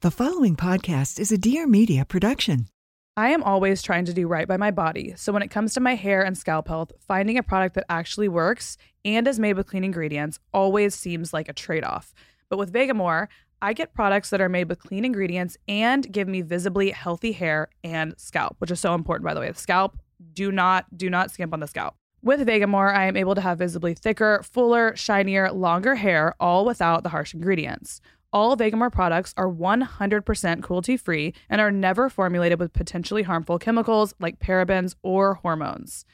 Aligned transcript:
The 0.00 0.12
following 0.12 0.54
podcast 0.54 1.18
is 1.18 1.32
a 1.32 1.36
Dear 1.36 1.66
Media 1.66 2.04
production. 2.04 2.68
I 3.16 3.30
am 3.30 3.42
always 3.42 3.82
trying 3.82 4.04
to 4.04 4.12
do 4.12 4.28
right 4.28 4.46
by 4.46 4.56
my 4.56 4.70
body. 4.70 5.14
So 5.16 5.32
when 5.32 5.42
it 5.42 5.50
comes 5.50 5.74
to 5.74 5.80
my 5.80 5.96
hair 5.96 6.22
and 6.22 6.38
scalp 6.38 6.68
health, 6.68 6.92
finding 7.00 7.36
a 7.36 7.42
product 7.42 7.74
that 7.74 7.84
actually 7.88 8.28
works 8.28 8.78
and 9.04 9.26
is 9.26 9.40
made 9.40 9.56
with 9.56 9.66
clean 9.66 9.82
ingredients 9.82 10.38
always 10.54 10.94
seems 10.94 11.32
like 11.32 11.48
a 11.48 11.52
trade 11.52 11.82
off. 11.82 12.14
But 12.48 12.60
with 12.60 12.72
Vegamour, 12.72 13.26
I 13.60 13.72
get 13.72 13.92
products 13.92 14.30
that 14.30 14.40
are 14.40 14.48
made 14.48 14.68
with 14.68 14.78
clean 14.78 15.04
ingredients 15.04 15.56
and 15.66 16.12
give 16.12 16.28
me 16.28 16.42
visibly 16.42 16.90
healthy 16.90 17.32
hair 17.32 17.68
and 17.82 18.14
scalp, 18.18 18.54
which 18.60 18.70
is 18.70 18.78
so 18.78 18.94
important 18.94 19.24
by 19.24 19.34
the 19.34 19.40
way. 19.40 19.50
The 19.50 19.58
scalp, 19.58 19.98
do 20.32 20.52
not 20.52 20.96
do 20.96 21.10
not 21.10 21.32
skimp 21.32 21.52
on 21.52 21.58
the 21.58 21.66
scalp. 21.66 21.96
With 22.22 22.46
Vegamour, 22.46 22.94
I 22.94 23.06
am 23.06 23.16
able 23.16 23.34
to 23.34 23.40
have 23.40 23.58
visibly 23.58 23.94
thicker, 23.94 24.42
fuller, 24.44 24.94
shinier, 24.96 25.50
longer 25.50 25.96
hair 25.96 26.34
all 26.38 26.64
without 26.64 27.02
the 27.02 27.08
harsh 27.08 27.34
ingredients. 27.34 28.00
All 28.30 28.58
Vegamour 28.58 28.92
products 28.92 29.32
are 29.38 29.48
100% 29.50 30.62
cruelty 30.62 30.98
free 30.98 31.32
and 31.48 31.62
are 31.62 31.70
never 31.70 32.10
formulated 32.10 32.58
with 32.58 32.74
potentially 32.74 33.22
harmful 33.22 33.58
chemicals 33.58 34.12
like 34.20 34.38
parabens 34.38 34.94
or 35.02 35.34
hormones. 35.34 36.04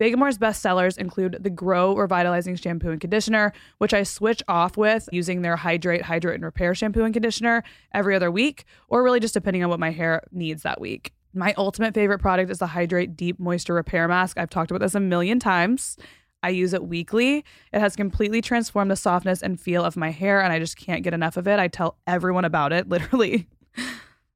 Vegamour's 0.00 0.38
best 0.38 0.62
sellers 0.62 0.96
include 0.96 1.36
the 1.40 1.50
Grow 1.50 1.94
Revitalizing 1.94 2.56
Shampoo 2.56 2.90
and 2.90 3.00
Conditioner, 3.00 3.52
which 3.78 3.92
I 3.92 4.02
switch 4.02 4.42
off 4.48 4.78
with 4.78 5.08
using 5.12 5.42
their 5.42 5.56
Hydrate, 5.56 6.02
Hydrate, 6.02 6.36
and 6.36 6.44
Repair 6.44 6.74
shampoo 6.74 7.04
and 7.04 7.12
conditioner 7.12 7.62
every 7.92 8.16
other 8.16 8.30
week, 8.30 8.64
or 8.88 9.02
really 9.02 9.20
just 9.20 9.34
depending 9.34 9.62
on 9.62 9.68
what 9.68 9.78
my 9.78 9.90
hair 9.90 10.22
needs 10.32 10.62
that 10.62 10.80
week. 10.80 11.12
My 11.34 11.54
ultimate 11.56 11.94
favorite 11.94 12.18
product 12.18 12.50
is 12.50 12.58
the 12.58 12.66
Hydrate 12.66 13.14
Deep 13.14 13.38
Moisture 13.38 13.74
Repair 13.74 14.08
Mask. 14.08 14.38
I've 14.38 14.50
talked 14.50 14.70
about 14.70 14.80
this 14.80 14.94
a 14.94 15.00
million 15.00 15.38
times. 15.38 15.96
I 16.42 16.50
use 16.50 16.72
it 16.72 16.84
weekly. 16.84 17.44
It 17.72 17.80
has 17.80 17.96
completely 17.96 18.40
transformed 18.40 18.90
the 18.90 18.96
softness 18.96 19.42
and 19.42 19.60
feel 19.60 19.84
of 19.84 19.96
my 19.96 20.10
hair, 20.10 20.40
and 20.40 20.52
I 20.52 20.58
just 20.58 20.76
can't 20.76 21.02
get 21.02 21.14
enough 21.14 21.36
of 21.36 21.46
it. 21.46 21.58
I 21.58 21.68
tell 21.68 21.98
everyone 22.06 22.44
about 22.44 22.72
it, 22.72 22.88
literally. 22.90 23.48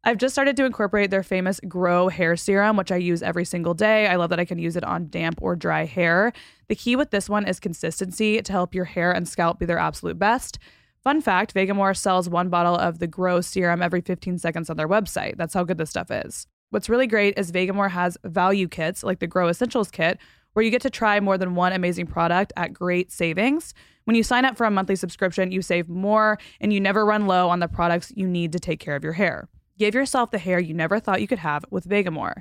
I've 0.05 0.19
just 0.19 0.37
started 0.37 0.57
to 0.59 0.65
incorporate 0.65 1.11
their 1.11 1.25
famous 1.25 1.59
Grow 1.67 2.07
Hair 2.09 2.37
Serum, 2.37 2.77
which 2.77 2.93
I 2.93 2.97
use 2.97 3.25
every 3.25 3.45
single 3.45 3.75
day. 3.75 4.07
I 4.07 4.15
love 4.15 4.31
that 4.31 4.39
I 4.39 4.45
can 4.45 4.59
use 4.59 4.77
it 4.77 4.85
on 4.85 5.09
damp 5.09 5.41
or 5.43 5.57
dry 5.57 5.85
hair. 5.85 6.33
The 6.69 6.77
key 6.77 6.95
with 6.95 7.11
this 7.11 7.29
one 7.29 7.45
is 7.45 7.59
consistency 7.59 8.41
to 8.41 8.53
help 8.53 8.73
your 8.73 8.85
hair 8.85 9.11
and 9.11 9.29
scalp 9.29 9.59
be 9.59 9.67
their 9.67 9.79
absolute 9.79 10.17
best. 10.17 10.61
Fun 11.03 11.21
fact 11.21 11.55
Vegamour 11.55 11.97
sells 11.97 12.29
one 12.29 12.49
bottle 12.49 12.77
of 12.77 13.01
the 13.01 13.09
Grow 13.09 13.41
Serum 13.41 13.83
every 13.83 14.01
15 14.01 14.39
seconds 14.39 14.71
on 14.71 14.77
their 14.77 14.89
website. 14.89 15.37
That's 15.37 15.55
how 15.55 15.65
good 15.65 15.79
this 15.79 15.91
stuff 15.91 16.11
is. 16.13 16.47
What's 16.71 16.89
really 16.89 17.07
great 17.07 17.37
is 17.37 17.51
Vegamour 17.51 17.91
has 17.91 18.17
value 18.25 18.69
kits 18.69 19.03
like 19.03 19.19
the 19.19 19.27
Grow 19.27 19.49
Essentials 19.49 19.91
kit, 19.91 20.19
where 20.57 20.65
you 20.65 20.71
get 20.71 20.81
to 20.81 20.89
try 20.89 21.21
more 21.21 21.37
than 21.37 21.55
one 21.55 21.75
amazing 21.75 22.07
product 22.07 22.51
at 22.57 22.73
great 22.73 23.13
savings. 23.13 23.75
When 24.05 24.17
you 24.17 24.23
sign 24.23 24.47
up 24.47 24.57
for 24.57 24.65
a 24.65 24.71
monthly 24.71 24.97
subscription, 24.97 25.53
you 25.53 25.61
save 25.61 25.87
more 25.87 26.39
and 26.63 26.73
you 26.73 26.81
never 26.81 27.05
run 27.05 27.27
low 27.27 27.51
on 27.51 27.61
the 27.61 27.69
products 27.69 28.11
you 28.17 28.27
need 28.27 28.53
to 28.53 28.59
take 28.59 28.81
care 28.81 28.97
of 28.97 29.05
your 29.05 29.13
hair. 29.13 29.51
Give 29.79 29.95
yourself 29.95 30.31
the 30.31 30.39
hair 30.39 30.59
you 30.59 30.73
never 30.73 30.99
thought 30.99 31.21
you 31.21 31.29
could 31.29 31.41
have 31.41 31.67
with 31.71 31.87
Vegamour. 31.87 32.41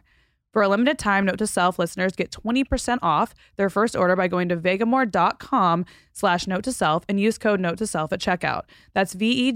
For 0.54 0.62
a 0.62 0.70
limited 0.70 0.98
time, 0.98 1.26
Note 1.26 1.40
to 1.40 1.48
Self 1.48 1.78
listeners 1.78 2.14
get 2.14 2.32
20% 2.32 3.00
off 3.02 3.36
their 3.58 3.70
first 3.70 3.98
order 3.98 4.16
by 4.16 4.30
going 4.30 4.48
to 4.48 4.56
vegamour.com 4.56 5.86
slash 6.14 6.48
note 6.48 6.64
to 6.64 6.72
self 6.72 7.04
and 7.10 7.20
use 7.20 7.38
code 7.38 7.60
note 7.60 7.80
to 7.80 7.86
self 7.86 8.14
at 8.14 8.22
checkout. 8.22 8.62
That's 8.94 9.12
V-E-G-A-M-O-U-R 9.12 9.52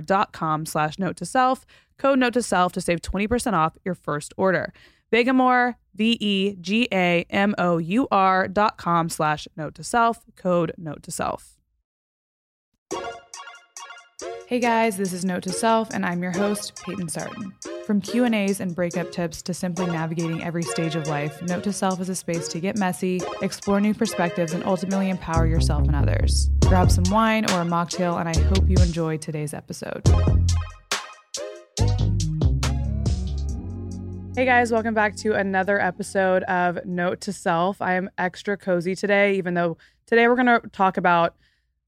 dot 0.00 0.32
com 0.32 0.66
slash 0.66 0.98
note 0.98 1.16
to 1.18 1.24
self, 1.24 1.64
code 1.98 2.18
note 2.18 2.32
to 2.32 2.42
self 2.42 2.72
to 2.72 2.80
save 2.80 3.00
20% 3.00 3.52
off 3.52 3.78
your 3.84 3.94
first 3.94 4.34
order. 4.36 4.72
Vegamour, 5.94 6.56
V-E-G-A-M-O-U-R 6.58 8.48
dot 8.48 8.76
com 8.76 9.08
slash 9.08 9.48
note 9.56 9.74
to 9.76 9.84
self, 9.84 10.24
code 10.36 10.72
note 10.76 11.02
to 11.02 11.10
self. 11.10 11.50
Hey 14.46 14.60
guys, 14.60 14.98
this 14.98 15.14
is 15.14 15.24
Note 15.24 15.42
to 15.44 15.50
Self, 15.50 15.88
and 15.94 16.04
I'm 16.04 16.22
your 16.22 16.30
host, 16.30 16.78
Payton 16.84 17.08
Sartain. 17.08 17.54
From 17.86 18.00
Q&As 18.00 18.60
and 18.60 18.74
breakup 18.74 19.10
tips 19.10 19.40
to 19.42 19.54
simply 19.54 19.86
navigating 19.86 20.44
every 20.44 20.62
stage 20.62 20.96
of 20.96 21.08
life, 21.08 21.42
Note 21.42 21.64
to 21.64 21.72
Self 21.72 21.98
is 22.00 22.10
a 22.10 22.14
space 22.14 22.46
to 22.48 22.60
get 22.60 22.76
messy, 22.76 23.22
explore 23.40 23.80
new 23.80 23.94
perspectives, 23.94 24.52
and 24.52 24.62
ultimately 24.64 25.08
empower 25.08 25.46
yourself 25.46 25.86
and 25.86 25.96
others. 25.96 26.50
Grab 26.60 26.90
some 26.90 27.04
wine 27.10 27.50
or 27.52 27.62
a 27.62 27.64
mocktail, 27.64 28.20
and 28.20 28.28
I 28.28 28.38
hope 28.48 28.68
you 28.68 28.76
enjoy 28.82 29.16
today's 29.16 29.54
episode. 29.54 30.02
Hey 34.36 34.46
guys, 34.46 34.72
welcome 34.72 34.94
back 34.94 35.14
to 35.18 35.34
another 35.34 35.80
episode 35.80 36.42
of 36.42 36.84
Note 36.84 37.20
to 37.20 37.32
Self. 37.32 37.80
I 37.80 37.94
am 37.94 38.10
extra 38.18 38.56
cozy 38.56 38.96
today, 38.96 39.36
even 39.36 39.54
though 39.54 39.76
today 40.06 40.26
we're 40.26 40.34
going 40.34 40.60
to 40.60 40.60
talk 40.70 40.96
about 40.96 41.36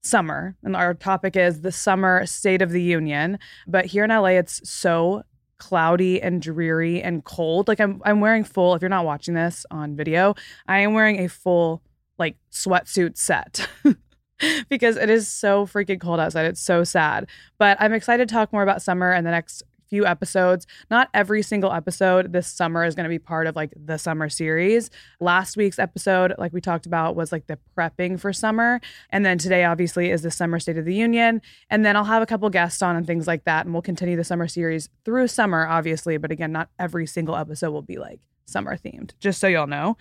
summer, 0.01 0.55
and 0.63 0.73
our 0.73 0.93
topic 0.93 1.35
is 1.35 1.59
the 1.59 1.73
summer 1.73 2.25
state 2.25 2.61
of 2.61 2.71
the 2.71 2.81
union. 2.81 3.37
But 3.67 3.87
here 3.87 4.05
in 4.05 4.11
LA, 4.11 4.27
it's 4.27 4.61
so 4.67 5.23
cloudy 5.57 6.21
and 6.21 6.41
dreary 6.41 7.01
and 7.01 7.21
cold. 7.25 7.67
Like 7.67 7.81
I'm, 7.81 8.01
I'm 8.05 8.21
wearing 8.21 8.45
full. 8.45 8.73
If 8.75 8.81
you're 8.81 8.87
not 8.87 9.03
watching 9.03 9.33
this 9.33 9.65
on 9.69 9.97
video, 9.97 10.33
I 10.69 10.79
am 10.79 10.93
wearing 10.93 11.19
a 11.25 11.27
full 11.27 11.81
like 12.17 12.37
sweatsuit 12.49 13.17
set. 13.17 13.67
because 14.69 14.95
it 14.95 15.09
is 15.09 15.27
so 15.27 15.65
freaking 15.65 15.99
cold 15.99 16.21
outside. 16.21 16.45
It's 16.45 16.61
so 16.61 16.85
sad. 16.85 17.27
But 17.57 17.75
I'm 17.81 17.91
excited 17.91 18.29
to 18.29 18.33
talk 18.33 18.53
more 18.53 18.63
about 18.63 18.81
summer 18.81 19.11
in 19.11 19.25
the 19.25 19.31
next 19.31 19.63
few 19.89 20.05
episodes. 20.05 20.67
Not 20.89 21.09
every 21.13 21.41
single 21.41 21.71
episode 21.71 22.33
this 22.33 22.47
summer 22.47 22.83
is 22.83 22.95
going 22.95 23.05
to 23.05 23.09
be 23.09 23.19
part 23.19 23.47
of 23.47 23.55
like 23.55 23.73
the 23.75 23.97
summer 23.97 24.29
series. 24.29 24.89
Last 25.19 25.57
week's 25.57 25.79
episode, 25.79 26.33
like 26.37 26.53
we 26.53 26.61
talked 26.61 26.85
about, 26.85 27.15
was 27.15 27.31
like 27.31 27.47
the 27.47 27.57
prepping 27.77 28.19
for 28.19 28.33
summer. 28.33 28.79
And 29.09 29.25
then 29.25 29.37
today, 29.37 29.63
obviously, 29.63 30.11
is 30.11 30.21
the 30.21 30.31
summer 30.31 30.59
state 30.59 30.77
of 30.77 30.85
the 30.85 30.95
union. 30.95 31.41
And 31.69 31.85
then 31.85 31.95
I'll 31.95 32.03
have 32.03 32.21
a 32.21 32.27
couple 32.27 32.49
guests 32.49 32.81
on 32.81 32.95
and 32.95 33.07
things 33.07 33.27
like 33.27 33.45
that. 33.45 33.65
And 33.65 33.73
we'll 33.73 33.81
continue 33.81 34.15
the 34.15 34.23
summer 34.23 34.47
series 34.47 34.89
through 35.05 35.27
summer, 35.27 35.67
obviously. 35.67 36.17
But 36.17 36.31
again, 36.31 36.51
not 36.51 36.69
every 36.79 37.07
single 37.07 37.35
episode 37.35 37.71
will 37.71 37.81
be 37.81 37.97
like 37.97 38.19
summer 38.45 38.77
themed, 38.77 39.11
just 39.19 39.39
so 39.39 39.47
y'all 39.47 39.67
know. 39.67 39.97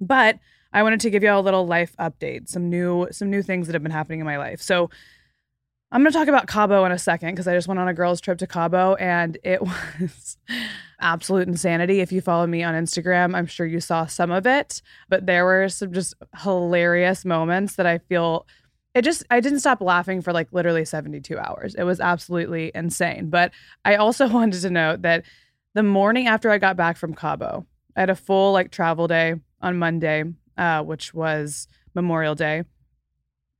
But 0.00 0.38
I 0.72 0.82
wanted 0.82 1.00
to 1.00 1.10
give 1.10 1.22
y'all 1.22 1.40
a 1.40 1.42
little 1.42 1.66
life 1.66 1.94
update, 1.98 2.48
some 2.48 2.68
new 2.68 3.08
some 3.10 3.30
new 3.30 3.42
things 3.42 3.66
that 3.66 3.74
have 3.74 3.82
been 3.82 3.92
happening 3.92 4.20
in 4.20 4.26
my 4.26 4.36
life. 4.36 4.60
So 4.60 4.90
I'm 5.92 6.02
going 6.02 6.12
to 6.12 6.18
talk 6.18 6.28
about 6.28 6.48
Cabo 6.48 6.84
in 6.84 6.90
a 6.90 6.98
second 6.98 7.30
because 7.30 7.46
I 7.46 7.54
just 7.54 7.68
went 7.68 7.78
on 7.78 7.86
a 7.86 7.94
girls' 7.94 8.20
trip 8.20 8.38
to 8.38 8.46
Cabo 8.46 8.96
and 8.96 9.38
it 9.44 9.62
was 10.00 10.36
absolute 11.00 11.46
insanity. 11.46 12.00
If 12.00 12.10
you 12.10 12.20
follow 12.20 12.46
me 12.46 12.64
on 12.64 12.74
Instagram, 12.74 13.36
I'm 13.36 13.46
sure 13.46 13.66
you 13.66 13.80
saw 13.80 14.06
some 14.06 14.32
of 14.32 14.46
it, 14.46 14.82
but 15.08 15.26
there 15.26 15.44
were 15.44 15.68
some 15.68 15.92
just 15.92 16.14
hilarious 16.42 17.24
moments 17.24 17.76
that 17.76 17.86
I 17.86 17.98
feel 17.98 18.46
it 18.94 19.02
just, 19.02 19.24
I 19.30 19.40
didn't 19.40 19.60
stop 19.60 19.82
laughing 19.82 20.22
for 20.22 20.32
like 20.32 20.48
literally 20.52 20.86
72 20.86 21.38
hours. 21.38 21.74
It 21.74 21.82
was 21.84 22.00
absolutely 22.00 22.72
insane. 22.74 23.28
But 23.28 23.52
I 23.84 23.96
also 23.96 24.26
wanted 24.32 24.60
to 24.62 24.70
note 24.70 25.02
that 25.02 25.24
the 25.74 25.82
morning 25.82 26.26
after 26.26 26.50
I 26.50 26.58
got 26.58 26.76
back 26.76 26.96
from 26.96 27.14
Cabo, 27.14 27.66
I 27.94 28.00
had 28.00 28.10
a 28.10 28.16
full 28.16 28.52
like 28.52 28.70
travel 28.70 29.06
day 29.06 29.34
on 29.60 29.78
Monday, 29.78 30.24
uh, 30.56 30.82
which 30.82 31.12
was 31.12 31.68
Memorial 31.94 32.34
Day. 32.34 32.64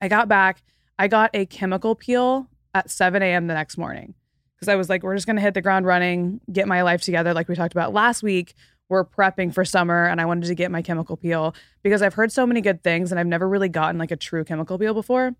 I 0.00 0.08
got 0.08 0.26
back 0.26 0.62
I 0.98 1.08
got 1.08 1.30
a 1.34 1.46
chemical 1.46 1.94
peel 1.94 2.48
at 2.74 2.90
7 2.90 3.22
a.m. 3.22 3.46
the 3.46 3.54
next 3.54 3.76
morning 3.76 4.14
because 4.56 4.68
I 4.68 4.76
was 4.76 4.88
like, 4.88 5.02
we're 5.02 5.14
just 5.14 5.26
going 5.26 5.36
to 5.36 5.42
hit 5.42 5.54
the 5.54 5.62
ground 5.62 5.86
running, 5.86 6.40
get 6.50 6.66
my 6.66 6.82
life 6.82 7.02
together, 7.02 7.34
like 7.34 7.48
we 7.48 7.54
talked 7.54 7.74
about 7.74 7.92
last 7.92 8.22
week 8.22 8.54
we're 8.88 9.04
prepping 9.04 9.52
for 9.52 9.64
summer 9.64 10.06
and 10.06 10.20
I 10.20 10.24
wanted 10.24 10.46
to 10.46 10.54
get 10.54 10.70
my 10.70 10.82
chemical 10.82 11.16
peel 11.16 11.54
because 11.82 12.02
I've 12.02 12.14
heard 12.14 12.30
so 12.30 12.46
many 12.46 12.60
good 12.60 12.82
things 12.82 13.10
and 13.10 13.18
I've 13.18 13.26
never 13.26 13.48
really 13.48 13.68
gotten 13.68 13.98
like 13.98 14.10
a 14.10 14.16
true 14.16 14.44
chemical 14.44 14.78
peel 14.78 14.94
before. 14.94 15.34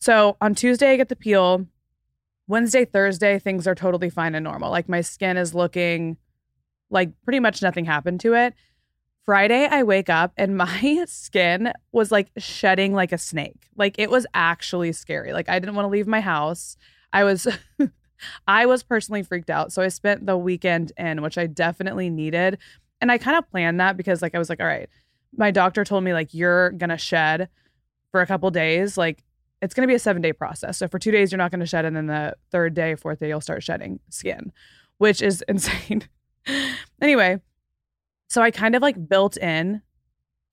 So 0.00 0.36
on 0.40 0.54
Tuesday, 0.54 0.92
I 0.92 0.96
get 0.96 1.08
the 1.08 1.16
peel. 1.16 1.66
Wednesday, 2.48 2.84
Thursday, 2.84 3.38
things 3.38 3.68
are 3.68 3.76
totally 3.76 4.10
fine 4.10 4.34
and 4.34 4.42
normal. 4.42 4.70
Like 4.70 4.88
my 4.88 5.02
skin 5.02 5.36
is 5.36 5.54
looking 5.54 6.16
like 6.90 7.10
pretty 7.22 7.38
much 7.38 7.62
nothing 7.62 7.84
happened 7.84 8.20
to 8.20 8.34
it. 8.34 8.54
Friday, 9.26 9.66
I 9.70 9.82
wake 9.82 10.08
up 10.10 10.32
and 10.36 10.56
my 10.56 11.04
skin 11.06 11.72
was 11.92 12.10
like 12.10 12.30
shedding 12.36 12.92
like 12.92 13.12
a 13.12 13.18
snake. 13.18 13.68
Like 13.76 13.98
it 13.98 14.10
was 14.10 14.26
actually 14.34 14.92
scary. 14.92 15.32
Like 15.32 15.48
I 15.48 15.58
didn't 15.58 15.74
want 15.74 15.86
to 15.86 15.90
leave 15.90 16.06
my 16.06 16.20
house. 16.20 16.76
I 17.12 17.24
was 17.24 17.46
I 18.46 18.66
was 18.66 18.82
personally 18.82 19.22
freaked 19.22 19.50
out. 19.50 19.72
So 19.72 19.82
I 19.82 19.88
spent 19.88 20.26
the 20.26 20.36
weekend 20.36 20.92
in, 20.96 21.22
which 21.22 21.38
I 21.38 21.46
definitely 21.46 22.10
needed. 22.10 22.58
And 23.00 23.10
I 23.10 23.18
kind 23.18 23.36
of 23.36 23.50
planned 23.50 23.80
that 23.80 23.96
because 23.96 24.20
like 24.20 24.34
I 24.34 24.38
was 24.38 24.50
like, 24.50 24.60
all 24.60 24.66
right, 24.66 24.88
my 25.36 25.50
doctor 25.50 25.84
told 25.84 26.04
me 26.04 26.12
like 26.12 26.34
you're 26.34 26.70
gonna 26.72 26.98
shed 26.98 27.48
for 28.12 28.20
a 28.20 28.26
couple 28.26 28.50
days. 28.50 28.98
Like 28.98 29.24
it's 29.62 29.74
gonna 29.74 29.88
be 29.88 29.94
a 29.94 29.98
seven 29.98 30.22
day 30.22 30.32
process. 30.32 30.78
So 30.78 30.88
for 30.88 30.98
two 30.98 31.10
days 31.10 31.32
you're 31.32 31.38
not 31.38 31.50
gonna 31.50 31.66
shed, 31.66 31.84
and 31.84 31.96
then 31.96 32.06
the 32.06 32.36
third 32.50 32.74
day, 32.74 32.94
fourth 32.94 33.20
day, 33.20 33.28
you'll 33.28 33.40
start 33.40 33.62
shedding 33.62 34.00
skin, 34.10 34.52
which 34.98 35.22
is 35.22 35.42
insane. 35.48 36.02
anyway, 37.00 37.40
so 38.30 38.40
I 38.40 38.50
kind 38.50 38.76
of 38.76 38.80
like 38.80 39.08
built 39.08 39.36
in 39.36 39.82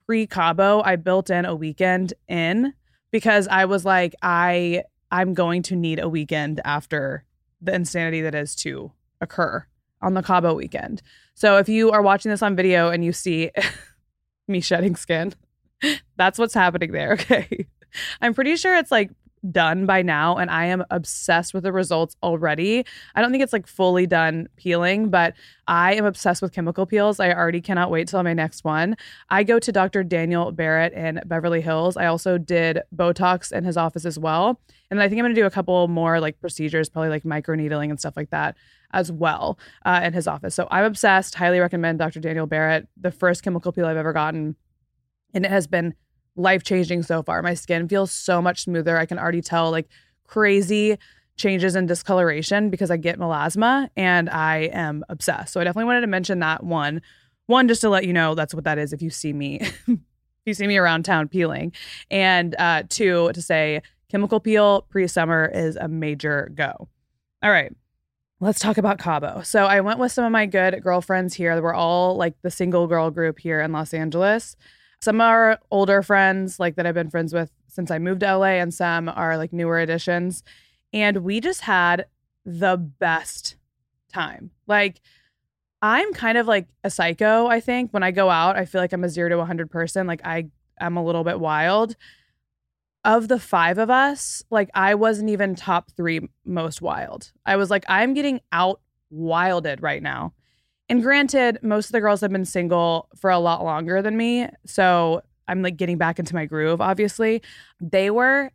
pre 0.05 0.25
Cabo, 0.25 0.81
I 0.83 0.95
built 0.95 1.29
in 1.29 1.45
a 1.45 1.55
weekend 1.55 2.13
in 2.27 2.73
because 3.11 3.47
I 3.47 3.65
was 3.65 3.85
like, 3.85 4.15
I 4.21 4.83
I'm 5.11 5.33
going 5.33 5.61
to 5.63 5.75
need 5.75 5.99
a 5.99 6.09
weekend 6.09 6.59
after 6.65 7.23
the 7.61 7.73
insanity 7.73 8.21
that 8.21 8.35
is 8.35 8.55
to 8.55 8.91
occur 9.21 9.65
on 10.01 10.15
the 10.15 10.23
Cabo 10.23 10.55
weekend. 10.55 11.01
So 11.35 11.57
if 11.57 11.69
you 11.69 11.91
are 11.91 12.01
watching 12.01 12.31
this 12.31 12.41
on 12.41 12.55
video 12.55 12.89
and 12.89 13.05
you 13.05 13.13
see 13.13 13.51
me 14.47 14.59
shedding 14.59 14.95
skin, 14.95 15.33
that's 16.17 16.39
what's 16.39 16.53
happening 16.53 16.91
there. 16.91 17.13
Okay. 17.31 17.67
I'm 18.21 18.33
pretty 18.33 18.57
sure 18.57 18.75
it's 18.75 18.91
like 18.91 19.11
done 19.51 19.85
by 19.85 20.01
now 20.01 20.37
and 20.37 20.49
I 20.49 20.65
am 20.65 20.83
obsessed 20.89 21.53
with 21.53 21.63
the 21.63 21.71
results 21.71 22.15
already. 22.23 22.85
I 23.15 23.21
don't 23.21 23.31
think 23.31 23.43
it's 23.43 23.53
like 23.53 23.67
fully 23.67 24.07
done 24.07 24.47
peeling, 24.55 25.09
but 25.09 25.33
I 25.67 25.95
am 25.95 26.05
obsessed 26.05 26.41
with 26.41 26.53
chemical 26.53 26.85
peels. 26.85 27.19
I 27.19 27.31
already 27.31 27.61
cannot 27.61 27.91
wait 27.91 28.07
till 28.07 28.21
my 28.23 28.33
next 28.33 28.63
one. 28.63 28.95
I 29.29 29.43
go 29.43 29.59
to 29.59 29.71
Dr. 29.71 30.03
Daniel 30.03 30.51
Barrett 30.51 30.93
in 30.93 31.21
Beverly 31.25 31.61
Hills. 31.61 31.97
I 31.97 32.05
also 32.05 32.37
did 32.37 32.79
Botox 32.95 33.51
in 33.51 33.63
his 33.63 33.77
office 33.77 34.05
as 34.05 34.17
well. 34.17 34.59
And 34.89 35.01
I 35.01 35.09
think 35.09 35.19
I'm 35.19 35.25
going 35.25 35.35
to 35.35 35.41
do 35.41 35.45
a 35.45 35.51
couple 35.51 35.87
more 35.87 36.19
like 36.19 36.39
procedures, 36.39 36.89
probably 36.89 37.09
like 37.09 37.23
microneedling 37.23 37.89
and 37.89 37.99
stuff 37.99 38.15
like 38.15 38.29
that 38.29 38.55
as 38.91 39.11
well 39.11 39.59
uh, 39.85 40.01
in 40.03 40.13
his 40.13 40.27
office. 40.27 40.55
So 40.55 40.67
I'm 40.71 40.85
obsessed. 40.85 41.35
Highly 41.35 41.59
recommend 41.59 41.99
Dr. 41.99 42.19
Daniel 42.19 42.47
Barrett. 42.47 42.87
The 42.95 43.11
first 43.11 43.43
chemical 43.43 43.71
peel 43.71 43.85
I've 43.85 43.97
ever 43.97 44.13
gotten. 44.13 44.55
And 45.33 45.45
it 45.45 45.51
has 45.51 45.67
been 45.67 45.93
life 46.37 46.63
changing 46.63 47.03
so 47.03 47.23
far. 47.23 47.41
My 47.41 47.53
skin 47.53 47.87
feels 47.87 48.11
so 48.11 48.41
much 48.41 48.63
smoother. 48.63 48.97
I 48.97 49.05
can 49.05 49.19
already 49.19 49.41
tell 49.41 49.71
like 49.71 49.89
crazy 50.25 50.97
changes 51.35 51.75
in 51.75 51.85
discoloration 51.85 52.69
because 52.69 52.89
I 52.91 52.97
get 52.97 53.19
melasma 53.19 53.89
and 53.95 54.29
I 54.29 54.69
am 54.73 55.03
obsessed. 55.09 55.53
So 55.53 55.61
I 55.61 55.63
definitely 55.63 55.85
wanted 55.85 56.01
to 56.01 56.07
mention 56.07 56.39
that 56.39 56.63
one. 56.63 57.01
One, 57.45 57.67
just 57.67 57.81
to 57.81 57.89
let 57.89 58.05
you 58.05 58.13
know 58.13 58.35
that's 58.35 58.53
what 58.53 58.63
that 58.65 58.77
is 58.77 58.93
if 58.93 59.01
you 59.01 59.09
see 59.09 59.33
me. 59.33 59.59
if 59.87 59.99
you 60.45 60.53
see 60.53 60.67
me 60.67 60.77
around 60.77 61.03
town 61.05 61.27
peeling. 61.27 61.73
And 62.11 62.55
uh, 62.57 62.83
two, 62.89 63.31
to 63.33 63.41
say 63.41 63.81
chemical 64.09 64.39
peel 64.39 64.81
pre 64.89 65.07
summer 65.07 65.49
is 65.53 65.75
a 65.75 65.87
major 65.87 66.51
go. 66.55 66.87
All 67.41 67.51
right. 67.51 67.73
Let's 68.39 68.59
talk 68.59 68.77
about 68.77 68.99
Cabo. 68.99 69.41
So 69.41 69.65
I 69.65 69.81
went 69.81 69.99
with 69.99 70.11
some 70.11 70.23
of 70.23 70.31
my 70.31 70.45
good 70.45 70.83
girlfriends 70.83 71.33
here. 71.33 71.59
We're 71.59 71.73
all 71.73 72.15
like 72.17 72.35
the 72.43 72.51
single 72.51 72.85
girl 72.85 73.09
group 73.09 73.39
here 73.39 73.61
in 73.61 73.71
Los 73.71 73.93
Angeles. 73.93 74.55
Some 75.01 75.21
are 75.21 75.59
older 75.71 76.01
friends, 76.01 76.59
like 76.59 76.75
that 76.75 76.85
I've 76.85 76.95
been 76.95 77.09
friends 77.09 77.33
with 77.33 77.51
since 77.67 77.91
I 77.91 77.99
moved 77.99 78.21
to 78.21 78.37
LA, 78.37 78.57
and 78.59 78.73
some 78.73 79.09
are 79.09 79.37
like 79.37 79.53
newer 79.53 79.79
additions. 79.79 80.43
And 80.93 81.17
we 81.17 81.39
just 81.39 81.61
had 81.61 82.07
the 82.45 82.77
best 82.77 83.55
time. 84.11 84.51
Like, 84.65 85.01
I'm 85.81 86.13
kind 86.13 86.37
of 86.37 86.47
like 86.47 86.67
a 86.83 86.89
psycho, 86.89 87.47
I 87.47 87.59
think. 87.59 87.91
When 87.91 88.03
I 88.03 88.11
go 88.11 88.29
out, 88.29 88.55
I 88.55 88.65
feel 88.65 88.81
like 88.81 88.93
I'm 88.93 89.03
a 89.03 89.09
zero 89.09 89.29
to 89.29 89.37
100 89.37 89.69
person. 89.69 90.07
Like, 90.07 90.25
I 90.25 90.47
am 90.79 90.97
a 90.97 91.03
little 91.03 91.23
bit 91.23 91.39
wild. 91.39 91.95
Of 93.03 93.27
the 93.27 93.39
five 93.39 93.77
of 93.77 93.89
us, 93.89 94.43
like, 94.49 94.69
I 94.73 94.95
wasn't 94.95 95.29
even 95.29 95.55
top 95.55 95.91
three 95.91 96.27
most 96.43 96.81
wild. 96.81 97.31
I 97.45 97.55
was 97.55 97.69
like, 97.69 97.85
I'm 97.87 98.13
getting 98.13 98.41
out 98.51 98.81
wilded 99.09 99.81
right 99.81 100.01
now. 100.01 100.33
And 100.89 101.03
granted, 101.03 101.59
most 101.61 101.87
of 101.87 101.91
the 101.91 101.99
girls 101.99 102.21
have 102.21 102.31
been 102.31 102.45
single 102.45 103.09
for 103.15 103.29
a 103.29 103.39
lot 103.39 103.63
longer 103.63 104.01
than 104.01 104.15
me. 104.15 104.47
So 104.65 105.21
I'm 105.47 105.61
like 105.61 105.77
getting 105.77 105.97
back 105.97 106.19
into 106.19 106.35
my 106.35 106.45
groove, 106.45 106.81
obviously. 106.81 107.41
They 107.81 108.09
were 108.09 108.51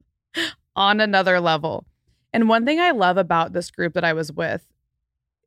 on 0.76 1.00
another 1.00 1.40
level. 1.40 1.84
And 2.32 2.48
one 2.48 2.64
thing 2.64 2.78
I 2.78 2.90
love 2.90 3.16
about 3.16 3.52
this 3.52 3.70
group 3.70 3.94
that 3.94 4.04
I 4.04 4.12
was 4.12 4.32
with, 4.32 4.66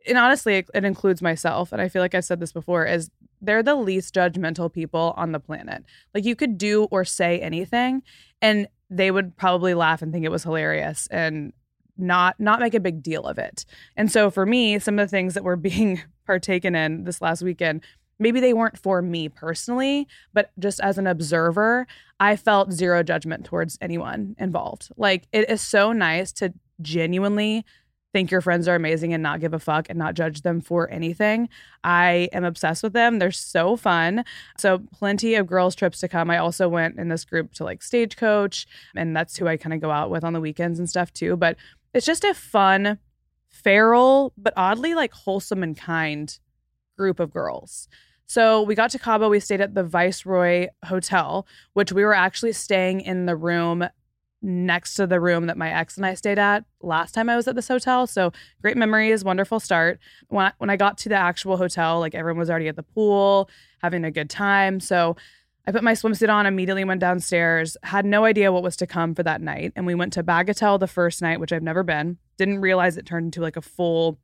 and 0.07 0.17
honestly, 0.17 0.55
it, 0.55 0.69
it 0.73 0.83
includes 0.83 1.21
myself, 1.21 1.71
and 1.71 1.81
I 1.81 1.87
feel 1.87 2.01
like 2.01 2.15
I've 2.15 2.25
said 2.25 2.39
this 2.39 2.51
before, 2.51 2.85
is 2.85 3.11
they're 3.39 3.63
the 3.63 3.75
least 3.75 4.15
judgmental 4.15 4.71
people 4.71 5.13
on 5.15 5.31
the 5.31 5.39
planet. 5.39 5.83
Like 6.13 6.25
you 6.25 6.35
could 6.35 6.57
do 6.57 6.85
or 6.85 7.05
say 7.05 7.39
anything, 7.39 8.01
and 8.41 8.67
they 8.89 9.11
would 9.11 9.37
probably 9.37 9.73
laugh 9.73 10.01
and 10.01 10.11
think 10.11 10.25
it 10.25 10.31
was 10.31 10.43
hilarious. 10.43 11.07
And 11.11 11.53
not 12.01 12.39
not 12.39 12.59
make 12.59 12.73
a 12.73 12.79
big 12.79 13.01
deal 13.01 13.23
of 13.23 13.37
it. 13.37 13.65
And 13.95 14.11
so 14.11 14.29
for 14.29 14.45
me, 14.45 14.79
some 14.79 14.99
of 14.99 15.07
the 15.07 15.11
things 15.11 15.33
that 15.33 15.43
were 15.43 15.55
being 15.57 16.01
partaken 16.25 16.75
in 16.75 17.03
this 17.03 17.21
last 17.21 17.41
weekend, 17.41 17.81
maybe 18.19 18.39
they 18.39 18.53
weren't 18.53 18.77
for 18.77 19.01
me 19.01 19.29
personally, 19.29 20.07
but 20.33 20.51
just 20.59 20.79
as 20.79 20.97
an 20.97 21.07
observer, 21.07 21.87
I 22.19 22.35
felt 22.35 22.71
zero 22.71 23.03
judgment 23.03 23.45
towards 23.45 23.77
anyone 23.81 24.35
involved. 24.39 24.89
Like 24.97 25.27
it 25.31 25.49
is 25.49 25.61
so 25.61 25.91
nice 25.91 26.31
to 26.33 26.53
genuinely 26.81 27.65
think 28.13 28.31
your 28.31 28.41
friends 28.41 28.67
are 28.67 28.75
amazing 28.75 29.13
and 29.13 29.23
not 29.23 29.39
give 29.39 29.53
a 29.53 29.59
fuck 29.59 29.87
and 29.89 29.97
not 29.97 30.13
judge 30.13 30.41
them 30.41 30.61
for 30.61 30.89
anything. 30.89 31.49
I 31.83 32.29
am 32.33 32.43
obsessed 32.43 32.83
with 32.83 32.93
them. 32.93 33.19
They're 33.19 33.31
so 33.31 33.75
fun. 33.75 34.25
So, 34.57 34.79
plenty 34.91 35.35
of 35.35 35.47
girls' 35.47 35.75
trips 35.75 35.99
to 35.99 36.07
come. 36.07 36.29
I 36.29 36.37
also 36.37 36.67
went 36.67 36.99
in 36.99 37.09
this 37.09 37.25
group 37.25 37.53
to 37.53 37.63
like 37.63 37.81
Stagecoach, 37.81 38.67
and 38.95 39.15
that's 39.15 39.37
who 39.37 39.47
I 39.47 39.57
kind 39.57 39.73
of 39.73 39.81
go 39.81 39.91
out 39.91 40.09
with 40.09 40.23
on 40.23 40.33
the 40.33 40.41
weekends 40.41 40.79
and 40.79 40.89
stuff 40.89 41.13
too. 41.13 41.35
But 41.35 41.57
it's 41.93 42.05
just 42.05 42.23
a 42.23 42.33
fun, 42.33 42.99
feral, 43.49 44.33
but 44.37 44.53
oddly 44.55 44.93
like 44.93 45.13
wholesome 45.13 45.63
and 45.63 45.77
kind 45.77 46.37
group 46.97 47.19
of 47.19 47.31
girls. 47.31 47.87
So 48.25 48.61
we 48.61 48.75
got 48.75 48.91
to 48.91 48.99
Cabo. 48.99 49.29
We 49.29 49.41
stayed 49.41 49.59
at 49.59 49.75
the 49.75 49.83
Viceroy 49.83 50.67
Hotel, 50.85 51.45
which 51.73 51.91
we 51.91 52.03
were 52.03 52.13
actually 52.13 52.53
staying 52.53 53.01
in 53.01 53.25
the 53.25 53.35
room 53.35 53.85
next 54.41 54.95
to 54.95 55.05
the 55.05 55.19
room 55.19 55.45
that 55.47 55.57
my 55.57 55.71
ex 55.71 55.97
and 55.97 56.05
I 56.05 56.15
stayed 56.15 56.39
at 56.39 56.63
last 56.81 57.13
time 57.13 57.29
I 57.29 57.35
was 57.35 57.47
at 57.47 57.55
this 57.55 57.67
hotel. 57.67 58.07
So 58.07 58.31
great 58.61 58.77
memories, 58.77 59.23
wonderful 59.23 59.59
start. 59.59 59.99
When 60.29 60.45
I, 60.45 60.53
when 60.57 60.69
I 60.69 60.77
got 60.77 60.97
to 60.99 61.09
the 61.09 61.15
actual 61.15 61.57
hotel, 61.57 61.99
like 61.99 62.15
everyone 62.15 62.39
was 62.39 62.49
already 62.49 62.67
at 62.67 62.75
the 62.75 62.83
pool, 62.83 63.49
having 63.81 64.03
a 64.03 64.11
good 64.11 64.29
time. 64.29 64.79
So 64.79 65.15
I 65.67 65.71
put 65.71 65.83
my 65.83 65.93
swimsuit 65.93 66.29
on, 66.29 66.47
immediately 66.47 66.83
went 66.83 67.01
downstairs, 67.01 67.77
had 67.83 68.05
no 68.05 68.25
idea 68.25 68.51
what 68.51 68.63
was 68.63 68.75
to 68.77 68.87
come 68.87 69.13
for 69.13 69.23
that 69.23 69.41
night. 69.41 69.73
And 69.75 69.85
we 69.85 69.93
went 69.93 70.13
to 70.13 70.23
Bagatelle 70.23 70.79
the 70.79 70.87
first 70.87 71.21
night, 71.21 71.39
which 71.39 71.53
I've 71.53 71.61
never 71.61 71.83
been. 71.83 72.17
Didn't 72.37 72.61
realize 72.61 72.97
it 72.97 73.05
turned 73.05 73.25
into 73.25 73.41
like 73.41 73.57
a 73.57 73.61
full 73.61 74.19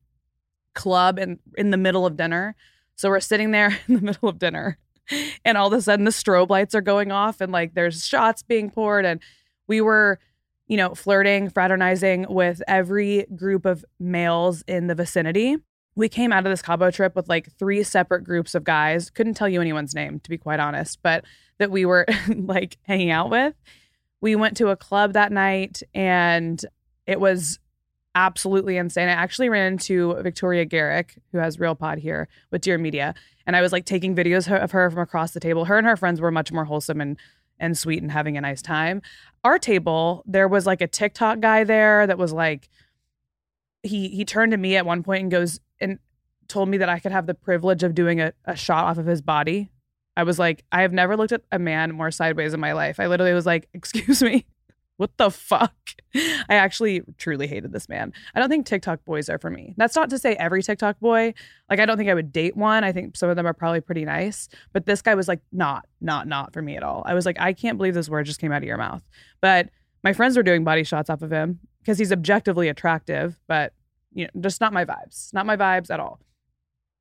club 0.74 1.20
in, 1.20 1.40
in 1.56 1.70
the 1.70 1.78
middle 1.78 2.06
of 2.06 2.18
dinner. 2.18 2.56
So 2.96 3.10
we're 3.10 3.20
sitting 3.20 3.52
there 3.52 3.78
in 3.88 3.96
the 3.96 4.02
middle 4.02 4.30
of 4.30 4.40
dinner, 4.40 4.78
and 5.46 5.58
all 5.58 5.68
of 5.68 5.74
a 5.74 5.82
sudden 5.82 6.06
the 6.06 6.12
strobe 6.12 6.50
lights 6.50 6.74
are 6.74 6.82
going 6.82 7.12
off, 7.12 7.40
and 7.40 7.52
like 7.52 7.76
there's 7.76 8.06
shots 8.06 8.42
being 8.42 8.72
poured. 8.72 9.06
And 9.06 9.22
we 9.68 9.80
were, 9.80 10.20
you 10.68 10.78
know, 10.78 10.96
flirting, 10.96 11.50
fraternizing 11.50 12.26
with 12.30 12.64
every 12.68 13.28
group 13.36 13.66
of 13.66 13.86
males 14.00 14.64
in 14.68 14.88
the 14.88 14.96
vicinity 14.96 15.58
we 15.98 16.08
came 16.08 16.32
out 16.32 16.46
of 16.46 16.52
this 16.52 16.62
Cabo 16.62 16.92
trip 16.92 17.16
with 17.16 17.28
like 17.28 17.52
three 17.54 17.82
separate 17.82 18.24
groups 18.24 18.54
of 18.54 18.64
guys. 18.64 19.10
Couldn't 19.10 19.34
tell 19.34 19.50
you 19.50 19.60
anyone's 19.60 19.96
name, 19.96 20.20
to 20.20 20.30
be 20.30 20.38
quite 20.38 20.60
honest, 20.60 21.00
but 21.02 21.26
that 21.58 21.72
we 21.72 21.86
were 21.86 22.06
like 22.36 22.78
hanging 22.84 23.10
out 23.10 23.32
with. 23.32 23.56
We 24.22 24.36
went 24.36 24.56
to 24.58 24.68
a 24.68 24.76
club 24.76 25.14
that 25.14 25.32
night 25.32 25.82
and 25.96 26.64
it 27.08 27.20
was 27.20 27.58
absolutely 28.14 28.78
insane. 28.78 29.10
I 29.10 29.14
actually 29.14 29.50
ran 29.50 29.74
into 29.74 30.14
Victoria 30.22 30.66
Garrick, 30.66 31.18
who 31.32 31.40
has 31.40 31.60
Real 31.60 31.74
Pod 31.74 31.98
here 31.98 32.28
with 32.52 32.62
Dear 32.62 32.78
Media, 32.78 33.16
and 33.48 33.56
I 33.56 33.62
was 33.62 33.72
like 33.72 33.86
taking 33.86 34.16
videos 34.16 34.52
of 34.52 34.72
her 34.72 34.92
from 34.92 35.00
across 35.00 35.32
the 35.32 35.40
table. 35.40 35.66
Her 35.66 35.80
and 35.80 35.88
her 35.88 35.98
friends 35.98 36.22
were 36.22 36.32
much 36.32 36.52
more 36.52 36.66
wholesome 36.66 37.02
and 37.02 37.18
and 37.60 37.76
sweet 37.76 38.04
and 38.04 38.12
having 38.12 38.38
a 38.38 38.42
nice 38.42 38.62
time. 38.62 39.02
Our 39.44 39.58
table, 39.58 40.24
there 40.28 40.48
was 40.48 40.68
like 40.68 40.82
a 40.82 40.88
TikTok 40.88 41.40
guy 41.40 41.64
there 41.64 42.06
that 42.06 42.20
was 42.20 42.32
like 42.32 42.70
he 43.82 44.10
he 44.10 44.26
turned 44.26 44.52
to 44.52 44.58
me 44.58 44.76
at 44.76 44.86
one 44.86 45.02
point 45.02 45.24
and 45.24 45.32
goes 45.32 45.60
and 45.80 46.00
told 46.48 46.70
me 46.70 46.78
that 46.78 46.90
I 46.90 47.00
could 47.00 47.12
have 47.12 47.28
the 47.28 47.34
privilege 47.34 47.84
of 47.84 47.94
doing 47.96 48.22
a, 48.22 48.34
a 48.46 48.56
shot 48.56 48.86
off 48.86 48.98
of 48.98 49.06
his 49.06 49.22
body. 49.22 49.70
I 50.16 50.24
was 50.24 50.40
like, 50.40 50.64
I 50.72 50.82
have 50.82 50.94
never 50.94 51.16
looked 51.16 51.32
at 51.32 51.44
a 51.52 51.60
man 51.60 51.94
more 51.94 52.12
sideways 52.12 52.54
in 52.54 52.60
my 52.60 52.74
life. 52.74 53.00
I 53.00 53.08
literally 53.08 53.34
was 53.34 53.46
like, 53.46 53.70
excuse 53.74 54.22
me. 54.24 54.46
what 54.98 55.16
the 55.18 55.30
fuck? 55.30 55.76
I 56.16 56.56
actually 56.56 57.02
truly 57.18 57.46
hated 57.46 57.72
this 57.72 57.88
man. 57.88 58.14
I 58.34 58.40
don't 58.40 58.50
think 58.50 58.66
TikTok 58.66 59.06
boys 59.06 59.30
are 59.30 59.38
for 59.38 59.52
me. 59.52 59.76
That's 59.78 59.96
not 59.96 60.10
to 60.10 60.18
say 60.18 60.36
every 60.36 60.64
TikTok 60.64 61.00
boy. 61.00 61.36
Like, 61.70 61.80
I 61.80 61.86
don't 61.86 61.98
think 61.98 62.10
I 62.10 62.16
would 62.16 62.32
date 62.32 62.58
one. 62.58 62.84
I 62.84 62.92
think 62.92 63.16
some 63.16 63.30
of 63.30 63.36
them 63.36 63.46
are 63.46 63.54
probably 63.54 63.82
pretty 63.82 64.06
nice. 64.06 64.50
But 64.74 64.88
this 64.88 65.04
guy 65.04 65.14
was 65.14 65.28
like, 65.28 65.42
not, 65.52 65.86
not, 66.02 66.28
not 66.28 66.52
for 66.52 66.64
me 66.64 66.76
at 66.76 66.84
all. 66.84 67.04
I 67.06 67.14
was 67.14 67.26
like, 67.28 67.40
I 67.40 67.54
can't 67.54 67.78
believe 67.78 67.94
this 67.94 68.10
word 68.10 68.26
just 68.26 68.42
came 68.42 68.52
out 68.52 68.64
of 68.64 68.68
your 68.68 68.78
mouth. 68.78 69.04
But 69.40 69.70
my 70.04 70.14
friends 70.14 70.36
were 70.36 70.44
doing 70.44 70.64
body 70.64 70.84
shots 70.84 71.12
off 71.12 71.22
of 71.22 71.32
him 71.32 71.60
because 71.80 72.00
he's 72.00 72.12
objectively 72.12 72.68
attractive, 72.68 73.38
but, 73.48 73.74
you 74.14 74.26
know, 74.26 74.42
just 74.42 74.62
not 74.62 74.74
my 74.74 74.86
vibes. 74.86 75.34
Not 75.34 75.46
my 75.46 75.56
vibes 75.56 75.90
at 75.90 76.00
all. 76.00 76.20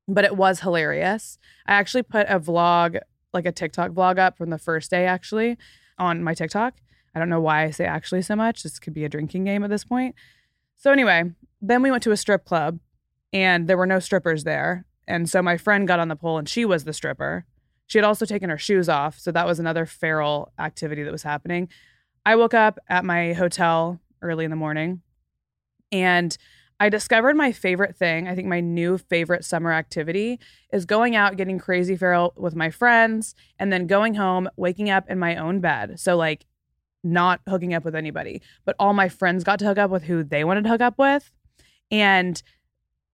But 0.07 0.25
it 0.25 0.35
was 0.35 0.61
hilarious. 0.61 1.37
I 1.65 1.73
actually 1.73 2.03
put 2.03 2.27
a 2.29 2.39
vlog, 2.39 2.99
like 3.33 3.45
a 3.45 3.51
TikTok 3.51 3.91
vlog 3.91 4.19
up 4.19 4.37
from 4.37 4.49
the 4.49 4.57
first 4.57 4.89
day, 4.89 5.05
actually, 5.05 5.57
on 5.97 6.23
my 6.23 6.33
TikTok 6.33 6.75
I 7.17 7.19
don't 7.19 7.29
know 7.29 7.41
why 7.41 7.63
I 7.63 7.71
say 7.71 7.85
actually 7.85 8.21
so 8.21 8.35
much. 8.35 8.61
This 8.61 8.77
could 8.77 8.93
be 8.93 9.03
a 9.03 9.09
drinking 9.09 9.43
game 9.45 9.63
at 9.63 9.71
this 9.71 9.83
point. 9.83 10.13
So, 10.75 10.91
anyway, 10.91 11.23
then 11.59 11.81
we 11.81 11.89
went 11.89 12.03
to 12.03 12.11
a 12.11 12.17
strip 12.17 12.45
club 12.45 12.77
and 13.33 13.67
there 13.67 13.75
were 13.75 13.87
no 13.87 13.97
strippers 13.97 14.43
there. 14.43 14.85
And 15.07 15.27
so 15.27 15.41
my 15.41 15.57
friend 15.57 15.87
got 15.87 15.99
on 15.99 16.09
the 16.09 16.15
pole 16.15 16.37
and 16.37 16.47
she 16.47 16.63
was 16.63 16.83
the 16.83 16.93
stripper. 16.93 17.47
She 17.87 17.97
had 17.97 18.05
also 18.05 18.27
taken 18.27 18.51
her 18.51 18.57
shoes 18.59 18.87
off. 18.87 19.17
So 19.17 19.31
that 19.31 19.47
was 19.47 19.59
another 19.59 19.87
feral 19.87 20.51
activity 20.59 21.01
that 21.01 21.11
was 21.11 21.23
happening. 21.23 21.69
I 22.23 22.35
woke 22.35 22.53
up 22.53 22.77
at 22.87 23.03
my 23.03 23.33
hotel 23.33 23.99
early 24.21 24.45
in 24.45 24.51
the 24.51 24.55
morning 24.55 25.01
and 25.91 26.37
I 26.79 26.89
discovered 26.89 27.35
my 27.35 27.51
favorite 27.51 27.95
thing. 27.95 28.27
I 28.27 28.35
think 28.35 28.47
my 28.47 28.59
new 28.59 28.97
favorite 28.97 29.43
summer 29.43 29.71
activity 29.71 30.39
is 30.71 30.85
going 30.85 31.15
out, 31.15 31.35
getting 31.35 31.57
crazy 31.57 31.95
feral 31.95 32.33
with 32.37 32.55
my 32.55 32.69
friends, 32.69 33.33
and 33.57 33.73
then 33.73 33.87
going 33.87 34.13
home, 34.13 34.47
waking 34.57 34.89
up 34.89 35.09
in 35.09 35.17
my 35.17 35.35
own 35.35 35.59
bed. 35.59 35.99
So, 35.99 36.15
like, 36.15 36.45
not 37.03 37.41
hooking 37.47 37.73
up 37.73 37.83
with 37.83 37.95
anybody, 37.95 38.41
but 38.65 38.75
all 38.79 38.93
my 38.93 39.09
friends 39.09 39.43
got 39.43 39.59
to 39.59 39.65
hook 39.65 39.77
up 39.77 39.89
with 39.89 40.03
who 40.03 40.23
they 40.23 40.43
wanted 40.43 40.63
to 40.65 40.69
hook 40.69 40.81
up 40.81 40.99
with. 40.99 41.31
And 41.89 42.41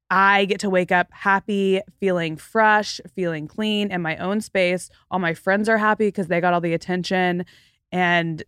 I 0.09 0.45
get 0.45 0.59
to 0.59 0.69
wake 0.69 0.91
up 0.91 1.07
happy, 1.11 1.81
feeling 1.99 2.35
fresh, 2.37 2.99
feeling 3.15 3.47
clean 3.47 3.91
in 3.91 4.01
my 4.01 4.17
own 4.17 4.41
space. 4.41 4.89
All 5.09 5.19
my 5.19 5.33
friends 5.33 5.69
are 5.69 5.77
happy 5.77 6.07
because 6.07 6.27
they 6.27 6.41
got 6.41 6.53
all 6.53 6.61
the 6.61 6.73
attention 6.73 7.45
and 7.91 8.43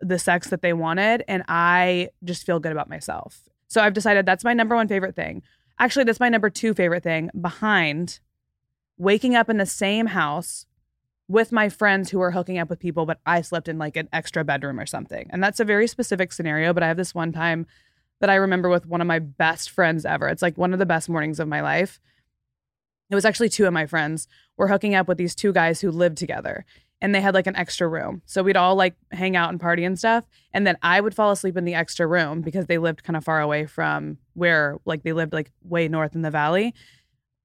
the 0.00 0.18
sex 0.18 0.48
that 0.50 0.62
they 0.62 0.72
wanted. 0.72 1.24
And 1.26 1.42
I 1.48 2.10
just 2.22 2.44
feel 2.44 2.60
good 2.60 2.72
about 2.72 2.88
myself. 2.88 3.49
So 3.70 3.80
I've 3.80 3.94
decided 3.94 4.26
that's 4.26 4.44
my 4.44 4.52
number 4.52 4.74
one 4.74 4.88
favorite 4.88 5.14
thing. 5.14 5.42
Actually, 5.78 6.04
that's 6.04 6.20
my 6.20 6.28
number 6.28 6.50
two 6.50 6.74
favorite 6.74 7.04
thing 7.04 7.30
behind 7.40 8.20
waking 8.98 9.34
up 9.34 9.48
in 9.48 9.56
the 9.56 9.64
same 9.64 10.06
house 10.06 10.66
with 11.28 11.52
my 11.52 11.68
friends 11.68 12.10
who 12.10 12.20
are 12.20 12.32
hooking 12.32 12.58
up 12.58 12.68
with 12.68 12.80
people, 12.80 13.06
but 13.06 13.20
I 13.24 13.40
slept 13.40 13.68
in 13.68 13.78
like 13.78 13.96
an 13.96 14.08
extra 14.12 14.44
bedroom 14.44 14.80
or 14.80 14.86
something. 14.86 15.30
And 15.30 15.42
that's 15.42 15.60
a 15.60 15.64
very 15.64 15.86
specific 15.86 16.32
scenario. 16.32 16.74
But 16.74 16.82
I 16.82 16.88
have 16.88 16.96
this 16.96 17.14
one 17.14 17.32
time 17.32 17.66
that 18.20 18.28
I 18.28 18.34
remember 18.34 18.68
with 18.68 18.86
one 18.86 19.00
of 19.00 19.06
my 19.06 19.20
best 19.20 19.70
friends 19.70 20.04
ever. 20.04 20.28
It's 20.28 20.42
like 20.42 20.58
one 20.58 20.72
of 20.72 20.80
the 20.80 20.86
best 20.86 21.08
mornings 21.08 21.38
of 21.38 21.48
my 21.48 21.60
life. 21.60 22.00
It 23.08 23.14
was 23.14 23.24
actually 23.24 23.48
two 23.48 23.66
of 23.66 23.72
my 23.72 23.86
friends 23.86 24.26
were 24.56 24.68
hooking 24.68 24.94
up 24.94 25.08
with 25.08 25.16
these 25.16 25.34
two 25.34 25.52
guys 25.52 25.80
who 25.80 25.90
lived 25.90 26.18
together 26.18 26.66
and 27.02 27.14
they 27.14 27.20
had 27.20 27.34
like 27.34 27.46
an 27.46 27.56
extra 27.56 27.88
room. 27.88 28.22
So 28.26 28.42
we'd 28.42 28.56
all 28.56 28.74
like 28.74 28.94
hang 29.10 29.36
out 29.36 29.50
and 29.50 29.60
party 29.60 29.84
and 29.84 29.98
stuff. 29.98 30.24
And 30.52 30.66
then 30.66 30.76
I 30.82 31.00
would 31.00 31.14
fall 31.14 31.30
asleep 31.30 31.56
in 31.56 31.64
the 31.64 31.74
extra 31.74 32.06
room 32.06 32.42
because 32.42 32.66
they 32.66 32.78
lived 32.78 33.04
kind 33.04 33.16
of 33.16 33.24
far 33.24 33.40
away 33.40 33.66
from 33.66 34.18
where 34.34 34.78
like 34.84 35.02
they 35.02 35.12
lived 35.12 35.32
like 35.32 35.50
way 35.62 35.88
north 35.88 36.14
in 36.14 36.22
the 36.22 36.30
valley. 36.30 36.74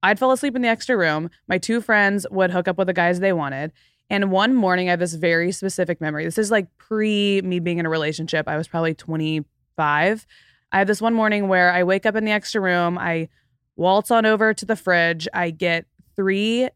I'd 0.03 0.19
fall 0.19 0.31
asleep 0.31 0.55
in 0.55 0.61
the 0.61 0.67
extra 0.67 0.97
room. 0.97 1.29
My 1.47 1.57
two 1.57 1.81
friends 1.81 2.27
would 2.29 2.51
hook 2.51 2.67
up 2.67 2.77
with 2.77 2.87
the 2.87 2.93
guys 2.93 3.19
they 3.19 3.33
wanted. 3.33 3.71
And 4.09 4.29
one 4.29 4.53
morning, 4.53 4.87
I 4.87 4.91
have 4.91 4.99
this 4.99 5.15
very 5.15 5.51
specific 5.51 5.99
memory. 5.99 6.25
This 6.25 6.37
is 6.37 6.51
like 6.51 6.67
pre 6.77 7.41
me 7.41 7.59
being 7.59 7.79
in 7.79 7.85
a 7.85 7.89
relationship. 7.89 8.47
I 8.47 8.57
was 8.57 8.67
probably 8.67 8.93
25. 8.93 10.27
I 10.71 10.77
have 10.77 10.87
this 10.87 11.01
one 11.01 11.13
morning 11.13 11.47
where 11.47 11.71
I 11.71 11.83
wake 11.83 12.05
up 12.05 12.15
in 12.15 12.25
the 12.25 12.31
extra 12.31 12.61
room. 12.61 12.97
I 12.97 13.29
waltz 13.75 14.11
on 14.11 14.25
over 14.25 14.53
to 14.53 14.65
the 14.65 14.75
fridge. 14.75 15.27
I 15.33 15.49
get 15.49 15.85
three 16.15 16.69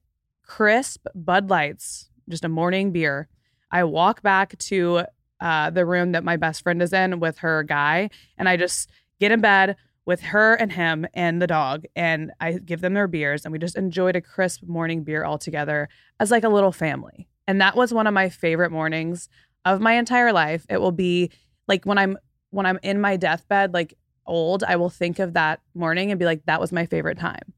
crisp 0.44 1.06
Bud 1.14 1.50
Lights, 1.50 2.09
just 2.30 2.46
a 2.46 2.50
morning 2.50 2.92
beer. 2.92 3.28
I 3.72 3.84
walk 3.84 4.22
back 4.22 4.58
to 4.58 5.04
uh, 5.40 5.70
the 5.70 5.86
room 5.86 6.12
that 6.14 6.24
my 6.24 6.38
best 6.38 6.64
friend 6.64 6.82
is 6.82 6.94
in 6.94 7.20
with 7.20 7.40
her 7.40 7.64
guy, 7.64 8.10
and 8.38 8.50
I 8.50 8.58
just 8.58 8.90
get 9.20 9.32
in 9.32 9.42
bed, 9.42 9.76
with 10.10 10.22
her 10.22 10.56
and 10.56 10.72
him 10.72 11.06
and 11.14 11.40
the 11.40 11.46
dog 11.46 11.86
and 11.96 12.32
I 12.40 12.54
give 12.54 12.82
them 12.82 12.96
their 12.96 13.08
beers 13.08 13.46
and 13.46 13.52
we 13.52 13.60
just 13.60 13.78
enjoyed 13.78 14.16
a 14.16 14.22
crisp 14.22 14.64
morning 14.64 15.04
beer 15.04 15.24
all 15.24 15.38
together 15.38 15.88
as 16.20 16.32
like 16.32 16.44
a 16.44 16.50
little 16.50 16.72
family. 16.72 17.28
And 17.48 17.62
that 17.62 17.76
was 17.76 17.94
one 17.94 18.08
of 18.08 18.14
my 18.16 18.28
favorite 18.28 18.72
mornings 18.72 19.30
of 19.66 19.82
my 19.82 19.94
entire 19.94 20.34
life. 20.34 20.66
It 20.68 20.82
will 20.82 20.92
be 20.92 21.30
like 21.68 21.86
when 21.86 22.00
I'm 22.00 22.18
when 22.50 22.66
I'm 22.66 22.80
in 22.82 23.00
my 23.00 23.18
deathbed 23.18 23.72
like 23.72 23.94
old, 24.26 24.64
I 24.64 24.78
will 24.78 24.90
think 24.90 25.20
of 25.20 25.34
that 25.34 25.62
morning 25.76 26.10
and 26.10 26.18
be 26.18 26.26
like 26.26 26.44
that 26.48 26.60
was 26.60 26.72
my 26.72 26.88
favorite 26.88 27.20
time. 27.20 27.54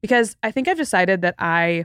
Because 0.00 0.36
I 0.42 0.50
think 0.50 0.66
I've 0.66 0.76
decided 0.76 1.22
that 1.22 1.36
I 1.38 1.84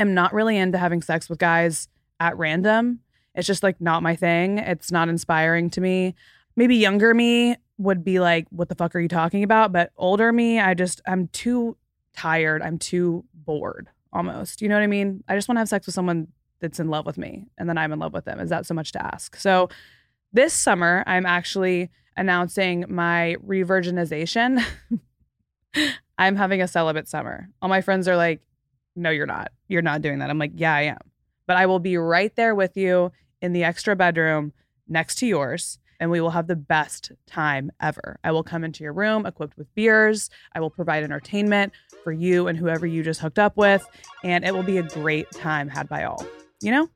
am 0.00 0.14
not 0.14 0.32
really 0.32 0.56
into 0.56 0.78
having 0.78 1.02
sex 1.02 1.28
with 1.28 1.38
guys 1.38 1.88
at 2.18 2.36
random. 2.36 3.00
It's 3.34 3.46
just 3.46 3.62
like 3.62 3.80
not 3.80 4.02
my 4.02 4.16
thing. 4.16 4.58
It's 4.58 4.90
not 4.90 5.08
inspiring 5.08 5.70
to 5.70 5.80
me. 5.80 6.14
Maybe 6.56 6.76
younger 6.76 7.14
me 7.14 7.56
would 7.78 8.04
be 8.04 8.20
like, 8.20 8.46
what 8.50 8.68
the 8.68 8.74
fuck 8.74 8.94
are 8.94 9.00
you 9.00 9.08
talking 9.08 9.42
about? 9.42 9.72
But 9.72 9.92
older 9.96 10.32
me, 10.32 10.60
I 10.60 10.74
just, 10.74 11.00
I'm 11.06 11.28
too 11.28 11.76
tired. 12.14 12.60
I'm 12.62 12.78
too 12.78 13.24
bored 13.32 13.88
almost. 14.12 14.60
You 14.60 14.68
know 14.68 14.74
what 14.74 14.82
I 14.82 14.88
mean? 14.88 15.24
I 15.28 15.36
just 15.36 15.48
want 15.48 15.56
to 15.56 15.60
have 15.60 15.68
sex 15.68 15.86
with 15.86 15.94
someone 15.94 16.28
that's 16.60 16.80
in 16.80 16.88
love 16.88 17.06
with 17.06 17.16
me 17.16 17.46
and 17.56 17.68
then 17.68 17.78
I'm 17.78 17.92
in 17.92 17.98
love 17.98 18.12
with 18.12 18.26
them. 18.26 18.38
Is 18.40 18.50
that 18.50 18.66
so 18.66 18.74
much 18.74 18.92
to 18.92 19.02
ask? 19.02 19.36
So 19.36 19.70
this 20.32 20.52
summer, 20.52 21.02
I'm 21.06 21.24
actually 21.24 21.90
announcing 22.16 22.84
my 22.88 23.36
revirginization. 23.46 24.62
I'm 26.18 26.36
having 26.36 26.60
a 26.60 26.68
celibate 26.68 27.08
summer. 27.08 27.48
All 27.62 27.68
my 27.68 27.80
friends 27.80 28.06
are 28.08 28.16
like, 28.16 28.42
no, 28.96 29.10
you're 29.10 29.26
not. 29.26 29.52
You're 29.68 29.82
not 29.82 30.02
doing 30.02 30.18
that. 30.18 30.30
I'm 30.30 30.38
like, 30.38 30.52
yeah, 30.54 30.74
I 30.74 30.82
am. 30.82 30.98
But 31.46 31.56
I 31.56 31.66
will 31.66 31.78
be 31.78 31.96
right 31.96 32.34
there 32.36 32.54
with 32.54 32.76
you 32.76 33.12
in 33.40 33.52
the 33.52 33.64
extra 33.64 33.96
bedroom 33.96 34.52
next 34.88 35.16
to 35.16 35.26
yours 35.26 35.78
and 36.00 36.10
we 36.10 36.20
will 36.20 36.30
have 36.30 36.46
the 36.46 36.56
best 36.56 37.12
time 37.26 37.70
ever. 37.80 38.18
I 38.24 38.32
will 38.32 38.42
come 38.42 38.64
into 38.64 38.82
your 38.82 38.94
room 38.94 39.26
equipped 39.26 39.56
with 39.56 39.72
beers. 39.74 40.30
I 40.54 40.60
will 40.60 40.70
provide 40.70 41.04
entertainment 41.04 41.74
for 42.02 42.10
you 42.10 42.48
and 42.48 42.58
whoever 42.58 42.86
you 42.86 43.02
just 43.02 43.20
hooked 43.20 43.38
up 43.38 43.56
with, 43.56 43.86
and 44.24 44.44
it 44.44 44.54
will 44.54 44.62
be 44.62 44.78
a 44.78 44.82
great 44.82 45.30
time 45.30 45.68
had 45.68 45.88
by 45.88 46.04
all. 46.04 46.26
You 46.62 46.72
know? 46.72 46.88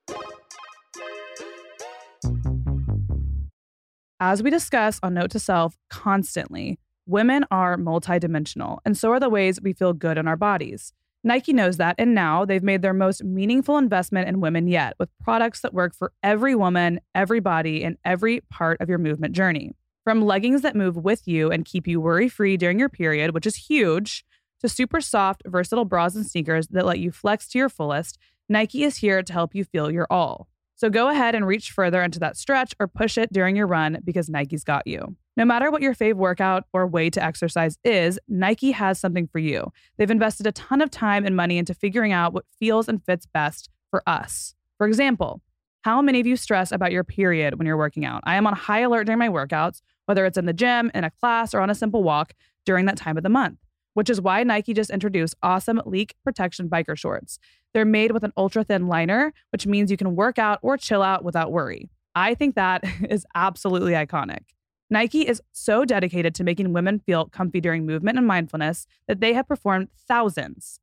As 4.18 4.42
we 4.42 4.48
discuss 4.48 4.98
on 5.02 5.12
Note 5.14 5.30
to 5.32 5.38
Self 5.38 5.76
constantly, 5.90 6.78
women 7.06 7.44
are 7.50 7.76
multidimensional, 7.76 8.78
and 8.86 8.96
so 8.96 9.10
are 9.10 9.20
the 9.20 9.28
ways 9.28 9.60
we 9.60 9.74
feel 9.74 9.92
good 9.92 10.16
in 10.16 10.26
our 10.26 10.36
bodies. 10.36 10.94
Nike 11.26 11.54
knows 11.54 11.78
that, 11.78 11.94
and 11.96 12.14
now 12.14 12.44
they've 12.44 12.62
made 12.62 12.82
their 12.82 12.92
most 12.92 13.24
meaningful 13.24 13.78
investment 13.78 14.28
in 14.28 14.40
women 14.40 14.68
yet 14.68 14.94
with 14.98 15.08
products 15.22 15.62
that 15.62 15.72
work 15.72 15.94
for 15.94 16.12
every 16.22 16.54
woman, 16.54 17.00
every 17.14 17.40
body, 17.40 17.82
and 17.82 17.96
every 18.04 18.42
part 18.50 18.78
of 18.82 18.90
your 18.90 18.98
movement 18.98 19.34
journey. 19.34 19.72
From 20.04 20.20
leggings 20.20 20.60
that 20.60 20.76
move 20.76 20.98
with 20.98 21.26
you 21.26 21.50
and 21.50 21.64
keep 21.64 21.86
you 21.86 21.98
worry 21.98 22.28
free 22.28 22.58
during 22.58 22.78
your 22.78 22.90
period, 22.90 23.32
which 23.32 23.46
is 23.46 23.56
huge, 23.56 24.22
to 24.60 24.68
super 24.68 25.00
soft, 25.00 25.42
versatile 25.46 25.86
bras 25.86 26.14
and 26.14 26.26
sneakers 26.26 26.66
that 26.68 26.84
let 26.84 26.98
you 26.98 27.10
flex 27.10 27.48
to 27.48 27.58
your 27.58 27.70
fullest, 27.70 28.18
Nike 28.46 28.84
is 28.84 28.98
here 28.98 29.22
to 29.22 29.32
help 29.32 29.54
you 29.54 29.64
feel 29.64 29.90
your 29.90 30.06
all. 30.10 30.46
So 30.76 30.90
go 30.90 31.08
ahead 31.08 31.34
and 31.34 31.46
reach 31.46 31.70
further 31.70 32.02
into 32.02 32.18
that 32.20 32.36
stretch 32.36 32.74
or 32.80 32.88
push 32.88 33.16
it 33.16 33.32
during 33.32 33.56
your 33.56 33.66
run 33.66 33.98
because 34.04 34.28
Nike's 34.28 34.64
got 34.64 34.86
you. 34.86 35.16
No 35.36 35.44
matter 35.44 35.70
what 35.70 35.82
your 35.82 35.94
fave 35.94 36.14
workout 36.14 36.64
or 36.72 36.86
way 36.86 37.10
to 37.10 37.22
exercise 37.22 37.78
is, 37.84 38.18
Nike 38.28 38.72
has 38.72 38.98
something 38.98 39.26
for 39.26 39.38
you. 39.38 39.72
They've 39.96 40.10
invested 40.10 40.46
a 40.46 40.52
ton 40.52 40.80
of 40.80 40.90
time 40.90 41.24
and 41.24 41.36
money 41.36 41.58
into 41.58 41.74
figuring 41.74 42.12
out 42.12 42.32
what 42.32 42.44
feels 42.58 42.88
and 42.88 43.04
fits 43.04 43.26
best 43.26 43.70
for 43.90 44.02
us. 44.06 44.54
For 44.78 44.86
example, 44.86 45.40
how 45.82 46.00
many 46.00 46.18
of 46.18 46.26
you 46.26 46.36
stress 46.36 46.72
about 46.72 46.92
your 46.92 47.04
period 47.04 47.58
when 47.58 47.66
you're 47.66 47.76
working 47.76 48.04
out? 48.04 48.22
I 48.24 48.36
am 48.36 48.46
on 48.46 48.54
high 48.54 48.80
alert 48.80 49.04
during 49.04 49.18
my 49.18 49.28
workouts, 49.28 49.82
whether 50.06 50.24
it's 50.24 50.38
in 50.38 50.46
the 50.46 50.52
gym, 50.52 50.90
in 50.94 51.04
a 51.04 51.10
class, 51.10 51.52
or 51.52 51.60
on 51.60 51.70
a 51.70 51.74
simple 51.74 52.02
walk 52.02 52.32
during 52.64 52.86
that 52.86 52.96
time 52.96 53.16
of 53.16 53.22
the 53.22 53.28
month, 53.28 53.58
which 53.92 54.08
is 54.08 54.20
why 54.20 54.42
Nike 54.42 54.72
just 54.72 54.90
introduced 54.90 55.34
awesome 55.42 55.80
leak 55.84 56.14
protection 56.24 56.68
biker 56.68 56.96
shorts. 56.96 57.38
They're 57.74 57.84
made 57.84 58.12
with 58.12 58.24
an 58.24 58.32
ultra 58.36 58.64
thin 58.64 58.86
liner, 58.86 59.32
which 59.50 59.66
means 59.66 59.90
you 59.90 59.96
can 59.96 60.16
work 60.16 60.38
out 60.38 60.60
or 60.62 60.76
chill 60.76 61.02
out 61.02 61.24
without 61.24 61.52
worry. 61.52 61.90
I 62.14 62.34
think 62.34 62.54
that 62.54 62.84
is 63.10 63.26
absolutely 63.34 63.92
iconic. 63.92 64.44
Nike 64.90 65.26
is 65.26 65.42
so 65.52 65.84
dedicated 65.84 66.34
to 66.36 66.44
making 66.44 66.72
women 66.72 67.00
feel 67.00 67.26
comfy 67.26 67.60
during 67.60 67.84
movement 67.84 68.16
and 68.16 68.26
mindfulness 68.26 68.86
that 69.08 69.20
they 69.20 69.32
have 69.32 69.48
performed 69.48 69.88
thousands, 70.06 70.78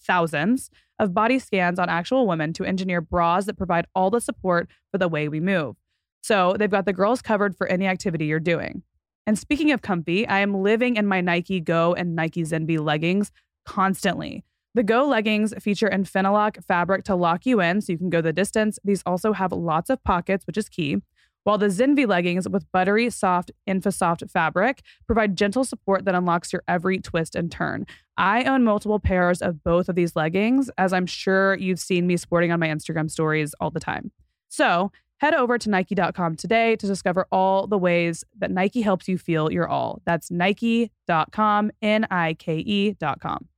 thousands 0.00 0.70
of 0.98 1.14
body 1.14 1.38
scans 1.38 1.78
on 1.78 1.88
actual 1.88 2.26
women 2.26 2.52
to 2.54 2.64
engineer 2.64 3.00
bras 3.00 3.44
that 3.44 3.58
provide 3.58 3.86
all 3.94 4.10
the 4.10 4.20
support 4.20 4.68
for 4.90 4.98
the 4.98 5.08
way 5.08 5.28
we 5.28 5.38
move. 5.38 5.76
So 6.22 6.56
they've 6.58 6.70
got 6.70 6.86
the 6.86 6.92
girls 6.92 7.22
covered 7.22 7.56
for 7.56 7.66
any 7.66 7.86
activity 7.86 8.26
you're 8.26 8.40
doing. 8.40 8.82
And 9.26 9.38
speaking 9.38 9.70
of 9.70 9.82
comfy, 9.82 10.26
I 10.26 10.40
am 10.40 10.62
living 10.62 10.96
in 10.96 11.06
my 11.06 11.20
Nike 11.20 11.60
Go 11.60 11.94
and 11.94 12.16
Nike 12.16 12.42
Zenvy 12.42 12.80
leggings 12.80 13.30
constantly. 13.64 14.44
The 14.74 14.82
Go 14.82 15.06
leggings 15.06 15.52
feature 15.60 15.90
Infinalock 15.90 16.64
fabric 16.64 17.04
to 17.04 17.14
lock 17.14 17.44
you 17.44 17.60
in 17.60 17.82
so 17.82 17.92
you 17.92 17.98
can 17.98 18.08
go 18.08 18.22
the 18.22 18.32
distance. 18.32 18.78
These 18.82 19.02
also 19.04 19.34
have 19.34 19.52
lots 19.52 19.90
of 19.90 20.02
pockets, 20.02 20.46
which 20.46 20.56
is 20.56 20.68
key. 20.68 20.96
while 21.44 21.58
the 21.58 21.66
Zenvy 21.66 22.06
leggings 22.06 22.48
with 22.48 22.70
buttery, 22.72 23.10
soft 23.10 23.50
Infasoft 23.68 24.30
fabric 24.30 24.82
provide 25.06 25.36
gentle 25.36 25.64
support 25.64 26.04
that 26.04 26.14
unlocks 26.14 26.52
your 26.52 26.62
every 26.68 26.98
twist 26.98 27.34
and 27.34 27.50
turn. 27.50 27.84
I 28.16 28.44
own 28.44 28.62
multiple 28.64 29.00
pairs 29.00 29.42
of 29.42 29.62
both 29.64 29.88
of 29.88 29.94
these 29.94 30.14
leggings, 30.14 30.70
as 30.78 30.92
I'm 30.92 31.06
sure 31.06 31.56
you've 31.56 31.80
seen 31.80 32.06
me 32.06 32.16
sporting 32.16 32.52
on 32.52 32.60
my 32.60 32.68
Instagram 32.68 33.10
stories 33.10 33.54
all 33.60 33.70
the 33.70 33.80
time. 33.80 34.12
So 34.48 34.92
head 35.18 35.34
over 35.34 35.58
to 35.58 35.68
Nike.com 35.68 36.36
today 36.36 36.76
to 36.76 36.86
discover 36.86 37.26
all 37.32 37.66
the 37.66 37.78
ways 37.78 38.24
that 38.38 38.50
Nike 38.50 38.82
helps 38.82 39.08
you 39.08 39.18
feel 39.18 39.50
your 39.50 39.68
all. 39.68 40.00
That's 40.04 40.30
Nike.com, 40.30 41.72
N 41.82 42.06
I 42.10 42.34
K 42.34 42.58
E.com. 42.58 43.48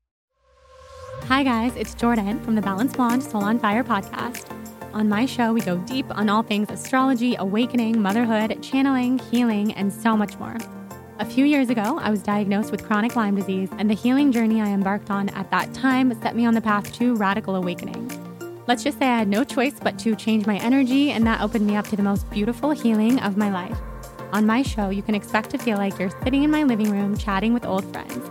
Hi, 1.28 1.42
guys, 1.42 1.74
it's 1.74 1.94
Jordan 1.94 2.38
from 2.44 2.54
the 2.54 2.60
Balanced 2.60 2.96
Blonde 2.96 3.22
Soul 3.22 3.44
on 3.44 3.58
Fire 3.58 3.82
podcast. 3.82 4.44
On 4.92 5.08
my 5.08 5.24
show, 5.24 5.54
we 5.54 5.62
go 5.62 5.78
deep 5.78 6.04
on 6.10 6.28
all 6.28 6.42
things 6.42 6.68
astrology, 6.70 7.34
awakening, 7.38 8.00
motherhood, 8.00 8.62
channeling, 8.62 9.18
healing, 9.18 9.72
and 9.72 9.90
so 9.90 10.18
much 10.18 10.38
more. 10.38 10.58
A 11.20 11.24
few 11.24 11.46
years 11.46 11.70
ago, 11.70 11.98
I 11.98 12.10
was 12.10 12.22
diagnosed 12.22 12.70
with 12.70 12.84
chronic 12.84 13.16
Lyme 13.16 13.36
disease, 13.36 13.70
and 13.78 13.88
the 13.88 13.94
healing 13.94 14.32
journey 14.32 14.60
I 14.60 14.68
embarked 14.68 15.10
on 15.10 15.30
at 15.30 15.50
that 15.50 15.72
time 15.72 16.12
set 16.20 16.36
me 16.36 16.44
on 16.44 16.52
the 16.52 16.60
path 16.60 16.92
to 16.98 17.14
radical 17.14 17.56
awakening. 17.56 18.06
Let's 18.66 18.84
just 18.84 18.98
say 18.98 19.06
I 19.06 19.18
had 19.18 19.28
no 19.28 19.44
choice 19.44 19.80
but 19.82 19.98
to 20.00 20.14
change 20.14 20.44
my 20.44 20.58
energy, 20.58 21.10
and 21.10 21.26
that 21.26 21.40
opened 21.40 21.66
me 21.66 21.74
up 21.74 21.88
to 21.88 21.96
the 21.96 22.02
most 22.02 22.28
beautiful 22.28 22.72
healing 22.72 23.18
of 23.20 23.38
my 23.38 23.50
life. 23.50 23.78
On 24.34 24.44
my 24.44 24.60
show, 24.60 24.90
you 24.90 25.02
can 25.02 25.14
expect 25.14 25.48
to 25.50 25.58
feel 25.58 25.78
like 25.78 25.98
you're 25.98 26.10
sitting 26.22 26.44
in 26.44 26.50
my 26.50 26.64
living 26.64 26.90
room 26.90 27.16
chatting 27.16 27.54
with 27.54 27.64
old 27.64 27.90
friends. 27.92 28.30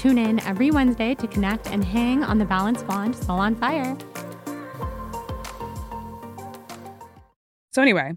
Tune 0.00 0.16
in 0.16 0.40
every 0.46 0.70
Wednesday 0.70 1.14
to 1.14 1.26
connect 1.26 1.66
and 1.66 1.84
hang 1.84 2.24
on 2.24 2.38
the 2.38 2.46
Balanced 2.46 2.86
Blonde 2.86 3.14
Soul 3.14 3.38
on 3.38 3.54
Fire. 3.54 3.94
So 7.70 7.82
anyway, 7.82 8.14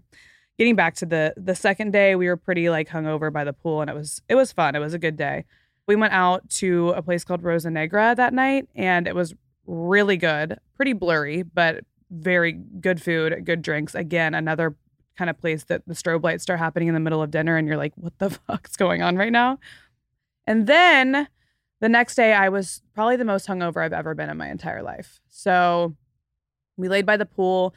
getting 0.56 0.76
back 0.76 0.94
to 0.94 1.04
the 1.04 1.34
the 1.36 1.54
second 1.54 1.92
day, 1.92 2.16
we 2.16 2.26
were 2.26 2.38
pretty 2.38 2.70
like 2.70 2.88
hungover 2.88 3.30
by 3.30 3.44
the 3.44 3.52
pool, 3.52 3.82
and 3.82 3.90
it 3.90 3.94
was 3.94 4.22
it 4.30 4.34
was 4.34 4.50
fun. 4.50 4.74
It 4.74 4.78
was 4.78 4.94
a 4.94 4.98
good 4.98 5.18
day. 5.18 5.44
We 5.86 5.94
went 5.94 6.14
out 6.14 6.48
to 6.60 6.94
a 6.96 7.02
place 7.02 7.22
called 7.22 7.42
Rosa 7.42 7.70
Negra 7.70 8.14
that 8.16 8.32
night, 8.32 8.66
and 8.74 9.06
it 9.06 9.14
was 9.14 9.34
really 9.66 10.16
good. 10.16 10.58
Pretty 10.76 10.94
blurry, 10.94 11.42
but 11.42 11.84
very 12.10 12.52
good 12.52 13.02
food, 13.02 13.44
good 13.44 13.60
drinks. 13.60 13.94
Again, 13.94 14.32
another 14.32 14.74
kind 15.18 15.28
of 15.28 15.38
place 15.38 15.64
that 15.64 15.82
the 15.86 15.92
strobe 15.92 16.24
lights 16.24 16.44
start 16.44 16.60
happening 16.60 16.88
in 16.88 16.94
the 16.94 17.00
middle 17.00 17.20
of 17.20 17.30
dinner, 17.30 17.58
and 17.58 17.68
you're 17.68 17.76
like, 17.76 17.92
what 17.96 18.18
the 18.18 18.30
fuck's 18.48 18.74
going 18.74 19.02
on 19.02 19.16
right 19.16 19.32
now? 19.32 19.58
And 20.46 20.66
then 20.66 21.28
the 21.84 21.90
next 21.90 22.14
day, 22.14 22.32
I 22.32 22.48
was 22.48 22.80
probably 22.94 23.16
the 23.16 23.26
most 23.26 23.46
hungover 23.46 23.84
I've 23.84 23.92
ever 23.92 24.14
been 24.14 24.30
in 24.30 24.38
my 24.38 24.48
entire 24.48 24.82
life. 24.82 25.20
So 25.28 25.94
we 26.78 26.88
laid 26.88 27.04
by 27.04 27.18
the 27.18 27.26
pool. 27.26 27.74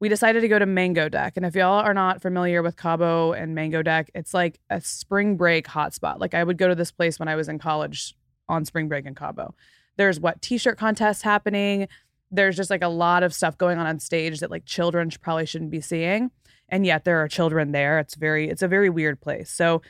We 0.00 0.08
decided 0.08 0.40
to 0.40 0.48
go 0.48 0.58
to 0.58 0.64
Mango 0.64 1.10
Deck. 1.10 1.34
And 1.36 1.44
if 1.44 1.54
y'all 1.54 1.82
are 1.84 1.92
not 1.92 2.22
familiar 2.22 2.62
with 2.62 2.78
Cabo 2.78 3.34
and 3.34 3.54
Mango 3.54 3.82
Deck, 3.82 4.10
it's 4.14 4.32
like 4.32 4.60
a 4.70 4.80
spring 4.80 5.36
break 5.36 5.66
hotspot. 5.66 6.20
Like 6.20 6.32
I 6.32 6.42
would 6.42 6.56
go 6.56 6.68
to 6.68 6.74
this 6.74 6.90
place 6.90 7.18
when 7.18 7.28
I 7.28 7.36
was 7.36 7.50
in 7.50 7.58
college 7.58 8.16
on 8.48 8.64
spring 8.64 8.88
break 8.88 9.04
in 9.04 9.14
Cabo. 9.14 9.54
There's 9.98 10.18
what 10.18 10.40
t 10.40 10.56
shirt 10.56 10.78
contests 10.78 11.20
happening. 11.20 11.86
There's 12.30 12.56
just 12.56 12.70
like 12.70 12.82
a 12.82 12.88
lot 12.88 13.22
of 13.22 13.34
stuff 13.34 13.58
going 13.58 13.76
on 13.76 13.86
on 13.86 13.98
stage 13.98 14.40
that 14.40 14.50
like 14.50 14.64
children 14.64 15.10
probably 15.20 15.44
shouldn't 15.44 15.70
be 15.70 15.82
seeing. 15.82 16.30
And 16.70 16.86
yet 16.86 17.04
there 17.04 17.22
are 17.22 17.28
children 17.28 17.72
there. 17.72 17.98
It's 17.98 18.14
very, 18.14 18.48
it's 18.48 18.62
a 18.62 18.68
very 18.68 18.88
weird 18.88 19.20
place. 19.20 19.50
So 19.50 19.82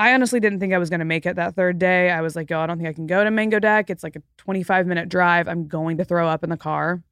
I 0.00 0.14
honestly 0.14 0.40
didn't 0.40 0.60
think 0.60 0.72
I 0.72 0.78
was 0.78 0.88
going 0.88 1.00
to 1.00 1.04
make 1.04 1.26
it 1.26 1.36
that 1.36 1.54
third 1.54 1.78
day. 1.78 2.08
I 2.08 2.22
was 2.22 2.34
like, 2.34 2.50
oh, 2.50 2.60
I 2.60 2.66
don't 2.66 2.78
think 2.78 2.88
I 2.88 2.94
can 2.94 3.06
go 3.06 3.22
to 3.22 3.30
Mango 3.30 3.58
Deck. 3.58 3.90
It's 3.90 4.02
like 4.02 4.16
a 4.16 4.22
25 4.38 4.86
minute 4.86 5.10
drive. 5.10 5.46
I'm 5.46 5.68
going 5.68 5.98
to 5.98 6.06
throw 6.06 6.26
up 6.26 6.42
in 6.42 6.48
the 6.48 6.56
car 6.56 7.02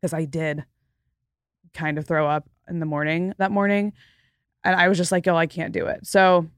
because 0.00 0.14
I 0.14 0.24
did 0.24 0.64
kind 1.74 1.98
of 1.98 2.06
throw 2.06 2.28
up 2.28 2.48
in 2.68 2.78
the 2.78 2.86
morning 2.86 3.34
that 3.38 3.50
morning. 3.50 3.94
And 4.62 4.76
I 4.76 4.86
was 4.86 4.96
just 4.96 5.10
like, 5.10 5.26
oh, 5.26 5.34
I 5.34 5.46
can't 5.46 5.72
do 5.72 5.86
it. 5.86 6.06
So 6.06 6.48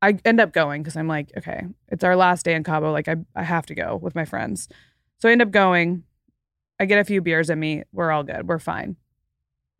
I 0.00 0.16
end 0.24 0.38
up 0.38 0.52
going 0.52 0.80
because 0.80 0.96
I'm 0.96 1.08
like, 1.08 1.32
okay, 1.36 1.64
it's 1.88 2.04
our 2.04 2.14
last 2.14 2.44
day 2.44 2.54
in 2.54 2.62
Cabo. 2.62 2.92
Like, 2.92 3.08
I, 3.08 3.16
I 3.34 3.42
have 3.42 3.66
to 3.66 3.74
go 3.74 3.96
with 3.96 4.14
my 4.14 4.24
friends. 4.24 4.68
So 5.18 5.28
I 5.28 5.32
end 5.32 5.42
up 5.42 5.50
going. 5.50 6.04
I 6.78 6.84
get 6.84 7.00
a 7.00 7.04
few 7.04 7.20
beers 7.20 7.50
in 7.50 7.58
me. 7.58 7.82
We're 7.92 8.12
all 8.12 8.22
good. 8.22 8.46
We're 8.46 8.60
fine. 8.60 8.94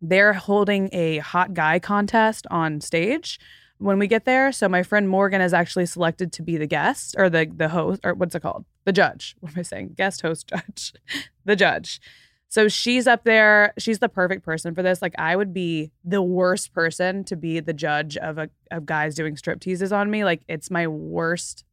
They're 0.02 0.32
holding 0.32 0.90
a 0.92 1.18
hot 1.18 1.54
guy 1.54 1.78
contest 1.78 2.48
on 2.50 2.80
stage 2.80 3.38
when 3.80 3.98
we 3.98 4.06
get 4.06 4.26
there. 4.26 4.52
So 4.52 4.68
my 4.68 4.82
friend 4.82 5.08
Morgan 5.08 5.40
is 5.40 5.54
actually 5.54 5.86
selected 5.86 6.32
to 6.34 6.42
be 6.42 6.56
the 6.56 6.66
guest 6.66 7.14
or 7.18 7.28
the 7.28 7.50
the 7.52 7.70
host 7.70 8.00
or 8.04 8.14
what's 8.14 8.34
it 8.34 8.40
called? 8.40 8.64
The 8.84 8.92
judge. 8.92 9.34
What 9.40 9.52
am 9.52 9.58
I 9.58 9.62
saying? 9.62 9.94
Guest 9.96 10.20
host 10.20 10.46
judge. 10.46 10.92
the 11.44 11.56
judge. 11.56 12.00
So 12.48 12.68
she's 12.68 13.06
up 13.06 13.24
there. 13.24 13.72
She's 13.78 14.00
the 14.00 14.08
perfect 14.08 14.44
person 14.44 14.74
for 14.74 14.82
this. 14.82 15.00
Like 15.00 15.14
I 15.18 15.34
would 15.34 15.54
be 15.54 15.92
the 16.04 16.22
worst 16.22 16.72
person 16.72 17.24
to 17.24 17.36
be 17.36 17.60
the 17.60 17.72
judge 17.72 18.16
of 18.16 18.38
a 18.38 18.50
of 18.70 18.86
guys 18.86 19.14
doing 19.14 19.36
strip 19.36 19.60
teases 19.60 19.92
on 19.92 20.10
me. 20.10 20.24
Like 20.24 20.42
it's 20.48 20.70
my 20.70 20.86
worst 20.86 21.64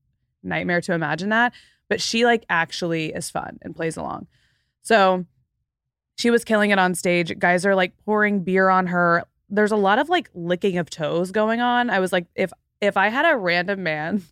nightmare 0.44 0.82
to 0.82 0.94
imagine 0.94 1.30
that. 1.30 1.54
But 1.90 2.02
she 2.02 2.26
like 2.26 2.46
actually 2.50 3.14
is 3.14 3.30
fun 3.30 3.60
and 3.62 3.76
plays 3.76 3.98
along. 3.98 4.28
So 4.82 5.26
she 6.16 6.30
was 6.30 6.46
killing 6.46 6.72
it 6.72 6.80
on 6.80 6.96
stage. 6.96 7.38
Guys 7.38 7.66
are 7.66 7.76
like 7.76 7.94
pouring 8.06 8.44
beer 8.44 8.70
on 8.70 8.88
her. 8.88 9.26
There's 9.50 9.72
a 9.72 9.78
lot 9.78 10.00
of 10.00 10.10
like 10.10 10.30
licking 10.34 10.78
of 10.78 10.90
toes 10.90 11.32
going 11.32 11.62
on. 11.62 11.90
I 11.90 12.00
was 12.00 12.12
like, 12.12 12.28
if 12.36 12.52
if 12.82 12.98
I 12.98 13.10
had 13.10 13.26
a 13.26 13.38
random 13.38 13.84
man 13.84 14.24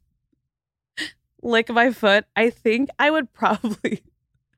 lick 1.41 1.69
my 1.69 1.91
foot, 1.91 2.25
I 2.35 2.49
think 2.49 2.89
I 2.99 3.09
would 3.09 3.33
probably 3.33 4.03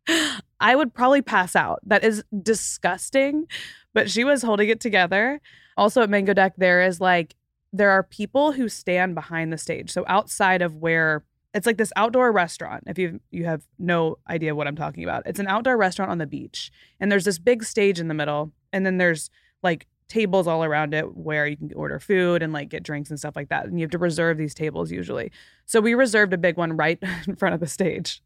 I 0.59 0.75
would 0.75 0.93
probably 0.93 1.21
pass 1.21 1.55
out. 1.55 1.79
That 1.85 2.03
is 2.03 2.23
disgusting. 2.41 3.47
But 3.93 4.09
she 4.09 4.23
was 4.23 4.43
holding 4.43 4.69
it 4.69 4.79
together. 4.79 5.41
Also 5.75 6.01
at 6.01 6.09
Mango 6.09 6.33
Deck, 6.33 6.53
there 6.57 6.83
is 6.83 7.01
like, 7.01 7.35
there 7.73 7.89
are 7.89 8.03
people 8.03 8.51
who 8.51 8.69
stand 8.69 9.15
behind 9.15 9.51
the 9.51 9.57
stage. 9.57 9.91
So 9.91 10.05
outside 10.07 10.61
of 10.61 10.75
where 10.75 11.23
it's 11.53 11.65
like 11.65 11.77
this 11.77 11.91
outdoor 11.95 12.31
restaurant. 12.31 12.83
If 12.85 12.99
you 12.99 13.19
you 13.31 13.45
have 13.45 13.63
no 13.79 14.17
idea 14.29 14.53
what 14.53 14.67
I'm 14.67 14.75
talking 14.75 15.03
about, 15.03 15.23
it's 15.25 15.39
an 15.39 15.47
outdoor 15.47 15.75
restaurant 15.75 16.11
on 16.11 16.19
the 16.19 16.27
beach, 16.27 16.71
and 16.99 17.11
there's 17.11 17.25
this 17.25 17.39
big 17.39 17.63
stage 17.63 17.99
in 17.99 18.07
the 18.07 18.13
middle, 18.13 18.51
and 18.71 18.85
then 18.85 18.97
there's 18.97 19.31
like 19.63 19.87
tables 20.07 20.47
all 20.47 20.63
around 20.63 20.93
it 20.93 21.15
where 21.15 21.47
you 21.47 21.57
can 21.57 21.71
order 21.73 21.99
food 21.99 22.41
and 22.41 22.53
like 22.53 22.69
get 22.69 22.83
drinks 22.83 23.09
and 23.09 23.19
stuff 23.19 23.35
like 23.35 23.49
that. 23.49 23.65
And 23.65 23.79
you 23.79 23.83
have 23.83 23.91
to 23.91 23.97
reserve 23.97 24.37
these 24.37 24.53
tables 24.53 24.91
usually. 24.91 25.31
So 25.65 25.81
we 25.81 25.93
reserved 25.93 26.33
a 26.33 26.37
big 26.37 26.57
one 26.57 26.77
right 26.77 26.99
in 27.27 27.35
front 27.35 27.53
of 27.55 27.59
the 27.59 27.67
stage. 27.67 28.21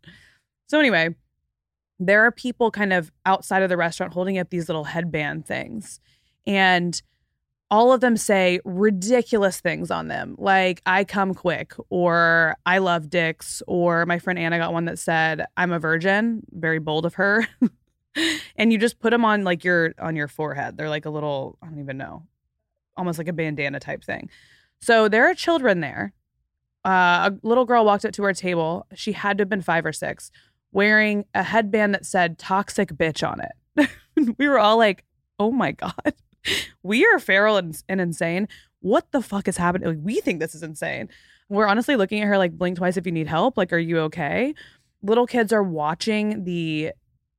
So 0.67 0.79
anyway, 0.79 1.15
there 1.99 2.23
are 2.23 2.31
people 2.31 2.71
kind 2.71 2.93
of 2.93 3.11
outside 3.25 3.63
of 3.63 3.69
the 3.69 3.77
restaurant 3.77 4.13
holding 4.13 4.37
up 4.37 4.49
these 4.49 4.69
little 4.69 4.85
headband 4.85 5.45
things. 5.45 5.99
And 6.47 6.99
all 7.69 7.93
of 7.93 8.01
them 8.01 8.17
say 8.17 8.59
ridiculous 8.65 9.61
things 9.61 9.89
on 9.91 10.09
them, 10.09 10.35
like 10.37 10.81
I 10.85 11.05
come 11.05 11.33
quick, 11.33 11.73
or 11.89 12.57
I 12.65 12.79
love 12.79 13.09
dicks, 13.09 13.63
or 13.65 14.05
my 14.05 14.19
friend 14.19 14.37
Anna 14.37 14.57
got 14.57 14.73
one 14.73 14.85
that 14.85 14.99
said, 14.99 15.45
I'm 15.55 15.71
a 15.71 15.79
virgin, 15.79 16.43
very 16.51 16.79
bold 16.79 17.05
of 17.05 17.13
her. 17.13 17.47
and 18.55 18.71
you 18.71 18.77
just 18.77 18.99
put 18.99 19.11
them 19.11 19.25
on 19.25 19.43
like 19.43 19.63
your 19.63 19.93
on 19.99 20.15
your 20.15 20.27
forehead. 20.27 20.77
They're 20.77 20.89
like 20.89 21.05
a 21.05 21.09
little, 21.09 21.57
I 21.61 21.67
don't 21.67 21.79
even 21.79 21.97
know, 21.97 22.23
almost 22.97 23.17
like 23.17 23.27
a 23.27 23.33
bandana 23.33 23.79
type 23.79 24.03
thing. 24.03 24.29
So 24.81 25.07
there 25.07 25.29
are 25.29 25.35
children 25.35 25.79
there. 25.79 26.13
Uh, 26.83 27.29
a 27.29 27.33
little 27.43 27.65
girl 27.65 27.85
walked 27.85 28.05
up 28.05 28.13
to 28.13 28.23
our 28.23 28.33
table. 28.33 28.87
She 28.95 29.11
had 29.11 29.37
to 29.37 29.43
have 29.43 29.49
been 29.49 29.61
five 29.61 29.85
or 29.85 29.93
six 29.93 30.31
wearing 30.71 31.25
a 31.33 31.43
headband 31.43 31.93
that 31.93 32.05
said 32.05 32.37
toxic 32.37 32.89
bitch 32.93 33.27
on 33.27 33.41
it. 33.41 33.89
we 34.37 34.47
were 34.47 34.59
all 34.59 34.77
like, 34.77 35.03
oh 35.39 35.51
my 35.51 35.71
God, 35.71 36.13
we 36.83 37.05
are 37.05 37.19
feral 37.19 37.57
and, 37.57 37.79
and 37.89 38.01
insane. 38.01 38.47
What 38.79 39.11
the 39.11 39.21
fuck 39.21 39.47
is 39.47 39.57
happening? 39.57 39.87
Like, 39.87 39.99
we 40.01 40.21
think 40.21 40.39
this 40.39 40.55
is 40.55 40.63
insane. 40.63 41.09
We're 41.49 41.67
honestly 41.67 41.95
looking 41.95 42.21
at 42.21 42.27
her 42.27 42.37
like, 42.37 42.57
blink 42.57 42.77
twice 42.77 42.97
if 42.97 43.05
you 43.05 43.11
need 43.11 43.27
help. 43.27 43.57
Like, 43.57 43.73
are 43.73 43.77
you 43.77 43.99
okay? 43.99 44.53
Little 45.03 45.27
kids 45.27 45.51
are 45.51 45.63
watching 45.63 46.45
the 46.45 46.91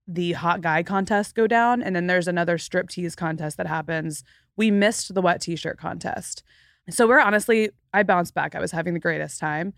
the 0.07 0.33
hot 0.33 0.61
guy 0.61 0.83
contest 0.83 1.35
go 1.35 1.47
down 1.47 1.83
and 1.83 1.95
then 1.95 2.07
there's 2.07 2.29
another 2.29 2.59
strip 2.59 2.89
tease 2.89 3.15
contest 3.15 3.57
that 3.57 3.67
happens 3.67 4.25
we 4.57 4.71
missed 4.71 5.15
the 5.15 5.23
wet 5.23 5.41
t-shirt 5.41 5.79
contest 5.79 6.43
so 6.91 7.07
we're 7.07 7.21
honestly 7.21 7.71
i 7.95 8.03
bounced 8.03 8.35
back 8.35 8.55
i 8.55 8.61
was 8.61 8.73
having 8.73 8.95
the 8.95 9.01
greatest 9.01 9.39
time 9.39 9.73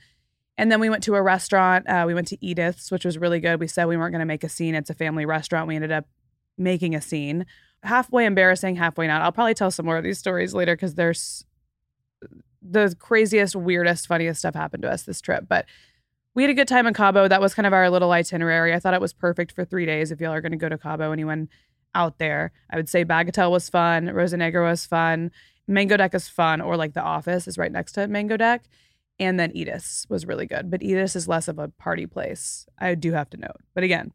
and 0.57 0.71
then 0.71 0.81
we 0.81 0.89
went 0.89 1.03
to 1.05 1.15
a 1.15 1.23
restaurant. 1.23 1.89
Uh, 1.89 2.05
we 2.07 2.15
went 2.15 2.29
to 2.29 2.45
Edith's, 2.45 2.91
which 2.91 3.05
was 3.05 3.19
really 3.19 3.41
good. 3.41 3.59
We 3.59 3.67
said 3.67 3.87
we 3.87 3.97
weren't 3.97 4.13
going 4.13 4.21
to 4.21 4.27
make 4.27 4.45
a 4.45 4.49
scene. 4.49 4.75
It's 4.75 4.91
a 4.91 4.95
family 4.95 5.27
restaurant. 5.27 5.67
We 5.67 5.75
ended 5.75 5.93
up 5.93 6.07
making 6.57 6.95
a 6.95 7.01
scene. 7.01 7.47
Halfway 7.83 8.25
embarrassing, 8.25 8.77
halfway 8.77 9.07
not. 9.07 9.23
I'll 9.23 9.33
probably 9.33 9.55
tell 9.55 9.71
some 9.71 9.87
more 9.87 9.97
of 9.97 10.05
these 10.05 10.19
stories 10.19 10.55
later 10.55 10.77
because 10.77 10.95
there's 10.95 11.45
the 12.63 12.95
craziest, 12.99 13.57
weirdest, 13.57 14.07
funniest 14.07 14.39
stuff 14.41 14.55
happened 14.55 14.85
to 14.85 14.91
us 14.91 15.03
this 15.03 15.21
trip. 15.21 15.47
But 15.49 15.67
we 16.35 16.43
had 16.43 16.51
a 16.51 16.55
good 16.55 16.69
time 16.69 16.87
in 16.87 16.95
Cabo. 16.95 17.29
That 17.29 17.41
was 17.41 17.55
kind 17.55 17.67
of 17.67 17.73
our 17.73 17.89
little 17.91 18.13
itinerary. 18.13 18.75
I 18.75 18.81
thought 18.81 18.95
it 18.95 19.01
was 19.01 19.13
perfect 19.13 19.53
for 19.53 19.65
three 19.65 19.87
days 19.87 20.11
if 20.11 20.21
y'all 20.21 20.33
are 20.33 20.41
going 20.41 20.53
to 20.53 20.59
go 20.59 20.69
to 20.69 20.79
Cabo. 20.79 21.13
Anyone 21.13 21.49
out 21.95 22.19
there, 22.19 22.53
I 22.71 22.77
would 22.77 22.89
say 22.89 23.05
Bagatelle 23.05 23.51
was 23.51 23.69
fun. 23.69 24.07
Rosa 24.07 24.37
Negra 24.37 24.65
was 24.65 24.85
fun. 24.85 25.31
Mango 25.67 25.97
Deck 25.97 26.15
is 26.15 26.29
fun, 26.29 26.61
or 26.61 26.77
like 26.77 26.93
The 26.93 27.03
Office 27.03 27.49
is 27.49 27.57
right 27.57 27.73
next 27.73 27.93
to 27.93 28.09
Mango 28.09 28.37
Deck. 28.37 28.65
And 29.21 29.39
then 29.39 29.53
Edith's 29.55 30.07
was 30.11 30.27
really 30.27 30.47
good, 30.47 30.71
but 30.71 30.83
Edith's 30.83 31.15
is 31.15 31.29
less 31.29 31.47
of 31.47 31.59
a 31.59 31.69
party 31.69 32.07
place. 32.07 32.67
I 32.79 32.97
do 32.97 33.13
have 33.13 33.31
to 33.31 33.37
note. 33.37 33.61
But 33.73 33.85
again, 33.85 34.13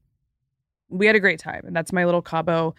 we 0.89 1.05
had 1.05 1.15
a 1.15 1.21
great 1.21 1.39
time, 1.39 1.63
and 1.65 1.75
that's 1.75 1.93
my 1.93 2.03
little 2.05 2.21
Cabo 2.21 2.75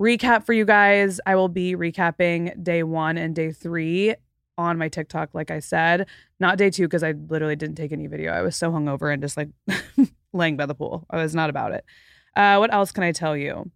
recap 0.00 0.44
for 0.44 0.52
you 0.52 0.64
guys. 0.64 1.20
I 1.24 1.36
will 1.36 1.48
be 1.48 1.76
recapping 1.76 2.62
day 2.62 2.82
one 2.82 3.16
and 3.16 3.34
day 3.34 3.52
three 3.52 4.14
on 4.58 4.78
my 4.78 4.88
TikTok, 4.88 5.30
like 5.32 5.50
I 5.50 5.60
said. 5.60 6.06
Not 6.40 6.58
day 6.58 6.70
two, 6.70 6.84
because 6.84 7.02
I 7.02 7.12
literally 7.12 7.56
didn't 7.56 7.76
take 7.76 7.92
any 7.92 8.06
video. 8.06 8.32
I 8.32 8.42
was 8.42 8.56
so 8.56 8.70
hungover 8.70 9.12
and 9.12 9.22
just 9.22 9.36
like 9.36 9.48
laying 10.32 10.56
by 10.56 10.66
the 10.66 10.74
pool. 10.74 11.06
I 11.10 11.16
was 11.16 11.34
not 11.34 11.50
about 11.50 11.72
it. 11.72 11.84
Uh, 12.34 12.56
what 12.58 12.72
else 12.72 12.92
can 12.92 13.02
I 13.02 13.12
tell 13.12 13.36
you? 13.36 13.70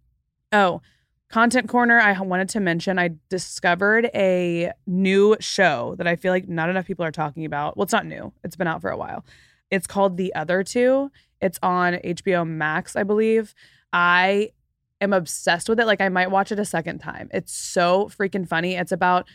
Oh, 0.51 0.81
content 1.29 1.69
corner. 1.69 1.99
I 1.99 2.19
wanted 2.19 2.49
to 2.49 2.59
mention 2.59 2.99
I 2.99 3.11
discovered 3.29 4.09
a 4.13 4.71
new 4.85 5.35
show 5.39 5.95
that 5.97 6.07
I 6.07 6.15
feel 6.15 6.31
like 6.31 6.47
not 6.47 6.69
enough 6.69 6.85
people 6.85 7.05
are 7.05 7.11
talking 7.11 7.45
about. 7.45 7.77
Well, 7.77 7.83
it's 7.83 7.93
not 7.93 8.05
new, 8.05 8.33
it's 8.43 8.55
been 8.55 8.67
out 8.67 8.81
for 8.81 8.89
a 8.89 8.97
while. 8.97 9.25
It's 9.71 9.87
called 9.87 10.17
The 10.17 10.35
Other 10.35 10.63
Two. 10.63 11.11
It's 11.41 11.57
on 11.63 11.93
HBO 11.93 12.47
Max, 12.47 12.95
I 12.95 13.03
believe. 13.03 13.55
I 13.93 14.51
am 14.99 15.13
obsessed 15.13 15.69
with 15.69 15.79
it. 15.79 15.85
Like, 15.85 16.01
I 16.01 16.09
might 16.09 16.29
watch 16.29 16.51
it 16.51 16.59
a 16.59 16.65
second 16.65 16.99
time. 16.99 17.29
It's 17.33 17.53
so 17.53 18.09
freaking 18.15 18.47
funny. 18.47 18.75
It's 18.75 18.91
about 18.91 19.27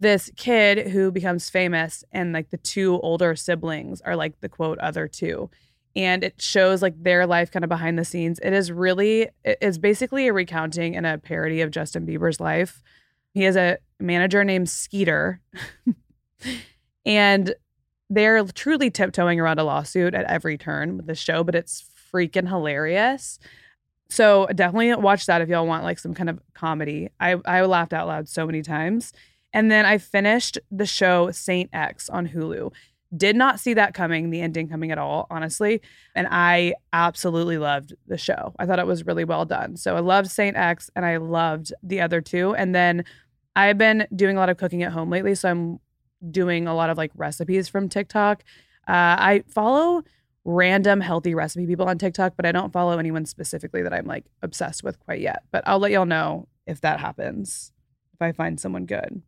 this 0.00 0.30
kid 0.36 0.88
who 0.88 1.10
becomes 1.10 1.50
famous, 1.50 2.04
and 2.12 2.32
like 2.32 2.50
the 2.50 2.56
two 2.58 3.00
older 3.00 3.34
siblings 3.34 4.00
are 4.02 4.16
like 4.16 4.40
the 4.40 4.48
quote 4.48 4.78
other 4.78 5.08
two. 5.08 5.50
And 5.96 6.22
it 6.22 6.40
shows 6.40 6.82
like 6.82 7.02
their 7.02 7.26
life 7.26 7.50
kind 7.50 7.64
of 7.64 7.68
behind 7.68 7.98
the 7.98 8.04
scenes. 8.04 8.38
It 8.40 8.52
is 8.52 8.70
really, 8.70 9.28
it's 9.44 9.78
basically 9.78 10.28
a 10.28 10.32
recounting 10.32 10.94
and 10.94 11.06
a 11.06 11.18
parody 11.18 11.60
of 11.60 11.72
Justin 11.72 12.06
Bieber's 12.06 12.38
life. 12.38 12.82
He 13.34 13.42
has 13.42 13.56
a 13.56 13.78
manager 13.98 14.44
named 14.44 14.70
Skeeter. 14.70 15.40
and 17.04 17.54
they're 18.10 18.44
truly 18.44 18.90
tiptoeing 18.90 19.40
around 19.40 19.58
a 19.58 19.64
lawsuit 19.64 20.14
at 20.14 20.26
every 20.26 20.56
turn 20.56 20.96
with 20.96 21.06
the 21.06 21.14
show, 21.14 21.42
but 21.42 21.54
it's 21.54 21.84
freaking 22.12 22.48
hilarious. 22.48 23.38
So 24.08 24.46
definitely 24.54 24.94
watch 24.94 25.26
that 25.26 25.42
if 25.42 25.48
y'all 25.48 25.66
want 25.66 25.84
like 25.84 25.98
some 25.98 26.14
kind 26.14 26.30
of 26.30 26.40
comedy. 26.54 27.10
I 27.20 27.36
I 27.44 27.62
laughed 27.62 27.92
out 27.92 28.06
loud 28.06 28.28
so 28.28 28.46
many 28.46 28.62
times. 28.62 29.12
And 29.52 29.70
then 29.70 29.86
I 29.86 29.98
finished 29.98 30.58
the 30.70 30.86
show 30.86 31.30
Saint 31.30 31.70
X 31.72 32.08
on 32.08 32.28
Hulu. 32.28 32.72
Did 33.16 33.36
not 33.36 33.58
see 33.58 33.72
that 33.74 33.94
coming, 33.94 34.28
the 34.28 34.42
ending 34.42 34.68
coming 34.68 34.92
at 34.92 34.98
all, 34.98 35.26
honestly. 35.30 35.80
And 36.14 36.28
I 36.30 36.74
absolutely 36.92 37.56
loved 37.56 37.94
the 38.06 38.18
show. 38.18 38.54
I 38.58 38.66
thought 38.66 38.78
it 38.78 38.86
was 38.86 39.06
really 39.06 39.24
well 39.24 39.46
done. 39.46 39.76
So 39.76 39.96
I 39.96 40.00
loved 40.00 40.30
Saint 40.30 40.56
X 40.56 40.90
and 40.94 41.06
I 41.06 41.16
loved 41.16 41.72
the 41.82 42.02
other 42.02 42.20
two. 42.20 42.54
And 42.54 42.74
then 42.74 43.04
I've 43.56 43.78
been 43.78 44.06
doing 44.14 44.36
a 44.36 44.40
lot 44.40 44.50
of 44.50 44.58
cooking 44.58 44.82
at 44.82 44.92
home 44.92 45.08
lately. 45.08 45.34
So 45.34 45.50
I'm 45.50 45.80
doing 46.30 46.66
a 46.66 46.74
lot 46.74 46.90
of 46.90 46.98
like 46.98 47.12
recipes 47.14 47.68
from 47.68 47.88
TikTok. 47.88 48.44
Uh, 48.86 49.16
I 49.18 49.44
follow 49.48 50.02
random 50.44 51.00
healthy 51.00 51.34
recipe 51.34 51.66
people 51.66 51.88
on 51.88 51.98
TikTok, 51.98 52.34
but 52.36 52.46
I 52.46 52.52
don't 52.52 52.72
follow 52.72 52.98
anyone 52.98 53.26
specifically 53.26 53.82
that 53.82 53.92
I'm 53.92 54.06
like 54.06 54.24
obsessed 54.42 54.82
with 54.82 54.98
quite 55.00 55.20
yet. 55.20 55.44
But 55.50 55.62
I'll 55.66 55.78
let 55.78 55.92
y'all 55.92 56.06
know 56.06 56.48
if 56.66 56.80
that 56.82 57.00
happens, 57.00 57.72
if 58.14 58.22
I 58.22 58.32
find 58.32 58.58
someone 58.60 58.86
good. 58.86 59.22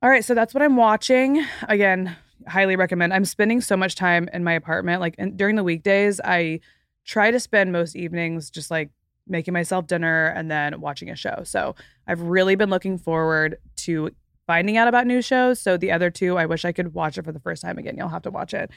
All 0.00 0.08
right, 0.08 0.24
so 0.24 0.32
that's 0.32 0.54
what 0.54 0.62
I'm 0.62 0.76
watching. 0.76 1.44
Again, 1.68 2.16
highly 2.46 2.76
recommend. 2.76 3.12
I'm 3.12 3.24
spending 3.24 3.60
so 3.60 3.76
much 3.76 3.96
time 3.96 4.28
in 4.32 4.44
my 4.44 4.52
apartment. 4.52 5.00
Like 5.00 5.16
in, 5.18 5.36
during 5.36 5.56
the 5.56 5.64
weekdays, 5.64 6.20
I 6.24 6.60
try 7.04 7.32
to 7.32 7.40
spend 7.40 7.72
most 7.72 7.96
evenings 7.96 8.48
just 8.48 8.70
like 8.70 8.90
making 9.26 9.54
myself 9.54 9.88
dinner 9.88 10.26
and 10.26 10.48
then 10.48 10.80
watching 10.80 11.10
a 11.10 11.16
show. 11.16 11.42
So 11.44 11.74
I've 12.06 12.20
really 12.20 12.54
been 12.54 12.70
looking 12.70 12.96
forward 12.96 13.58
to 13.78 14.10
finding 14.46 14.76
out 14.76 14.86
about 14.86 15.06
new 15.06 15.20
shows. 15.20 15.60
So 15.60 15.76
the 15.76 15.90
other 15.90 16.10
two, 16.10 16.38
I 16.38 16.46
wish 16.46 16.64
I 16.64 16.70
could 16.70 16.94
watch 16.94 17.18
it 17.18 17.24
for 17.24 17.32
the 17.32 17.40
first 17.40 17.60
time 17.62 17.76
again. 17.76 17.96
You'll 17.96 18.08
have 18.08 18.22
to 18.22 18.30
watch 18.30 18.54
it. 18.54 18.70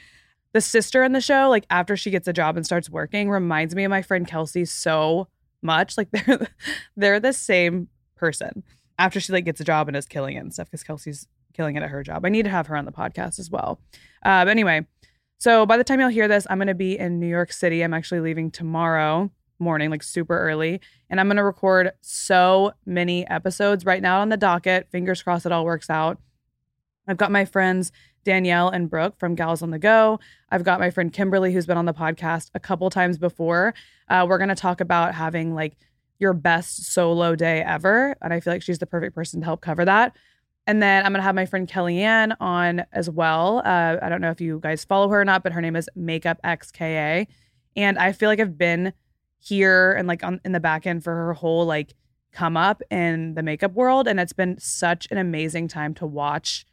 The 0.52 0.60
sister 0.60 1.04
in 1.04 1.12
the 1.12 1.20
show, 1.20 1.48
like 1.48 1.66
after 1.70 1.96
she 1.96 2.10
gets 2.10 2.26
a 2.26 2.32
job 2.32 2.56
and 2.56 2.66
starts 2.66 2.90
working, 2.90 3.30
reminds 3.30 3.76
me 3.76 3.84
of 3.84 3.90
my 3.90 4.02
friend 4.02 4.26
Kelsey 4.26 4.64
so 4.64 5.28
much. 5.62 5.96
Like 5.96 6.10
they're 6.26 6.48
they're 6.96 7.20
the 7.20 7.32
same 7.32 7.86
person 8.16 8.64
after 8.98 9.20
she 9.20 9.32
like 9.32 9.44
gets 9.44 9.60
a 9.60 9.64
job 9.64 9.88
and 9.88 9.96
is 9.96 10.06
killing 10.06 10.36
it 10.36 10.40
and 10.40 10.52
stuff 10.52 10.68
because 10.68 10.82
Kelsey's 10.82 11.26
killing 11.52 11.76
it 11.76 11.82
at 11.82 11.90
her 11.90 12.02
job. 12.02 12.24
I 12.24 12.28
need 12.28 12.44
to 12.44 12.50
have 12.50 12.66
her 12.68 12.76
on 12.76 12.84
the 12.84 12.92
podcast 12.92 13.38
as 13.38 13.50
well. 13.50 13.80
Uh, 14.24 14.44
but 14.44 14.48
anyway, 14.48 14.86
so 15.38 15.66
by 15.66 15.76
the 15.76 15.84
time 15.84 16.00
you'll 16.00 16.08
hear 16.08 16.28
this, 16.28 16.46
I'm 16.48 16.58
going 16.58 16.68
to 16.68 16.74
be 16.74 16.98
in 16.98 17.18
New 17.18 17.26
York 17.26 17.52
City. 17.52 17.82
I'm 17.82 17.94
actually 17.94 18.20
leaving 18.20 18.50
tomorrow 18.50 19.30
morning, 19.58 19.90
like 19.90 20.02
super 20.02 20.38
early. 20.38 20.80
And 21.08 21.20
I'm 21.20 21.26
going 21.26 21.36
to 21.36 21.44
record 21.44 21.92
so 22.00 22.72
many 22.84 23.26
episodes 23.28 23.84
right 23.84 24.02
now 24.02 24.20
on 24.20 24.28
the 24.28 24.36
docket. 24.36 24.88
Fingers 24.90 25.22
crossed 25.22 25.46
it 25.46 25.52
all 25.52 25.64
works 25.64 25.90
out. 25.90 26.18
I've 27.08 27.16
got 27.16 27.32
my 27.32 27.44
friends 27.44 27.92
Danielle 28.24 28.68
and 28.68 28.88
Brooke 28.88 29.18
from 29.18 29.34
Gals 29.34 29.62
on 29.62 29.70
the 29.70 29.78
Go. 29.78 30.20
I've 30.50 30.64
got 30.64 30.78
my 30.80 30.90
friend 30.90 31.12
Kimberly, 31.12 31.52
who's 31.52 31.66
been 31.66 31.76
on 31.76 31.86
the 31.86 31.94
podcast 31.94 32.50
a 32.54 32.60
couple 32.60 32.88
times 32.90 33.18
before. 33.18 33.74
Uh, 34.08 34.26
we're 34.28 34.38
going 34.38 34.48
to 34.48 34.54
talk 34.54 34.80
about 34.80 35.14
having 35.14 35.54
like 35.54 35.76
your 36.22 36.32
best 36.32 36.84
solo 36.94 37.36
day 37.36 37.62
ever. 37.62 38.16
And 38.22 38.32
I 38.32 38.40
feel 38.40 38.52
like 38.52 38.62
she's 38.62 38.78
the 38.78 38.86
perfect 38.86 39.14
person 39.14 39.40
to 39.40 39.44
help 39.44 39.60
cover 39.60 39.84
that. 39.84 40.16
And 40.66 40.82
then 40.82 41.04
I'm 41.04 41.12
going 41.12 41.18
to 41.18 41.24
have 41.24 41.34
my 41.34 41.44
friend 41.44 41.68
Kellyanne 41.68 42.36
on 42.40 42.84
as 42.92 43.10
well. 43.10 43.58
Uh, 43.64 43.96
I 44.00 44.08
don't 44.08 44.20
know 44.20 44.30
if 44.30 44.40
you 44.40 44.60
guys 44.60 44.84
follow 44.84 45.08
her 45.08 45.20
or 45.20 45.24
not, 45.24 45.42
but 45.42 45.52
her 45.52 45.60
name 45.60 45.74
is 45.74 45.90
Makeup 45.96 46.38
XKA. 46.44 47.26
And 47.76 47.98
I 47.98 48.12
feel 48.12 48.28
like 48.28 48.38
I've 48.40 48.56
been 48.56 48.92
here 49.40 49.92
and 49.92 50.06
like 50.06 50.22
on 50.22 50.40
in 50.44 50.52
the 50.52 50.60
back 50.60 50.86
end 50.86 51.02
for 51.02 51.12
her 51.12 51.32
whole 51.34 51.66
like 51.66 51.94
come 52.30 52.56
up 52.56 52.80
in 52.90 53.34
the 53.34 53.42
makeup 53.42 53.72
world 53.72 54.06
and 54.06 54.20
it's 54.20 54.32
been 54.32 54.56
such 54.58 55.08
an 55.10 55.18
amazing 55.18 55.66
time 55.66 55.92
to 55.94 56.06
watch 56.06 56.64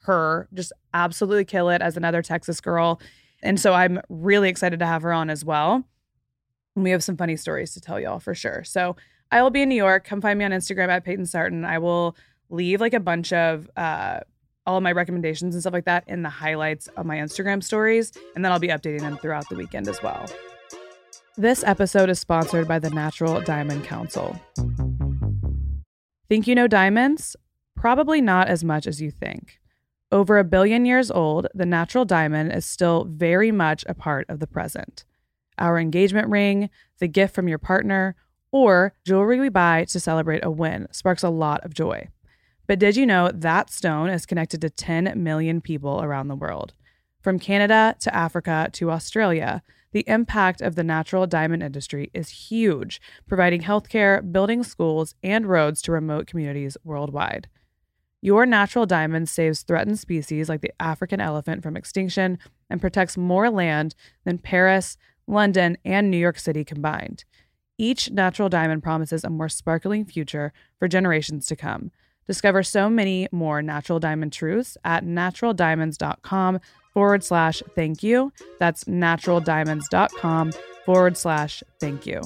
her 0.00 0.48
just 0.54 0.72
absolutely 0.94 1.44
kill 1.44 1.68
it 1.68 1.82
as 1.82 1.96
another 1.96 2.22
Texas 2.22 2.60
girl. 2.60 3.00
And 3.42 3.60
so 3.60 3.74
I'm 3.74 4.00
really 4.08 4.48
excited 4.48 4.78
to 4.80 4.86
have 4.86 5.02
her 5.02 5.12
on 5.12 5.28
as 5.28 5.44
well. 5.44 5.84
And 6.74 6.84
we 6.84 6.90
have 6.90 7.04
some 7.04 7.16
funny 7.16 7.36
stories 7.36 7.72
to 7.74 7.80
tell 7.80 8.00
y'all 8.00 8.20
for 8.20 8.34
sure. 8.34 8.64
So 8.64 8.96
I 9.30 9.42
will 9.42 9.50
be 9.50 9.62
in 9.62 9.68
New 9.68 9.74
York. 9.74 10.04
Come 10.04 10.20
find 10.20 10.38
me 10.38 10.44
on 10.44 10.50
Instagram 10.50 10.88
at 10.88 11.04
Payton 11.04 11.26
Sartain. 11.26 11.64
I 11.64 11.78
will 11.78 12.16
leave 12.50 12.80
like 12.80 12.94
a 12.94 13.00
bunch 13.00 13.32
of 13.32 13.70
uh 13.76 14.20
all 14.66 14.78
of 14.78 14.82
my 14.82 14.92
recommendations 14.92 15.54
and 15.54 15.62
stuff 15.62 15.74
like 15.74 15.84
that 15.84 16.04
in 16.06 16.22
the 16.22 16.30
highlights 16.30 16.88
of 16.96 17.04
my 17.04 17.16
Instagram 17.16 17.62
stories. 17.62 18.12
And 18.34 18.44
then 18.44 18.50
I'll 18.50 18.58
be 18.58 18.68
updating 18.68 19.00
them 19.00 19.18
throughout 19.18 19.48
the 19.48 19.56
weekend 19.56 19.88
as 19.88 20.02
well. 20.02 20.26
This 21.36 21.62
episode 21.64 22.08
is 22.08 22.18
sponsored 22.18 22.66
by 22.66 22.78
the 22.78 22.90
Natural 22.90 23.40
Diamond 23.40 23.84
Council. 23.84 24.40
Think 26.28 26.46
you 26.46 26.54
know 26.54 26.66
diamonds? 26.66 27.36
Probably 27.76 28.20
not 28.20 28.48
as 28.48 28.64
much 28.64 28.86
as 28.86 29.02
you 29.02 29.10
think. 29.10 29.60
Over 30.10 30.38
a 30.38 30.44
billion 30.44 30.86
years 30.86 31.10
old, 31.10 31.48
the 31.54 31.66
natural 31.66 32.04
diamond 32.04 32.52
is 32.52 32.64
still 32.64 33.04
very 33.04 33.50
much 33.50 33.84
a 33.88 33.94
part 33.94 34.26
of 34.28 34.38
the 34.38 34.46
present. 34.46 35.04
Our 35.58 35.78
engagement 35.78 36.28
ring, 36.28 36.70
the 36.98 37.08
gift 37.08 37.34
from 37.34 37.48
your 37.48 37.58
partner, 37.58 38.16
or 38.52 38.94
jewelry 39.04 39.40
we 39.40 39.48
buy 39.48 39.84
to 39.86 40.00
celebrate 40.00 40.44
a 40.44 40.50
win 40.50 40.86
sparks 40.90 41.22
a 41.22 41.28
lot 41.28 41.64
of 41.64 41.74
joy. 41.74 42.08
But 42.66 42.78
did 42.78 42.96
you 42.96 43.04
know 43.04 43.30
that 43.34 43.70
stone 43.70 44.08
is 44.08 44.26
connected 44.26 44.60
to 44.62 44.70
10 44.70 45.22
million 45.22 45.60
people 45.60 46.02
around 46.02 46.28
the 46.28 46.36
world? 46.36 46.72
From 47.20 47.38
Canada 47.38 47.96
to 48.00 48.14
Africa 48.14 48.70
to 48.72 48.90
Australia, 48.90 49.62
the 49.92 50.04
impact 50.08 50.60
of 50.60 50.74
the 50.74 50.84
natural 50.84 51.26
diamond 51.26 51.62
industry 51.62 52.10
is 52.12 52.28
huge, 52.28 53.00
providing 53.28 53.62
healthcare, 53.62 54.32
building 54.32 54.62
schools, 54.62 55.14
and 55.22 55.46
roads 55.46 55.80
to 55.82 55.92
remote 55.92 56.26
communities 56.26 56.76
worldwide. 56.84 57.48
Your 58.20 58.46
natural 58.46 58.86
diamond 58.86 59.28
saves 59.28 59.62
threatened 59.62 59.98
species 59.98 60.48
like 60.48 60.62
the 60.62 60.72
African 60.80 61.20
elephant 61.20 61.62
from 61.62 61.76
extinction 61.76 62.38
and 62.70 62.80
protects 62.80 63.16
more 63.16 63.50
land 63.50 63.94
than 64.24 64.38
Paris, 64.38 64.96
London, 65.26 65.78
and 65.84 66.10
New 66.10 66.18
York 66.18 66.38
City 66.38 66.64
combined. 66.64 67.24
Each 67.78 68.10
natural 68.10 68.48
diamond 68.48 68.82
promises 68.82 69.24
a 69.24 69.30
more 69.30 69.48
sparkling 69.48 70.04
future 70.04 70.52
for 70.78 70.88
generations 70.88 71.46
to 71.46 71.56
come. 71.56 71.90
Discover 72.26 72.62
so 72.62 72.88
many 72.88 73.28
more 73.32 73.60
natural 73.62 73.98
diamond 73.98 74.32
truths 74.32 74.76
at 74.84 75.04
naturaldiamonds.com 75.04 76.60
forward 76.92 77.24
slash 77.24 77.62
thank 77.74 78.02
you. 78.02 78.32
That's 78.58 78.84
naturaldiamonds.com 78.84 80.52
forward 80.84 81.16
slash 81.16 81.62
thank 81.80 82.06
you. 82.06 82.22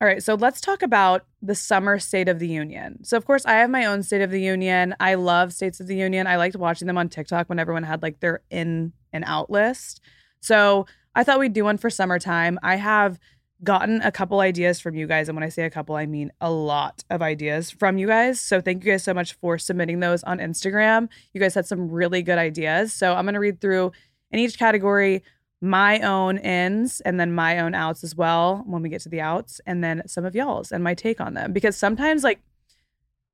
All 0.00 0.06
right, 0.06 0.22
so 0.22 0.34
let's 0.34 0.60
talk 0.60 0.82
about 0.82 1.24
the 1.42 1.56
summer 1.56 1.98
State 1.98 2.28
of 2.28 2.38
the 2.38 2.46
Union. 2.46 3.04
So, 3.04 3.16
of 3.16 3.24
course, 3.24 3.44
I 3.44 3.54
have 3.54 3.68
my 3.68 3.84
own 3.84 4.04
State 4.04 4.22
of 4.22 4.30
the 4.30 4.40
Union. 4.40 4.94
I 5.00 5.14
love 5.14 5.52
States 5.52 5.80
of 5.80 5.88
the 5.88 5.96
Union. 5.96 6.28
I 6.28 6.36
liked 6.36 6.54
watching 6.54 6.86
them 6.86 6.96
on 6.96 7.08
TikTok 7.08 7.48
when 7.48 7.58
everyone 7.58 7.82
had 7.82 8.00
like 8.00 8.20
their 8.20 8.42
in 8.48 8.92
and 9.12 9.24
out 9.26 9.50
list. 9.50 10.00
So, 10.40 10.86
I 11.16 11.24
thought 11.24 11.40
we'd 11.40 11.52
do 11.52 11.64
one 11.64 11.78
for 11.78 11.90
summertime. 11.90 12.60
I 12.62 12.76
have 12.76 13.18
gotten 13.64 14.00
a 14.02 14.12
couple 14.12 14.38
ideas 14.38 14.78
from 14.78 14.94
you 14.94 15.06
guys. 15.06 15.28
And 15.28 15.34
when 15.34 15.42
I 15.42 15.48
say 15.48 15.64
a 15.64 15.70
couple, 15.70 15.96
I 15.96 16.06
mean 16.06 16.30
a 16.40 16.50
lot 16.50 17.02
of 17.10 17.22
ideas 17.22 17.70
from 17.70 17.98
you 17.98 18.06
guys. 18.06 18.40
So 18.40 18.60
thank 18.60 18.84
you 18.84 18.92
guys 18.92 19.02
so 19.02 19.12
much 19.12 19.34
for 19.34 19.58
submitting 19.58 19.98
those 19.98 20.22
on 20.22 20.38
Instagram. 20.38 21.08
You 21.32 21.40
guys 21.40 21.54
had 21.54 21.66
some 21.66 21.90
really 21.90 22.22
good 22.22 22.38
ideas. 22.38 22.92
So 22.92 23.14
I'm 23.14 23.24
going 23.24 23.34
to 23.34 23.40
read 23.40 23.60
through 23.60 23.92
in 24.30 24.38
each 24.38 24.58
category 24.58 25.24
my 25.60 26.00
own 26.00 26.38
ins 26.38 27.00
and 27.00 27.18
then 27.18 27.32
my 27.32 27.58
own 27.58 27.74
outs 27.74 28.04
as 28.04 28.14
well 28.14 28.62
when 28.66 28.80
we 28.80 28.88
get 28.88 29.00
to 29.00 29.08
the 29.08 29.20
outs 29.20 29.60
and 29.66 29.82
then 29.82 30.02
some 30.06 30.24
of 30.24 30.34
y'all's 30.34 30.70
and 30.70 30.84
my 30.84 30.94
take 30.94 31.20
on 31.20 31.34
them 31.34 31.52
because 31.52 31.76
sometimes 31.76 32.22
like 32.22 32.40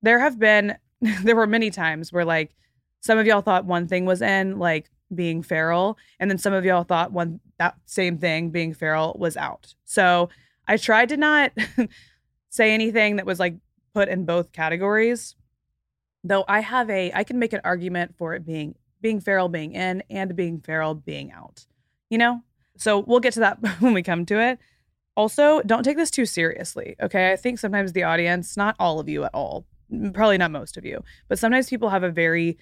there 0.00 0.18
have 0.20 0.38
been 0.38 0.76
there 1.22 1.36
were 1.36 1.46
many 1.46 1.70
times 1.70 2.12
where 2.12 2.24
like 2.24 2.54
some 3.00 3.18
of 3.18 3.26
y'all 3.26 3.42
thought 3.42 3.66
one 3.66 3.86
thing 3.86 4.06
was 4.06 4.22
in 4.22 4.58
like 4.58 4.90
being 5.14 5.42
feral. 5.42 5.98
And 6.18 6.30
then 6.30 6.38
some 6.38 6.52
of 6.52 6.64
y'all 6.64 6.84
thought 6.84 7.12
one 7.12 7.40
that 7.58 7.76
same 7.86 8.18
thing, 8.18 8.50
being 8.50 8.74
feral, 8.74 9.16
was 9.18 9.36
out. 9.36 9.74
So 9.84 10.28
I 10.66 10.76
tried 10.76 11.10
to 11.10 11.16
not 11.16 11.52
say 12.48 12.72
anything 12.72 13.16
that 13.16 13.26
was 13.26 13.38
like 13.38 13.56
put 13.94 14.08
in 14.08 14.24
both 14.24 14.52
categories. 14.52 15.36
Though 16.22 16.44
I 16.48 16.60
have 16.60 16.88
a 16.88 17.12
I 17.12 17.24
can 17.24 17.38
make 17.38 17.52
an 17.52 17.60
argument 17.64 18.14
for 18.16 18.34
it 18.34 18.46
being 18.46 18.74
being 19.00 19.20
feral 19.20 19.48
being 19.48 19.72
in 19.72 20.02
and 20.08 20.34
being 20.34 20.60
feral 20.60 20.94
being 20.94 21.30
out. 21.30 21.66
You 22.14 22.18
know? 22.18 22.42
So 22.76 23.00
we'll 23.00 23.18
get 23.18 23.34
to 23.34 23.40
that 23.40 23.58
when 23.80 23.92
we 23.92 24.04
come 24.04 24.24
to 24.26 24.40
it. 24.40 24.60
Also, 25.16 25.60
don't 25.62 25.82
take 25.82 25.96
this 25.96 26.12
too 26.12 26.26
seriously. 26.26 26.94
Okay. 27.02 27.32
I 27.32 27.36
think 27.36 27.58
sometimes 27.58 27.92
the 27.92 28.04
audience, 28.04 28.56
not 28.56 28.76
all 28.78 29.00
of 29.00 29.08
you 29.08 29.24
at 29.24 29.34
all, 29.34 29.66
probably 30.12 30.38
not 30.38 30.52
most 30.52 30.76
of 30.76 30.84
you, 30.84 31.02
but 31.28 31.40
sometimes 31.40 31.68
people 31.68 31.88
have 31.88 32.04
a 32.04 32.10
very 32.10 32.56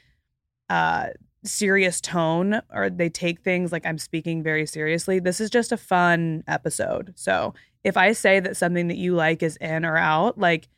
uh 0.71 1.09
serious 1.45 2.01
tone 2.01 2.62
or 2.73 2.88
they 2.88 3.11
take 3.11 3.43
things 3.43 3.73
like 3.73 3.85
I'm 3.85 3.99
speaking 3.99 4.43
very 4.43 4.65
seriously. 4.65 5.19
This 5.19 5.38
is 5.38 5.51
just 5.51 5.71
a 5.71 5.77
fun 5.77 6.45
episode. 6.47 7.12
So 7.15 7.53
if 7.85 7.99
I 7.99 8.12
say 8.12 8.41
that 8.41 8.57
something 8.57 8.88
that 8.88 8.97
you 8.97 9.15
like 9.15 9.43
is 9.43 9.57
in 9.57 9.85
or 9.85 9.99
out, 9.99 10.38
like 10.38 10.69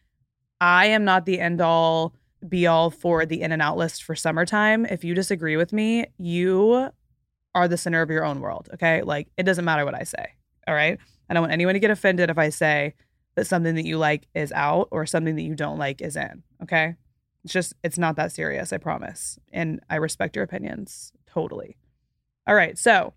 I 0.61 0.87
am 0.87 1.05
not 1.05 1.27
the 1.27 1.39
end 1.39 1.61
all 1.61 2.15
be 2.49 2.67
all 2.67 2.91
for 2.91 3.25
the 3.25 3.41
in 3.41 3.53
and 3.53 3.63
out 3.63 3.77
list 3.77 4.03
for 4.03 4.15
summertime. 4.15 4.85
If 4.87 5.05
you 5.05 5.15
disagree 5.15 5.57
with 5.57 5.73
me, 5.73 6.07
you 6.19 6.91
are 7.55 7.69
the 7.69 7.77
center 7.77 8.03
of 8.03 8.11
your 8.11 8.25
own 8.25 8.41
world. 8.41 8.69
Okay. 8.75 9.03
Like 9.03 9.29
it 9.37 9.45
doesn't 9.45 9.65
matter 9.65 9.85
what 9.85 9.95
I 9.95 10.03
say. 10.03 10.35
All 10.67 10.75
right. 10.75 10.99
I 11.29 11.35
don't 11.35 11.43
want 11.43 11.53
anyone 11.53 11.75
to 11.75 11.81
get 11.81 11.91
offended 11.91 12.31
if 12.31 12.39
I 12.39 12.51
say 12.51 12.95
that 13.37 13.47
something 13.47 13.75
that 13.75 13.87
you 13.87 13.99
like 13.99 14.27
is 14.35 14.53
out 14.53 14.89
or 14.91 15.07
something 15.07 15.37
that 15.37 15.43
you 15.43 15.55
don't 15.55 15.79
like 15.79 16.01
is 16.01 16.17
in. 16.17 16.43
Okay. 16.63 16.95
It's 17.45 17.53
just, 17.53 17.75
it's 17.83 17.99
not 17.99 18.17
that 18.17 18.33
serious, 18.33 18.73
I 18.73 18.79
promise. 18.79 19.39
And 19.53 19.81
I 19.91 19.97
respect 19.97 20.37
your 20.37 20.45
opinions 20.45 21.13
totally. 21.27 21.77
All 22.47 22.55
right. 22.55 22.79
So 22.79 23.15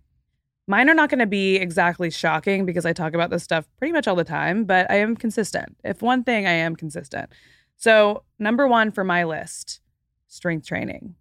mine 0.67 0.89
are 0.89 0.93
not 0.93 1.09
going 1.09 1.19
to 1.19 1.25
be 1.25 1.55
exactly 1.55 2.09
shocking 2.09 2.65
because 2.65 2.85
I 2.85 2.93
talk 2.93 3.13
about 3.13 3.29
this 3.29 3.43
stuff 3.43 3.67
pretty 3.77 3.93
much 3.93 4.07
all 4.07 4.15
the 4.15 4.23
time, 4.23 4.65
but 4.65 4.89
I 4.91 4.95
am 4.95 5.15
consistent. 5.15 5.77
If 5.83 6.01
one 6.01 6.23
thing, 6.23 6.45
I 6.45 6.51
am 6.51 6.75
consistent. 6.75 7.31
So, 7.79 8.23
number 8.39 8.67
one 8.67 8.91
for 8.91 9.03
my 9.03 9.23
list 9.23 9.81
strength 10.27 10.67
training. 10.67 11.15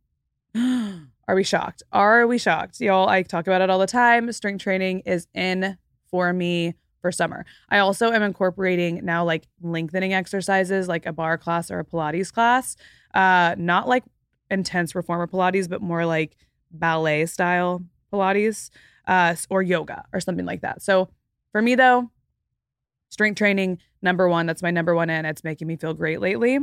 Are 1.29 1.35
we 1.35 1.43
shocked? 1.43 1.83
Are 1.93 2.27
we 2.27 2.39
shocked? 2.39 2.81
Y'all, 2.81 3.09
I 3.09 3.23
talk 3.23 3.47
about 3.47 3.61
it 3.61 3.69
all 3.69 3.81
the 3.81 3.87
time. 3.87 4.31
Strength 4.33 4.62
training 4.62 5.01
is 5.01 5.27
in 5.35 5.77
for 6.09 6.33
me 6.33 6.75
for 7.01 7.11
summer. 7.11 7.45
I 7.69 7.79
also 7.79 8.12
am 8.12 8.23
incorporating 8.23 9.05
now 9.05 9.25
like 9.25 9.47
lengthening 9.61 10.15
exercises 10.15 10.87
like 10.87 11.05
a 11.05 11.12
bar 11.12 11.37
class 11.37 11.71
or 11.71 11.81
a 11.81 11.85
Pilates 11.85 12.33
class. 12.33 12.77
Uh, 13.12 13.57
not 13.59 13.89
like 13.89 14.05
intense 14.51 14.95
reformer 14.95 15.27
Pilates, 15.27 15.69
but 15.69 15.83
more 15.83 16.07
like 16.07 16.37
ballet 16.71 17.27
style 17.27 17.85
Pilates 18.12 18.71
uh, 19.09 19.35
or 19.51 19.62
yoga 19.62 20.05
or 20.12 20.21
something 20.21 20.47
like 20.47 20.61
that. 20.61 20.81
So 20.81 21.09
for 21.51 21.61
me 21.61 21.75
though, 21.75 22.11
strength 23.09 23.39
training, 23.39 23.79
number 24.01 24.29
one, 24.29 24.47
that's 24.47 24.62
my 24.62 24.71
number 24.71 24.95
one 24.95 25.11
in. 25.11 25.25
It's 25.25 25.43
making 25.43 25.67
me 25.67 25.77
feel 25.77 25.95
great 25.95 26.21
lately. 26.21 26.59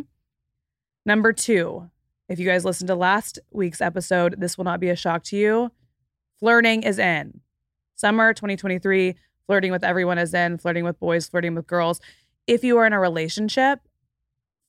Number 1.06 1.34
two, 1.34 1.90
if 2.30 2.40
you 2.40 2.46
guys 2.46 2.66
listened 2.66 2.88
to 2.88 2.96
last 2.96 3.40
week's 3.52 3.82
episode, 3.82 4.36
this 4.40 4.58
will 4.58 4.66
not 4.66 4.80
be 4.80 4.90
a 4.90 4.96
shock 4.96 5.24
to 5.26 5.38
you. 5.38 5.72
Flirting 6.40 6.84
is 6.84 7.00
in. 7.00 7.42
Summer 7.96 8.34
2023, 8.34 9.16
flirting 9.46 9.72
with 9.72 9.84
everyone 9.84 10.18
is 10.18 10.34
in, 10.34 10.58
flirting 10.58 10.84
with 10.84 11.00
boys, 11.00 11.28
flirting 11.28 11.56
with 11.56 11.68
girls. 11.68 12.02
If 12.48 12.64
you 12.64 12.78
are 12.78 12.86
in 12.86 12.94
a 12.94 13.00
relationship, 13.00 13.80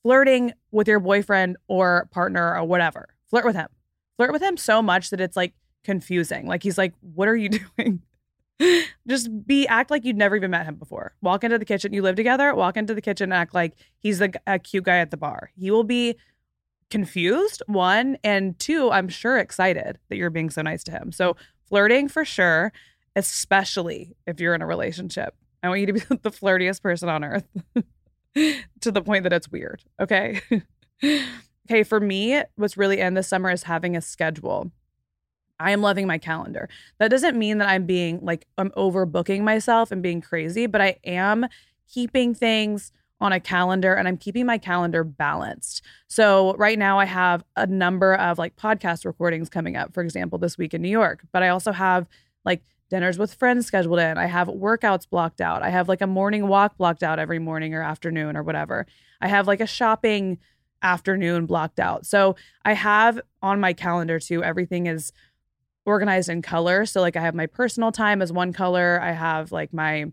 flirting 0.03 0.53
with 0.71 0.87
your 0.87 1.01
boyfriend 1.01 1.57
or 1.67 2.09
partner 2.13 2.57
or 2.57 2.65
whatever, 2.65 3.09
flirt 3.29 3.45
with 3.45 3.57
him. 3.57 3.69
Flirt 4.17 4.33
with 4.33 4.43
him 4.43 4.57
so 4.57 4.83
much 4.83 5.11
that 5.11 5.21
it's 5.21 5.37
like 5.37 5.55
confusing. 5.83 6.47
Like 6.47 6.63
he's 6.63 6.79
like, 6.79 6.95
What 7.01 7.29
are 7.29 7.37
you 7.37 7.49
doing? 7.79 8.03
Just 9.09 9.47
be 9.47 9.67
act 9.67 9.91
like 9.91 10.05
you'd 10.05 10.17
never 10.17 10.37
even 10.37 10.51
met 10.51 10.65
him 10.65 10.77
before. 10.77 11.15
Walk 11.21 11.43
into 11.43 11.59
the 11.59 11.65
kitchen. 11.65 11.93
You 11.93 12.03
live 12.03 12.15
together. 12.15 12.55
Walk 12.55 12.77
into 12.77 12.95
the 12.95 13.01
kitchen 13.01 13.33
act 13.33 13.53
like 13.53 13.75
he's 13.99 14.21
a, 14.21 14.31
a 14.47 14.59
cute 14.59 14.85
guy 14.85 14.99
at 14.99 15.11
the 15.11 15.17
bar. 15.17 15.51
He 15.57 15.71
will 15.71 15.83
be 15.83 16.17
confused, 16.91 17.63
one, 17.67 18.17
and 18.23 18.59
two, 18.59 18.91
I'm 18.91 19.09
sure 19.09 19.39
excited 19.39 19.99
that 20.09 20.17
you're 20.17 20.31
being 20.31 20.51
so 20.51 20.63
nice 20.63 20.85
to 20.85 20.93
him. 20.93 21.13
So 21.13 21.37
flirting 21.69 22.09
for 22.09 22.25
sure, 22.25 22.73
especially 23.17 24.17
if 24.27 24.41
you're 24.41 24.55
in 24.55 24.63
a 24.63 24.67
relationship. 24.67 25.35
I 25.63 25.69
want 25.69 25.81
you 25.81 25.87
to 25.87 25.93
be 25.95 26.01
the 26.23 26.31
flirtiest 26.31 26.83
person 26.83 27.09
on 27.09 27.25
earth 27.25 27.47
to 28.81 28.93
the 28.93 29.03
point 29.03 29.23
that 29.25 29.33
it's 29.33 29.51
weird. 29.51 29.83
Okay. 30.01 30.41
okay. 31.05 31.83
For 31.83 32.01
me, 32.01 32.43
what's 32.57 32.77
really 32.77 33.01
in 33.01 33.15
this 33.15 33.29
summer 33.29 33.51
is 33.51 33.65
having 33.65 33.97
a 33.97 34.01
schedule. 34.01 34.71
I 35.61 35.71
am 35.71 35.83
loving 35.83 36.07
my 36.07 36.19
calendar. 36.19 36.69
That 36.99 37.11
doesn't 37.11 37.39
mean 37.39 37.59
that 37.59 37.69
I'm 37.69 37.87
being 37.87 38.21
like, 38.23 38.47
I'm 38.59 38.71
overbooking 38.71 39.43
myself 39.43 39.93
and 39.93 40.03
being 40.03 40.21
crazy, 40.21 40.67
but 40.67 40.81
I 40.81 40.97
am 41.05 41.47
keeping 41.89 42.35
things 42.35 42.93
on 43.21 43.33
a 43.33 43.41
calendar 43.41 43.95
and 43.95 44.09
I'm 44.09 44.17
keeping 44.17 44.47
my 44.47 44.59
calendar 44.59 45.05
balanced. 45.05 45.83
So 46.09 46.55
right 46.57 46.79
now 46.79 46.99
I 46.99 47.05
have 47.05 47.45
a 47.57 47.67
number 47.67 48.15
of 48.15 48.39
like 48.39 48.57
podcast 48.57 49.05
recordings 49.05 49.49
coming 49.49 49.77
up, 49.77 49.95
for 49.95 50.03
example, 50.03 50.39
this 50.39 50.59
week 50.59 50.75
in 50.75 50.83
New 50.83 50.89
York, 50.89 51.25
but 51.33 51.43
I 51.43 51.49
also 51.49 51.73
have 51.73 52.07
like 52.45 52.63
dinners 52.91 53.19
with 53.19 53.35
friends 53.35 53.67
scheduled 53.67 53.99
in. 53.99 54.19
I 54.19 54.27
have 54.27 54.49
workouts 54.49 55.09
blocked 55.09 55.41
out. 55.41 55.63
I 55.63 55.71
have 55.71 55.89
like 55.89 56.03
a 56.03 56.07
morning 56.07 56.49
walk 56.49 56.77
blocked 56.77 57.03
out 57.03 57.19
every 57.19 57.39
morning 57.39 57.75
or 57.75 57.83
afternoon 57.83 58.37
or 58.37 58.43
whatever. 58.43 58.87
I 59.21 59.29
have 59.29 59.47
like 59.47 59.61
a 59.61 59.67
shopping 59.67 60.39
afternoon 60.83 61.47
blocked 61.47 61.81
out. 61.81 62.05
So 62.07 62.37
I 62.65 62.75
have 62.75 63.21
on 63.43 63.61
my 63.61 63.73
calendar 63.73 64.19
too, 64.19 64.45
everything 64.45 64.87
is 64.87 65.13
organized 65.87 66.29
in 66.29 66.43
color. 66.43 66.85
So 66.85 67.01
like 67.01 67.17
I 67.17 67.21
have 67.21 67.35
my 67.35 67.47
personal 67.47 67.93
time 67.93 68.21
as 68.21 68.33
one 68.33 68.53
color. 68.53 69.01
I 69.01 69.13
have 69.13 69.53
like 69.53 69.73
my 69.73 70.13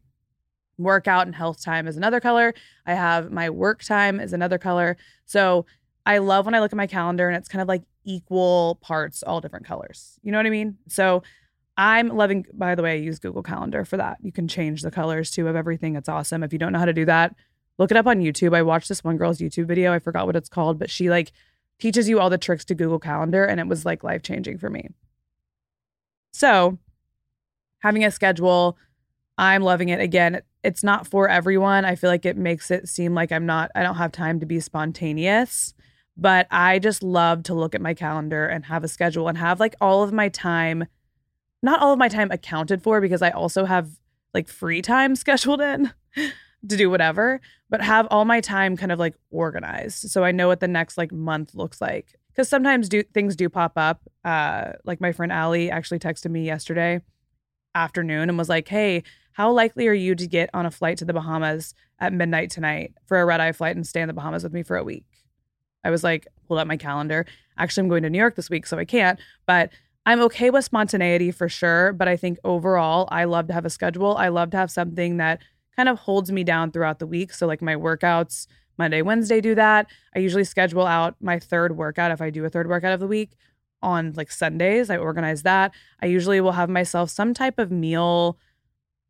workout 0.84 1.26
and 1.26 1.36
health 1.36 1.64
time 1.64 1.88
is 1.88 1.98
another 1.98 2.20
color. 2.20 2.54
I 2.86 2.94
have 2.94 3.32
my 3.32 3.50
work 3.50 3.84
time 3.84 4.20
is 4.20 4.34
another 4.34 4.58
color. 4.58 4.98
So 5.26 5.66
I 6.06 6.18
love 6.18 6.46
when 6.46 6.56
I 6.56 6.60
look 6.60 6.74
at 6.74 6.78
my 6.78 6.88
calendar 6.88 7.28
and 7.28 7.38
it's 7.38 7.48
kind 7.48 7.62
of 7.62 7.68
like 7.68 7.84
equal 8.04 8.80
parts, 8.82 9.24
all 9.24 9.42
different 9.42 9.66
colors. 9.66 10.20
You 10.24 10.32
know 10.32 10.40
what 10.40 10.48
I 10.48 10.52
mean? 10.52 10.78
So 10.88 11.24
I'm 11.78 12.10
loving, 12.10 12.46
by 12.54 12.76
the 12.76 12.84
way, 12.84 12.94
I 12.94 12.96
use 12.96 13.20
Google 13.20 13.44
Calendar 13.44 13.86
for 13.86 13.98
that. 13.98 14.18
You 14.22 14.32
can 14.32 14.48
change 14.48 14.82
the 14.82 14.92
colors 14.92 15.32
too 15.32 15.48
of 15.48 15.56
everything. 15.56 15.96
It's 15.96 16.10
awesome. 16.10 16.44
If 16.44 16.54
you 16.54 16.60
don't 16.60 16.74
know 16.74 16.80
how 16.80 16.86
to 16.86 16.94
do 16.94 17.06
that, 17.06 17.36
look 17.78 17.92
it 17.92 17.98
up 17.98 18.08
on 18.08 18.20
YouTube. 18.20 18.56
I 18.56 18.62
watched 18.62 18.90
this 18.90 19.04
one 19.04 19.18
girl's 19.18 19.40
YouTube 19.40 19.66
video. 19.66 19.94
I 19.94 20.00
forgot 20.00 20.26
what 20.26 20.36
it's 20.36 20.50
called, 20.50 20.80
but 20.80 20.90
she 20.90 21.10
like 21.10 21.32
teaches 21.80 22.10
you 22.10 22.20
all 22.20 22.30
the 22.30 22.38
tricks 22.38 22.66
to 22.66 22.76
Google 22.76 23.00
Calendar 23.00 23.46
and 23.46 23.60
it 23.60 23.68
was 23.68 23.86
like 23.86 24.04
life 24.04 24.22
changing 24.22 24.58
for 24.58 24.70
me. 24.70 24.90
So, 26.34 26.78
having 27.80 28.06
a 28.06 28.12
schedule, 28.12 28.78
I'm 29.38 29.64
loving 29.64 29.90
it. 29.90 30.00
Again, 30.00 30.42
it's 30.64 30.84
not 30.84 31.08
for 31.08 31.28
everyone. 31.28 31.86
I 31.86 31.96
feel 31.96 32.10
like 32.10 32.26
it 32.26 32.38
makes 32.38 32.70
it 32.70 32.88
seem 32.88 33.14
like 33.16 33.32
I'm 33.32 33.46
not, 33.46 33.72
I 33.76 33.84
don't 33.84 33.96
have 33.96 34.12
time 34.12 34.40
to 34.40 34.46
be 34.46 34.60
spontaneous. 34.60 35.74
But 36.18 36.48
I 36.52 36.78
just 36.78 37.04
love 37.04 37.44
to 37.44 37.54
look 37.54 37.74
at 37.74 37.82
my 37.82 37.94
calendar 37.94 38.46
and 38.46 38.66
have 38.66 38.84
a 38.84 38.88
schedule 38.88 39.28
and 39.28 39.38
have 39.38 39.60
like 39.60 39.76
all 39.82 40.04
of 40.04 40.12
my 40.12 40.30
time, 40.30 40.86
not 41.64 41.82
all 41.82 41.94
of 41.94 42.00
my 42.00 42.10
time 42.10 42.30
accounted 42.32 42.84
for 42.84 43.02
because 43.02 43.22
I 43.22 43.32
also 43.32 43.66
have 43.66 43.90
like 44.34 44.48
free 44.48 44.82
time 44.82 45.16
scheduled 45.16 45.62
in 45.62 45.92
to 46.16 46.78
do 46.78 46.90
whatever, 46.90 47.42
but 47.70 47.82
have 47.82 48.08
all 48.12 48.26
my 48.26 48.42
time 48.42 48.78
kind 48.78 48.92
of 48.92 49.00
like 49.00 49.16
organized. 49.32 50.10
So 50.12 50.24
I 50.24 50.32
know 50.32 50.48
what 50.48 50.60
the 50.60 50.68
next 50.68 50.98
like 50.98 51.12
month 51.12 51.56
looks 51.56 51.82
like 51.82 52.16
because 52.30 52.50
sometimes 52.50 52.90
do 52.90 53.04
things 53.04 53.36
do 53.36 53.50
pop 53.50 53.74
up. 53.78 54.02
Uh, 54.24 54.74
like 54.84 55.02
my 55.02 55.14
friend 55.14 55.32
Allie 55.32 55.72
actually 55.72 56.00
texted 56.00 56.30
me 56.30 56.46
yesterday 56.46 57.02
afternoon 57.74 58.30
and 58.30 58.38
was 58.38 58.50
like, 58.50 58.68
"Hey, 58.68 59.04
how 59.42 59.52
likely 59.52 59.88
are 59.88 59.94
you 59.94 60.14
to 60.14 60.28
get 60.28 60.52
on 60.54 60.68
a 60.68 60.72
flight 60.72 61.00
to 61.00 61.06
the 61.06 61.14
Bahamas 61.14 61.74
at 61.98 62.14
midnight 62.14 62.52
tonight 62.52 62.94
for 63.08 63.20
a 63.20 63.26
red 63.26 63.42
eye 63.42 63.52
flight 63.52 63.76
and 63.76 63.88
stay 63.88 64.00
in 64.00 64.08
the 64.08 64.14
Bahamas 64.14 64.44
with 64.44 64.54
me 64.54 64.62
for 64.62 64.78
a 64.78 64.84
week?" 64.84 65.06
I 65.84 65.90
was 65.90 66.04
like, 66.04 66.28
pulled 66.48 66.60
up 66.60 66.68
my 66.68 66.78
calendar. 66.78 67.26
Actually, 67.58 67.82
I'm 67.82 67.90
going 67.90 68.04
to 68.04 68.10
New 68.12 68.20
York 68.20 68.36
this 68.36 68.52
week, 68.52 68.68
so 68.68 68.78
I 68.78 68.86
can't. 68.86 69.20
But 69.48 69.72
I'm 70.06 70.22
okay 70.22 70.52
with 70.52 70.64
spontaneity 70.64 71.32
for 71.32 71.50
sure. 71.50 71.92
But 71.92 72.08
I 72.08 72.18
think 72.18 72.38
overall, 72.44 73.10
I 73.12 73.24
love 73.24 73.48
to 73.48 73.54
have 73.54 73.66
a 73.66 73.72
schedule. 73.72 74.16
I 74.16 74.28
love 74.28 74.52
to 74.52 74.58
have 74.58 74.70
something 74.70 75.18
that 75.18 75.40
kind 75.76 75.90
of 75.90 75.98
holds 75.98 76.32
me 76.32 76.44
down 76.44 76.72
throughout 76.72 77.00
the 77.00 77.08
week. 77.08 77.34
So 77.34 77.48
like 77.48 77.64
my 77.64 77.74
workouts 77.74 78.46
Monday, 78.78 79.02
Wednesday 79.02 79.42
do 79.42 79.56
that. 79.56 79.88
I 80.16 80.20
usually 80.20 80.44
schedule 80.44 80.86
out 80.86 81.16
my 81.20 81.40
third 81.40 81.78
workout 81.78 82.12
if 82.12 82.22
I 82.22 82.30
do 82.30 82.46
a 82.46 82.50
third 82.52 82.70
workout 82.70 82.94
of 82.94 83.00
the 83.00 83.08
week 83.08 83.32
on 83.82 84.14
like 84.16 84.30
Sundays. 84.30 84.92
I 84.92 84.98
organize 84.98 85.42
that. 85.42 85.72
I 86.00 86.06
usually 86.06 86.42
will 86.42 86.52
have 86.52 86.70
myself 86.70 87.10
some 87.10 87.34
type 87.34 87.58
of 87.58 87.72
meal 87.72 88.38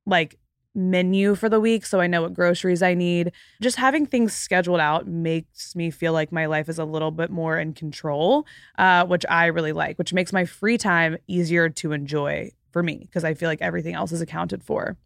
like 0.06 0.38
menu 0.74 1.36
for 1.36 1.50
the 1.50 1.60
week 1.60 1.86
so 1.86 2.00
I 2.00 2.08
know 2.08 2.22
what 2.22 2.34
groceries 2.34 2.82
I 2.82 2.94
need. 2.94 3.32
Just 3.62 3.78
having 3.78 4.06
things 4.06 4.34
scheduled 4.34 4.80
out 4.80 5.08
makes 5.08 5.76
me 5.76 5.92
feel 5.92 6.14
like 6.14 6.32
my 6.32 6.46
life 6.46 6.70
is 6.70 6.80
a 6.80 6.86
little 6.86 7.12
bit 7.12 7.30
more 7.30 7.58
in 7.58 7.74
control, 7.74 8.46
uh, 8.78 9.06
which 9.06 9.26
I 9.30 9.48
really 9.48 9.74
like, 9.74 9.98
which 9.98 10.14
makes 10.14 10.32
my 10.32 10.46
free 10.46 10.78
time 10.78 11.18
easier 11.28 11.70
to 11.70 11.92
enjoy 11.92 12.52
for 12.72 12.82
me 12.82 13.00
because 13.00 13.24
I 13.24 13.34
feel 13.34 13.50
like 13.50 13.62
everything 13.62 13.96
else 13.96 14.12
is 14.12 14.22
accounted 14.22 14.64
for. 14.64 14.98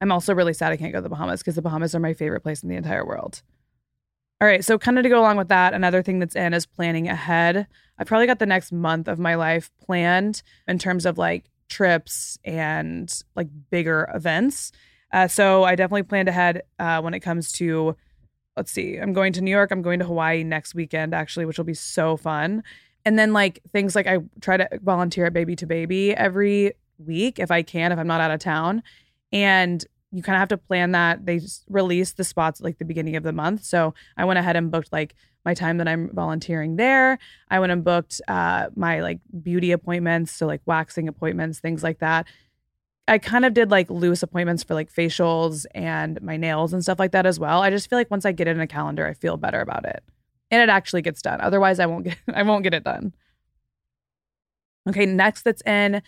I'm 0.00 0.12
also 0.12 0.34
really 0.34 0.54
sad 0.54 0.72
I 0.72 0.76
can't 0.76 0.92
go 0.92 0.98
to 0.98 1.02
the 1.02 1.08
Bahamas 1.08 1.40
because 1.40 1.56
the 1.56 1.62
Bahamas 1.62 1.94
are 1.94 2.00
my 2.00 2.14
favorite 2.14 2.40
place 2.40 2.62
in 2.62 2.68
the 2.68 2.76
entire 2.76 3.06
world. 3.06 3.42
All 4.40 4.48
right, 4.48 4.64
so 4.64 4.78
kind 4.78 4.96
of 4.98 5.02
to 5.02 5.10
go 5.10 5.20
along 5.20 5.36
with 5.36 5.48
that, 5.48 5.74
another 5.74 6.02
thing 6.02 6.18
that's 6.18 6.34
in 6.34 6.54
is 6.54 6.64
planning 6.64 7.08
ahead. 7.08 7.66
I 7.98 8.04
probably 8.04 8.26
got 8.26 8.38
the 8.38 8.46
next 8.46 8.72
month 8.72 9.06
of 9.06 9.18
my 9.18 9.34
life 9.34 9.70
planned 9.84 10.42
in 10.66 10.78
terms 10.78 11.04
of 11.04 11.18
like 11.18 11.50
trips 11.70 12.38
and 12.44 13.22
like 13.34 13.48
bigger 13.70 14.10
events. 14.14 14.72
Uh, 15.12 15.26
so 15.26 15.64
I 15.64 15.74
definitely 15.74 16.02
planned 16.02 16.28
ahead 16.28 16.62
uh, 16.78 17.00
when 17.00 17.14
it 17.14 17.20
comes 17.20 17.52
to, 17.52 17.96
let's 18.56 18.70
see, 18.70 18.96
I'm 18.96 19.12
going 19.12 19.32
to 19.32 19.40
New 19.40 19.50
York, 19.50 19.70
I'm 19.70 19.82
going 19.82 19.98
to 20.00 20.04
Hawaii 20.04 20.44
next 20.44 20.74
weekend, 20.74 21.14
actually, 21.14 21.46
which 21.46 21.58
will 21.58 21.64
be 21.64 21.74
so 21.74 22.16
fun. 22.16 22.62
And 23.04 23.18
then 23.18 23.32
like 23.32 23.60
things 23.72 23.96
like 23.96 24.06
I 24.06 24.18
try 24.40 24.58
to 24.58 24.68
volunteer 24.82 25.26
at 25.26 25.32
Baby 25.32 25.56
to 25.56 25.66
Baby 25.66 26.14
every 26.14 26.74
week 26.98 27.38
if 27.38 27.50
I 27.50 27.62
can, 27.62 27.92
if 27.92 27.98
I'm 27.98 28.06
not 28.06 28.20
out 28.20 28.30
of 28.30 28.40
town. 28.40 28.82
And 29.32 29.84
you 30.12 30.22
kind 30.22 30.36
of 30.36 30.40
have 30.40 30.48
to 30.48 30.58
plan 30.58 30.92
that. 30.92 31.26
They 31.26 31.40
release 31.68 32.12
the 32.12 32.24
spots 32.24 32.60
like 32.60 32.78
the 32.78 32.84
beginning 32.84 33.16
of 33.16 33.22
the 33.22 33.32
month. 33.32 33.64
So 33.64 33.94
I 34.16 34.24
went 34.24 34.38
ahead 34.38 34.56
and 34.56 34.70
booked 34.70 34.92
like 34.92 35.14
my 35.44 35.54
time 35.54 35.78
that 35.78 35.88
I'm 35.88 36.10
volunteering 36.12 36.76
there. 36.76 37.18
I 37.48 37.60
went 37.60 37.72
and 37.72 37.84
booked 37.84 38.20
uh, 38.28 38.68
my 38.74 39.00
like 39.00 39.20
beauty 39.42 39.72
appointments, 39.72 40.32
so 40.32 40.46
like 40.46 40.60
waxing 40.66 41.08
appointments, 41.08 41.60
things 41.60 41.82
like 41.82 42.00
that. 42.00 42.26
I 43.08 43.18
kind 43.18 43.44
of 43.44 43.54
did 43.54 43.70
like 43.70 43.90
loose 43.90 44.22
appointments 44.22 44.62
for 44.62 44.74
like 44.74 44.92
facials 44.92 45.66
and 45.74 46.20
my 46.22 46.36
nails 46.36 46.72
and 46.72 46.82
stuff 46.82 46.98
like 46.98 47.12
that 47.12 47.26
as 47.26 47.40
well. 47.40 47.62
I 47.62 47.70
just 47.70 47.88
feel 47.88 47.98
like 47.98 48.10
once 48.10 48.24
I 48.24 48.32
get 48.32 48.46
it 48.48 48.52
in 48.52 48.60
a 48.60 48.66
calendar, 48.66 49.06
I 49.06 49.14
feel 49.14 49.36
better 49.36 49.60
about 49.60 49.84
it. 49.84 50.02
And 50.50 50.60
it 50.62 50.68
actually 50.68 51.02
gets 51.02 51.22
done. 51.22 51.40
Otherwise, 51.40 51.80
I 51.80 51.86
won't 51.86 52.04
get 52.04 52.18
I 52.34 52.42
won't 52.42 52.64
get 52.64 52.74
it 52.74 52.84
done. 52.84 53.12
Okay, 54.88 55.06
next 55.06 55.42
that's 55.42 55.62
in 55.62 56.02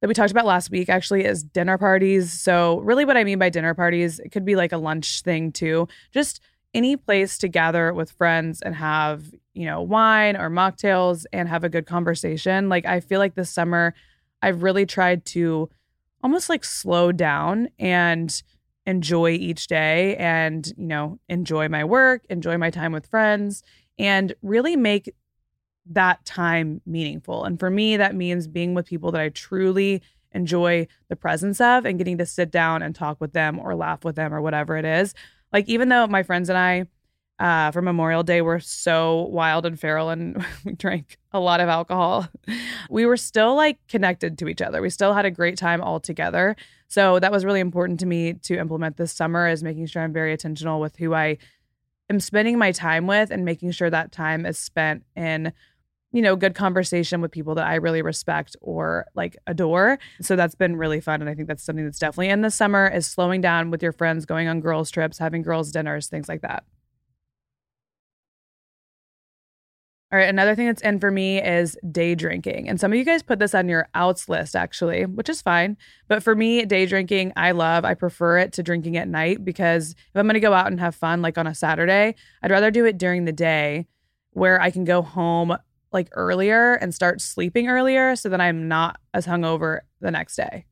that 0.00 0.08
we 0.08 0.14
talked 0.14 0.30
about 0.30 0.46
last 0.46 0.70
week 0.70 0.88
actually 0.88 1.24
is 1.24 1.42
dinner 1.42 1.78
parties. 1.78 2.32
So, 2.32 2.80
really, 2.80 3.04
what 3.04 3.16
I 3.16 3.24
mean 3.24 3.38
by 3.38 3.50
dinner 3.50 3.74
parties, 3.74 4.18
it 4.18 4.30
could 4.30 4.44
be 4.44 4.56
like 4.56 4.72
a 4.72 4.78
lunch 4.78 5.22
thing 5.22 5.52
too. 5.52 5.88
Just 6.12 6.40
any 6.72 6.96
place 6.96 7.36
to 7.38 7.48
gather 7.48 7.92
with 7.92 8.10
friends 8.12 8.62
and 8.62 8.74
have, 8.74 9.24
you 9.54 9.66
know, 9.66 9.82
wine 9.82 10.36
or 10.36 10.48
mocktails 10.48 11.24
and 11.32 11.48
have 11.48 11.64
a 11.64 11.68
good 11.68 11.86
conversation. 11.86 12.68
Like, 12.68 12.86
I 12.86 13.00
feel 13.00 13.18
like 13.18 13.34
this 13.34 13.50
summer, 13.50 13.94
I've 14.42 14.62
really 14.62 14.86
tried 14.86 15.24
to 15.26 15.68
almost 16.22 16.48
like 16.48 16.64
slow 16.64 17.12
down 17.12 17.68
and 17.78 18.42
enjoy 18.86 19.30
each 19.30 19.66
day 19.66 20.16
and, 20.16 20.66
you 20.76 20.86
know, 20.86 21.18
enjoy 21.28 21.68
my 21.68 21.84
work, 21.84 22.24
enjoy 22.30 22.56
my 22.56 22.70
time 22.70 22.92
with 22.92 23.06
friends, 23.06 23.62
and 23.98 24.34
really 24.42 24.76
make 24.76 25.12
that 25.90 26.24
time 26.24 26.80
meaningful. 26.86 27.44
And 27.44 27.58
for 27.58 27.70
me, 27.70 27.96
that 27.96 28.14
means 28.14 28.46
being 28.46 28.74
with 28.74 28.86
people 28.86 29.12
that 29.12 29.20
I 29.20 29.28
truly 29.28 30.02
enjoy 30.32 30.86
the 31.08 31.16
presence 31.16 31.60
of 31.60 31.84
and 31.84 31.98
getting 31.98 32.18
to 32.18 32.26
sit 32.26 32.50
down 32.50 32.82
and 32.82 32.94
talk 32.94 33.20
with 33.20 33.32
them 33.32 33.58
or 33.58 33.74
laugh 33.74 34.04
with 34.04 34.16
them 34.16 34.32
or 34.32 34.40
whatever 34.40 34.76
it 34.76 34.84
is. 34.84 35.14
Like, 35.52 35.68
even 35.68 35.88
though 35.88 36.06
my 36.06 36.22
friends 36.22 36.48
and 36.48 36.56
I, 36.56 36.86
uh, 37.40 37.70
for 37.70 37.80
Memorial 37.80 38.22
Day 38.22 38.42
were 38.42 38.60
so 38.60 39.22
wild 39.32 39.64
and 39.64 39.80
feral 39.80 40.10
and 40.10 40.44
we 40.64 40.72
drank 40.74 41.18
a 41.32 41.40
lot 41.40 41.60
of 41.60 41.68
alcohol, 41.68 42.28
we 42.90 43.06
were 43.06 43.16
still 43.16 43.56
like 43.56 43.78
connected 43.88 44.38
to 44.38 44.48
each 44.48 44.62
other. 44.62 44.80
We 44.80 44.90
still 44.90 45.14
had 45.14 45.24
a 45.24 45.30
great 45.30 45.56
time 45.56 45.80
all 45.80 45.98
together. 45.98 46.54
So 46.86 47.18
that 47.18 47.32
was 47.32 47.44
really 47.44 47.60
important 47.60 47.98
to 48.00 48.06
me 48.06 48.34
to 48.34 48.58
implement 48.58 48.96
this 48.96 49.12
summer 49.12 49.48
is 49.48 49.62
making 49.62 49.86
sure 49.86 50.02
I'm 50.02 50.12
very 50.12 50.32
intentional 50.32 50.80
with 50.80 50.96
who 50.96 51.14
I 51.14 51.38
am 52.10 52.20
spending 52.20 52.58
my 52.58 52.72
time 52.72 53.06
with 53.06 53.30
and 53.30 53.44
making 53.44 53.70
sure 53.70 53.88
that 53.88 54.12
time 54.12 54.44
is 54.44 54.58
spent 54.58 55.04
in 55.16 55.52
you 56.12 56.22
know, 56.22 56.34
good 56.34 56.54
conversation 56.54 57.20
with 57.20 57.30
people 57.30 57.54
that 57.54 57.66
I 57.66 57.76
really 57.76 58.02
respect 58.02 58.56
or 58.60 59.06
like 59.14 59.36
adore. 59.46 59.98
So 60.20 60.36
that's 60.36 60.54
been 60.54 60.76
really 60.76 61.00
fun. 61.00 61.20
And 61.20 61.30
I 61.30 61.34
think 61.34 61.46
that's 61.48 61.62
something 61.62 61.84
that's 61.84 61.98
definitely 61.98 62.30
in 62.30 62.42
the 62.42 62.50
summer 62.50 62.88
is 62.88 63.06
slowing 63.06 63.40
down 63.40 63.70
with 63.70 63.82
your 63.82 63.92
friends, 63.92 64.26
going 64.26 64.48
on 64.48 64.60
girls' 64.60 64.90
trips, 64.90 65.18
having 65.18 65.42
girls' 65.42 65.70
dinners, 65.70 66.08
things 66.08 66.28
like 66.28 66.42
that. 66.42 66.64
All 70.12 70.18
right, 70.18 70.28
another 70.28 70.56
thing 70.56 70.66
that's 70.66 70.82
in 70.82 70.98
for 70.98 71.12
me 71.12 71.40
is 71.40 71.78
day 71.88 72.16
drinking. 72.16 72.68
And 72.68 72.80
some 72.80 72.90
of 72.90 72.98
you 72.98 73.04
guys 73.04 73.22
put 73.22 73.38
this 73.38 73.54
on 73.54 73.68
your 73.68 73.88
outs 73.94 74.28
list 74.28 74.56
actually, 74.56 75.06
which 75.06 75.28
is 75.28 75.40
fine. 75.40 75.76
But 76.08 76.24
for 76.24 76.34
me, 76.34 76.64
day 76.64 76.84
drinking, 76.86 77.32
I 77.36 77.52
love, 77.52 77.84
I 77.84 77.94
prefer 77.94 78.38
it 78.38 78.52
to 78.54 78.64
drinking 78.64 78.96
at 78.96 79.06
night 79.06 79.44
because 79.44 79.92
if 79.92 80.16
I'm 80.16 80.26
going 80.26 80.34
to 80.34 80.40
go 80.40 80.52
out 80.52 80.66
and 80.66 80.80
have 80.80 80.96
fun 80.96 81.22
like 81.22 81.38
on 81.38 81.46
a 81.46 81.54
Saturday, 81.54 82.16
I'd 82.42 82.50
rather 82.50 82.72
do 82.72 82.86
it 82.86 82.98
during 82.98 83.24
the 83.24 83.32
day 83.32 83.86
where 84.32 84.60
I 84.60 84.72
can 84.72 84.82
go 84.82 85.00
home 85.00 85.56
like 85.92 86.08
earlier 86.12 86.74
and 86.74 86.94
start 86.94 87.20
sleeping 87.20 87.68
earlier 87.68 88.16
so 88.16 88.28
that 88.28 88.40
I'm 88.40 88.68
not 88.68 89.00
as 89.14 89.26
hungover 89.26 89.80
the 90.00 90.10
next 90.10 90.36
day. 90.36 90.66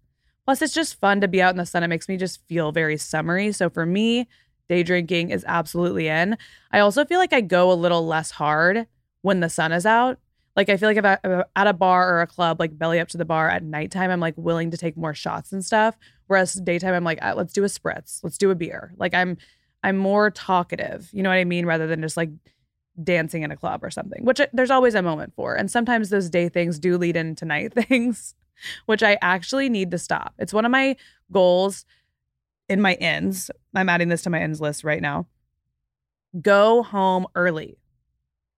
Plus, 0.44 0.62
it's 0.62 0.74
just 0.74 0.98
fun 0.98 1.20
to 1.20 1.28
be 1.28 1.42
out 1.42 1.50
in 1.50 1.59
the 1.59 1.66
sun. 1.66 1.83
It 1.83 1.88
makes 1.88 2.09
me 2.09 2.16
just 2.16 2.40
feel 2.46 2.72
very 2.72 2.96
summery. 2.96 3.52
So 3.52 3.68
for 3.68 3.85
me, 3.85 4.28
day 4.68 4.83
drinking 4.83 5.31
is 5.31 5.44
absolutely 5.46 6.09
in. 6.09 6.38
I 6.72 6.78
also 6.78 7.04
feel 7.04 7.18
like 7.18 7.33
I 7.33 7.40
go 7.40 7.70
a 7.70 7.74
little 7.74 8.07
less 8.07 8.31
hard 8.31 8.87
when 9.22 9.40
the 9.40 9.50
sun 9.50 9.72
is 9.72 9.85
out. 9.85 10.18
Like 10.57 10.68
I 10.68 10.76
feel 10.76 10.88
like 10.88 10.96
if 10.96 11.04
I'm 11.04 11.44
at 11.54 11.66
a 11.66 11.72
bar 11.72 12.14
or 12.14 12.20
a 12.20 12.26
club, 12.26 12.59
like 12.59 12.78
belly 12.78 12.98
up 12.98 13.09
to 13.09 13.18
the 13.18 13.24
bar 13.24 13.48
at 13.48 13.62
nighttime, 13.62 14.11
I'm 14.11 14.20
like 14.20 14.35
willing 14.37 14.70
to 14.70 14.76
take 14.76 14.96
more 14.96 15.14
shots 15.14 15.52
and 15.52 15.64
stuff. 15.64 15.96
Whereas 16.26 16.54
daytime, 16.54 16.94
I'm 16.94 17.04
like, 17.04 17.18
uh, 17.22 17.35
let's 17.37 17.52
do 17.52 17.64
a 17.64 17.68
spritz, 17.68 18.20
let's 18.22 18.38
do 18.38 18.50
a 18.50 18.54
beer. 18.54 18.92
Like 18.96 19.14
I'm, 19.14 19.37
I'm 19.83 19.96
more 19.96 20.31
talkative. 20.31 21.09
You 21.12 21.22
know 21.22 21.31
what 21.31 21.38
I 21.38 21.44
mean? 21.44 21.64
Rather 21.64 21.87
than 21.87 22.02
just 22.02 22.16
like 22.16 22.31
dancing 23.02 23.42
in 23.42 23.50
a 23.50 23.56
club 23.56 23.84
or 23.84 23.90
something, 23.90 24.24
which 24.24 24.40
uh, 24.40 24.46
there's 24.52 24.70
always 24.70 24.94
a 24.94 25.02
moment 25.02 25.32
for. 25.34 25.54
And 25.54 25.70
sometimes 25.70 26.11
those 26.11 26.30
day 26.30 26.48
things 26.48 26.78
do 26.78 26.98
lead 26.98 27.16
into 27.16 27.44
night 27.44 27.72
things, 27.88 28.34
which 28.87 29.02
I 29.02 29.18
actually 29.22 29.68
need 29.68 29.90
to 29.92 29.98
stop. 29.98 30.34
It's 30.38 30.52
one 30.52 30.64
of 30.64 30.70
my 30.70 30.96
goals 31.30 31.84
in 32.68 32.80
my 32.80 32.94
ends. 32.94 33.50
I'm 33.74 33.88
adding 33.88 34.08
this 34.08 34.22
to 34.22 34.30
my 34.30 34.40
ends 34.40 34.61
list 34.61 34.84
right 34.84 35.00
now. 35.00 35.26
Go 36.40 36.82
home 36.82 37.26
early. 37.34 37.78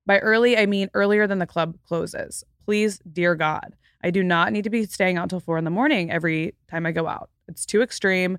By 0.06 0.18
early, 0.18 0.58
I 0.58 0.66
mean 0.66 0.90
earlier 0.94 1.26
than 1.26 1.38
the 1.38 1.46
club 1.46 1.76
closes. 1.86 2.42
Please, 2.64 3.00
dear 3.10 3.34
God, 3.34 3.76
I 4.02 4.10
do 4.10 4.22
not 4.22 4.52
need 4.52 4.64
to 4.64 4.70
be 4.70 4.86
staying 4.86 5.18
out 5.18 5.30
till 5.30 5.40
four 5.40 5.58
in 5.58 5.64
the 5.64 5.70
morning 5.70 6.10
every 6.10 6.54
time 6.68 6.86
I 6.86 6.92
go 6.92 7.06
out. 7.06 7.30
It's 7.48 7.66
too 7.66 7.82
extreme. 7.82 8.38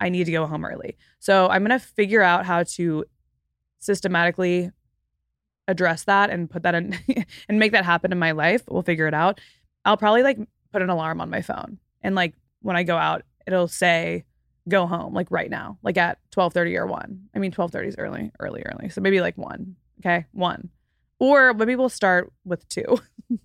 I 0.00 0.08
need 0.08 0.24
to 0.24 0.32
go 0.32 0.46
home 0.46 0.64
early. 0.64 0.96
So 1.20 1.48
I'm 1.48 1.64
going 1.64 1.78
to 1.78 1.84
figure 1.84 2.22
out 2.22 2.44
how 2.44 2.64
to 2.64 3.04
systematically 3.78 4.70
address 5.68 6.04
that 6.04 6.30
and 6.30 6.50
put 6.50 6.62
that 6.62 6.74
in 6.74 6.98
and 7.48 7.58
make 7.58 7.72
that 7.72 7.84
happen 7.84 8.12
in 8.12 8.18
my 8.18 8.32
life. 8.32 8.62
We'll 8.68 8.82
figure 8.82 9.06
it 9.06 9.14
out. 9.14 9.40
I'll 9.84 9.96
probably 9.96 10.22
like 10.22 10.38
put 10.72 10.82
an 10.82 10.90
alarm 10.90 11.20
on 11.20 11.30
my 11.30 11.42
phone 11.42 11.78
and 12.02 12.14
like 12.14 12.34
when 12.60 12.76
I 12.76 12.82
go 12.82 12.96
out, 12.96 13.22
it'll 13.46 13.68
say 13.68 14.24
go 14.68 14.86
home 14.86 15.14
like 15.14 15.30
right 15.30 15.50
now, 15.50 15.78
like 15.82 15.98
at 15.98 16.18
12:30 16.30 16.78
or 16.78 16.86
1. 16.86 17.28
I 17.34 17.38
mean 17.38 17.52
12:30 17.52 17.86
is 17.88 17.96
early, 17.98 18.30
early, 18.38 18.62
early. 18.62 18.88
So 18.88 19.00
maybe 19.00 19.20
like 19.20 19.36
1. 19.36 19.76
Okay? 20.00 20.26
1. 20.32 20.70
Or 21.18 21.54
maybe 21.54 21.76
we'll 21.76 21.88
start 21.88 22.32
with 22.44 22.68
2. 22.68 22.98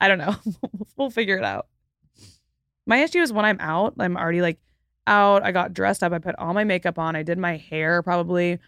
I 0.00 0.08
don't 0.08 0.18
know. 0.18 0.36
we'll 0.96 1.10
figure 1.10 1.36
it 1.36 1.44
out. 1.44 1.66
My 2.86 2.98
issue 2.98 3.20
is 3.20 3.32
when 3.32 3.44
I'm 3.44 3.60
out, 3.60 3.94
I'm 3.98 4.16
already 4.16 4.40
like 4.40 4.58
out. 5.06 5.42
I 5.42 5.52
got 5.52 5.74
dressed 5.74 6.02
up. 6.02 6.12
I 6.12 6.18
put 6.18 6.36
all 6.36 6.54
my 6.54 6.64
makeup 6.64 6.98
on. 6.98 7.16
I 7.16 7.22
did 7.22 7.38
my 7.38 7.56
hair 7.56 8.02
probably. 8.02 8.58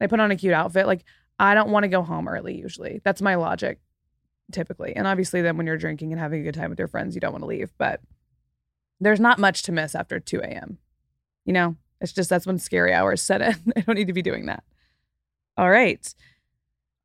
I 0.00 0.06
put 0.06 0.20
on 0.20 0.30
a 0.30 0.36
cute 0.36 0.54
outfit. 0.54 0.86
Like 0.86 1.04
I 1.38 1.54
don't 1.54 1.70
want 1.70 1.84
to 1.84 1.88
go 1.88 2.02
home 2.02 2.28
early 2.28 2.56
usually. 2.56 3.00
That's 3.04 3.22
my 3.22 3.34
logic 3.34 3.80
typically. 4.52 4.94
And 4.94 5.06
obviously, 5.06 5.42
then 5.42 5.56
when 5.56 5.66
you're 5.66 5.78
drinking 5.78 6.12
and 6.12 6.20
having 6.20 6.40
a 6.40 6.44
good 6.44 6.54
time 6.54 6.70
with 6.70 6.78
your 6.78 6.88
friends, 6.88 7.14
you 7.14 7.20
don't 7.20 7.32
want 7.32 7.42
to 7.42 7.48
leave. 7.48 7.72
But 7.78 8.00
there's 9.00 9.20
not 9.20 9.38
much 9.38 9.62
to 9.64 9.72
miss 9.72 9.94
after 9.94 10.20
2 10.20 10.40
a.m. 10.40 10.78
You 11.44 11.52
know, 11.52 11.76
it's 12.00 12.12
just 12.12 12.30
that's 12.30 12.46
when 12.46 12.58
scary 12.58 12.92
hours 12.92 13.22
set 13.22 13.40
in. 13.40 13.72
I 13.76 13.80
don't 13.80 13.96
need 13.96 14.06
to 14.06 14.12
be 14.12 14.22
doing 14.22 14.46
that. 14.46 14.62
All 15.56 15.70
right. 15.70 16.14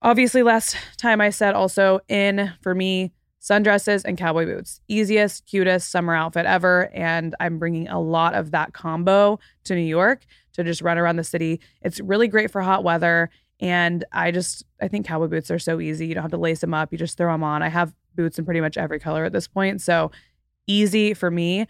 Obviously, 0.01 0.43
last 0.43 0.77
time 0.97 1.21
I 1.21 1.31
said 1.31 1.55
also 1.55 2.01
in 2.07 2.53
for 2.61 2.75
me, 2.75 3.13
sundresses 3.41 4.03
and 4.05 4.17
cowboy 4.17 4.45
boots. 4.45 4.81
Easiest, 4.87 5.45
cutest 5.45 5.89
summer 5.89 6.13
outfit 6.13 6.45
ever. 6.45 6.89
And 6.93 7.35
I'm 7.39 7.59
bringing 7.59 7.87
a 7.87 7.99
lot 7.99 8.33
of 8.33 8.51
that 8.51 8.73
combo 8.73 9.39
to 9.63 9.75
New 9.75 9.81
York 9.81 10.25
to 10.53 10.63
just 10.63 10.81
run 10.81 10.97
around 10.97 11.15
the 11.15 11.23
city. 11.23 11.61
It's 11.81 11.99
really 11.99 12.27
great 12.27 12.51
for 12.51 12.61
hot 12.61 12.83
weather. 12.83 13.29
And 13.59 14.05
I 14.11 14.31
just, 14.31 14.63
I 14.81 14.87
think 14.87 15.05
cowboy 15.07 15.27
boots 15.27 15.49
are 15.49 15.59
so 15.59 15.79
easy. 15.79 16.07
You 16.07 16.13
don't 16.13 16.21
have 16.21 16.31
to 16.31 16.37
lace 16.37 16.61
them 16.61 16.73
up, 16.73 16.91
you 16.91 16.97
just 16.97 17.17
throw 17.17 17.31
them 17.31 17.43
on. 17.43 17.63
I 17.63 17.69
have 17.69 17.93
boots 18.15 18.37
in 18.37 18.45
pretty 18.45 18.61
much 18.61 18.77
every 18.77 18.99
color 18.99 19.25
at 19.25 19.33
this 19.33 19.47
point. 19.47 19.81
So 19.81 20.11
easy 20.67 21.13
for 21.13 21.31
me. 21.31 21.65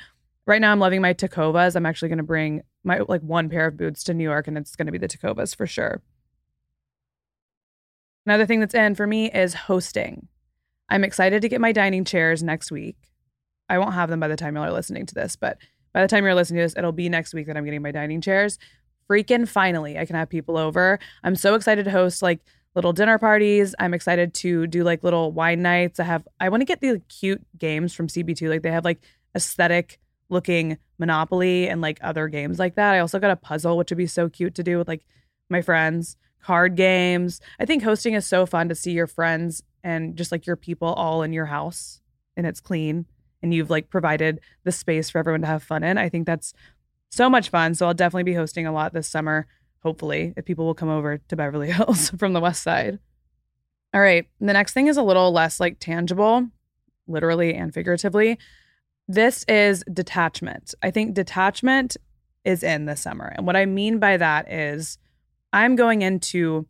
Right 0.46 0.62
now, 0.62 0.72
I'm 0.72 0.80
loving 0.80 1.02
my 1.02 1.14
Tecovas. 1.14 1.76
I'm 1.76 1.86
actually 1.86 2.08
going 2.10 2.18
to 2.18 2.24
bring 2.24 2.62
my 2.84 3.00
like 3.08 3.22
one 3.22 3.50
pair 3.50 3.68
of 3.68 3.78
boots 3.78 4.04
to 4.06 4.14
New 4.14 4.24
York, 4.24 4.48
and 4.48 4.58
it's 4.58 4.76
going 4.76 4.86
to 4.86 4.92
be 4.92 4.98
the 4.98 5.08
Tecovas 5.08 5.56
for 5.56 5.68
sure. 5.68 6.02
Another 8.26 8.46
thing 8.46 8.60
that's 8.60 8.74
in 8.74 8.96
for 8.96 9.08
me 9.08 9.30
is 9.32 9.54
hosting. 9.54 10.28
I'm 10.90 11.04
excited 11.04 11.42
to 11.42 11.50
get 11.50 11.62
my 11.62 11.74
dining 11.74 12.06
chairs 12.06 12.44
next 12.44 12.72
week. 12.72 12.98
I 13.70 13.78
won't 13.78 13.94
have 13.94 14.10
them 14.10 14.22
by 14.22 14.30
the 14.30 14.38
time 14.38 14.56
you're 14.56 14.72
listening 14.72 15.06
to 15.06 15.14
this, 15.14 15.36
but 15.36 15.58
by 15.94 16.02
the 16.02 16.08
time 16.08 16.24
you're 16.24 16.36
listening 16.36 16.60
to 16.60 16.66
this, 16.66 16.78
it'll 16.78 16.94
be 16.94 17.10
next 17.10 17.34
week 17.34 17.48
that 17.48 17.58
I'm 17.58 17.66
getting 17.66 17.82
my 17.82 17.92
dining 17.92 18.22
chairs 18.22 18.58
freaking 19.10 19.48
finally 19.48 19.98
I 19.98 20.06
can 20.06 20.16
have 20.16 20.30
people 20.30 20.58
over. 20.58 21.00
I'm 21.24 21.36
so 21.36 21.56
excited 21.56 21.86
to 21.86 21.92
host 21.92 22.22
like 22.22 22.40
little 22.76 22.94
dinner 22.94 23.18
parties. 23.18 23.74
I'm 23.80 23.94
excited 23.94 24.34
to 24.36 24.68
do 24.68 24.84
like 24.84 25.04
little 25.04 25.32
wine 25.32 25.62
nights. 25.62 26.00
I 26.00 26.04
have 26.04 26.28
I 26.40 26.50
want 26.50 26.62
to 26.62 26.66
get 26.66 26.82
the 26.82 27.02
cute 27.10 27.46
games 27.58 27.94
from 27.94 28.08
CB2. 28.08 28.50
Like 28.50 28.62
they 28.62 28.72
have 28.72 28.86
like 28.86 29.02
aesthetic 29.36 30.00
looking 30.30 30.78
Monopoly 31.00 31.70
and 31.70 31.82
like 31.82 32.00
other 32.02 32.28
games 32.28 32.60
like 32.60 32.76
that. 32.76 32.94
I 32.94 33.00
also 33.00 33.20
got 33.20 33.32
a 33.32 33.36
puzzle 33.36 33.78
which 33.78 33.92
would 33.92 33.98
be 33.98 34.08
so 34.08 34.30
cute 34.30 34.56
to 34.56 34.64
do 34.64 34.78
with 34.78 34.88
like 34.88 35.06
my 35.50 35.62
friends 35.62 36.18
card 36.42 36.76
games. 36.76 37.42
I 37.60 37.66
think 37.66 37.84
hosting 37.84 38.14
is 38.14 38.26
so 38.26 38.46
fun 38.46 38.70
to 38.70 38.76
see 38.76 38.92
your 38.92 39.08
friends 39.08 39.64
and 39.84 40.16
just 40.16 40.32
like 40.32 40.46
your 40.46 40.56
people 40.56 40.88
all 40.88 41.24
in 41.24 41.34
your 41.34 41.48
house 41.48 42.02
and 42.36 42.46
it's 42.46 42.60
clean 42.60 43.06
and 43.42 43.54
you've 43.54 43.70
like 43.70 43.90
provided 43.90 44.40
the 44.64 44.72
space 44.72 45.10
for 45.10 45.18
everyone 45.18 45.42
to 45.42 45.48
have 45.48 45.64
fun 45.64 45.84
in. 45.84 45.98
I 45.98 46.10
think 46.10 46.26
that's 46.26 46.54
so 47.10 47.30
much 47.30 47.50
fun. 47.50 47.76
So 47.76 47.88
I'll 47.88 47.94
definitely 47.94 48.24
be 48.24 48.34
hosting 48.34 48.66
a 48.66 48.72
lot 48.72 48.94
this 48.94 49.08
summer, 49.08 49.48
hopefully, 49.84 50.34
if 50.38 50.46
people 50.46 50.66
will 50.66 50.74
come 50.74 50.90
over 50.90 51.18
to 51.18 51.36
Beverly 51.36 51.72
Hills 51.72 52.10
from 52.12 52.34
the 52.34 52.42
west 52.42 52.64
side. 52.64 53.00
All 53.94 54.02
right. 54.02 54.28
The 54.40 54.54
next 54.54 54.74
thing 54.74 54.88
is 54.88 54.98
a 54.98 55.04
little 55.04 55.32
less 55.32 55.60
like 55.60 55.80
tangible, 55.80 56.48
literally 57.08 57.54
and 57.54 57.74
figuratively. 57.74 58.38
This 59.08 59.46
is 59.48 59.84
detachment. 59.92 60.76
I 60.84 60.92
think 60.92 61.14
detachment 61.14 61.96
is 62.44 62.64
in 62.64 62.86
this 62.86 63.02
summer. 63.02 63.34
And 63.36 63.48
what 63.48 63.56
I 63.56 63.66
mean 63.66 64.00
by 64.00 64.18
that 64.18 64.52
is 64.52 64.98
I'm 65.54 65.76
going 65.76 66.02
into 66.02 66.68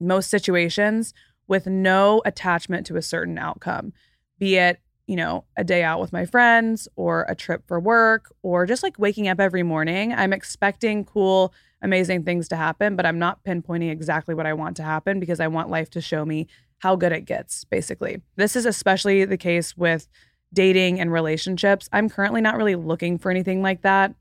most 0.00 0.28
situations 0.28 1.14
with 1.46 1.66
no 1.66 2.22
attachment 2.24 2.86
to 2.86 2.96
a 2.96 3.02
certain 3.02 3.38
outcome, 3.38 3.92
be 4.38 4.56
it, 4.56 4.80
you 5.06 5.16
know, 5.16 5.44
a 5.56 5.64
day 5.64 5.82
out 5.82 6.00
with 6.00 6.12
my 6.12 6.24
friends 6.24 6.88
or 6.96 7.26
a 7.28 7.34
trip 7.34 7.66
for 7.66 7.80
work 7.80 8.32
or 8.42 8.66
just 8.66 8.82
like 8.82 8.98
waking 8.98 9.28
up 9.28 9.40
every 9.40 9.62
morning. 9.62 10.12
I'm 10.12 10.32
expecting 10.32 11.04
cool, 11.04 11.52
amazing 11.82 12.24
things 12.24 12.48
to 12.48 12.56
happen, 12.56 12.96
but 12.96 13.04
I'm 13.04 13.18
not 13.18 13.44
pinpointing 13.44 13.90
exactly 13.90 14.34
what 14.34 14.46
I 14.46 14.52
want 14.52 14.76
to 14.76 14.82
happen 14.82 15.18
because 15.20 15.40
I 15.40 15.48
want 15.48 15.70
life 15.70 15.90
to 15.90 16.00
show 16.00 16.24
me 16.24 16.46
how 16.78 16.96
good 16.96 17.12
it 17.12 17.24
gets, 17.24 17.64
basically. 17.64 18.22
This 18.36 18.56
is 18.56 18.66
especially 18.66 19.24
the 19.24 19.36
case 19.36 19.76
with 19.76 20.08
dating 20.52 21.00
and 21.00 21.12
relationships. 21.12 21.88
I'm 21.92 22.08
currently 22.08 22.40
not 22.40 22.56
really 22.56 22.74
looking 22.74 23.18
for 23.18 23.30
anything 23.30 23.62
like 23.62 23.82
that 23.82 24.14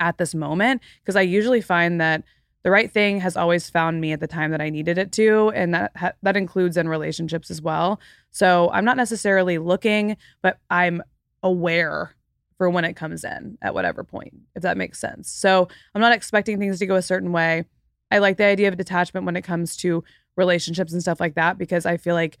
at 0.00 0.18
this 0.18 0.34
moment 0.34 0.82
because 1.02 1.16
I 1.16 1.22
usually 1.22 1.60
find 1.60 2.00
that 2.00 2.24
the 2.64 2.70
right 2.70 2.90
thing 2.90 3.20
has 3.20 3.36
always 3.36 3.68
found 3.70 4.00
me 4.00 4.12
at 4.12 4.20
the 4.20 4.26
time 4.26 4.50
that 4.50 4.60
I 4.60 4.70
needed 4.70 4.98
it 4.98 5.12
to, 5.12 5.50
and 5.50 5.74
that 5.74 5.92
ha- 5.96 6.12
that 6.22 6.36
includes 6.36 6.76
in 6.76 6.88
relationships 6.88 7.50
as 7.50 7.62
well. 7.62 8.00
So 8.30 8.70
I'm 8.72 8.84
not 8.84 8.96
necessarily 8.96 9.58
looking, 9.58 10.16
but 10.42 10.58
I'm 10.70 11.02
aware 11.42 12.16
for 12.56 12.70
when 12.70 12.84
it 12.84 12.94
comes 12.94 13.22
in 13.22 13.58
at 13.60 13.74
whatever 13.74 14.02
point, 14.02 14.34
if 14.56 14.62
that 14.62 14.78
makes 14.78 14.98
sense. 14.98 15.30
So 15.30 15.68
I'm 15.94 16.00
not 16.00 16.14
expecting 16.14 16.58
things 16.58 16.78
to 16.78 16.86
go 16.86 16.94
a 16.94 17.02
certain 17.02 17.32
way. 17.32 17.64
I 18.10 18.18
like 18.18 18.38
the 18.38 18.44
idea 18.44 18.68
of 18.68 18.76
detachment 18.76 19.26
when 19.26 19.36
it 19.36 19.42
comes 19.42 19.76
to 19.78 20.02
relationships 20.36 20.92
and 20.92 21.02
stuff 21.02 21.20
like 21.20 21.34
that 21.34 21.58
because 21.58 21.84
I 21.84 21.96
feel 21.96 22.14
like 22.14 22.38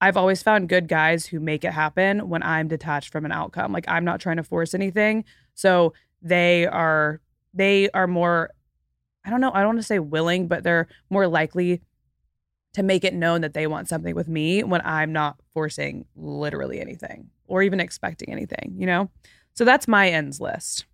I've 0.00 0.16
always 0.16 0.42
found 0.42 0.68
good 0.68 0.88
guys 0.88 1.26
who 1.26 1.40
make 1.40 1.64
it 1.64 1.72
happen 1.72 2.28
when 2.28 2.42
I'm 2.42 2.68
detached 2.68 3.12
from 3.12 3.24
an 3.24 3.32
outcome. 3.32 3.72
Like 3.72 3.84
I'm 3.88 4.04
not 4.04 4.20
trying 4.20 4.36
to 4.36 4.42
force 4.42 4.74
anything. 4.74 5.24
So 5.54 5.94
they 6.20 6.66
are 6.66 7.20
they 7.54 7.88
are 7.90 8.06
more 8.06 8.50
I 9.24 9.30
don't 9.30 9.40
know, 9.40 9.52
I 9.52 9.60
don't 9.60 9.68
want 9.68 9.78
to 9.78 9.84
say 9.84 9.98
willing, 9.98 10.48
but 10.48 10.64
they're 10.64 10.88
more 11.10 11.26
likely 11.26 11.80
to 12.74 12.82
make 12.82 13.04
it 13.04 13.14
known 13.14 13.42
that 13.42 13.54
they 13.54 13.66
want 13.66 13.88
something 13.88 14.14
with 14.14 14.28
me 14.28 14.62
when 14.62 14.80
I'm 14.84 15.12
not 15.12 15.36
forcing 15.52 16.06
literally 16.16 16.80
anything 16.80 17.28
or 17.46 17.62
even 17.62 17.80
expecting 17.80 18.30
anything, 18.30 18.74
you 18.76 18.86
know? 18.86 19.10
So 19.54 19.64
that's 19.64 19.86
my 19.86 20.08
ends 20.08 20.40
list. 20.40 20.86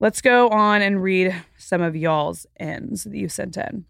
Let's 0.00 0.20
go 0.20 0.48
on 0.48 0.82
and 0.82 1.02
read 1.02 1.34
some 1.56 1.82
of 1.82 1.96
y'all's 1.96 2.46
ends 2.58 3.04
that 3.04 3.16
you 3.16 3.28
sent 3.28 3.56
in. 3.56 3.84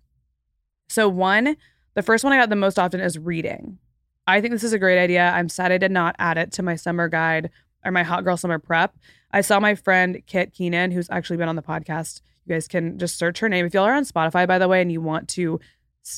So, 0.88 1.08
one, 1.08 1.56
the 1.94 2.02
first 2.02 2.24
one 2.24 2.32
I 2.32 2.36
got 2.36 2.50
the 2.50 2.56
most 2.56 2.78
often 2.78 3.00
is 3.00 3.18
reading. 3.18 3.78
I 4.26 4.40
think 4.40 4.52
this 4.52 4.64
is 4.64 4.72
a 4.72 4.78
great 4.78 5.02
idea. 5.02 5.30
I'm 5.30 5.48
sad 5.48 5.72
I 5.72 5.78
did 5.78 5.90
not 5.90 6.16
add 6.18 6.38
it 6.38 6.52
to 6.52 6.62
my 6.62 6.76
summer 6.76 7.08
guide 7.08 7.50
or 7.84 7.90
my 7.90 8.02
hot 8.02 8.24
girl 8.24 8.36
summer 8.36 8.58
prep. 8.58 8.96
I 9.32 9.40
saw 9.40 9.60
my 9.60 9.74
friend 9.74 10.22
Kit 10.26 10.52
Keenan, 10.52 10.92
who's 10.92 11.10
actually 11.10 11.36
been 11.36 11.48
on 11.48 11.56
the 11.56 11.62
podcast. 11.62 12.20
You 12.46 12.54
guys 12.54 12.68
can 12.68 12.98
just 12.98 13.18
search 13.18 13.38
her 13.40 13.48
name. 13.48 13.66
If 13.66 13.74
y'all 13.74 13.84
are 13.84 13.94
on 13.94 14.04
Spotify, 14.04 14.46
by 14.46 14.58
the 14.58 14.68
way, 14.68 14.82
and 14.82 14.92
you 14.92 15.00
want 15.00 15.28
to 15.30 15.60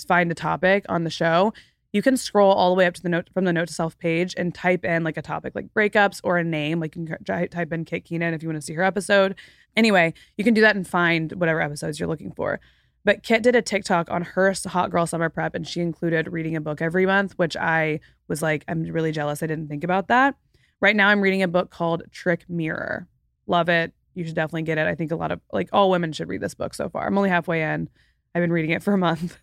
find 0.08 0.30
a 0.30 0.34
topic 0.34 0.84
on 0.88 1.04
the 1.04 1.10
show, 1.10 1.52
you 1.92 2.02
can 2.02 2.16
scroll 2.16 2.52
all 2.52 2.70
the 2.70 2.76
way 2.76 2.86
up 2.86 2.94
to 2.94 3.02
the 3.02 3.08
note 3.08 3.30
from 3.32 3.44
the 3.44 3.52
note 3.52 3.68
to 3.68 3.74
self 3.74 3.98
page 3.98 4.34
and 4.36 4.54
type 4.54 4.84
in 4.84 5.04
like 5.04 5.16
a 5.16 5.22
topic 5.22 5.54
like 5.54 5.72
breakups 5.72 6.20
or 6.24 6.36
a 6.36 6.44
name. 6.44 6.80
Like 6.80 6.96
you 6.96 7.06
can 7.06 7.48
type 7.50 7.72
in 7.72 7.84
Kit 7.84 8.04
Keenan 8.04 8.34
if 8.34 8.42
you 8.42 8.48
want 8.48 8.60
to 8.60 8.66
see 8.66 8.74
her 8.74 8.82
episode. 8.82 9.34
Anyway, 9.76 10.14
you 10.36 10.44
can 10.44 10.54
do 10.54 10.60
that 10.62 10.76
and 10.76 10.86
find 10.86 11.32
whatever 11.32 11.60
episodes 11.60 11.98
you're 11.98 12.08
looking 12.08 12.32
for. 12.32 12.60
But 13.04 13.22
Kit 13.22 13.44
did 13.44 13.54
a 13.54 13.62
TikTok 13.62 14.10
on 14.10 14.22
her 14.22 14.52
hot 14.66 14.90
girl 14.90 15.06
summer 15.06 15.28
prep 15.28 15.54
and 15.54 15.66
she 15.66 15.80
included 15.80 16.32
reading 16.32 16.56
a 16.56 16.60
book 16.60 16.82
every 16.82 17.06
month, 17.06 17.34
which 17.38 17.56
I 17.56 18.00
was 18.26 18.42
like, 18.42 18.64
I'm 18.66 18.82
really 18.82 19.12
jealous. 19.12 19.42
I 19.42 19.46
didn't 19.46 19.68
think 19.68 19.84
about 19.84 20.08
that. 20.08 20.34
Right 20.80 20.96
now, 20.96 21.08
I'm 21.08 21.20
reading 21.20 21.42
a 21.42 21.48
book 21.48 21.70
called 21.70 22.02
Trick 22.10 22.44
Mirror. 22.48 23.06
Love 23.46 23.68
it. 23.68 23.92
You 24.16 24.24
should 24.24 24.34
definitely 24.34 24.62
get 24.62 24.78
it. 24.78 24.86
I 24.86 24.94
think 24.94 25.12
a 25.12 25.16
lot 25.16 25.30
of 25.30 25.40
like 25.52 25.68
all 25.72 25.90
women 25.90 26.12
should 26.12 26.28
read 26.28 26.40
this 26.40 26.54
book 26.54 26.74
so 26.74 26.88
far. 26.88 27.06
I'm 27.06 27.16
only 27.16 27.30
halfway 27.30 27.62
in. 27.62 27.88
I've 28.34 28.42
been 28.42 28.52
reading 28.52 28.70
it 28.70 28.82
for 28.82 28.94
a 28.94 28.98
month. 28.98 29.38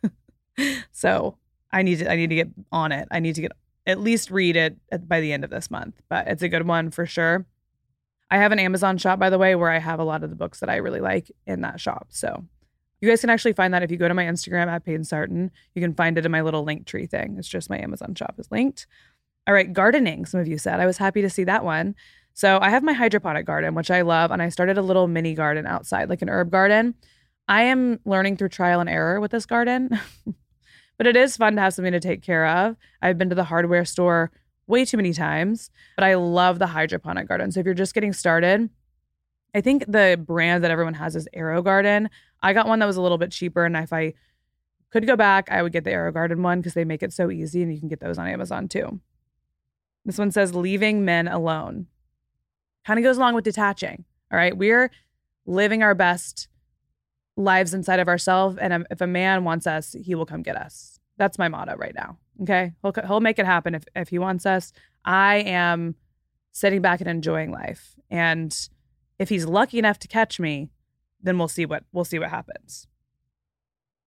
so 0.91 1.37
I 1.71 1.83
need 1.83 1.99
to 1.99 2.11
I 2.11 2.15
need 2.15 2.29
to 2.31 2.35
get 2.35 2.49
on 2.71 2.91
it. 2.91 3.07
I 3.11 3.19
need 3.19 3.35
to 3.35 3.41
get 3.41 3.51
at 3.85 3.99
least 3.99 4.31
read 4.31 4.55
it 4.55 4.77
by 5.07 5.21
the 5.21 5.31
end 5.31 5.43
of 5.43 5.49
this 5.49 5.69
month. 5.69 6.01
But 6.09 6.27
it's 6.27 6.41
a 6.41 6.49
good 6.49 6.67
one 6.67 6.91
for 6.91 7.05
sure. 7.05 7.45
I 8.31 8.37
have 8.37 8.51
an 8.51 8.59
Amazon 8.59 8.97
shop, 8.97 9.19
by 9.19 9.29
the 9.29 9.37
way, 9.37 9.53
where 9.53 9.69
I 9.69 9.77
have 9.77 9.99
a 9.99 10.03
lot 10.03 10.23
of 10.23 10.31
the 10.31 10.35
books 10.35 10.59
that 10.61 10.69
I 10.69 10.77
really 10.77 11.01
like 11.01 11.31
in 11.45 11.61
that 11.61 11.79
shop. 11.79 12.07
So 12.09 12.43
you 12.99 13.09
guys 13.09 13.21
can 13.21 13.29
actually 13.29 13.53
find 13.53 13.73
that 13.73 13.83
if 13.83 13.91
you 13.91 13.97
go 13.97 14.07
to 14.07 14.13
my 14.13 14.23
Instagram 14.23 14.67
at 14.67 14.85
Payton 14.85 15.03
Sartain. 15.03 15.51
You 15.75 15.81
can 15.81 15.93
find 15.93 16.17
it 16.17 16.25
in 16.25 16.31
my 16.31 16.41
little 16.41 16.63
link 16.63 16.87
tree 16.87 17.05
thing. 17.05 17.35
It's 17.37 17.47
just 17.47 17.69
my 17.69 17.77
Amazon 17.77 18.15
shop 18.15 18.35
is 18.39 18.49
linked. 18.49 18.87
All 19.45 19.53
right, 19.53 19.71
gardening, 19.71 20.25
some 20.25 20.39
of 20.39 20.47
you 20.47 20.57
said. 20.57 20.79
I 20.79 20.85
was 20.85 20.97
happy 20.97 21.21
to 21.21 21.29
see 21.29 21.43
that 21.43 21.65
one. 21.65 21.95
So 22.33 22.59
I 22.61 22.69
have 22.69 22.83
my 22.83 22.93
hydroponic 22.93 23.45
garden, 23.45 23.75
which 23.75 23.91
I 23.91 24.01
love, 24.01 24.31
and 24.31 24.41
I 24.41 24.49
started 24.49 24.77
a 24.77 24.81
little 24.81 25.07
mini 25.07 25.35
garden 25.35 25.67
outside, 25.67 26.09
like 26.09 26.21
an 26.21 26.29
herb 26.29 26.49
garden. 26.49 26.95
I 27.47 27.63
am 27.63 27.99
learning 28.05 28.37
through 28.37 28.49
trial 28.49 28.79
and 28.79 28.89
error 28.89 29.19
with 29.19 29.31
this 29.31 29.45
garden, 29.45 29.99
but 30.97 31.07
it 31.07 31.15
is 31.15 31.37
fun 31.37 31.55
to 31.55 31.61
have 31.61 31.73
something 31.73 31.91
to 31.91 31.99
take 31.99 32.23
care 32.23 32.47
of. 32.47 32.75
I've 33.01 33.17
been 33.17 33.29
to 33.29 33.35
the 33.35 33.43
hardware 33.43 33.85
store 33.85 34.31
way 34.65 34.85
too 34.85 34.97
many 34.97 35.13
times, 35.13 35.69
but 35.95 36.03
I 36.03 36.15
love 36.15 36.57
the 36.57 36.67
hydroponic 36.67 37.27
garden. 37.27 37.51
So 37.51 37.59
if 37.59 37.65
you're 37.65 37.75
just 37.75 37.93
getting 37.93 38.13
started, 38.13 38.69
I 39.53 39.61
think 39.61 39.85
the 39.87 40.19
brand 40.25 40.63
that 40.63 40.71
everyone 40.71 40.95
has 40.95 41.15
is 41.15 41.27
AeroGarden. 41.35 42.07
I 42.41 42.53
got 42.53 42.67
one 42.67 42.79
that 42.79 42.85
was 42.85 42.97
a 42.97 43.01
little 43.01 43.17
bit 43.19 43.31
cheaper, 43.31 43.65
and 43.65 43.75
if 43.77 43.93
I 43.93 44.13
could 44.89 45.05
go 45.05 45.15
back, 45.15 45.51
I 45.51 45.61
would 45.61 45.73
get 45.73 45.83
the 45.83 45.91
AeroGarden 45.91 46.41
one 46.41 46.59
because 46.59 46.73
they 46.73 46.85
make 46.85 47.03
it 47.03 47.13
so 47.13 47.29
easy, 47.29 47.61
and 47.61 47.71
you 47.71 47.79
can 47.79 47.89
get 47.89 47.99
those 47.99 48.17
on 48.17 48.27
Amazon 48.27 48.67
too. 48.67 48.99
This 50.05 50.17
one 50.17 50.31
says 50.31 50.55
leaving 50.55 51.05
men 51.05 51.27
alone. 51.27 51.87
Kind 52.85 52.99
of 52.99 53.03
goes 53.03 53.17
along 53.17 53.35
with 53.35 53.43
detaching. 53.43 54.05
All 54.31 54.37
right. 54.37 54.55
We're 54.57 54.91
living 55.45 55.83
our 55.83 55.95
best 55.95 56.47
lives 57.35 57.73
inside 57.73 57.99
of 57.99 58.07
ourselves. 58.07 58.57
And 58.57 58.73
um, 58.73 58.85
if 58.91 59.01
a 59.01 59.07
man 59.07 59.43
wants 59.43 59.67
us, 59.67 59.95
he 59.99 60.15
will 60.15 60.25
come 60.25 60.41
get 60.41 60.55
us. 60.55 60.99
That's 61.17 61.37
my 61.37 61.47
motto 61.47 61.75
right 61.75 61.95
now. 61.95 62.17
Okay. 62.41 62.73
He'll, 62.81 62.93
he'll 63.07 63.19
make 63.19 63.39
it 63.39 63.45
happen 63.45 63.75
if, 63.75 63.83
if 63.95 64.09
he 64.09 64.19
wants 64.19 64.45
us. 64.45 64.73
I 65.05 65.37
am 65.37 65.95
sitting 66.51 66.81
back 66.81 67.01
and 67.01 67.09
enjoying 67.09 67.51
life. 67.51 67.95
And 68.09 68.55
if 69.19 69.29
he's 69.29 69.45
lucky 69.45 69.79
enough 69.79 69.99
to 69.99 70.07
catch 70.07 70.39
me, 70.39 70.69
then 71.21 71.37
we'll 71.37 71.47
see 71.47 71.65
what 71.65 71.83
we'll 71.91 72.05
see 72.05 72.19
what 72.19 72.29
happens. 72.29 72.87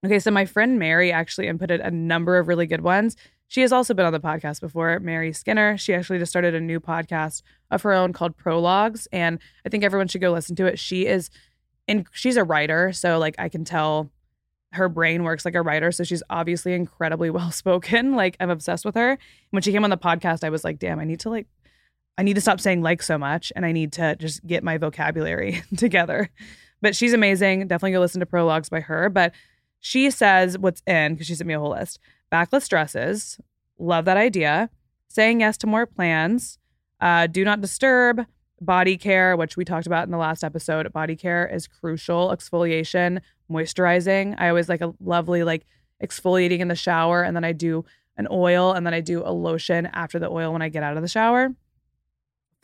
Okay, 0.05 0.19
so 0.19 0.29
my 0.29 0.45
friend 0.45 0.77
Mary 0.77 1.11
actually 1.11 1.47
inputted 1.47 1.85
a 1.85 1.89
number 1.89 2.37
of 2.37 2.47
really 2.47 2.67
good 2.67 2.81
ones. 2.81 3.15
She 3.47 3.61
has 3.61 3.71
also 3.71 3.93
been 3.93 4.05
on 4.05 4.13
the 4.13 4.19
podcast 4.19 4.59
before, 4.59 4.99
Mary 4.99 5.31
Skinner. 5.31 5.77
She 5.77 5.93
actually 5.93 6.19
just 6.19 6.31
started 6.31 6.53
a 6.53 6.59
new 6.59 6.79
podcast 6.79 7.43
of 7.71 7.81
her 7.83 7.93
own 7.93 8.11
called 8.11 8.35
Prologues, 8.35 9.07
and 9.11 9.39
I 9.65 9.69
think 9.69 9.83
everyone 9.83 10.07
should 10.07 10.21
go 10.21 10.31
listen 10.31 10.55
to 10.57 10.65
it. 10.65 10.77
She 10.77 11.05
is, 11.05 11.29
and 11.87 12.05
she's 12.11 12.35
a 12.35 12.43
writer, 12.43 12.91
so 12.91 13.17
like 13.19 13.35
I 13.39 13.47
can 13.47 13.63
tell 13.63 14.09
her 14.73 14.89
brain 14.89 15.23
works 15.23 15.45
like 15.45 15.55
a 15.55 15.61
writer, 15.61 15.93
so 15.93 16.03
she's 16.03 16.23
obviously 16.29 16.73
incredibly 16.73 17.29
well 17.31 17.51
spoken. 17.51 18.15
Like 18.15 18.35
I'm 18.41 18.49
obsessed 18.49 18.83
with 18.83 18.95
her. 18.95 19.17
When 19.51 19.63
she 19.63 19.71
came 19.71 19.85
on 19.85 19.89
the 19.89 19.97
podcast, 19.97 20.43
I 20.43 20.49
was 20.49 20.65
like, 20.65 20.77
damn, 20.77 20.99
I 20.99 21.05
need 21.05 21.21
to 21.21 21.29
like, 21.29 21.47
I 22.17 22.23
need 22.23 22.33
to 22.35 22.41
stop 22.41 22.59
saying 22.59 22.81
like 22.81 23.01
so 23.01 23.17
much, 23.17 23.53
and 23.55 23.65
I 23.65 23.71
need 23.71 23.93
to 23.93 24.17
just 24.17 24.45
get 24.45 24.61
my 24.63 24.77
vocabulary 24.77 25.63
together. 25.77 26.29
But 26.81 26.97
she's 26.97 27.13
amazing. 27.13 27.67
Definitely 27.67 27.93
go 27.93 28.01
listen 28.01 28.19
to 28.19 28.25
Prologues 28.25 28.69
by 28.69 28.81
her. 28.81 29.09
But 29.09 29.33
she 29.79 30.11
says 30.11 30.57
what's 30.57 30.83
in 30.85 31.13
because 31.13 31.27
she 31.27 31.35
sent 31.35 31.47
me 31.47 31.53
a 31.53 31.59
whole 31.59 31.71
list 31.71 31.99
backless 32.29 32.67
dresses. 32.67 33.39
Love 33.79 34.05
that 34.05 34.17
idea. 34.17 34.69
Saying 35.07 35.41
yes 35.41 35.57
to 35.57 35.67
more 35.67 35.85
plans. 35.85 36.59
Uh, 36.99 37.27
do 37.27 37.43
not 37.43 37.61
disturb. 37.61 38.25
Body 38.59 38.97
care, 38.97 39.35
which 39.35 39.55
we 39.55 39.63
talked 39.63 39.87
about 39.87 40.05
in 40.05 40.11
the 40.11 40.17
last 40.17 40.43
episode. 40.43 40.91
Body 40.91 41.15
care 41.15 41.47
is 41.47 41.67
crucial. 41.67 42.29
Exfoliation, 42.29 43.21
moisturizing. 43.51 44.35
I 44.39 44.49
always 44.49 44.67
like 44.67 44.81
a 44.81 44.93
lovely 44.99 45.43
like 45.43 45.65
exfoliating 46.03 46.59
in 46.59 46.67
the 46.67 46.75
shower, 46.75 47.23
and 47.23 47.35
then 47.35 47.43
I 47.43 47.51
do 47.51 47.85
an 48.17 48.27
oil, 48.31 48.73
and 48.73 48.85
then 48.85 48.95
I 48.95 49.01
do 49.01 49.21
a 49.23 49.31
lotion 49.31 49.85
after 49.87 50.17
the 50.17 50.29
oil 50.29 50.51
when 50.51 50.63
I 50.63 50.69
get 50.69 50.81
out 50.81 50.97
of 50.97 51.03
the 51.03 51.07
shower. 51.07 51.49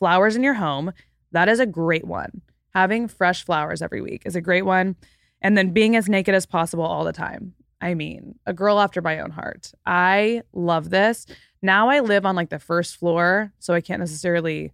Flowers 0.00 0.34
in 0.34 0.42
your 0.42 0.54
home. 0.54 0.92
That 1.30 1.48
is 1.48 1.60
a 1.60 1.66
great 1.66 2.04
one. 2.04 2.42
Having 2.74 3.08
fresh 3.08 3.44
flowers 3.44 3.80
every 3.80 4.00
week 4.00 4.22
is 4.24 4.34
a 4.34 4.40
great 4.40 4.62
one. 4.62 4.96
And 5.40 5.56
then 5.56 5.70
being 5.70 5.94
as 5.94 6.08
naked 6.08 6.34
as 6.34 6.46
possible 6.46 6.84
all 6.84 7.04
the 7.04 7.12
time. 7.12 7.54
I 7.84 7.92
mean, 7.92 8.38
a 8.46 8.54
girl 8.54 8.80
after 8.80 9.02
my 9.02 9.20
own 9.20 9.30
heart. 9.30 9.72
I 9.84 10.42
love 10.54 10.88
this. 10.88 11.26
Now 11.60 11.90
I 11.90 12.00
live 12.00 12.24
on 12.24 12.34
like 12.34 12.48
the 12.48 12.58
first 12.58 12.96
floor, 12.96 13.52
so 13.58 13.74
I 13.74 13.82
can't 13.82 14.00
necessarily 14.00 14.72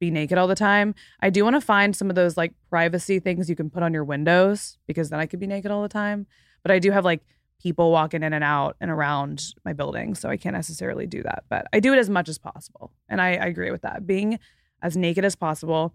be 0.00 0.10
naked 0.10 0.38
all 0.38 0.46
the 0.48 0.54
time. 0.54 0.94
I 1.20 1.28
do 1.28 1.44
want 1.44 1.56
to 1.56 1.60
find 1.60 1.94
some 1.94 2.08
of 2.08 2.16
those 2.16 2.38
like 2.38 2.54
privacy 2.70 3.20
things 3.20 3.50
you 3.50 3.56
can 3.56 3.68
put 3.68 3.82
on 3.82 3.92
your 3.92 4.04
windows 4.04 4.78
because 4.86 5.10
then 5.10 5.20
I 5.20 5.26
could 5.26 5.38
be 5.38 5.46
naked 5.46 5.70
all 5.70 5.82
the 5.82 5.88
time. 5.88 6.26
but 6.62 6.72
I 6.72 6.78
do 6.78 6.90
have 6.90 7.04
like 7.04 7.20
people 7.62 7.90
walking 7.92 8.22
in 8.22 8.32
and 8.32 8.42
out 8.42 8.76
and 8.80 8.90
around 8.90 9.54
my 9.64 9.74
building. 9.74 10.14
So 10.14 10.30
I 10.30 10.38
can't 10.38 10.56
necessarily 10.56 11.06
do 11.06 11.22
that. 11.22 11.44
But 11.50 11.66
I 11.74 11.80
do 11.80 11.92
it 11.92 11.98
as 11.98 12.08
much 12.08 12.28
as 12.28 12.38
possible. 12.38 12.92
And 13.08 13.20
I, 13.20 13.34
I 13.34 13.46
agree 13.46 13.70
with 13.70 13.82
that. 13.82 14.06
Being 14.06 14.38
as 14.82 14.96
naked 14.96 15.24
as 15.24 15.36
possible 15.36 15.94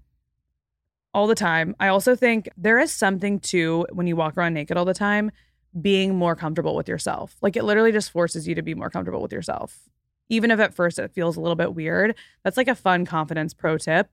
all 1.14 1.28
the 1.28 1.36
time. 1.36 1.76
I 1.80 1.88
also 1.88 2.16
think 2.16 2.50
there 2.56 2.80
is 2.80 2.92
something 2.92 3.40
to 3.40 3.86
when 3.92 4.08
you 4.08 4.16
walk 4.16 4.38
around 4.38 4.54
naked 4.54 4.78
all 4.78 4.86
the 4.86 4.94
time, 4.94 5.32
being 5.80 6.16
more 6.16 6.36
comfortable 6.36 6.76
with 6.76 6.90
yourself. 6.90 7.36
Like 7.42 7.56
it 7.56 7.64
literally 7.64 7.92
just 7.92 8.12
forces 8.12 8.48
you 8.48 8.56
to 8.56 8.62
be 8.62 8.76
more 8.76 8.90
comfortable 8.90 9.22
with 9.22 9.32
yourself. 9.32 9.90
Even 10.30 10.52
if 10.52 10.60
at 10.60 10.74
first 10.74 11.00
it 11.00 11.12
feels 11.14 11.38
a 11.38 11.42
little 11.42 11.56
bit 11.56 11.76
weird, 11.76 12.16
that's 12.44 12.58
like 12.58 12.68
a 12.68 12.76
fun 12.76 13.06
confidence 13.06 13.54
pro 13.54 13.78
tip. 13.78 14.10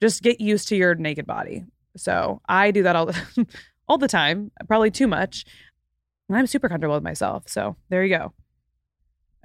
Just 0.00 0.22
get 0.22 0.40
used 0.40 0.68
to 0.68 0.76
your 0.76 0.94
naked 0.94 1.26
body. 1.26 1.64
So 1.96 2.40
I 2.48 2.70
do 2.70 2.82
that 2.82 2.96
all 2.96 3.06
the, 3.06 3.46
all 3.88 3.98
the 3.98 4.08
time, 4.08 4.50
probably 4.66 4.90
too 4.90 5.06
much. 5.06 5.44
And 6.28 6.38
I'm 6.38 6.46
super 6.46 6.68
comfortable 6.68 6.96
with 6.96 7.04
myself. 7.04 7.48
So 7.48 7.76
there 7.88 8.04
you 8.04 8.16
go. 8.16 8.32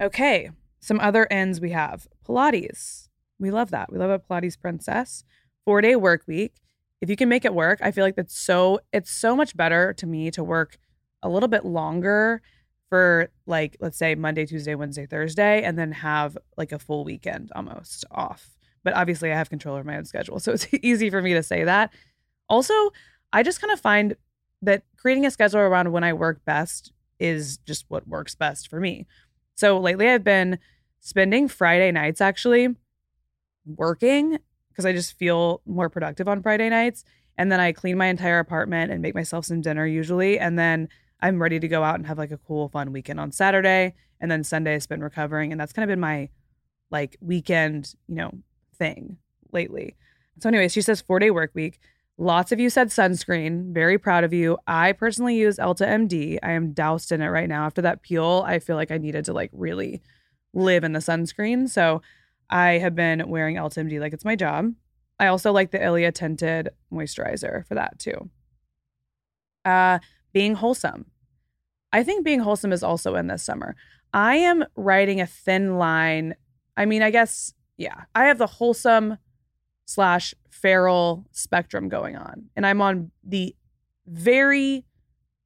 Okay. 0.00 0.50
Some 0.80 0.98
other 1.00 1.26
ends 1.30 1.60
we 1.60 1.70
have 1.70 2.08
Pilates. 2.26 3.08
We 3.38 3.50
love 3.50 3.70
that. 3.70 3.92
We 3.92 3.98
love 3.98 4.10
a 4.10 4.18
Pilates 4.18 4.58
princess. 4.58 5.24
Four 5.64 5.80
day 5.80 5.94
work 5.94 6.22
week. 6.26 6.54
If 7.00 7.08
you 7.08 7.16
can 7.16 7.28
make 7.28 7.44
it 7.44 7.54
work, 7.54 7.78
I 7.82 7.90
feel 7.90 8.04
like 8.04 8.16
that's 8.16 8.38
so, 8.38 8.80
it's 8.92 9.10
so 9.10 9.36
much 9.36 9.56
better 9.56 9.92
to 9.94 10.06
me 10.06 10.30
to 10.32 10.44
work 10.44 10.78
a 11.22 11.28
little 11.28 11.48
bit 11.48 11.64
longer 11.64 12.42
for 12.88 13.30
like, 13.46 13.76
let's 13.80 13.96
say 13.96 14.14
Monday, 14.14 14.46
Tuesday, 14.46 14.74
Wednesday, 14.74 15.06
Thursday, 15.06 15.62
and 15.62 15.78
then 15.78 15.92
have 15.92 16.36
like 16.56 16.72
a 16.72 16.78
full 16.78 17.04
weekend 17.04 17.50
almost 17.54 18.04
off. 18.10 18.56
But 18.82 18.94
obviously, 18.94 19.30
I 19.30 19.36
have 19.36 19.50
control 19.50 19.76
over 19.76 19.84
my 19.84 19.96
own 19.96 20.04
schedule. 20.04 20.40
So 20.40 20.52
it's 20.52 20.66
easy 20.82 21.10
for 21.10 21.22
me 21.22 21.34
to 21.34 21.42
say 21.42 21.64
that. 21.64 21.92
Also, 22.48 22.74
I 23.32 23.42
just 23.42 23.60
kind 23.60 23.72
of 23.72 23.80
find 23.80 24.16
that 24.62 24.82
creating 24.96 25.24
a 25.24 25.30
schedule 25.30 25.60
around 25.60 25.92
when 25.92 26.04
I 26.04 26.12
work 26.12 26.44
best 26.44 26.92
is 27.18 27.58
just 27.58 27.84
what 27.88 28.08
works 28.08 28.34
best 28.34 28.68
for 28.68 28.80
me. 28.80 29.06
So 29.54 29.78
lately 29.78 30.08
I've 30.08 30.24
been 30.24 30.58
spending 31.00 31.48
Friday 31.48 31.92
nights 31.92 32.20
actually 32.20 32.74
working 33.66 34.38
because 34.70 34.86
I 34.86 34.92
just 34.92 35.18
feel 35.18 35.62
more 35.66 35.88
productive 35.88 36.28
on 36.28 36.42
Friday 36.42 36.68
nights. 36.68 37.04
And 37.36 37.50
then 37.50 37.60
I 37.60 37.72
clean 37.72 37.96
my 37.96 38.06
entire 38.06 38.38
apartment 38.38 38.90
and 38.90 39.00
make 39.00 39.14
myself 39.14 39.44
some 39.44 39.60
dinner 39.60 39.86
usually. 39.86 40.38
And 40.38 40.58
then 40.58 40.88
I'm 41.22 41.40
ready 41.40 41.60
to 41.60 41.68
go 41.68 41.82
out 41.82 41.96
and 41.96 42.06
have 42.06 42.18
like 42.18 42.30
a 42.30 42.38
cool, 42.38 42.68
fun 42.68 42.92
weekend 42.92 43.20
on 43.20 43.32
Saturday. 43.32 43.94
And 44.20 44.30
then 44.30 44.44
Sunday 44.44 44.74
I 44.74 44.78
spend 44.78 45.02
recovering. 45.02 45.52
And 45.52 45.60
that's 45.60 45.72
kind 45.72 45.84
of 45.84 45.92
been 45.92 46.00
my 46.00 46.28
like 46.90 47.16
weekend, 47.20 47.94
you 48.08 48.16
know, 48.16 48.32
thing 48.78 49.18
lately. 49.52 49.96
So, 50.40 50.48
anyways, 50.48 50.72
she 50.72 50.82
says 50.82 51.00
four 51.00 51.18
day 51.18 51.30
work 51.30 51.50
week. 51.54 51.78
Lots 52.18 52.52
of 52.52 52.60
you 52.60 52.68
said 52.68 52.88
sunscreen. 52.88 53.72
Very 53.72 53.96
proud 53.98 54.24
of 54.24 54.32
you. 54.32 54.58
I 54.66 54.92
personally 54.92 55.36
use 55.36 55.56
Elta 55.56 55.86
MD. 55.86 56.38
I 56.42 56.52
am 56.52 56.72
doused 56.72 57.12
in 57.12 57.22
it 57.22 57.28
right 57.28 57.48
now. 57.48 57.64
After 57.64 57.80
that 57.82 58.02
peel, 58.02 58.44
I 58.46 58.58
feel 58.58 58.76
like 58.76 58.90
I 58.90 58.98
needed 58.98 59.24
to 59.26 59.32
like 59.32 59.50
really 59.54 60.02
live 60.52 60.84
in 60.84 60.92
the 60.92 60.98
sunscreen. 60.98 61.68
So 61.68 62.02
I 62.50 62.72
have 62.72 62.94
been 62.94 63.28
wearing 63.28 63.56
Elta 63.56 63.84
MD 63.84 64.00
like 64.00 64.12
it's 64.12 64.24
my 64.24 64.36
job. 64.36 64.72
I 65.18 65.28
also 65.28 65.52
like 65.52 65.70
the 65.70 65.82
Ilia 65.82 66.12
tinted 66.12 66.70
moisturizer 66.92 67.66
for 67.66 67.74
that 67.74 67.98
too. 67.98 68.30
Uh, 69.64 69.98
being 70.32 70.54
wholesome. 70.54 71.06
I 71.92 72.02
think 72.02 72.24
being 72.24 72.40
wholesome 72.40 72.72
is 72.72 72.82
also 72.82 73.14
in 73.16 73.26
this 73.26 73.42
summer. 73.42 73.74
I 74.12 74.36
am 74.36 74.64
writing 74.76 75.20
a 75.20 75.26
thin 75.26 75.76
line. 75.76 76.34
I 76.76 76.84
mean, 76.84 77.02
I 77.02 77.10
guess, 77.10 77.52
yeah, 77.76 78.04
I 78.14 78.24
have 78.24 78.38
the 78.38 78.46
wholesome 78.46 79.18
slash 79.86 80.34
feral 80.50 81.26
spectrum 81.32 81.88
going 81.88 82.16
on. 82.16 82.46
And 82.56 82.66
I'm 82.66 82.80
on 82.80 83.10
the 83.24 83.54
very 84.06 84.84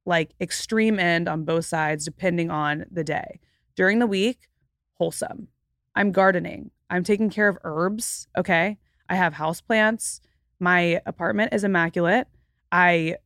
like 0.05 0.31
extreme 0.39 0.99
end 0.99 1.27
on 1.27 1.45
both 1.45 1.65
sides, 1.65 2.05
depending 2.05 2.51
on 2.51 2.85
the 2.91 3.03
day. 3.03 3.39
During 3.75 3.99
the 3.99 4.07
week, 4.07 4.47
wholesome. 4.93 5.47
I'm 5.95 6.11
gardening. 6.11 6.71
I'm 6.89 7.03
taking 7.03 7.29
care 7.29 7.47
of 7.47 7.57
herbs. 7.63 8.27
Okay. 8.37 8.77
I 9.09 9.15
have 9.15 9.33
house 9.33 9.61
plants. 9.61 10.21
My 10.59 11.01
apartment 11.05 11.53
is 11.53 11.63
immaculate. 11.63 12.27
I 12.71 13.17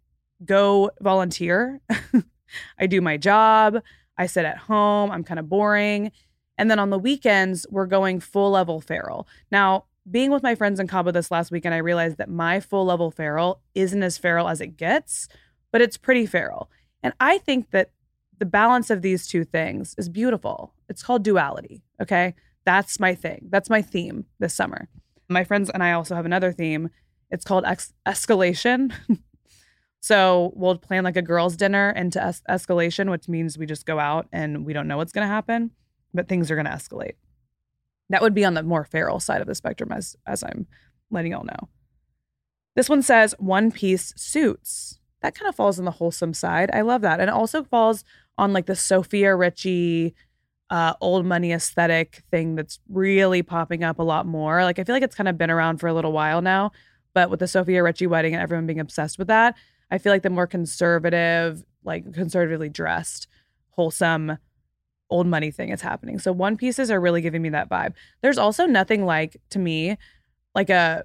go 0.46 0.92
volunteer. 1.02 1.82
I 2.80 2.88
do 2.88 3.02
my 3.02 3.18
job. 3.18 3.82
I 4.18 4.26
sit 4.26 4.46
at 4.46 4.58
home. 4.58 5.12
I'm 5.12 5.24
kind 5.24 5.40
of 5.40 5.50
boring. 5.50 6.12
And 6.58 6.70
then 6.70 6.80
on 6.80 6.90
the 6.90 7.00
weekends, 7.00 7.66
we're 7.70 7.86
going 7.86 8.20
full 8.20 8.52
level 8.52 8.82
feral. 8.82 9.28
Now, 9.52 9.86
being 10.10 10.32
with 10.32 10.44
my 10.44 10.56
friends 10.56 10.80
in 10.80 10.88
Cabo 10.88 11.12
this 11.12 11.32
last 11.32 11.52
weekend, 11.52 11.74
I 11.74 11.80
realized 11.80 12.18
that 12.18 12.30
my 12.30 12.60
full 12.60 12.86
level 12.86 13.12
feral 13.12 13.62
isn't 13.76 14.04
as 14.04 14.18
feral 14.18 14.50
as 14.50 14.60
it 14.60 14.76
gets, 14.76 15.28
but 15.72 15.82
it's 15.82 15.98
pretty 15.98 16.26
feral. 16.26 16.70
And 17.04 17.14
I 17.20 17.38
think 17.38 17.72
that 17.72 17.92
the 18.40 18.46
balance 18.46 18.90
of 18.90 19.02
these 19.02 19.28
two 19.28 19.44
things 19.46 19.96
is 19.98 20.10
beautiful. 20.10 20.74
It's 20.90 21.04
called 21.04 21.24
duality. 21.24 21.84
Okay. 22.02 22.34
That's 22.66 23.00
my 23.00 23.16
thing. 23.16 23.48
That's 23.50 23.70
my 23.70 23.82
theme 23.82 24.26
this 24.40 24.54
summer. 24.54 24.90
My 25.30 25.44
friends 25.44 25.70
and 25.70 25.84
I 25.84 25.94
also 25.94 26.16
have 26.16 26.26
another 26.26 26.52
theme. 26.52 26.90
It's 27.30 27.46
called 27.46 27.66
ex- 27.66 27.94
escalation. 28.08 28.92
so 30.02 30.54
we'll 30.56 30.78
plan 30.78 31.04
like 31.04 31.18
a 31.18 31.22
girls' 31.22 31.58
dinner 31.58 31.91
into 31.91 32.24
es- 32.24 32.41
escalation, 32.50 33.10
which 33.12 33.28
means 33.28 33.58
we 33.58 33.66
just 33.66 33.86
go 33.86 34.00
out 34.00 34.28
and 34.32 34.66
we 34.66 34.74
don't 34.74 34.88
know 34.88 34.97
what's 34.97 35.12
going 35.12 35.28
to 35.28 35.34
happen, 35.34 35.72
but 36.14 36.28
things 36.28 36.50
are 36.50 36.56
going 36.56 36.66
to 36.66 36.72
escalate. 36.72 37.16
That 38.10 38.22
would 38.22 38.34
be 38.34 38.45
on 38.45 38.54
the 38.54 38.64
more 38.64 38.86
feral 38.86 39.20
side 39.20 39.41
of 39.41 39.47
the 39.47 39.56
spectrum, 39.56 39.91
as 39.91 40.16
as 40.26 40.43
I'm 40.43 40.68
letting 41.12 41.32
y'all 41.34 41.43
know. 41.43 41.70
This 42.76 42.89
one 42.89 43.02
says 43.02 43.36
one 43.39 43.72
piece 43.72 44.14
suits. 44.16 45.00
That 45.22 45.36
kind 45.36 45.50
of 45.50 45.56
falls 45.56 45.78
on 45.78 45.86
the 45.86 45.91
wholesome 45.91 46.34
side. 46.34 46.72
I 46.74 46.82
love 46.82 47.02
that. 47.02 47.20
And 47.20 47.30
it 47.30 47.34
also 47.34 47.64
falls 47.64 48.04
on 48.38 48.54
like 48.54 48.68
the 48.68 48.76
Sofia 48.76 49.36
Richie 49.36 50.16
uh, 50.70 50.93
old 51.02 51.26
money 51.26 51.52
aesthetic 51.52 52.24
thing 52.32 52.56
that's 52.56 52.80
really 52.88 53.43
popping 53.43 53.84
up 53.84 54.00
a 54.00 54.04
lot 54.04 54.26
more. 54.26 54.64
Like 54.64 54.80
I 54.80 54.84
feel 54.84 54.95
like 54.95 55.04
it's 55.04 55.16
kind 55.16 55.28
of 55.28 55.38
been 55.38 55.50
around 55.50 55.78
for 55.80 55.88
a 55.88 55.93
little 55.93 56.12
while 56.12 56.41
now, 56.41 56.72
but 57.14 57.30
with 57.30 57.39
the 57.39 57.47
Sofia 57.47 57.84
Richie 57.84 58.08
wedding 58.08 58.34
and 58.34 58.41
everyone 58.41 58.68
being 58.68 58.80
obsessed 58.80 59.18
with 59.18 59.28
that, 59.28 59.56
I 59.92 59.98
feel 59.98 60.12
like 60.12 60.24
the 60.24 60.30
more 60.30 60.48
conservative, 60.48 61.64
like 61.84 62.14
conservatively 62.14 62.70
dressed, 62.70 63.28
wholesome 63.72 64.38
old 65.10 65.28
money 65.28 65.52
thing 65.52 65.70
is 65.70 65.82
happening. 65.82 66.20
So 66.20 66.32
one 66.32 66.58
pieces 66.58 66.92
are 66.92 67.00
really 67.00 67.22
giving 67.22 67.42
me 67.42 67.50
that 67.50 67.70
vibe. 67.70 67.94
There's 68.22 68.38
also 68.38 68.66
nothing 68.66 69.06
like 69.06 69.38
to 69.52 69.60
me 69.60 69.98
like 70.54 70.70
a 70.70 71.04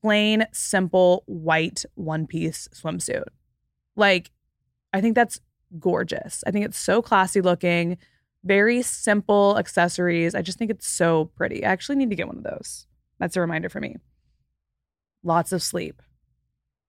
plain 0.00 0.46
simple 0.52 1.24
white 1.26 1.84
one 1.94 2.26
piece 2.26 2.68
swimsuit. 2.72 3.24
Like 3.96 4.30
I 4.92 5.00
think 5.00 5.14
that's 5.14 5.40
gorgeous. 5.78 6.42
I 6.46 6.50
think 6.50 6.64
it's 6.64 6.78
so 6.78 7.02
classy 7.02 7.40
looking, 7.40 7.98
very 8.44 8.82
simple 8.82 9.58
accessories. 9.58 10.34
I 10.34 10.42
just 10.42 10.58
think 10.58 10.70
it's 10.70 10.86
so 10.86 11.26
pretty. 11.36 11.64
I 11.64 11.70
actually 11.70 11.96
need 11.96 12.10
to 12.10 12.16
get 12.16 12.28
one 12.28 12.38
of 12.38 12.44
those. 12.44 12.86
That's 13.18 13.36
a 13.36 13.40
reminder 13.40 13.68
for 13.68 13.80
me. 13.80 13.96
Lots 15.22 15.52
of 15.52 15.62
sleep. 15.62 16.00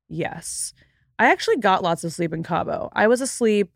Yes. 0.08 0.74
I 1.20 1.30
actually 1.30 1.58
got 1.58 1.84
lots 1.84 2.04
of 2.04 2.14
sleep 2.14 2.34
in 2.34 2.44
Cabo. 2.44 2.90
I 2.94 3.08
was 3.08 3.22
asleep 3.22 3.72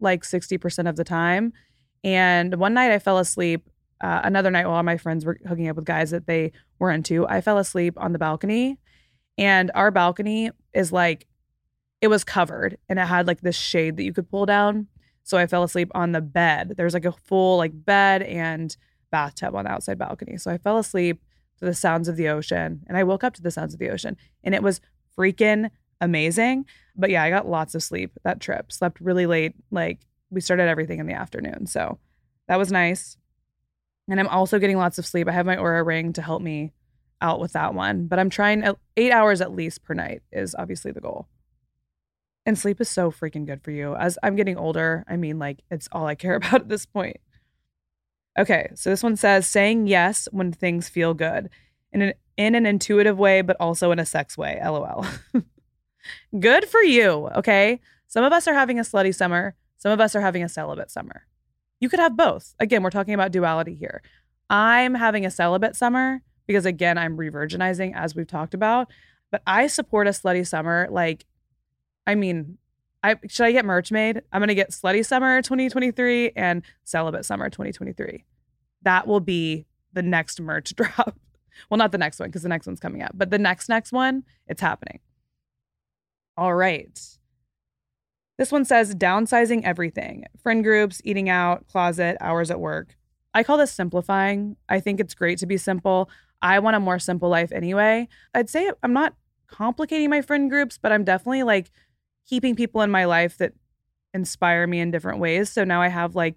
like 0.00 0.22
60% 0.22 0.88
of 0.88 0.96
the 0.96 1.04
time 1.04 1.52
and 2.04 2.54
one 2.56 2.74
night 2.74 2.92
I 2.92 2.98
fell 2.98 3.18
asleep. 3.18 3.68
Uh, 4.00 4.20
another 4.22 4.50
night 4.50 4.66
while 4.66 4.82
my 4.82 4.98
friends 4.98 5.24
were 5.24 5.38
hooking 5.48 5.68
up 5.68 5.76
with 5.76 5.86
guys 5.86 6.10
that 6.10 6.26
they 6.26 6.52
were 6.78 6.90
into, 6.90 7.26
I 7.26 7.40
fell 7.40 7.58
asleep 7.58 7.94
on 7.96 8.12
the 8.12 8.18
balcony. 8.18 8.78
And 9.38 9.70
our 9.74 9.90
balcony 9.90 10.50
is 10.74 10.92
like, 10.92 11.26
it 12.00 12.08
was 12.08 12.22
covered 12.22 12.76
and 12.88 12.98
it 12.98 13.06
had 13.06 13.26
like 13.26 13.40
this 13.40 13.56
shade 13.56 13.96
that 13.96 14.04
you 14.04 14.12
could 14.12 14.30
pull 14.30 14.46
down. 14.46 14.88
So 15.22 15.38
I 15.38 15.46
fell 15.46 15.62
asleep 15.62 15.90
on 15.94 16.12
the 16.12 16.20
bed. 16.20 16.74
There's 16.76 16.92
like 16.92 17.06
a 17.06 17.12
full 17.12 17.56
like 17.56 17.72
bed 17.74 18.22
and 18.22 18.76
bathtub 19.10 19.54
on 19.54 19.64
the 19.64 19.70
outside 19.70 19.98
balcony. 19.98 20.36
So 20.36 20.50
I 20.50 20.58
fell 20.58 20.76
asleep 20.76 21.22
to 21.58 21.64
the 21.64 21.74
sounds 21.74 22.06
of 22.06 22.16
the 22.16 22.28
ocean 22.28 22.82
and 22.86 22.96
I 22.98 23.04
woke 23.04 23.24
up 23.24 23.32
to 23.34 23.42
the 23.42 23.50
sounds 23.50 23.72
of 23.72 23.80
the 23.80 23.88
ocean 23.88 24.16
and 24.42 24.54
it 24.54 24.62
was 24.62 24.80
freaking 25.16 25.70
amazing. 26.04 26.66
But 26.96 27.10
yeah, 27.10 27.22
I 27.22 27.30
got 27.30 27.48
lots 27.48 27.74
of 27.74 27.82
sleep 27.82 28.12
that 28.22 28.40
trip. 28.40 28.70
Slept 28.70 29.00
really 29.00 29.26
late, 29.26 29.54
like 29.70 30.00
we 30.30 30.40
started 30.40 30.68
everything 30.68 31.00
in 31.00 31.06
the 31.06 31.14
afternoon. 31.14 31.66
So 31.66 31.98
that 32.48 32.58
was 32.58 32.70
nice. 32.70 33.16
And 34.08 34.20
I'm 34.20 34.28
also 34.28 34.58
getting 34.58 34.76
lots 34.76 34.98
of 34.98 35.06
sleep. 35.06 35.28
I 35.28 35.32
have 35.32 35.46
my 35.46 35.56
Oura 35.56 35.84
ring 35.84 36.12
to 36.14 36.22
help 36.22 36.42
me 36.42 36.72
out 37.20 37.40
with 37.40 37.52
that 37.52 37.74
one, 37.74 38.06
but 38.06 38.18
I'm 38.18 38.28
trying 38.28 38.64
eight 38.96 39.12
hours 39.12 39.40
at 39.40 39.54
least 39.54 39.82
per 39.82 39.94
night 39.94 40.22
is 40.30 40.54
obviously 40.58 40.92
the 40.92 41.00
goal. 41.00 41.26
And 42.46 42.58
sleep 42.58 42.80
is 42.80 42.90
so 42.90 43.10
freaking 43.10 43.46
good 43.46 43.62
for 43.62 43.70
you. 43.70 43.94
As 43.94 44.18
I'm 44.22 44.36
getting 44.36 44.58
older, 44.58 45.04
I 45.08 45.16
mean, 45.16 45.38
like, 45.38 45.62
it's 45.70 45.88
all 45.90 46.06
I 46.06 46.14
care 46.14 46.34
about 46.36 46.62
at 46.62 46.68
this 46.68 46.84
point. 46.84 47.16
Okay, 48.38 48.68
so 48.74 48.90
this 48.90 49.02
one 49.02 49.16
says 49.16 49.48
saying 49.48 49.86
yes 49.86 50.28
when 50.32 50.52
things 50.52 50.88
feel 50.88 51.14
good 51.14 51.48
in 51.92 52.02
an, 52.02 52.14
in 52.36 52.54
an 52.54 52.66
intuitive 52.66 53.16
way, 53.16 53.40
but 53.40 53.56
also 53.60 53.92
in 53.92 53.98
a 53.98 54.04
sex 54.04 54.36
way. 54.36 54.60
LOL. 54.62 55.06
good 56.38 56.68
for 56.68 56.82
you. 56.82 57.28
Okay. 57.36 57.80
Some 58.06 58.24
of 58.24 58.32
us 58.32 58.46
are 58.46 58.54
having 58.54 58.78
a 58.78 58.82
slutty 58.82 59.14
summer. 59.14 59.54
Some 59.76 59.92
of 59.92 60.00
us 60.00 60.14
are 60.14 60.20
having 60.20 60.42
a 60.42 60.48
celibate 60.48 60.90
summer. 60.90 61.26
You 61.80 61.88
could 61.88 62.00
have 62.00 62.16
both. 62.16 62.54
Again, 62.60 62.82
we're 62.82 62.90
talking 62.90 63.14
about 63.14 63.32
duality 63.32 63.74
here. 63.74 64.02
I'm 64.48 64.94
having 64.94 65.26
a 65.26 65.30
celibate 65.30 65.76
summer 65.76 66.22
because, 66.46 66.64
again, 66.64 66.96
I'm 66.96 67.16
re-virginizing, 67.16 67.94
as 67.94 68.14
we've 68.14 68.26
talked 68.26 68.54
about. 68.54 68.88
But 69.30 69.42
I 69.46 69.66
support 69.66 70.06
a 70.06 70.10
slutty 70.10 70.46
summer. 70.46 70.86
Like, 70.90 71.26
I 72.06 72.14
mean, 72.14 72.58
I 73.02 73.16
should 73.28 73.44
I 73.44 73.52
get 73.52 73.66
merch 73.66 73.92
made? 73.92 74.22
I'm 74.32 74.40
gonna 74.40 74.54
get 74.54 74.70
slutty 74.70 75.04
summer 75.04 75.42
2023 75.42 76.32
and 76.36 76.62
celibate 76.84 77.26
summer 77.26 77.50
2023. 77.50 78.24
That 78.82 79.06
will 79.06 79.20
be 79.20 79.66
the 79.92 80.02
next 80.02 80.40
merch 80.40 80.74
drop. 80.76 81.18
Well, 81.68 81.78
not 81.78 81.92
the 81.92 81.98
next 81.98 82.18
one 82.18 82.30
because 82.30 82.42
the 82.42 82.48
next 82.48 82.66
one's 82.66 82.80
coming 82.80 83.02
up, 83.02 83.12
but 83.14 83.30
the 83.30 83.38
next 83.38 83.68
next 83.68 83.92
one, 83.92 84.24
it's 84.46 84.60
happening. 84.60 85.00
All 86.36 86.54
right. 86.54 86.98
This 88.36 88.50
one 88.50 88.64
says 88.64 88.94
downsizing 88.94 89.62
everything 89.62 90.24
friend 90.42 90.64
groups, 90.64 91.00
eating 91.04 91.28
out, 91.28 91.66
closet, 91.68 92.16
hours 92.20 92.50
at 92.50 92.60
work. 92.60 92.96
I 93.32 93.42
call 93.42 93.56
this 93.58 93.72
simplifying. 93.72 94.56
I 94.68 94.80
think 94.80 95.00
it's 95.00 95.14
great 95.14 95.38
to 95.38 95.46
be 95.46 95.56
simple. 95.56 96.10
I 96.42 96.58
want 96.58 96.76
a 96.76 96.80
more 96.80 96.98
simple 96.98 97.28
life 97.28 97.52
anyway. 97.52 98.08
I'd 98.34 98.50
say 98.50 98.70
I'm 98.82 98.92
not 98.92 99.14
complicating 99.46 100.10
my 100.10 100.20
friend 100.20 100.50
groups, 100.50 100.78
but 100.80 100.92
I'm 100.92 101.04
definitely 101.04 101.42
like 101.42 101.70
keeping 102.28 102.54
people 102.56 102.82
in 102.82 102.90
my 102.90 103.04
life 103.04 103.38
that 103.38 103.52
inspire 104.12 104.66
me 104.66 104.80
in 104.80 104.90
different 104.90 105.20
ways. 105.20 105.50
So 105.50 105.64
now 105.64 105.80
I 105.80 105.88
have 105.88 106.14
like 106.14 106.36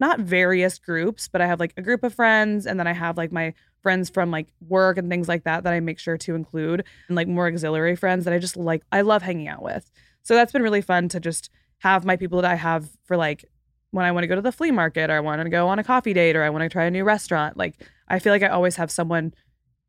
not 0.00 0.20
various 0.20 0.78
groups, 0.78 1.28
but 1.28 1.40
I 1.40 1.46
have 1.46 1.60
like 1.60 1.74
a 1.76 1.82
group 1.82 2.04
of 2.04 2.14
friends 2.14 2.66
and 2.66 2.78
then 2.78 2.86
I 2.86 2.92
have 2.92 3.16
like 3.16 3.32
my 3.32 3.54
friends 3.88 4.10
from 4.10 4.30
like 4.30 4.48
work 4.68 4.98
and 4.98 5.08
things 5.08 5.28
like 5.28 5.44
that 5.44 5.64
that 5.64 5.72
I 5.72 5.80
make 5.80 5.98
sure 5.98 6.18
to 6.18 6.34
include 6.34 6.84
and 7.08 7.16
like 7.16 7.26
more 7.26 7.46
auxiliary 7.46 7.96
friends 7.96 8.26
that 8.26 8.34
I 8.34 8.38
just 8.38 8.54
like 8.54 8.82
I 8.92 9.00
love 9.00 9.22
hanging 9.22 9.48
out 9.48 9.62
with. 9.62 9.90
So 10.24 10.34
that's 10.34 10.52
been 10.52 10.60
really 10.60 10.82
fun 10.82 11.08
to 11.08 11.20
just 11.20 11.48
have 11.78 12.04
my 12.04 12.14
people 12.14 12.42
that 12.42 12.50
I 12.50 12.56
have 12.56 12.90
for 13.04 13.16
like 13.16 13.46
when 13.92 14.04
I 14.04 14.12
want 14.12 14.24
to 14.24 14.26
go 14.26 14.34
to 14.34 14.42
the 14.42 14.52
flea 14.52 14.72
market 14.72 15.08
or 15.08 15.14
I 15.14 15.20
want 15.20 15.40
to 15.40 15.48
go 15.48 15.68
on 15.68 15.78
a 15.78 15.84
coffee 15.84 16.12
date 16.12 16.36
or 16.36 16.42
I 16.42 16.50
want 16.50 16.64
to 16.64 16.68
try 16.68 16.84
a 16.84 16.90
new 16.90 17.02
restaurant. 17.02 17.56
Like 17.56 17.82
I 18.08 18.18
feel 18.18 18.30
like 18.30 18.42
I 18.42 18.48
always 18.48 18.76
have 18.76 18.90
someone 18.90 19.32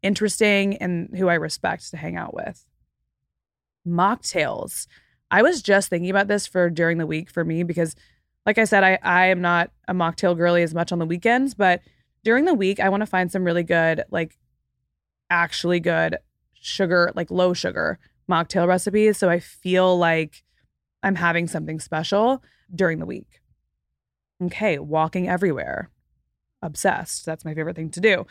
interesting 0.02 0.78
and 0.78 1.10
who 1.18 1.28
I 1.28 1.34
respect 1.34 1.92
to 1.92 1.98
hang 1.98 2.16
out 2.16 2.34
with. 2.34 2.66
Mocktails. 3.86 4.88
I 5.30 5.42
was 5.42 5.62
just 5.62 5.90
thinking 5.90 6.10
about 6.10 6.30
this 6.30 6.48
for 6.48 6.70
during 6.70 7.00
the 7.00 7.06
week 7.06 7.30
for 7.30 7.44
me 7.44 7.64
because 7.64 7.98
like 8.46 8.58
I 8.58 8.64
said, 8.64 8.86
I, 8.86 8.98
I 9.04 9.26
am 9.26 9.42
not 9.42 9.72
a 9.90 9.94
mocktail 9.94 10.38
girly 10.38 10.64
as 10.64 10.74
much 10.74 10.94
on 10.94 11.00
the 11.00 11.06
weekends, 11.06 11.54
but 11.54 11.82
during 12.24 12.46
the 12.46 12.54
week, 12.54 12.80
I 12.80 12.90
want 12.90 13.02
to 13.02 13.08
find 13.08 13.32
some 13.32 13.44
really 13.44 13.64
good, 13.64 14.04
like 14.12 14.38
actually 15.30 15.80
good 15.80 16.18
sugar, 16.54 17.12
like 17.16 17.32
low 17.32 17.54
sugar 17.54 18.00
mocktail 18.30 18.68
recipes. 18.68 19.18
So 19.18 19.30
I 19.30 19.40
feel 19.40 19.98
like 19.98 20.44
I'm 21.02 21.16
having 21.16 21.48
something 21.48 21.80
special 21.80 22.44
during 22.74 23.00
the 23.00 23.06
week. 23.06 23.42
Okay, 24.42 24.80
walking 24.80 25.28
everywhere. 25.28 25.90
Obsessed. 26.62 27.26
That's 27.26 27.46
my 27.46 27.54
favorite 27.54 27.76
thing 27.76 27.90
to 27.92 28.02
do. 28.02 28.26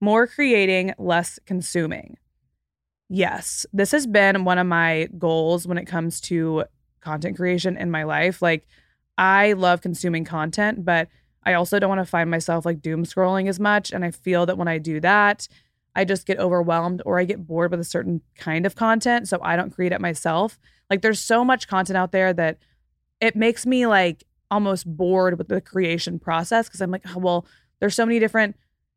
More 0.00 0.26
creating, 0.26 0.94
less 0.98 1.38
consuming. 1.46 2.16
Yes, 3.08 3.66
this 3.72 3.90
has 3.90 4.06
been 4.06 4.44
one 4.44 4.58
of 4.58 4.66
my 4.66 5.08
goals 5.18 5.66
when 5.66 5.78
it 5.78 5.86
comes 5.86 6.20
to 6.22 6.64
content 7.00 7.36
creation 7.36 7.76
in 7.76 7.90
my 7.90 8.04
life. 8.04 8.40
Like, 8.40 8.66
I 9.18 9.54
love 9.54 9.80
consuming 9.80 10.24
content, 10.24 10.84
but 10.84 11.08
I 11.44 11.54
also 11.54 11.78
don't 11.78 11.88
want 11.88 12.00
to 12.00 12.04
find 12.10 12.30
myself 12.30 12.66
like 12.66 12.82
doom 12.82 13.04
scrolling 13.04 13.48
as 13.48 13.58
much. 13.58 13.92
And 13.92 14.04
I 14.04 14.10
feel 14.10 14.46
that 14.46 14.58
when 14.58 14.68
I 14.68 14.78
do 14.78 15.00
that, 15.00 15.48
I 15.94 16.04
just 16.04 16.26
get 16.26 16.38
overwhelmed 16.38 17.02
or 17.04 17.18
I 17.18 17.24
get 17.24 17.46
bored 17.46 17.70
with 17.70 17.80
a 17.80 17.84
certain 17.84 18.20
kind 18.36 18.66
of 18.66 18.76
content. 18.76 19.28
So 19.28 19.38
I 19.42 19.56
don't 19.56 19.70
create 19.70 19.92
it 19.92 20.00
myself. 20.00 20.58
Like 20.88 21.02
there's 21.02 21.20
so 21.20 21.44
much 21.44 21.68
content 21.68 21.96
out 21.96 22.12
there 22.12 22.32
that 22.32 22.58
it 23.20 23.36
makes 23.36 23.66
me 23.66 23.86
like 23.86 24.24
almost 24.50 24.86
bored 24.86 25.38
with 25.38 25.48
the 25.48 25.60
creation 25.60 26.18
process 26.18 26.68
because 26.68 26.80
I'm 26.80 26.90
like, 26.90 27.02
oh, 27.14 27.18
well, 27.18 27.46
there's 27.80 27.94
so 27.94 28.04
many 28.04 28.18
different 28.18 28.56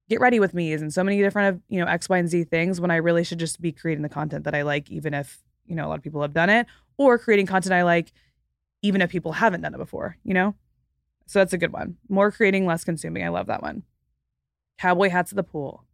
get 0.10 0.20
ready 0.20 0.40
with 0.40 0.54
me's 0.54 0.82
and 0.82 0.94
so 0.94 1.04
many 1.04 1.22
different, 1.22 1.56
of 1.56 1.62
you 1.70 1.80
know, 1.80 1.90
X, 1.90 2.10
Y, 2.10 2.18
and 2.18 2.30
Z 2.30 2.44
things 2.46 2.82
when 2.82 2.92
I 2.92 2.98
really 2.98 3.24
should 3.24 3.40
just 3.40 3.62
be 3.62 3.72
creating 3.72 4.04
the 4.04 4.10
content 4.10 4.44
that 4.44 4.54
I 4.54 4.64
like, 4.64 4.92
even 4.92 5.14
if, 5.14 5.42
you 5.66 5.76
know, 5.76 5.88
a 5.88 5.90
lot 5.90 5.98
of 5.98 6.04
people 6.04 6.22
have 6.22 6.34
done 6.34 6.50
it 6.50 6.68
or 6.98 7.18
creating 7.18 7.46
content 7.46 7.74
I 7.74 7.84
like, 7.84 8.12
even 8.82 9.02
if 9.02 9.10
people 9.10 9.32
haven't 9.32 9.62
done 9.62 9.74
it 9.74 9.78
before, 9.78 10.18
you 10.24 10.34
know? 10.34 10.56
So 11.26 11.40
that's 11.40 11.54
a 11.54 11.58
good 11.58 11.74
one. 11.74 11.98
More 12.10 12.32
creating, 12.32 12.66
less 12.66 12.84
consuming. 12.84 13.24
I 13.24 13.30
love 13.30 13.48
that 13.48 13.62
one. 13.62 13.84
Cowboy 14.78 15.10
hats 15.10 15.32
at 15.32 15.36
the 15.36 15.44
pool. 15.44 15.86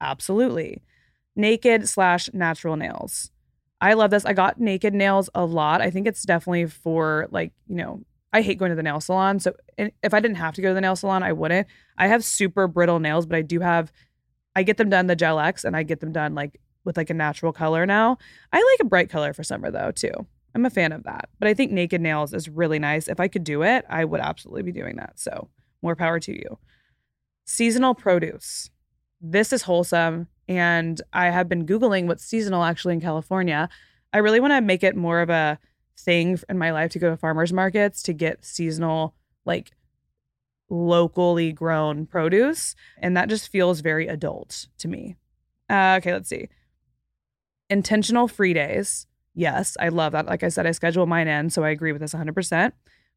Absolutely. 0.00 0.82
Naked 1.36 1.88
slash 1.88 2.30
natural 2.32 2.76
nails. 2.76 3.30
I 3.80 3.94
love 3.94 4.10
this. 4.10 4.24
I 4.24 4.32
got 4.32 4.60
naked 4.60 4.94
nails 4.94 5.30
a 5.34 5.44
lot. 5.44 5.80
I 5.80 5.90
think 5.90 6.06
it's 6.06 6.22
definitely 6.24 6.66
for 6.66 7.28
like, 7.30 7.52
you 7.68 7.76
know, 7.76 8.02
I 8.32 8.42
hate 8.42 8.58
going 8.58 8.70
to 8.70 8.76
the 8.76 8.82
nail 8.82 9.00
salon. 9.00 9.40
So 9.40 9.54
eh, 9.78 9.90
if 10.02 10.12
I 10.12 10.20
didn't 10.20 10.36
have 10.36 10.54
to 10.54 10.62
go 10.62 10.68
to 10.68 10.74
the 10.74 10.80
nail 10.80 10.96
salon, 10.96 11.22
I 11.22 11.32
wouldn't. 11.32 11.66
I 11.96 12.08
have 12.08 12.24
super 12.24 12.66
brittle 12.66 12.98
nails, 12.98 13.26
but 13.26 13.36
I 13.36 13.42
do 13.42 13.60
have, 13.60 13.92
I 14.56 14.62
get 14.64 14.76
them 14.76 14.90
done 14.90 15.06
the 15.06 15.16
Gel 15.16 15.38
X 15.38 15.64
and 15.64 15.76
I 15.76 15.82
get 15.84 16.00
them 16.00 16.12
done 16.12 16.34
like 16.34 16.60
with 16.84 16.96
like 16.96 17.10
a 17.10 17.14
natural 17.14 17.52
color 17.52 17.86
now. 17.86 18.18
I 18.52 18.56
like 18.56 18.86
a 18.86 18.88
bright 18.88 19.10
color 19.10 19.32
for 19.32 19.44
summer 19.44 19.70
though, 19.70 19.92
too. 19.92 20.26
I'm 20.54 20.66
a 20.66 20.70
fan 20.70 20.92
of 20.92 21.04
that. 21.04 21.28
But 21.38 21.48
I 21.48 21.54
think 21.54 21.72
naked 21.72 22.00
nails 22.00 22.32
is 22.32 22.48
really 22.48 22.78
nice. 22.78 23.08
If 23.08 23.20
I 23.20 23.28
could 23.28 23.44
do 23.44 23.62
it, 23.62 23.84
I 23.88 24.04
would 24.04 24.20
absolutely 24.20 24.62
be 24.62 24.72
doing 24.72 24.96
that. 24.96 25.18
So 25.18 25.48
more 25.82 25.96
power 25.96 26.18
to 26.20 26.32
you. 26.32 26.58
Seasonal 27.44 27.94
produce. 27.94 28.70
This 29.20 29.52
is 29.52 29.62
wholesome. 29.62 30.28
And 30.48 31.00
I 31.12 31.26
have 31.26 31.48
been 31.48 31.66
Googling 31.66 32.06
what's 32.06 32.24
seasonal 32.24 32.64
actually 32.64 32.94
in 32.94 33.00
California. 33.00 33.68
I 34.12 34.18
really 34.18 34.40
want 34.40 34.52
to 34.52 34.60
make 34.60 34.82
it 34.82 34.96
more 34.96 35.20
of 35.20 35.28
a 35.30 35.58
thing 35.98 36.38
in 36.48 36.58
my 36.58 36.70
life 36.70 36.90
to 36.92 36.98
go 36.98 37.10
to 37.10 37.16
farmers 37.16 37.52
markets 37.52 38.02
to 38.04 38.12
get 38.12 38.44
seasonal, 38.44 39.14
like 39.44 39.72
locally 40.70 41.52
grown 41.52 42.06
produce. 42.06 42.74
And 42.98 43.16
that 43.16 43.28
just 43.28 43.48
feels 43.48 43.80
very 43.80 44.06
adult 44.06 44.68
to 44.78 44.88
me. 44.88 45.16
Uh, 45.68 45.96
okay, 45.98 46.12
let's 46.12 46.28
see. 46.28 46.48
Intentional 47.68 48.28
free 48.28 48.54
days. 48.54 49.06
Yes, 49.38 49.76
I 49.78 49.90
love 49.90 50.14
that. 50.14 50.26
Like 50.26 50.42
I 50.42 50.48
said, 50.48 50.66
I 50.66 50.72
schedule 50.72 51.06
mine 51.06 51.28
in, 51.28 51.48
so 51.48 51.62
I 51.62 51.68
agree 51.68 51.92
with 51.92 52.00
this 52.00 52.12
100%. 52.12 52.72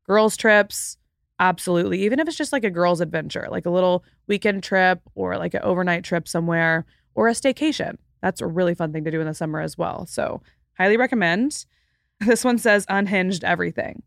Girls' 0.05 0.37
trips, 0.37 0.97
absolutely. 1.39 2.03
Even 2.03 2.19
if 2.19 2.27
it's 2.27 2.37
just 2.37 2.53
like 2.53 2.63
a 2.63 2.69
girls' 2.69 3.01
adventure, 3.01 3.47
like 3.49 3.65
a 3.65 3.71
little 3.71 4.03
weekend 4.27 4.61
trip 4.61 5.01
or 5.15 5.35
like 5.39 5.55
an 5.55 5.63
overnight 5.63 6.03
trip 6.03 6.27
somewhere 6.27 6.85
or 7.15 7.27
a 7.27 7.31
staycation. 7.31 7.97
That's 8.21 8.39
a 8.39 8.45
really 8.45 8.75
fun 8.75 8.93
thing 8.93 9.03
to 9.05 9.09
do 9.09 9.19
in 9.19 9.25
the 9.25 9.33
summer 9.33 9.61
as 9.61 9.79
well. 9.79 10.05
So, 10.05 10.43
highly 10.77 10.95
recommend. 10.95 11.65
This 12.23 12.43
one 12.43 12.59
says 12.59 12.85
unhinged 12.87 13.43
everything. 13.43 14.03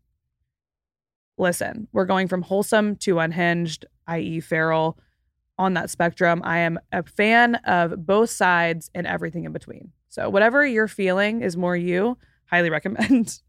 Listen, 1.37 1.89
we're 1.91 2.05
going 2.05 2.29
from 2.29 2.43
wholesome 2.43 2.95
to 2.99 3.19
unhinged, 3.19 3.83
i.e., 4.07 4.39
feral. 4.39 4.97
On 5.57 5.73
that 5.73 5.89
spectrum, 5.89 6.39
I 6.45 6.59
am 6.59 6.79
a 6.93 7.03
fan 7.03 7.55
of 7.65 8.05
both 8.05 8.29
sides 8.29 8.89
and 8.95 9.05
everything 9.05 9.43
in 9.43 9.51
between. 9.51 9.91
So, 10.15 10.29
whatever 10.29 10.65
you're 10.65 10.87
feeling 10.87 11.41
is 11.41 11.57
more 11.57 11.75
you, 11.75 12.17
highly 12.45 12.69
recommend. 12.77 13.41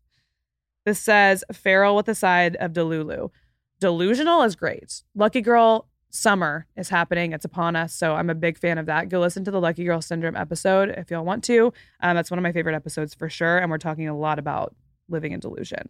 This 0.85 0.99
says 0.99 1.45
feral 1.53 1.95
with 1.95 2.09
a 2.09 2.15
side 2.15 2.57
of 2.57 2.73
Delulu. 2.73 3.31
Delusional 3.79 4.43
is 4.43 4.57
great. 4.57 5.05
Lucky 5.15 5.43
Girl 5.43 5.87
summer 6.11 6.67
is 6.77 6.89
happening. 6.89 7.31
It's 7.31 7.45
upon 7.45 7.77
us. 7.77 7.95
So 7.95 8.17
I'm 8.17 8.31
a 8.31 8.35
big 8.35 8.59
fan 8.59 8.79
of 8.79 8.87
that. 8.87 9.09
Go 9.09 9.21
listen 9.21 9.45
to 9.45 9.53
the 9.53 9.61
Lucky 9.61 9.85
Girl 9.85 10.01
Syndrome 10.01 10.35
episode 10.35 10.89
if 10.89 11.09
y'all 11.09 11.25
want 11.25 11.45
to. 11.45 11.73
Um, 12.01 12.17
that's 12.17 12.33
one 12.33 12.39
of 12.39 12.43
my 12.43 12.51
favorite 12.51 12.75
episodes 12.75 13.15
for 13.15 13.29
sure. 13.29 13.59
And 13.59 13.71
we're 13.71 13.79
talking 13.79 14.09
a 14.09 14.17
lot 14.17 14.41
about 14.41 14.75
living 15.09 15.31
in 15.31 15.39
delusion. 15.39 15.89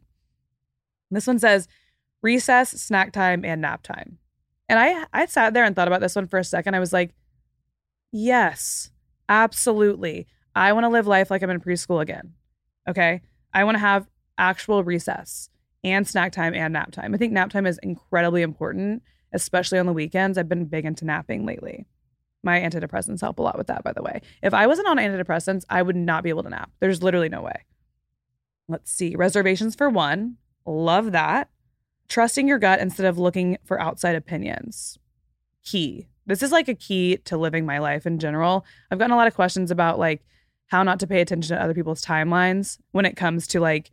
This 1.10 1.26
one 1.26 1.38
says 1.38 1.68
recess, 2.20 2.70
snack 2.70 3.14
time, 3.14 3.46
and 3.46 3.62
nap 3.62 3.82
time. 3.82 4.18
And 4.68 4.78
I 4.78 5.06
I 5.14 5.24
sat 5.24 5.54
there 5.54 5.64
and 5.64 5.74
thought 5.74 5.88
about 5.88 6.02
this 6.02 6.16
one 6.16 6.26
for 6.26 6.38
a 6.38 6.44
second. 6.44 6.74
I 6.74 6.80
was 6.80 6.92
like, 6.92 7.14
yes, 8.12 8.90
absolutely. 9.26 10.26
I 10.56 10.72
want 10.72 10.84
to 10.84 10.88
live 10.88 11.06
life 11.06 11.30
like 11.30 11.42
I'm 11.42 11.50
in 11.50 11.60
preschool 11.60 12.00
again. 12.00 12.32
Okay. 12.88 13.20
I 13.52 13.64
want 13.64 13.74
to 13.74 13.80
have 13.80 14.08
actual 14.38 14.82
recess 14.82 15.50
and 15.84 16.08
snack 16.08 16.32
time 16.32 16.54
and 16.54 16.72
nap 16.72 16.92
time. 16.92 17.14
I 17.14 17.18
think 17.18 17.32
nap 17.32 17.50
time 17.50 17.66
is 17.66 17.78
incredibly 17.82 18.40
important, 18.40 19.02
especially 19.32 19.78
on 19.78 19.86
the 19.86 19.92
weekends. 19.92 20.38
I've 20.38 20.48
been 20.48 20.64
big 20.64 20.86
into 20.86 21.04
napping 21.04 21.44
lately. 21.44 21.86
My 22.42 22.58
antidepressants 22.60 23.20
help 23.20 23.38
a 23.38 23.42
lot 23.42 23.58
with 23.58 23.66
that, 23.66 23.84
by 23.84 23.92
the 23.92 24.02
way. 24.02 24.22
If 24.42 24.54
I 24.54 24.66
wasn't 24.66 24.88
on 24.88 24.96
antidepressants, 24.96 25.64
I 25.68 25.82
would 25.82 25.96
not 25.96 26.24
be 26.24 26.30
able 26.30 26.44
to 26.44 26.50
nap. 26.50 26.70
There's 26.80 27.02
literally 27.02 27.28
no 27.28 27.42
way. 27.42 27.64
Let's 28.66 28.90
see. 28.90 29.14
Reservations 29.14 29.74
for 29.74 29.90
one. 29.90 30.36
Love 30.64 31.12
that. 31.12 31.50
Trusting 32.08 32.48
your 32.48 32.58
gut 32.58 32.80
instead 32.80 33.06
of 33.06 33.18
looking 33.18 33.58
for 33.64 33.80
outside 33.80 34.16
opinions. 34.16 34.98
Key. 35.64 36.08
This 36.24 36.42
is 36.42 36.50
like 36.50 36.68
a 36.68 36.74
key 36.74 37.18
to 37.24 37.36
living 37.36 37.66
my 37.66 37.78
life 37.78 38.06
in 38.06 38.18
general. 38.18 38.64
I've 38.90 38.98
gotten 38.98 39.12
a 39.12 39.16
lot 39.16 39.26
of 39.26 39.34
questions 39.34 39.70
about 39.70 39.98
like, 39.98 40.24
how 40.66 40.82
not 40.82 41.00
to 41.00 41.06
pay 41.06 41.20
attention 41.20 41.56
to 41.56 41.62
other 41.62 41.74
people's 41.74 42.04
timelines 42.04 42.78
when 42.92 43.04
it 43.04 43.16
comes 43.16 43.46
to 43.48 43.60
like 43.60 43.90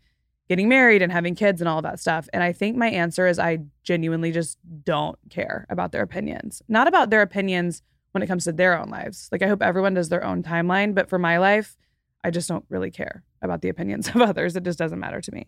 getting 0.49 0.67
married 0.67 1.01
and 1.01 1.11
having 1.11 1.36
kids 1.36 1.61
and 1.61 1.67
all 1.67 1.82
that 1.82 1.99
stuff. 1.99 2.28
And 2.34 2.43
I 2.43 2.51
think 2.51 2.76
my 2.76 2.89
answer 2.89 3.28
is 3.28 3.39
I 3.39 3.59
genuinely 3.84 4.32
just 4.32 4.57
don't 4.84 5.17
care 5.30 5.65
about 5.69 5.91
their 5.91 6.01
opinions. 6.01 6.61
Not 6.67 6.88
about 6.88 7.09
their 7.09 7.21
opinions 7.21 7.82
when 8.11 8.21
it 8.21 8.28
comes 8.28 8.43
to 8.43 8.51
their 8.51 8.78
own 8.78 8.89
lives. 8.89 9.30
Like 9.32 9.41
I 9.41 9.47
hope 9.47 9.61
everyone 9.61 9.93
does 9.93 10.09
their 10.09 10.24
own 10.24 10.43
timeline, 10.43 10.93
but 10.93 11.09
for 11.09 11.17
my 11.17 11.38
life, 11.38 11.78
I 12.24 12.32
just 12.32 12.47
don't 12.47 12.65
really 12.69 12.91
care 12.91 13.24
about 13.41 13.61
the 13.61 13.69
opinions 13.69 14.09
of 14.15 14.17
others. 14.17 14.55
It 14.55 14.63
just 14.63 14.80
doesn't 14.80 14.99
matter 14.99 15.21
to 15.21 15.32
me. 15.32 15.47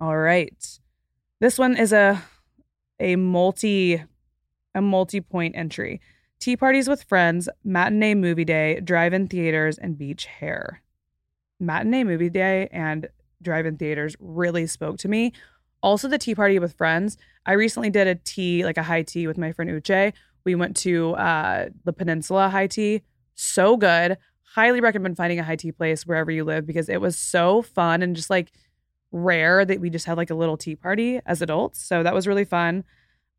All 0.00 0.16
right. 0.16 0.78
This 1.40 1.58
one 1.58 1.76
is 1.76 1.92
a 1.92 2.22
a 3.00 3.16
multi 3.16 4.02
a 4.74 4.82
multi-point 4.82 5.56
entry 5.56 6.00
tea 6.40 6.56
parties 6.56 6.88
with 6.88 7.02
friends, 7.02 7.48
matinee 7.64 8.14
movie 8.14 8.44
day, 8.44 8.80
drive 8.80 9.12
in 9.12 9.26
theaters, 9.26 9.78
and 9.78 9.98
beach 9.98 10.26
hair. 10.26 10.82
Matinee 11.60 12.04
movie 12.04 12.30
day 12.30 12.68
and 12.72 13.08
drive-in 13.42 13.76
theaters 13.76 14.16
really 14.20 14.66
spoke 14.66 14.98
to 14.98 15.08
me. 15.08 15.32
Also, 15.82 16.08
the 16.08 16.18
tea 16.18 16.34
party 16.34 16.58
with 16.58 16.76
friends. 16.76 17.16
I 17.46 17.52
recently 17.52 17.90
did 17.90 18.06
a 18.06 18.16
tea, 18.16 18.64
like 18.64 18.78
a 18.78 18.82
high 18.82 19.02
tea, 19.02 19.26
with 19.26 19.38
my 19.38 19.52
friend 19.52 19.70
Uche. 19.70 20.12
We 20.44 20.54
went 20.54 20.76
to 20.78 21.12
uh, 21.14 21.68
the 21.84 21.92
Peninsula 21.92 22.48
High 22.48 22.66
Tea. 22.66 23.02
So 23.34 23.76
good. 23.76 24.18
Highly 24.42 24.80
recommend 24.80 25.16
finding 25.16 25.38
a 25.38 25.44
high 25.44 25.56
tea 25.56 25.72
place 25.72 26.06
wherever 26.06 26.30
you 26.30 26.42
live 26.42 26.66
because 26.66 26.88
it 26.88 27.00
was 27.00 27.16
so 27.16 27.62
fun 27.62 28.02
and 28.02 28.16
just 28.16 28.30
like 28.30 28.50
rare 29.12 29.64
that 29.64 29.80
we 29.80 29.90
just 29.90 30.06
had 30.06 30.16
like 30.16 30.30
a 30.30 30.34
little 30.34 30.56
tea 30.56 30.74
party 30.74 31.20
as 31.26 31.42
adults. 31.42 31.82
So 31.84 32.02
that 32.02 32.14
was 32.14 32.26
really 32.26 32.44
fun. 32.44 32.84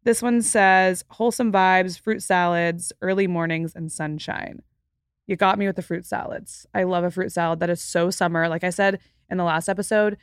This 0.04 0.22
one 0.22 0.41
says 0.41 1.04
wholesome 1.10 1.52
vibes, 1.52 2.00
fruit 2.00 2.24
salads, 2.24 2.93
early 3.02 3.28
mornings, 3.28 3.74
and 3.76 3.91
sunshine. 3.91 4.62
You 5.28 5.36
got 5.36 5.60
me 5.60 5.68
with 5.68 5.76
the 5.76 5.82
fruit 5.82 6.06
salads. 6.06 6.66
I 6.74 6.84
love 6.84 7.04
a 7.04 7.12
fruit 7.12 7.32
salad 7.32 7.60
that 7.60 7.70
is 7.70 7.82
so 7.82 8.10
summer. 8.10 8.47
Like 8.47 8.64
I 8.64 8.70
said 8.70 9.00
in 9.30 9.38
the 9.38 9.43
last 9.43 9.70
episode, 9.70 10.18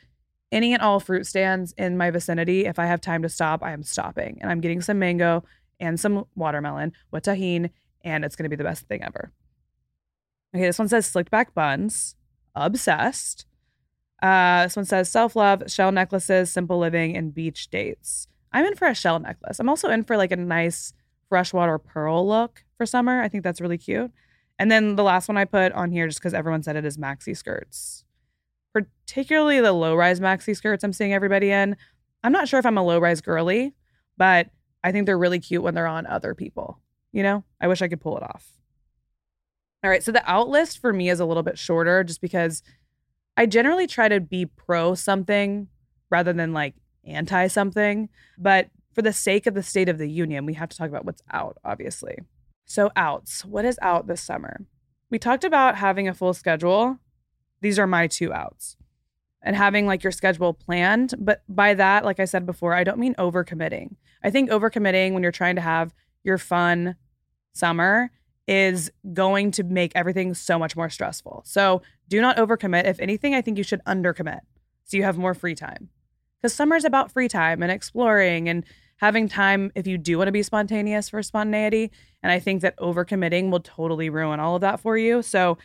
any 0.51 0.73
and 0.73 0.81
all 0.81 0.99
fruit 0.99 1.25
stands 1.25 1.73
in 1.77 1.97
my 1.97 2.09
vicinity, 2.09 2.65
if 2.65 2.79
I 2.79 2.85
have 2.85 3.01
time 3.01 3.21
to 3.21 3.29
stop, 3.29 3.63
I 3.63 3.71
am 3.71 3.83
stopping. 3.83 4.37
And 4.41 4.49
I'm 4.49 4.61
getting 4.61 4.81
some 4.81 4.99
mango 4.99 5.43
and 5.79 5.99
some 5.99 6.25
watermelon 6.35 6.93
with 7.11 7.23
Tajín, 7.23 7.69
and 8.03 8.25
it's 8.25 8.35
going 8.35 8.45
to 8.45 8.49
be 8.49 8.55
the 8.55 8.63
best 8.63 8.87
thing 8.87 9.03
ever. 9.03 9.31
Okay, 10.55 10.65
this 10.65 10.79
one 10.79 10.87
says 10.87 11.05
slicked 11.05 11.31
back 11.31 11.53
buns, 11.53 12.15
obsessed. 12.55 13.45
Uh, 14.21 14.63
this 14.63 14.75
one 14.75 14.85
says 14.85 15.09
self 15.09 15.35
love, 15.35 15.63
shell 15.67 15.91
necklaces, 15.91 16.51
simple 16.51 16.79
living, 16.79 17.15
and 17.15 17.33
beach 17.33 17.69
dates. 17.69 18.27
I'm 18.51 18.65
in 18.65 18.75
for 18.75 18.87
a 18.87 18.95
shell 18.95 19.19
necklace. 19.19 19.59
I'm 19.59 19.69
also 19.69 19.89
in 19.89 20.03
for 20.03 20.17
like 20.17 20.31
a 20.31 20.37
nice 20.37 20.93
freshwater 21.29 21.77
pearl 21.77 22.27
look 22.27 22.63
for 22.77 22.85
summer. 22.85 23.21
I 23.21 23.27
think 23.27 23.43
that's 23.43 23.61
really 23.61 23.77
cute. 23.77 24.11
And 24.59 24.71
then 24.71 24.95
the 24.95 25.03
last 25.03 25.27
one 25.27 25.37
I 25.37 25.45
put 25.45 25.71
on 25.73 25.91
here, 25.91 26.07
just 26.07 26.19
because 26.19 26.33
everyone 26.33 26.63
said 26.63 26.75
it, 26.75 26.85
is 26.85 26.97
maxi 26.97 27.35
skirts 27.37 28.05
particularly 28.77 29.59
the 29.59 29.71
low 29.71 29.95
rise 29.95 30.19
maxi 30.19 30.55
skirts 30.55 30.83
I'm 30.83 30.93
seeing 30.93 31.13
everybody 31.13 31.49
in. 31.49 31.75
I'm 32.23 32.31
not 32.31 32.47
sure 32.47 32.59
if 32.59 32.65
I'm 32.65 32.77
a 32.77 32.83
low 32.83 32.99
rise 32.99 33.21
girly, 33.21 33.73
but 34.17 34.49
I 34.83 34.91
think 34.91 35.05
they're 35.05 35.17
really 35.17 35.39
cute 35.39 35.63
when 35.63 35.73
they're 35.73 35.87
on 35.87 36.05
other 36.05 36.35
people. 36.35 36.79
You 37.11 37.23
know, 37.23 37.43
I 37.59 37.67
wish 37.67 37.81
I 37.81 37.87
could 37.87 38.01
pull 38.01 38.17
it 38.17 38.23
off. 38.23 38.51
All 39.83 39.89
right. 39.89 40.03
So 40.03 40.11
the 40.11 40.29
out 40.29 40.49
list 40.49 40.79
for 40.79 40.91
me 40.91 41.09
is 41.09 41.19
a 41.19 41.25
little 41.25 41.43
bit 41.43 41.57
shorter 41.57 42.03
just 42.03 42.21
because 42.21 42.61
I 43.35 43.45
generally 43.45 43.87
try 43.87 44.09
to 44.09 44.19
be 44.19 44.45
pro 44.45 44.95
something 44.95 45.67
rather 46.09 46.33
than 46.33 46.53
like 46.53 46.75
anti 47.07 47.47
something. 47.47 48.09
But 48.37 48.69
for 48.93 49.01
the 49.01 49.13
sake 49.13 49.47
of 49.47 49.53
the 49.53 49.63
State 49.63 49.89
of 49.89 49.97
the 49.97 50.09
Union, 50.09 50.45
we 50.45 50.53
have 50.55 50.69
to 50.69 50.77
talk 50.77 50.89
about 50.89 51.05
what's 51.05 51.23
out, 51.31 51.57
obviously. 51.63 52.17
So, 52.65 52.91
outs. 52.95 53.45
What 53.45 53.65
is 53.65 53.79
out 53.81 54.07
this 54.07 54.21
summer? 54.21 54.65
We 55.09 55.19
talked 55.19 55.43
about 55.43 55.77
having 55.77 56.07
a 56.07 56.13
full 56.13 56.33
schedule 56.33 56.99
these 57.61 57.79
are 57.79 57.87
my 57.87 58.07
two 58.07 58.33
outs 58.33 58.77
and 59.41 59.55
having 59.55 59.85
like 59.85 60.03
your 60.03 60.11
schedule 60.11 60.53
planned. 60.53 61.13
But 61.17 61.43
by 61.47 61.73
that, 61.73 62.05
like 62.05 62.19
I 62.19 62.25
said 62.25 62.45
before, 62.45 62.73
I 62.73 62.83
don't 62.83 62.99
mean 62.99 63.15
overcommitting. 63.15 63.95
I 64.23 64.29
think 64.29 64.49
overcommitting 64.49 65.13
when 65.13 65.23
you're 65.23 65.31
trying 65.31 65.55
to 65.55 65.61
have 65.61 65.93
your 66.23 66.37
fun 66.37 66.95
summer 67.53 68.11
is 68.47 68.91
going 69.13 69.51
to 69.51 69.63
make 69.63 69.91
everything 69.95 70.33
so 70.33 70.57
much 70.57 70.75
more 70.75 70.89
stressful. 70.89 71.43
So 71.45 71.81
do 72.07 72.21
not 72.21 72.37
overcommit. 72.37 72.85
If 72.85 72.99
anything, 72.99 73.35
I 73.35 73.41
think 73.41 73.57
you 73.57 73.63
should 73.63 73.83
undercommit 73.85 74.39
so 74.85 74.97
you 74.97 75.03
have 75.03 75.17
more 75.17 75.33
free 75.33 75.55
time. 75.55 75.89
Because 76.41 76.53
summer 76.53 76.75
is 76.75 76.85
about 76.85 77.11
free 77.11 77.27
time 77.27 77.63
and 77.63 77.71
exploring 77.71 78.47
and 78.49 78.63
having 78.97 79.27
time 79.27 79.71
if 79.75 79.87
you 79.87 79.97
do 79.97 80.17
want 80.17 80.27
to 80.27 80.31
be 80.31 80.43
spontaneous 80.43 81.09
for 81.09 81.21
spontaneity. 81.23 81.91
And 82.23 82.31
I 82.31 82.39
think 82.39 82.61
that 82.61 82.77
overcommitting 82.77 83.51
will 83.51 83.59
totally 83.59 84.09
ruin 84.09 84.39
all 84.39 84.55
of 84.55 84.61
that 84.61 84.79
for 84.79 84.97
you. 84.97 85.21
So 85.21 85.57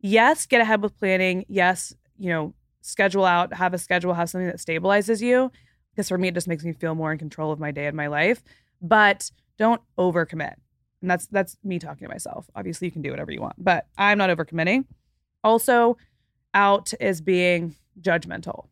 yes, 0.00 0.46
get 0.46 0.60
ahead 0.60 0.82
with 0.82 0.96
planning. 0.98 1.44
Yes, 1.48 1.94
you 2.18 2.30
know, 2.30 2.54
schedule 2.80 3.24
out, 3.24 3.54
have 3.54 3.74
a 3.74 3.78
schedule, 3.78 4.14
have 4.14 4.30
something 4.30 4.46
that 4.46 4.58
stabilizes 4.58 5.20
you. 5.20 5.50
Because 5.92 6.08
for 6.08 6.18
me, 6.18 6.28
it 6.28 6.34
just 6.34 6.48
makes 6.48 6.64
me 6.64 6.72
feel 6.72 6.94
more 6.94 7.12
in 7.12 7.18
control 7.18 7.52
of 7.52 7.60
my 7.60 7.70
day 7.70 7.86
and 7.86 7.96
my 7.96 8.08
life. 8.08 8.42
But 8.82 9.30
don't 9.58 9.80
overcommit. 9.96 10.54
And 11.00 11.10
that's 11.10 11.26
that's 11.26 11.56
me 11.62 11.78
talking 11.78 12.06
to 12.06 12.12
myself. 12.12 12.50
Obviously, 12.56 12.88
you 12.88 12.92
can 12.92 13.02
do 13.02 13.10
whatever 13.10 13.30
you 13.30 13.40
want, 13.40 13.54
but 13.58 13.86
I'm 13.96 14.18
not 14.18 14.30
overcommitting. 14.30 14.86
Also, 15.44 15.96
out 16.54 16.92
is 16.98 17.20
being 17.20 17.76
judgmental. 18.00 18.66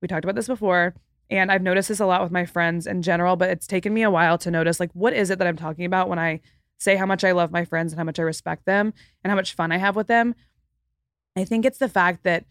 We 0.00 0.08
talked 0.08 0.24
about 0.24 0.36
this 0.36 0.46
before, 0.46 0.94
and 1.30 1.50
I've 1.50 1.62
noticed 1.62 1.88
this 1.88 2.00
a 2.00 2.06
lot 2.06 2.22
with 2.22 2.30
my 2.30 2.46
friends 2.46 2.86
in 2.86 3.02
general, 3.02 3.36
but 3.36 3.50
it's 3.50 3.66
taken 3.66 3.92
me 3.92 4.02
a 4.02 4.10
while 4.10 4.38
to 4.38 4.50
notice 4.50 4.80
like 4.80 4.92
what 4.92 5.12
is 5.12 5.30
it 5.30 5.38
that 5.38 5.46
I'm 5.48 5.56
talking 5.56 5.84
about 5.84 6.08
when 6.08 6.18
I 6.18 6.40
say 6.78 6.96
how 6.96 7.06
much 7.06 7.24
I 7.24 7.32
love 7.32 7.50
my 7.50 7.64
friends 7.64 7.92
and 7.92 7.98
how 7.98 8.04
much 8.04 8.18
I 8.18 8.22
respect 8.22 8.64
them 8.64 8.94
and 9.22 9.30
how 9.30 9.36
much 9.36 9.54
fun 9.54 9.72
I 9.72 9.78
have 9.78 9.96
with 9.96 10.06
them 10.06 10.34
I 11.38 11.44
think 11.44 11.64
it's 11.64 11.78
the 11.78 11.88
fact 11.88 12.24
that 12.24 12.44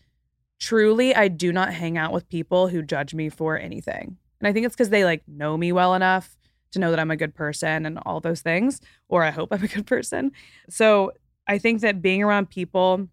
truly 0.60 1.14
I 1.14 1.28
do 1.28 1.52
not 1.52 1.74
hang 1.74 1.98
out 1.98 2.14
with 2.14 2.30
people 2.30 2.70
who 2.70 2.82
judge 2.82 3.14
me 3.14 3.30
for 3.30 3.58
anything. 3.58 4.18
And 4.40 4.48
I 4.48 4.54
think 4.54 4.66
it's 4.66 4.76
because 4.76 4.90
they 4.90 5.04
like 5.04 5.24
know 5.28 5.58
me 5.58 5.72
well 5.72 5.94
enough 5.94 6.38
to 6.72 6.80
know 6.80 6.90
that 6.92 7.00
I'm 7.00 7.12
a 7.12 7.18
good 7.18 7.36
person 7.36 7.86
and 7.86 8.00
all 8.06 8.20
those 8.20 8.42
things, 8.42 8.82
or 9.10 9.24
I 9.24 9.32
hope 9.32 9.50
I'm 9.52 9.64
a 9.64 9.68
good 9.68 9.86
person. 9.86 10.32
So 10.70 11.12
I 11.48 11.58
think 11.58 11.82
that 11.82 12.02
being 12.02 12.24
around 12.24 12.50
people 12.50 13.08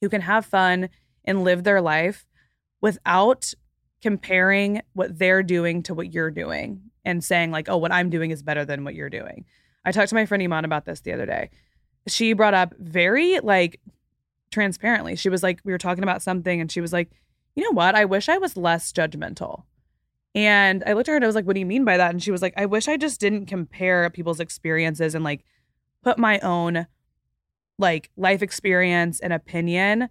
who 0.00 0.08
can 0.08 0.20
have 0.22 0.46
fun 0.46 0.88
and 1.24 1.44
live 1.44 1.64
their 1.64 1.80
life 1.80 2.26
without 2.80 3.52
comparing 4.00 4.80
what 4.92 5.18
they're 5.18 5.42
doing 5.42 5.82
to 5.82 5.94
what 5.94 6.12
you're 6.12 6.30
doing 6.30 6.80
and 7.04 7.22
saying, 7.24 7.50
like, 7.50 7.68
oh, 7.68 7.76
what 7.76 7.92
I'm 7.92 8.10
doing 8.10 8.30
is 8.30 8.42
better 8.42 8.64
than 8.64 8.84
what 8.84 8.94
you're 8.94 9.10
doing. 9.10 9.44
I 9.84 9.92
talked 9.92 10.10
to 10.10 10.14
my 10.14 10.26
friend 10.26 10.42
Iman 10.42 10.64
about 10.64 10.84
this 10.84 11.00
the 11.00 11.12
other 11.12 11.26
day. 11.26 11.50
She 12.06 12.32
brought 12.32 12.54
up 12.54 12.74
very 12.78 13.40
like 13.40 13.80
transparently. 14.50 15.16
She 15.16 15.28
was 15.28 15.42
like, 15.42 15.60
we 15.64 15.72
were 15.72 15.78
talking 15.78 16.04
about 16.04 16.22
something, 16.22 16.60
and 16.60 16.70
she 16.70 16.80
was 16.80 16.92
like, 16.92 17.10
you 17.54 17.64
know 17.64 17.72
what? 17.72 17.94
I 17.94 18.04
wish 18.04 18.28
I 18.28 18.38
was 18.38 18.56
less 18.56 18.92
judgmental. 18.92 19.64
And 20.34 20.84
I 20.86 20.92
looked 20.92 21.08
at 21.08 21.12
her 21.12 21.16
and 21.16 21.24
I 21.24 21.26
was 21.26 21.34
like, 21.34 21.46
what 21.46 21.54
do 21.54 21.60
you 21.60 21.66
mean 21.66 21.84
by 21.84 21.96
that? 21.96 22.10
And 22.10 22.22
she 22.22 22.30
was 22.30 22.42
like, 22.42 22.54
I 22.56 22.66
wish 22.66 22.86
I 22.86 22.96
just 22.96 23.18
didn't 23.18 23.46
compare 23.46 24.08
people's 24.10 24.38
experiences 24.38 25.14
and 25.14 25.24
like 25.24 25.44
put 26.04 26.18
my 26.18 26.38
own 26.40 26.86
like 27.78 28.10
life 28.16 28.42
experience 28.42 29.18
and 29.18 29.32
opinion 29.32 30.08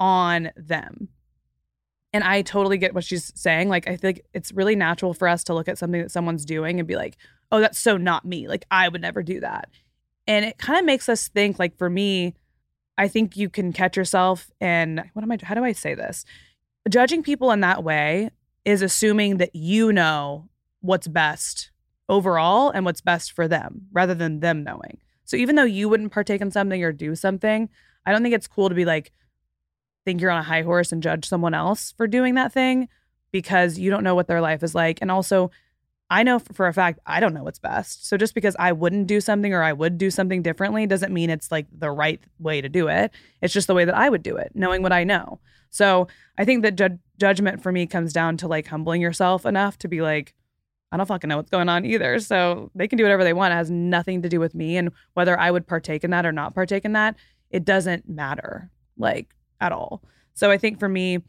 on 0.00 0.50
them. 0.56 1.08
And 2.12 2.24
I 2.24 2.42
totally 2.42 2.78
get 2.78 2.94
what 2.94 3.04
she's 3.04 3.32
saying. 3.34 3.68
Like, 3.68 3.86
I 3.88 3.96
think 3.96 4.22
it's 4.32 4.52
really 4.52 4.76
natural 4.76 5.12
for 5.12 5.28
us 5.28 5.44
to 5.44 5.54
look 5.54 5.68
at 5.68 5.78
something 5.78 6.00
that 6.00 6.10
someone's 6.10 6.44
doing 6.44 6.78
and 6.78 6.88
be 6.88 6.96
like, 6.96 7.16
oh, 7.52 7.60
that's 7.60 7.78
so 7.78 7.96
not 7.96 8.24
me. 8.24 8.48
Like, 8.48 8.64
I 8.70 8.88
would 8.88 9.02
never 9.02 9.22
do 9.22 9.40
that. 9.40 9.68
And 10.26 10.44
it 10.44 10.58
kind 10.58 10.78
of 10.78 10.84
makes 10.84 11.08
us 11.08 11.28
think, 11.28 11.58
like, 11.58 11.76
for 11.76 11.90
me, 11.90 12.34
I 12.98 13.08
think 13.08 13.36
you 13.36 13.48
can 13.48 13.72
catch 13.72 13.96
yourself 13.96 14.50
and 14.60 15.04
what 15.12 15.22
am 15.22 15.30
I 15.30 15.38
how 15.40 15.54
do 15.54 15.64
I 15.64 15.72
say 15.72 15.94
this? 15.94 16.24
Judging 16.88 17.22
people 17.22 17.52
in 17.52 17.60
that 17.60 17.84
way 17.84 18.30
is 18.64 18.82
assuming 18.82 19.36
that 19.36 19.54
you 19.54 19.92
know 19.92 20.48
what's 20.80 21.06
best 21.06 21.70
overall 22.08 22.70
and 22.70 22.84
what's 22.84 23.00
best 23.00 23.32
for 23.32 23.46
them 23.46 23.82
rather 23.92 24.14
than 24.14 24.40
them 24.40 24.64
knowing. 24.64 24.98
So 25.24 25.36
even 25.36 25.56
though 25.56 25.64
you 25.64 25.88
wouldn't 25.88 26.12
partake 26.12 26.40
in 26.40 26.50
something 26.50 26.82
or 26.82 26.90
do 26.90 27.14
something, 27.14 27.68
I 28.04 28.12
don't 28.12 28.22
think 28.22 28.34
it's 28.34 28.48
cool 28.48 28.68
to 28.68 28.74
be 28.74 28.84
like 28.84 29.12
think 30.04 30.20
you're 30.20 30.30
on 30.30 30.40
a 30.40 30.44
high 30.44 30.62
horse 30.62 30.92
and 30.92 31.02
judge 31.02 31.26
someone 31.28 31.54
else 31.54 31.92
for 31.96 32.06
doing 32.06 32.34
that 32.34 32.52
thing 32.52 32.88
because 33.30 33.78
you 33.78 33.90
don't 33.90 34.04
know 34.04 34.14
what 34.14 34.26
their 34.26 34.40
life 34.40 34.62
is 34.62 34.74
like 34.74 34.98
and 35.00 35.10
also 35.10 35.50
I 36.10 36.22
know 36.22 36.38
for 36.38 36.66
a 36.66 36.72
fact 36.72 37.00
I 37.06 37.20
don't 37.20 37.34
know 37.34 37.44
what's 37.44 37.58
best. 37.58 38.06
So 38.06 38.16
just 38.16 38.34
because 38.34 38.56
I 38.58 38.72
wouldn't 38.72 39.06
do 39.06 39.20
something 39.20 39.52
or 39.52 39.62
I 39.62 39.72
would 39.72 39.98
do 39.98 40.10
something 40.10 40.42
differently 40.42 40.86
doesn't 40.86 41.12
mean 41.12 41.28
it's 41.28 41.52
like 41.52 41.66
the 41.70 41.90
right 41.90 42.20
way 42.38 42.60
to 42.60 42.68
do 42.68 42.88
it. 42.88 43.12
It's 43.42 43.52
just 43.52 43.66
the 43.66 43.74
way 43.74 43.84
that 43.84 43.96
I 43.96 44.08
would 44.08 44.22
do 44.22 44.36
it, 44.36 44.52
knowing 44.54 44.82
what 44.82 44.92
I 44.92 45.04
know. 45.04 45.38
So 45.70 46.08
I 46.38 46.46
think 46.46 46.62
that 46.62 46.76
ju- 46.76 46.98
judgment 47.18 47.62
for 47.62 47.72
me 47.72 47.86
comes 47.86 48.12
down 48.14 48.38
to 48.38 48.48
like 48.48 48.66
humbling 48.66 49.02
yourself 49.02 49.44
enough 49.44 49.78
to 49.78 49.88
be 49.88 50.00
like, 50.00 50.34
I 50.90 50.96
don't 50.96 51.06
fucking 51.06 51.28
know 51.28 51.36
what's 51.36 51.50
going 51.50 51.68
on 51.68 51.84
either. 51.84 52.18
So 52.20 52.70
they 52.74 52.88
can 52.88 52.96
do 52.96 53.04
whatever 53.04 53.24
they 53.24 53.34
want. 53.34 53.52
It 53.52 53.56
has 53.56 53.70
nothing 53.70 54.22
to 54.22 54.30
do 54.30 54.40
with 54.40 54.54
me. 54.54 54.78
And 54.78 54.90
whether 55.12 55.38
I 55.38 55.50
would 55.50 55.66
partake 55.66 56.04
in 56.04 56.10
that 56.12 56.24
or 56.24 56.32
not 56.32 56.54
partake 56.54 56.86
in 56.86 56.92
that, 56.92 57.16
it 57.50 57.66
doesn't 57.66 58.08
matter 58.08 58.70
like 58.96 59.34
at 59.60 59.72
all. 59.72 60.02
So 60.34 60.50
I 60.50 60.58
think 60.58 60.78
for 60.78 60.88
me, 60.88 61.20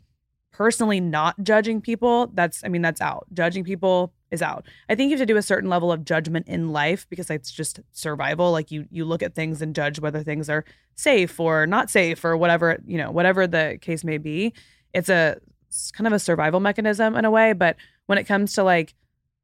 personally, 0.51 0.99
not 0.99 1.41
judging 1.43 1.81
people, 1.81 2.27
that's, 2.33 2.63
I 2.63 2.67
mean, 2.67 2.81
that's 2.81 3.01
out. 3.01 3.27
Judging 3.33 3.63
people, 3.63 4.13
is 4.31 4.41
out. 4.41 4.65
I 4.87 4.95
think 4.95 5.09
you 5.09 5.17
have 5.17 5.27
to 5.27 5.33
do 5.33 5.37
a 5.37 5.41
certain 5.41 5.69
level 5.69 5.91
of 5.91 6.05
judgment 6.05 6.47
in 6.47 6.71
life 6.71 7.07
because 7.09 7.29
it's 7.29 7.51
just 7.51 7.79
survival. 7.91 8.51
Like 8.51 8.71
you 8.71 8.85
you 8.91 9.05
look 9.05 9.23
at 9.23 9.35
things 9.35 9.61
and 9.61 9.75
judge 9.75 9.99
whether 9.99 10.23
things 10.23 10.49
are 10.49 10.65
safe 10.95 11.39
or 11.39 11.65
not 11.65 11.89
safe 11.89 12.23
or 12.23 12.37
whatever, 12.37 12.79
you 12.85 12.97
know, 12.97 13.11
whatever 13.11 13.47
the 13.47 13.77
case 13.81 14.03
may 14.03 14.17
be. 14.17 14.53
It's 14.93 15.09
a 15.09 15.37
it's 15.67 15.91
kind 15.91 16.07
of 16.07 16.13
a 16.13 16.19
survival 16.19 16.59
mechanism 16.59 17.15
in 17.15 17.25
a 17.25 17.31
way, 17.31 17.53
but 17.53 17.75
when 18.07 18.17
it 18.17 18.25
comes 18.25 18.53
to 18.53 18.63
like 18.63 18.93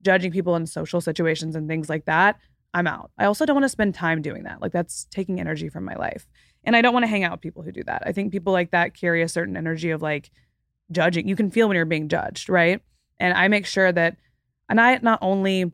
judging 0.02 0.32
people 0.32 0.56
in 0.56 0.66
social 0.66 1.02
situations 1.02 1.56
and 1.56 1.68
things 1.68 1.90
like 1.90 2.06
that, 2.06 2.38
I'm 2.74 2.88
out. 2.88 3.12
I 3.18 3.26
also 3.26 3.46
don't 3.46 3.56
want 3.56 3.66
to 3.66 3.70
spend 3.70 3.96
time 3.96 4.22
doing 4.22 4.44
that. 4.44 4.62
Like 4.62 4.72
that's 4.72 5.06
taking 5.06 5.40
energy 5.40 5.70
from 5.70 5.86
my 5.86 5.96
life. 5.96 6.28
And 6.66 6.76
I 6.76 6.82
don't 6.82 6.94
want 6.94 7.04
to 7.04 7.08
hang 7.08 7.24
out 7.24 7.32
with 7.32 7.42
people 7.42 7.64
who 7.64 7.72
do 7.72 7.84
that. 7.84 8.04
I 8.06 8.12
think 8.12 8.32
people 8.32 8.52
like 8.52 8.72
that 8.72 8.94
carry 8.94 9.22
a 9.22 9.30
certain 9.30 9.56
energy 9.56 9.92
of 9.92 10.02
like 10.02 10.32
judging. 10.92 11.28
You 11.28 11.36
can 11.36 11.52
feel 11.52 11.68
when 11.68 11.76
you're 11.76 11.86
being 11.86 12.10
judged, 12.10 12.50
right? 12.50 12.82
And 13.20 13.34
I 13.34 13.48
make 13.48 13.66
sure 13.66 13.92
that 13.92 14.18
and 14.70 14.82
I 14.82 15.00
not 15.02 15.20
only 15.22 15.72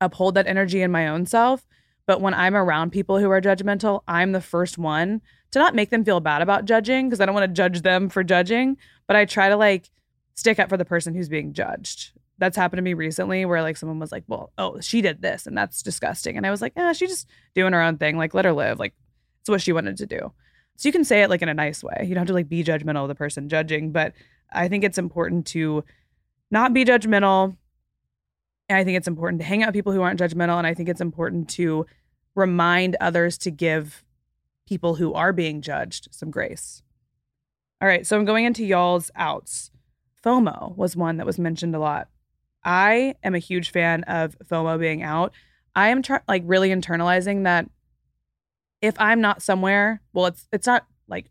uphold 0.00 0.34
that 0.34 0.46
energy 0.46 0.82
in 0.82 0.90
my 0.90 1.08
own 1.08 1.26
self, 1.26 1.66
but 2.06 2.20
when 2.20 2.34
I'm 2.34 2.54
around 2.54 2.90
people 2.90 3.18
who 3.18 3.30
are 3.30 3.40
judgmental, 3.40 4.02
I'm 4.06 4.32
the 4.32 4.40
first 4.40 4.76
one 4.76 5.22
to 5.52 5.58
not 5.58 5.74
make 5.74 5.90
them 5.90 6.04
feel 6.04 6.20
bad 6.20 6.42
about 6.42 6.66
judging 6.66 7.08
because 7.08 7.20
I 7.20 7.26
don't 7.26 7.34
want 7.34 7.48
to 7.48 7.54
judge 7.54 7.82
them 7.82 8.08
for 8.08 8.22
judging, 8.22 8.76
but 9.06 9.16
I 9.16 9.24
try 9.24 9.48
to 9.48 9.56
like 9.56 9.90
stick 10.34 10.58
up 10.58 10.68
for 10.68 10.76
the 10.76 10.84
person 10.84 11.14
who's 11.14 11.28
being 11.28 11.52
judged. 11.52 12.12
That's 12.38 12.56
happened 12.56 12.78
to 12.78 12.82
me 12.82 12.94
recently 12.94 13.44
where 13.44 13.62
like 13.62 13.76
someone 13.76 14.00
was 14.00 14.12
like, 14.12 14.24
well, 14.26 14.52
oh, 14.58 14.80
she 14.80 15.00
did 15.00 15.22
this 15.22 15.46
and 15.46 15.56
that's 15.56 15.82
disgusting. 15.82 16.36
And 16.36 16.46
I 16.46 16.50
was 16.50 16.60
like, 16.60 16.72
yeah, 16.76 16.92
she's 16.92 17.10
just 17.10 17.28
doing 17.54 17.72
her 17.72 17.80
own 17.80 17.96
thing. 17.96 18.18
Like, 18.18 18.34
let 18.34 18.44
her 18.44 18.52
live. 18.52 18.78
Like, 18.78 18.94
it's 19.44 19.50
what 19.50 19.60
she 19.60 19.74
wanted 19.74 19.98
to 19.98 20.06
do. 20.06 20.32
So 20.76 20.88
you 20.88 20.92
can 20.92 21.04
say 21.04 21.22
it 21.22 21.28
like 21.28 21.42
in 21.42 21.50
a 21.50 21.54
nice 21.54 21.84
way. 21.84 21.98
You 22.00 22.14
don't 22.14 22.22
have 22.22 22.28
to 22.28 22.32
like 22.32 22.48
be 22.48 22.64
judgmental 22.64 23.02
of 23.02 23.08
the 23.08 23.14
person 23.14 23.50
judging, 23.50 23.92
but 23.92 24.14
I 24.50 24.68
think 24.68 24.84
it's 24.84 24.96
important 24.96 25.46
to 25.48 25.84
not 26.50 26.72
be 26.72 26.82
judgmental. 26.82 27.54
And 28.70 28.78
I 28.78 28.84
think 28.84 28.96
it's 28.96 29.06
important 29.06 29.42
to 29.42 29.46
hang 29.46 29.62
out 29.62 29.68
with 29.68 29.74
people 29.74 29.92
who 29.92 30.00
aren't 30.00 30.18
judgmental. 30.18 30.56
And 30.56 30.66
I 30.66 30.72
think 30.72 30.88
it's 30.88 31.02
important 31.02 31.50
to 31.50 31.84
remind 32.34 32.96
others 33.02 33.36
to 33.38 33.50
give 33.50 34.02
people 34.66 34.94
who 34.94 35.12
are 35.12 35.34
being 35.34 35.60
judged 35.60 36.08
some 36.10 36.30
grace. 36.30 36.82
All 37.82 37.88
right, 37.88 38.06
so 38.06 38.16
I'm 38.16 38.24
going 38.24 38.46
into 38.46 38.64
y'all's 38.64 39.10
outs. 39.14 39.70
FOMO 40.24 40.74
was 40.74 40.96
one 40.96 41.18
that 41.18 41.26
was 41.26 41.38
mentioned 41.38 41.74
a 41.74 41.78
lot. 41.78 42.08
I 42.64 43.16
am 43.22 43.34
a 43.34 43.38
huge 43.38 43.70
fan 43.70 44.04
of 44.04 44.38
FOMO 44.38 44.80
being 44.80 45.02
out. 45.02 45.34
I 45.76 45.90
am 45.90 46.00
tr- 46.00 46.16
like 46.26 46.44
really 46.46 46.70
internalizing 46.70 47.44
that 47.44 47.68
if 48.84 48.94
I'm 49.00 49.20
not 49.20 49.42
somewhere, 49.42 50.02
well, 50.12 50.26
it's 50.26 50.46
it's 50.52 50.66
not 50.66 50.86
like 51.08 51.30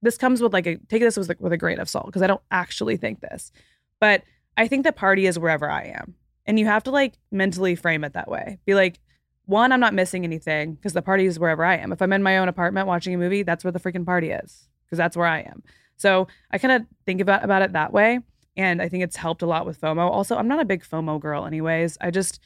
this 0.00 0.16
comes 0.16 0.40
with 0.40 0.54
like 0.54 0.66
a 0.66 0.76
take 0.88 1.02
this 1.02 1.16
with, 1.16 1.30
with 1.38 1.52
a 1.52 1.58
grain 1.58 1.78
of 1.78 1.88
salt 1.88 2.06
because 2.06 2.22
I 2.22 2.26
don't 2.26 2.40
actually 2.50 2.96
think 2.96 3.20
this, 3.20 3.52
but 4.00 4.22
I 4.56 4.68
think 4.68 4.84
the 4.84 4.92
party 4.92 5.26
is 5.26 5.38
wherever 5.38 5.70
I 5.70 5.84
am, 5.84 6.14
and 6.46 6.58
you 6.58 6.64
have 6.64 6.84
to 6.84 6.90
like 6.90 7.14
mentally 7.30 7.76
frame 7.76 8.04
it 8.04 8.14
that 8.14 8.30
way. 8.30 8.58
Be 8.64 8.74
like, 8.74 9.00
one, 9.44 9.70
I'm 9.70 9.80
not 9.80 9.92
missing 9.92 10.24
anything 10.24 10.74
because 10.74 10.94
the 10.94 11.02
party 11.02 11.26
is 11.26 11.38
wherever 11.38 11.62
I 11.62 11.76
am. 11.76 11.92
If 11.92 12.00
I'm 12.00 12.12
in 12.14 12.22
my 12.22 12.38
own 12.38 12.48
apartment 12.48 12.86
watching 12.86 13.14
a 13.14 13.18
movie, 13.18 13.42
that's 13.42 13.64
where 13.64 13.72
the 13.72 13.80
freaking 13.80 14.06
party 14.06 14.30
is 14.30 14.68
because 14.84 14.96
that's 14.96 15.16
where 15.16 15.26
I 15.26 15.40
am. 15.40 15.62
So 15.96 16.26
I 16.50 16.58
kind 16.58 16.72
of 16.72 16.86
think 17.04 17.20
about 17.20 17.44
about 17.44 17.60
it 17.60 17.72
that 17.74 17.92
way, 17.92 18.20
and 18.56 18.80
I 18.80 18.88
think 18.88 19.04
it's 19.04 19.16
helped 19.16 19.42
a 19.42 19.46
lot 19.46 19.66
with 19.66 19.78
FOMO. 19.78 20.10
Also, 20.10 20.36
I'm 20.36 20.48
not 20.48 20.60
a 20.60 20.64
big 20.64 20.82
FOMO 20.84 21.20
girl, 21.20 21.44
anyways. 21.44 21.98
I 22.00 22.10
just 22.10 22.40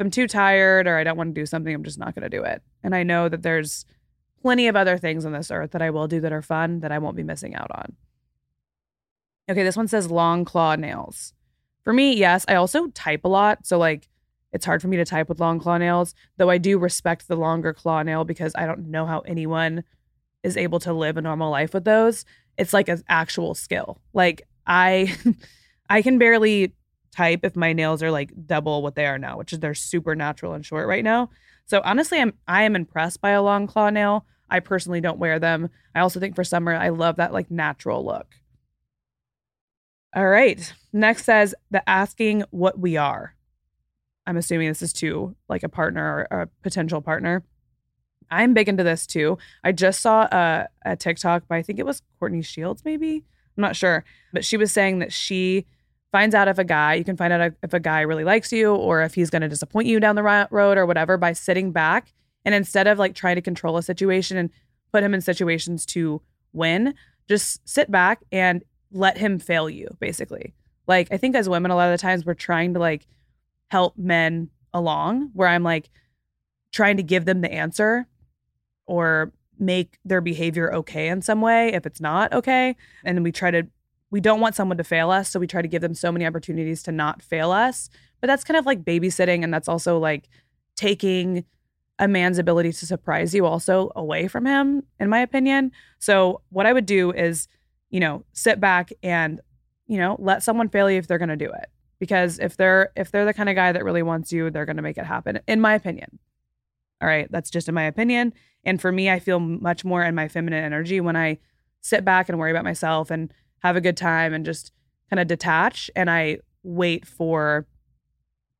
I'm 0.00 0.10
too 0.10 0.28
tired 0.28 0.86
or 0.86 0.96
I 0.96 1.04
don't 1.04 1.16
want 1.16 1.34
to 1.34 1.40
do 1.40 1.46
something, 1.46 1.74
I'm 1.74 1.84
just 1.84 1.98
not 1.98 2.14
going 2.14 2.22
to 2.22 2.36
do 2.36 2.44
it. 2.44 2.62
And 2.82 2.94
I 2.94 3.02
know 3.02 3.28
that 3.28 3.42
there's 3.42 3.84
plenty 4.40 4.68
of 4.68 4.76
other 4.76 4.98
things 4.98 5.24
on 5.24 5.32
this 5.32 5.50
earth 5.50 5.72
that 5.72 5.82
I 5.82 5.90
will 5.90 6.08
do 6.08 6.20
that 6.20 6.32
are 6.32 6.42
fun 6.42 6.80
that 6.80 6.92
I 6.92 6.98
won't 6.98 7.16
be 7.16 7.22
missing 7.22 7.54
out 7.54 7.70
on. 7.72 7.96
Okay, 9.50 9.64
this 9.64 9.76
one 9.76 9.88
says 9.88 10.10
long 10.10 10.44
claw 10.44 10.76
nails. 10.76 11.32
For 11.82 11.92
me, 11.92 12.14
yes, 12.14 12.44
I 12.48 12.54
also 12.54 12.88
type 12.88 13.24
a 13.24 13.28
lot, 13.28 13.66
so 13.66 13.78
like 13.78 14.08
it's 14.52 14.64
hard 14.64 14.80
for 14.80 14.88
me 14.88 14.96
to 14.98 15.04
type 15.04 15.28
with 15.28 15.40
long 15.40 15.58
claw 15.58 15.78
nails, 15.78 16.14
though 16.36 16.50
I 16.50 16.58
do 16.58 16.78
respect 16.78 17.28
the 17.28 17.36
longer 17.36 17.72
claw 17.72 18.02
nail 18.02 18.24
because 18.24 18.52
I 18.54 18.66
don't 18.66 18.90
know 18.90 19.06
how 19.06 19.20
anyone 19.20 19.84
is 20.42 20.56
able 20.56 20.80
to 20.80 20.92
live 20.92 21.16
a 21.16 21.22
normal 21.22 21.50
life 21.50 21.74
with 21.74 21.84
those. 21.84 22.24
It's 22.56 22.72
like 22.72 22.88
an 22.88 23.02
actual 23.08 23.54
skill. 23.54 24.00
Like 24.12 24.42
I 24.66 25.16
I 25.90 26.02
can 26.02 26.18
barely 26.18 26.74
type 27.14 27.40
if 27.42 27.56
my 27.56 27.72
nails 27.72 28.02
are 28.02 28.10
like 28.10 28.32
double 28.46 28.82
what 28.82 28.94
they 28.94 29.06
are 29.06 29.18
now, 29.18 29.38
which 29.38 29.52
is 29.52 29.60
they're 29.60 29.74
super 29.74 30.14
natural 30.14 30.54
and 30.54 30.64
short 30.64 30.86
right 30.86 31.04
now. 31.04 31.30
So 31.66 31.80
honestly, 31.84 32.20
I'm 32.20 32.32
I 32.46 32.62
am 32.62 32.76
impressed 32.76 33.20
by 33.20 33.30
a 33.30 33.42
long 33.42 33.66
claw 33.66 33.90
nail. 33.90 34.26
I 34.50 34.60
personally 34.60 35.00
don't 35.00 35.18
wear 35.18 35.38
them. 35.38 35.68
I 35.94 36.00
also 36.00 36.20
think 36.20 36.34
for 36.34 36.44
summer 36.44 36.74
I 36.74 36.88
love 36.88 37.16
that 37.16 37.32
like 37.32 37.50
natural 37.50 38.04
look. 38.04 38.34
All 40.14 40.26
right. 40.26 40.72
Next 40.92 41.24
says 41.24 41.54
the 41.70 41.86
asking 41.88 42.44
what 42.50 42.78
we 42.78 42.96
are. 42.96 43.34
I'm 44.26 44.36
assuming 44.36 44.68
this 44.68 44.82
is 44.82 44.92
to 44.94 45.36
like 45.48 45.62
a 45.62 45.68
partner 45.68 46.26
or 46.30 46.42
a 46.42 46.46
potential 46.62 47.00
partner. 47.00 47.44
I'm 48.30 48.54
big 48.54 48.68
into 48.68 48.84
this 48.84 49.06
too. 49.06 49.38
I 49.64 49.72
just 49.72 50.00
saw 50.00 50.22
a, 50.30 50.68
a 50.84 50.96
TikTok 50.96 51.48
by 51.48 51.58
I 51.58 51.62
think 51.62 51.78
it 51.78 51.86
was 51.86 52.02
Courtney 52.18 52.42
Shields, 52.42 52.84
maybe. 52.84 53.24
I'm 53.56 53.62
not 53.62 53.76
sure. 53.76 54.04
But 54.32 54.44
she 54.44 54.56
was 54.56 54.70
saying 54.70 54.98
that 55.00 55.12
she 55.12 55.66
finds 56.12 56.34
out 56.34 56.48
if 56.48 56.58
a 56.58 56.64
guy, 56.64 56.94
you 56.94 57.04
can 57.04 57.16
find 57.16 57.32
out 57.32 57.52
if 57.62 57.72
a 57.74 57.80
guy 57.80 58.00
really 58.00 58.24
likes 58.24 58.52
you 58.52 58.74
or 58.74 59.02
if 59.02 59.14
he's 59.14 59.30
going 59.30 59.42
to 59.42 59.48
disappoint 59.48 59.86
you 59.86 60.00
down 60.00 60.16
the 60.16 60.48
road 60.50 60.78
or 60.78 60.86
whatever 60.86 61.16
by 61.16 61.32
sitting 61.32 61.70
back 61.70 62.12
and 62.44 62.54
instead 62.54 62.86
of 62.86 62.98
like 62.98 63.14
trying 63.14 63.36
to 63.36 63.42
control 63.42 63.76
a 63.76 63.82
situation 63.82 64.36
and 64.36 64.50
put 64.92 65.02
him 65.02 65.12
in 65.12 65.20
situations 65.20 65.84
to 65.84 66.22
win, 66.52 66.94
just 67.28 67.66
sit 67.68 67.90
back 67.90 68.22
and 68.32 68.64
let 68.90 69.18
him 69.18 69.38
fail 69.38 69.68
you, 69.68 69.96
basically. 70.00 70.54
Like, 70.86 71.08
I 71.10 71.18
think 71.18 71.36
as 71.36 71.48
women, 71.48 71.70
a 71.70 71.76
lot 71.76 71.92
of 71.92 71.98
the 71.98 72.02
times 72.02 72.24
we're 72.24 72.34
trying 72.34 72.72
to 72.72 72.80
like 72.80 73.06
help 73.70 73.98
men 73.98 74.48
along 74.72 75.30
where 75.34 75.48
I'm 75.48 75.62
like 75.62 75.90
trying 76.72 76.96
to 76.96 77.02
give 77.02 77.26
them 77.26 77.42
the 77.42 77.52
answer 77.52 78.06
or 78.86 79.32
make 79.58 79.98
their 80.04 80.22
behavior 80.22 80.72
okay 80.72 81.08
in 81.08 81.20
some 81.20 81.42
way 81.42 81.74
if 81.74 81.84
it's 81.84 82.00
not 82.00 82.32
okay. 82.32 82.76
And 83.04 83.22
we 83.22 83.32
try 83.32 83.50
to, 83.50 83.66
we 84.10 84.20
don't 84.20 84.40
want 84.40 84.54
someone 84.54 84.78
to 84.78 84.84
fail 84.84 85.10
us. 85.10 85.28
So 85.30 85.38
we 85.38 85.46
try 85.46 85.62
to 85.62 85.68
give 85.68 85.82
them 85.82 85.94
so 85.94 86.10
many 86.10 86.26
opportunities 86.26 86.82
to 86.84 86.92
not 86.92 87.22
fail 87.22 87.50
us. 87.50 87.90
But 88.20 88.26
that's 88.26 88.44
kind 88.44 88.56
of 88.56 88.66
like 88.66 88.84
babysitting. 88.84 89.44
And 89.44 89.52
that's 89.52 89.68
also 89.68 89.98
like 89.98 90.28
taking 90.76 91.44
a 91.98 92.08
man's 92.08 92.38
ability 92.38 92.72
to 92.72 92.86
surprise 92.86 93.34
you 93.34 93.44
also 93.44 93.90
away 93.96 94.28
from 94.28 94.46
him, 94.46 94.82
in 94.98 95.08
my 95.08 95.18
opinion. 95.18 95.72
So 95.98 96.42
what 96.50 96.66
I 96.66 96.72
would 96.72 96.86
do 96.86 97.10
is, 97.12 97.48
you 97.90 98.00
know, 98.00 98.24
sit 98.32 98.60
back 98.60 98.92
and, 99.02 99.40
you 99.86 99.98
know, 99.98 100.16
let 100.18 100.42
someone 100.42 100.68
fail 100.68 100.90
you 100.90 100.98
if 100.98 101.06
they're 101.06 101.18
going 101.18 101.28
to 101.28 101.36
do 101.36 101.50
it 101.50 101.68
because 101.98 102.38
if 102.38 102.56
they're 102.56 102.90
if 102.96 103.10
they're 103.10 103.24
the 103.24 103.34
kind 103.34 103.48
of 103.48 103.54
guy 103.54 103.72
that 103.72 103.84
really 103.84 104.02
wants 104.02 104.32
you 104.32 104.50
they're 104.50 104.64
going 104.64 104.76
to 104.76 104.82
make 104.82 104.98
it 104.98 105.06
happen 105.06 105.40
in 105.46 105.60
my 105.60 105.74
opinion 105.74 106.18
all 107.00 107.08
right 107.08 107.30
that's 107.30 107.50
just 107.50 107.68
in 107.68 107.74
my 107.74 107.84
opinion 107.84 108.32
and 108.64 108.80
for 108.80 108.92
me 108.92 109.10
i 109.10 109.18
feel 109.18 109.40
much 109.40 109.84
more 109.84 110.02
in 110.02 110.14
my 110.14 110.28
feminine 110.28 110.64
energy 110.64 111.00
when 111.00 111.16
i 111.16 111.38
sit 111.80 112.04
back 112.04 112.28
and 112.28 112.38
worry 112.38 112.50
about 112.50 112.64
myself 112.64 113.10
and 113.10 113.32
have 113.62 113.76
a 113.76 113.80
good 113.80 113.96
time 113.96 114.32
and 114.32 114.44
just 114.44 114.72
kind 115.10 115.20
of 115.20 115.26
detach 115.26 115.90
and 115.96 116.10
i 116.10 116.38
wait 116.62 117.06
for 117.06 117.66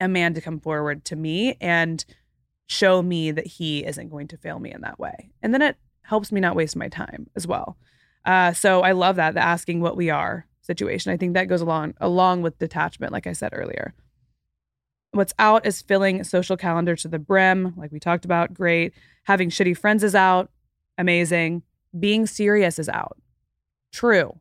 a 0.00 0.08
man 0.08 0.34
to 0.34 0.40
come 0.40 0.60
forward 0.60 1.04
to 1.04 1.16
me 1.16 1.56
and 1.60 2.04
show 2.66 3.02
me 3.02 3.30
that 3.30 3.46
he 3.46 3.84
isn't 3.84 4.10
going 4.10 4.28
to 4.28 4.36
fail 4.36 4.58
me 4.58 4.72
in 4.72 4.82
that 4.82 4.98
way 4.98 5.30
and 5.42 5.52
then 5.52 5.62
it 5.62 5.76
helps 6.02 6.30
me 6.32 6.40
not 6.40 6.56
waste 6.56 6.76
my 6.76 6.88
time 6.88 7.28
as 7.36 7.46
well 7.46 7.76
uh, 8.24 8.52
so 8.52 8.82
i 8.82 8.92
love 8.92 9.16
that 9.16 9.34
the 9.34 9.40
asking 9.40 9.80
what 9.80 9.96
we 9.96 10.10
are 10.10 10.46
situation. 10.68 11.10
I 11.10 11.16
think 11.16 11.34
that 11.34 11.48
goes 11.48 11.60
along 11.60 11.94
along 12.00 12.42
with 12.42 12.58
detachment, 12.58 13.12
like 13.12 13.26
I 13.26 13.32
said 13.32 13.52
earlier. 13.52 13.94
What's 15.10 15.34
out 15.38 15.66
is 15.66 15.82
filling 15.82 16.22
social 16.22 16.56
calendar 16.56 16.94
to 16.94 17.08
the 17.08 17.18
brim, 17.18 17.74
like 17.76 17.90
we 17.90 17.98
talked 17.98 18.24
about. 18.24 18.54
Great. 18.54 18.92
Having 19.24 19.50
shitty 19.50 19.76
friends 19.76 20.04
is 20.04 20.14
out. 20.14 20.50
Amazing. 20.98 21.62
Being 21.98 22.26
serious 22.26 22.78
is 22.78 22.88
out. 22.88 23.16
True. 23.92 24.38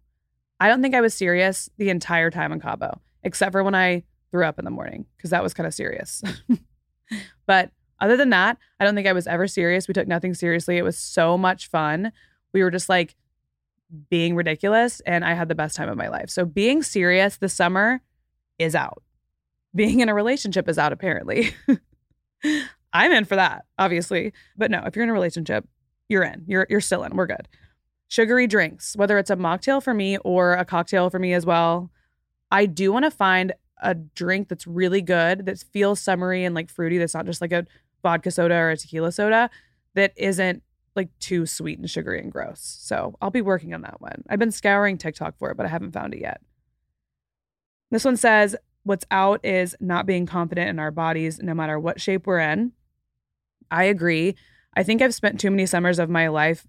I 0.59 0.67
don't 0.67 0.81
think 0.81 0.95
I 0.95 1.01
was 1.01 1.13
serious 1.13 1.69
the 1.77 1.89
entire 1.89 2.31
time 2.31 2.51
in 2.51 2.59
Cabo, 2.59 3.01
except 3.23 3.51
for 3.51 3.63
when 3.63 3.75
I 3.75 4.03
threw 4.31 4.45
up 4.45 4.59
in 4.59 4.65
the 4.65 4.71
morning, 4.71 5.05
because 5.15 5.29
that 5.29 5.43
was 5.43 5.53
kind 5.53 5.67
of 5.67 5.73
serious. 5.73 6.23
but 7.45 7.71
other 7.99 8.17
than 8.17 8.29
that, 8.31 8.57
I 8.79 8.85
don't 8.85 8.95
think 8.95 9.07
I 9.07 9.13
was 9.13 9.27
ever 9.27 9.47
serious. 9.47 9.87
We 9.87 9.93
took 9.93 10.07
nothing 10.07 10.33
seriously. 10.33 10.77
It 10.77 10.83
was 10.83 10.97
so 10.97 11.37
much 11.37 11.69
fun. 11.69 12.11
We 12.53 12.63
were 12.63 12.71
just 12.71 12.89
like 12.89 13.15
being 14.09 14.35
ridiculous 14.35 14.99
and 15.01 15.23
I 15.23 15.33
had 15.33 15.47
the 15.47 15.55
best 15.55 15.75
time 15.75 15.89
of 15.89 15.97
my 15.97 16.09
life. 16.09 16.29
So 16.29 16.45
being 16.45 16.83
serious 16.83 17.37
this 17.37 17.53
summer 17.53 18.01
is 18.59 18.75
out. 18.75 19.01
Being 19.73 19.99
in 19.99 20.09
a 20.09 20.13
relationship 20.13 20.67
is 20.67 20.77
out 20.77 20.91
apparently. 20.91 21.53
I'm 22.93 23.11
in 23.11 23.25
for 23.25 23.35
that, 23.35 23.65
obviously. 23.77 24.33
But 24.57 24.71
no, 24.71 24.83
if 24.85 24.95
you're 24.95 25.03
in 25.03 25.09
a 25.09 25.13
relationship, 25.13 25.67
you're 26.09 26.23
in. 26.23 26.43
You're 26.47 26.65
you're 26.69 26.81
still 26.81 27.03
in. 27.03 27.15
We're 27.15 27.27
good. 27.27 27.47
Sugary 28.09 28.47
drinks, 28.47 28.95
whether 28.95 29.17
it's 29.17 29.29
a 29.29 29.35
mocktail 29.35 29.83
for 29.83 29.93
me 29.93 30.17
or 30.19 30.53
a 30.53 30.65
cocktail 30.65 31.09
for 31.09 31.19
me 31.19 31.33
as 31.33 31.45
well. 31.45 31.91
I 32.51 32.65
do 32.65 32.93
want 32.93 33.05
to 33.05 33.11
find 33.11 33.53
a 33.81 33.93
drink 33.93 34.47
that's 34.47 34.65
really 34.65 35.01
good, 35.01 35.45
that 35.45 35.63
feels 35.71 35.99
summery 35.99 36.45
and 36.45 36.55
like 36.55 36.69
fruity, 36.69 36.97
that's 36.97 37.13
not 37.13 37.25
just 37.25 37.41
like 37.41 37.51
a 37.51 37.65
vodka 38.01 38.31
soda 38.31 38.55
or 38.55 38.71
a 38.71 38.77
tequila 38.77 39.11
soda, 39.11 39.49
that 39.95 40.13
isn't 40.15 40.63
like 40.95 41.09
too 41.19 41.45
sweet 41.45 41.77
and 41.79 41.89
sugary 41.89 42.19
and 42.19 42.31
gross. 42.31 42.77
So 42.81 43.15
I'll 43.21 43.29
be 43.29 43.41
working 43.41 43.73
on 43.73 43.81
that 43.81 44.01
one. 44.01 44.23
I've 44.29 44.39
been 44.39 44.51
scouring 44.51 44.97
TikTok 44.97 45.37
for 45.37 45.51
it, 45.51 45.57
but 45.57 45.65
I 45.65 45.69
haven't 45.69 45.91
found 45.91 46.13
it 46.13 46.21
yet. 46.21 46.41
This 47.91 48.05
one 48.05 48.17
says, 48.17 48.55
What's 48.83 49.05
out 49.11 49.43
is 49.43 49.75
not 49.81 50.05
being 50.05 50.25
confident 50.25 50.69
in 50.69 50.79
our 50.79 50.91
bodies, 50.91 51.39
no 51.41 51.53
matter 51.53 51.77
what 51.77 51.99
shape 51.99 52.25
we're 52.25 52.39
in. 52.39 52.71
I 53.69 53.83
agree. 53.83 54.35
I 54.77 54.83
think 54.83 55.01
I've 55.01 55.13
spent 55.13 55.41
too 55.41 55.51
many 55.51 55.65
summers 55.65 55.99
of 55.99 56.09
my 56.09 56.29
life 56.29 56.65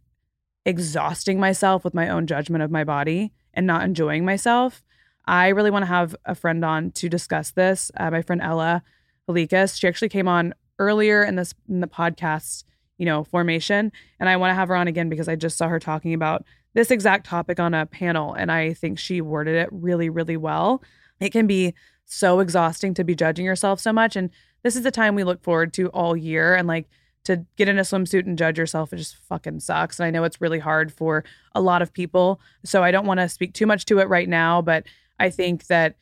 exhausting 0.69 1.41
myself 1.41 1.85
with 1.85 1.95
my 1.95 2.09
own 2.09 2.27
judgment 2.27 2.62
of 2.62 2.71
my 2.71 2.85
body 2.85 3.33
and 3.55 3.66
not 3.66 3.83
enjoying 3.83 4.25
myself. 4.25 4.83
I 5.27 5.49
really 5.49 5.71
want 5.71 5.83
to 5.83 5.87
have 5.87 6.14
a 6.25 6.35
friend 6.35 6.64
on 6.64 6.91
to 6.93 7.09
discuss 7.09 7.51
this. 7.51 7.91
Uh, 7.97 8.11
my 8.11 8.23
friend 8.23 8.41
Ella 8.43 8.83
Halikas, 9.29 9.79
she 9.79 9.89
actually 9.89 10.09
came 10.09 10.29
on 10.29 10.55
earlier 10.79 11.25
in 11.25 11.37
this 11.37 11.55
in 11.69 11.81
the 11.81 11.87
podcast 11.89 12.64
you 12.99 13.07
know, 13.07 13.25
formation. 13.25 13.91
And 14.21 14.29
I 14.29 14.37
want 14.37 14.51
to 14.51 14.55
have 14.55 14.69
her 14.69 14.77
on 14.77 14.89
again 14.89 15.09
because 15.09 15.29
I 15.29 15.37
just 15.37 15.57
saw 15.57 15.69
her 15.69 15.79
talking 15.79 16.12
about 16.12 16.45
this 16.75 16.91
exact 16.91 17.27
topic 17.27 17.59
on 17.59 17.73
a 17.73 17.87
panel. 17.87 18.35
And 18.35 18.53
I 18.53 18.75
think 18.75 18.99
she 18.99 19.21
worded 19.21 19.55
it 19.55 19.69
really, 19.73 20.11
really 20.11 20.37
well. 20.37 20.83
It 21.21 21.31
can 21.31 21.47
be 21.47 21.75
so 22.05 22.41
exhausting 22.41 22.95
to 22.95 23.05
be 23.05 23.14
judging 23.14 23.47
yourself 23.47 23.81
so 23.81 23.93
much. 23.93 24.16
And 24.16 24.31
this 24.62 24.77
is 24.77 24.83
the 24.83 24.91
time 24.91 25.14
we 25.14 25.25
look 25.25 25.43
forward 25.43 25.73
to 25.75 25.89
all 25.89 26.16
year 26.16 26.55
and 26.55 26.66
like 26.66 26.89
to 27.29 27.45
get 27.57 27.68
in 27.68 27.79
a 27.79 27.83
swimsuit 27.83 28.26
and 28.26 28.37
judge 28.37 28.59
yourself, 28.59 28.93
it 28.93 28.97
just 28.97 29.16
fucking 29.29 29.61
sucks. 29.61 30.01
And 30.01 30.07
I 30.07 30.11
know 30.11 30.24
it's 30.24 30.41
really 30.41 30.59
hard 30.59 30.93
for 30.93 31.24
a 31.55 31.61
lot 31.61 31.83
of 31.83 31.93
people. 31.93 32.41
So 32.64 32.83
I 32.83 32.91
don't 32.91 33.07
want 33.07 33.20
to 33.20 33.29
speak 33.29 33.55
too 33.55 33.66
much 33.66 33.85
to 33.87 34.01
it 34.01 34.09
right 34.09 34.29
now, 34.29 34.61
but 34.62 34.85
I 35.20 35.31
think 35.31 35.66
that 35.66 35.97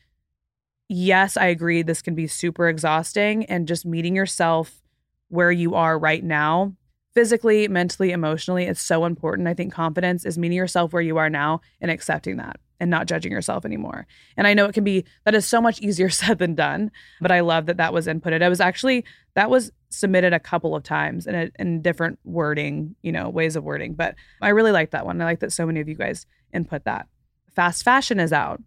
yes, 0.88 1.36
I 1.36 1.46
agree 1.46 1.82
this 1.82 2.00
can 2.00 2.14
be 2.14 2.28
super 2.28 2.68
exhausting 2.68 3.44
and 3.46 3.68
just 3.68 3.84
meeting 3.84 4.14
yourself 4.14 4.82
where 5.28 5.50
you 5.50 5.74
are 5.74 5.98
right 5.98 6.22
now 6.22 6.72
physically, 7.12 7.66
mentally, 7.66 8.12
emotionally, 8.12 8.64
it's 8.64 8.82
so 8.82 9.04
important. 9.04 9.48
I 9.48 9.54
think 9.54 9.72
confidence 9.72 10.24
is 10.24 10.38
meeting 10.38 10.56
yourself 10.58 10.92
where 10.92 11.02
you 11.02 11.16
are 11.16 11.30
now 11.30 11.60
and 11.80 11.90
accepting 11.90 12.36
that 12.36 12.60
and 12.80 12.90
not 12.90 13.06
judging 13.06 13.32
yourself 13.32 13.64
anymore. 13.64 14.06
And 14.36 14.46
I 14.46 14.54
know 14.54 14.66
it 14.66 14.74
can 14.74 14.84
be 14.84 15.04
that 15.24 15.34
is 15.34 15.46
so 15.46 15.60
much 15.60 15.80
easier 15.82 16.10
said 16.10 16.38
than 16.38 16.54
done, 16.54 16.90
but 17.20 17.32
I 17.32 17.40
love 17.40 17.66
that 17.66 17.76
that 17.78 17.92
was 17.92 18.06
inputted. 18.06 18.42
I 18.42 18.48
was 18.48 18.60
actually 18.60 19.04
that 19.34 19.50
was 19.50 19.72
submitted 19.90 20.32
a 20.32 20.40
couple 20.40 20.74
of 20.74 20.82
times 20.82 21.26
in 21.26 21.34
a, 21.34 21.50
in 21.58 21.82
different 21.82 22.18
wording, 22.24 22.94
you 23.02 23.12
know, 23.12 23.28
ways 23.28 23.56
of 23.56 23.64
wording, 23.64 23.94
but 23.94 24.14
I 24.42 24.48
really 24.48 24.72
like 24.72 24.90
that 24.90 25.06
one. 25.06 25.20
I 25.20 25.24
like 25.24 25.40
that 25.40 25.52
so 25.52 25.66
many 25.66 25.80
of 25.80 25.88
you 25.88 25.94
guys 25.94 26.26
input 26.52 26.84
that. 26.84 27.08
Fast 27.54 27.82
fashion 27.82 28.20
is 28.20 28.32
out. 28.32 28.62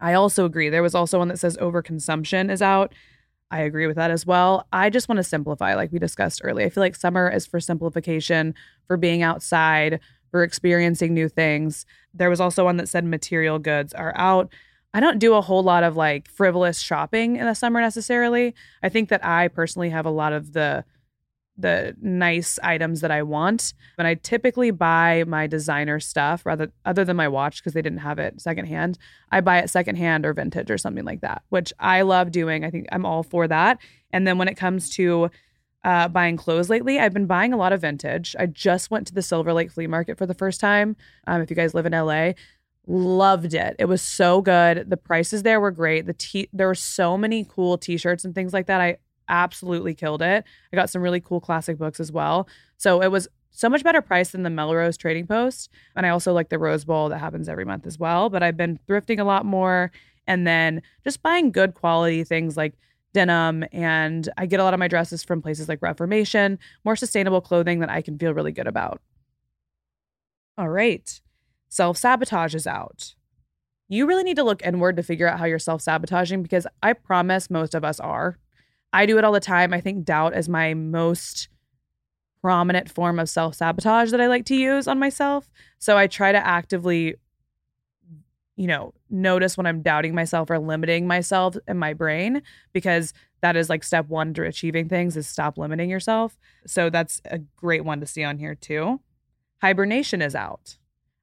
I 0.00 0.14
also 0.14 0.44
agree. 0.44 0.68
There 0.68 0.82
was 0.82 0.94
also 0.94 1.18
one 1.18 1.28
that 1.28 1.38
says 1.38 1.56
overconsumption 1.58 2.50
is 2.50 2.62
out. 2.62 2.92
I 3.52 3.60
agree 3.60 3.86
with 3.86 3.96
that 3.96 4.10
as 4.10 4.24
well. 4.24 4.66
I 4.72 4.88
just 4.88 5.08
want 5.08 5.18
to 5.18 5.22
simplify, 5.22 5.74
like 5.74 5.92
we 5.92 5.98
discussed 5.98 6.40
earlier. 6.42 6.66
I 6.66 6.70
feel 6.70 6.82
like 6.82 6.96
summer 6.96 7.28
is 7.28 7.46
for 7.46 7.60
simplification, 7.60 8.54
for 8.86 8.96
being 8.96 9.22
outside, 9.22 10.00
for 10.32 10.42
experiencing 10.42 11.14
new 11.14 11.28
things. 11.28 11.86
There 12.12 12.30
was 12.30 12.40
also 12.40 12.64
one 12.64 12.78
that 12.78 12.88
said 12.88 13.04
material 13.04 13.60
goods 13.60 13.94
are 13.94 14.12
out. 14.16 14.52
I 14.94 15.00
don't 15.00 15.20
do 15.20 15.34
a 15.34 15.40
whole 15.40 15.62
lot 15.62 15.84
of 15.84 15.96
like 15.96 16.28
frivolous 16.28 16.80
shopping 16.80 17.36
in 17.36 17.46
the 17.46 17.54
summer 17.54 17.80
necessarily. 17.80 18.54
I 18.82 18.88
think 18.88 19.10
that 19.10 19.24
I 19.24 19.46
personally 19.48 19.90
have 19.90 20.06
a 20.06 20.10
lot 20.10 20.32
of 20.32 20.52
the 20.54 20.84
the 21.58 21.94
nice 22.00 22.58
items 22.62 23.02
that 23.02 23.10
I 23.10 23.22
want. 23.22 23.74
But 23.96 24.06
I 24.06 24.14
typically 24.14 24.70
buy 24.70 25.24
my 25.26 25.46
designer 25.46 26.00
stuff 26.00 26.44
rather 26.46 26.72
other 26.84 27.04
than 27.04 27.16
my 27.16 27.28
watch 27.28 27.60
because 27.62 27.74
they 27.74 27.82
didn't 27.82 27.98
have 27.98 28.18
it 28.18 28.40
secondhand. 28.40 28.98
I 29.30 29.42
buy 29.42 29.58
it 29.58 29.70
secondhand 29.70 30.24
or 30.24 30.32
vintage 30.32 30.70
or 30.70 30.78
something 30.78 31.04
like 31.04 31.20
that, 31.20 31.42
which 31.50 31.72
I 31.78 32.02
love 32.02 32.32
doing. 32.32 32.64
I 32.64 32.70
think 32.70 32.86
I'm 32.90 33.06
all 33.06 33.22
for 33.22 33.46
that. 33.48 33.78
And 34.12 34.26
then 34.26 34.38
when 34.38 34.48
it 34.48 34.56
comes 34.56 34.90
to 34.96 35.30
uh, 35.84 36.08
buying 36.08 36.36
clothes 36.36 36.70
lately, 36.70 36.98
I've 36.98 37.12
been 37.12 37.26
buying 37.26 37.52
a 37.52 37.56
lot 37.56 37.72
of 37.72 37.80
vintage. 37.80 38.36
I 38.38 38.46
just 38.46 38.90
went 38.90 39.06
to 39.08 39.14
the 39.14 39.22
Silver 39.22 39.52
Lake 39.52 39.70
Flea 39.70 39.86
Market 39.86 40.16
for 40.16 40.26
the 40.26 40.34
first 40.34 40.60
time. 40.60 40.96
Um, 41.26 41.40
if 41.40 41.50
you 41.50 41.56
guys 41.56 41.74
live 41.74 41.86
in 41.86 41.92
LA, 41.92 42.32
loved 42.86 43.54
it. 43.54 43.76
It 43.78 43.86
was 43.86 44.02
so 44.02 44.40
good. 44.42 44.90
The 44.90 44.96
prices 44.96 45.42
there 45.42 45.60
were 45.60 45.70
great. 45.70 46.06
The 46.06 46.14
t 46.14 46.48
there 46.52 46.66
were 46.66 46.74
so 46.74 47.16
many 47.16 47.44
cool 47.44 47.78
t-shirts 47.78 48.24
and 48.24 48.34
things 48.34 48.52
like 48.52 48.66
that. 48.66 48.80
I 48.80 48.98
absolutely 49.28 49.94
killed 49.94 50.22
it. 50.22 50.44
I 50.72 50.76
got 50.76 50.90
some 50.90 51.02
really 51.02 51.20
cool 51.20 51.40
classic 51.40 51.78
books 51.78 52.00
as 52.00 52.12
well. 52.12 52.48
So 52.76 53.00
it 53.00 53.08
was 53.08 53.28
so 53.50 53.68
much 53.68 53.84
better 53.84 54.02
price 54.02 54.30
than 54.30 54.42
the 54.42 54.50
Melrose 54.50 54.96
Trading 54.96 55.26
Post. 55.26 55.68
And 55.94 56.06
I 56.06 56.08
also 56.08 56.32
like 56.32 56.48
the 56.48 56.58
Rose 56.58 56.84
Bowl 56.84 57.08
that 57.10 57.18
happens 57.18 57.48
every 57.48 57.64
month 57.64 57.86
as 57.86 57.98
well. 57.98 58.30
But 58.30 58.42
I've 58.42 58.56
been 58.56 58.78
thrifting 58.88 59.20
a 59.20 59.24
lot 59.24 59.44
more 59.44 59.92
and 60.26 60.46
then 60.46 60.82
just 61.04 61.22
buying 61.22 61.50
good 61.50 61.74
quality 61.74 62.24
things 62.24 62.56
like 62.56 62.74
denim. 63.12 63.64
And 63.72 64.28
I 64.36 64.46
get 64.46 64.60
a 64.60 64.64
lot 64.64 64.74
of 64.74 64.80
my 64.80 64.88
dresses 64.88 65.22
from 65.22 65.42
places 65.42 65.68
like 65.68 65.82
Reformation, 65.82 66.58
more 66.84 66.96
sustainable 66.96 67.40
clothing 67.40 67.80
that 67.80 67.90
I 67.90 68.02
can 68.02 68.18
feel 68.18 68.34
really 68.34 68.52
good 68.52 68.66
about. 68.66 69.00
All 70.58 70.68
right. 70.68 71.20
Self 71.68 71.96
sabotage 71.96 72.54
is 72.54 72.66
out. 72.66 73.14
You 73.88 74.06
really 74.06 74.24
need 74.24 74.36
to 74.36 74.44
look 74.44 74.64
inward 74.64 74.96
to 74.96 75.02
figure 75.02 75.28
out 75.28 75.38
how 75.38 75.44
you're 75.44 75.58
self 75.58 75.82
sabotaging 75.82 76.42
because 76.42 76.66
I 76.82 76.92
promise 76.92 77.50
most 77.50 77.74
of 77.74 77.84
us 77.84 78.00
are. 78.00 78.38
I 78.92 79.06
do 79.06 79.18
it 79.18 79.24
all 79.24 79.32
the 79.32 79.40
time. 79.40 79.72
I 79.72 79.80
think 79.80 80.04
doubt 80.04 80.36
is 80.36 80.48
my 80.48 80.74
most 80.74 81.48
prominent 82.42 82.90
form 82.90 83.18
of 83.18 83.28
self 83.28 83.54
sabotage 83.54 84.10
that 84.10 84.20
I 84.20 84.26
like 84.26 84.44
to 84.46 84.54
use 84.54 84.86
on 84.88 84.98
myself. 84.98 85.50
So 85.78 85.96
I 85.96 86.06
try 86.06 86.32
to 86.32 86.46
actively, 86.46 87.14
you 88.56 88.66
know, 88.66 88.92
notice 89.08 89.56
when 89.56 89.66
I'm 89.66 89.82
doubting 89.82 90.14
myself 90.14 90.50
or 90.50 90.58
limiting 90.58 91.06
myself 91.06 91.56
in 91.66 91.78
my 91.78 91.94
brain 91.94 92.42
because 92.72 93.14
that 93.40 93.56
is 93.56 93.70
like 93.70 93.82
step 93.82 94.08
one 94.08 94.34
to 94.34 94.42
achieving 94.42 94.88
things 94.88 95.16
is 95.16 95.26
stop 95.26 95.56
limiting 95.56 95.88
yourself. 95.88 96.38
So 96.66 96.90
that's 96.90 97.20
a 97.24 97.38
great 97.38 97.84
one 97.84 98.00
to 98.00 98.06
see 98.06 98.22
on 98.22 98.38
here 98.38 98.54
too. 98.54 99.00
Hibernation 99.62 100.20
is 100.20 100.34
out. 100.34 100.76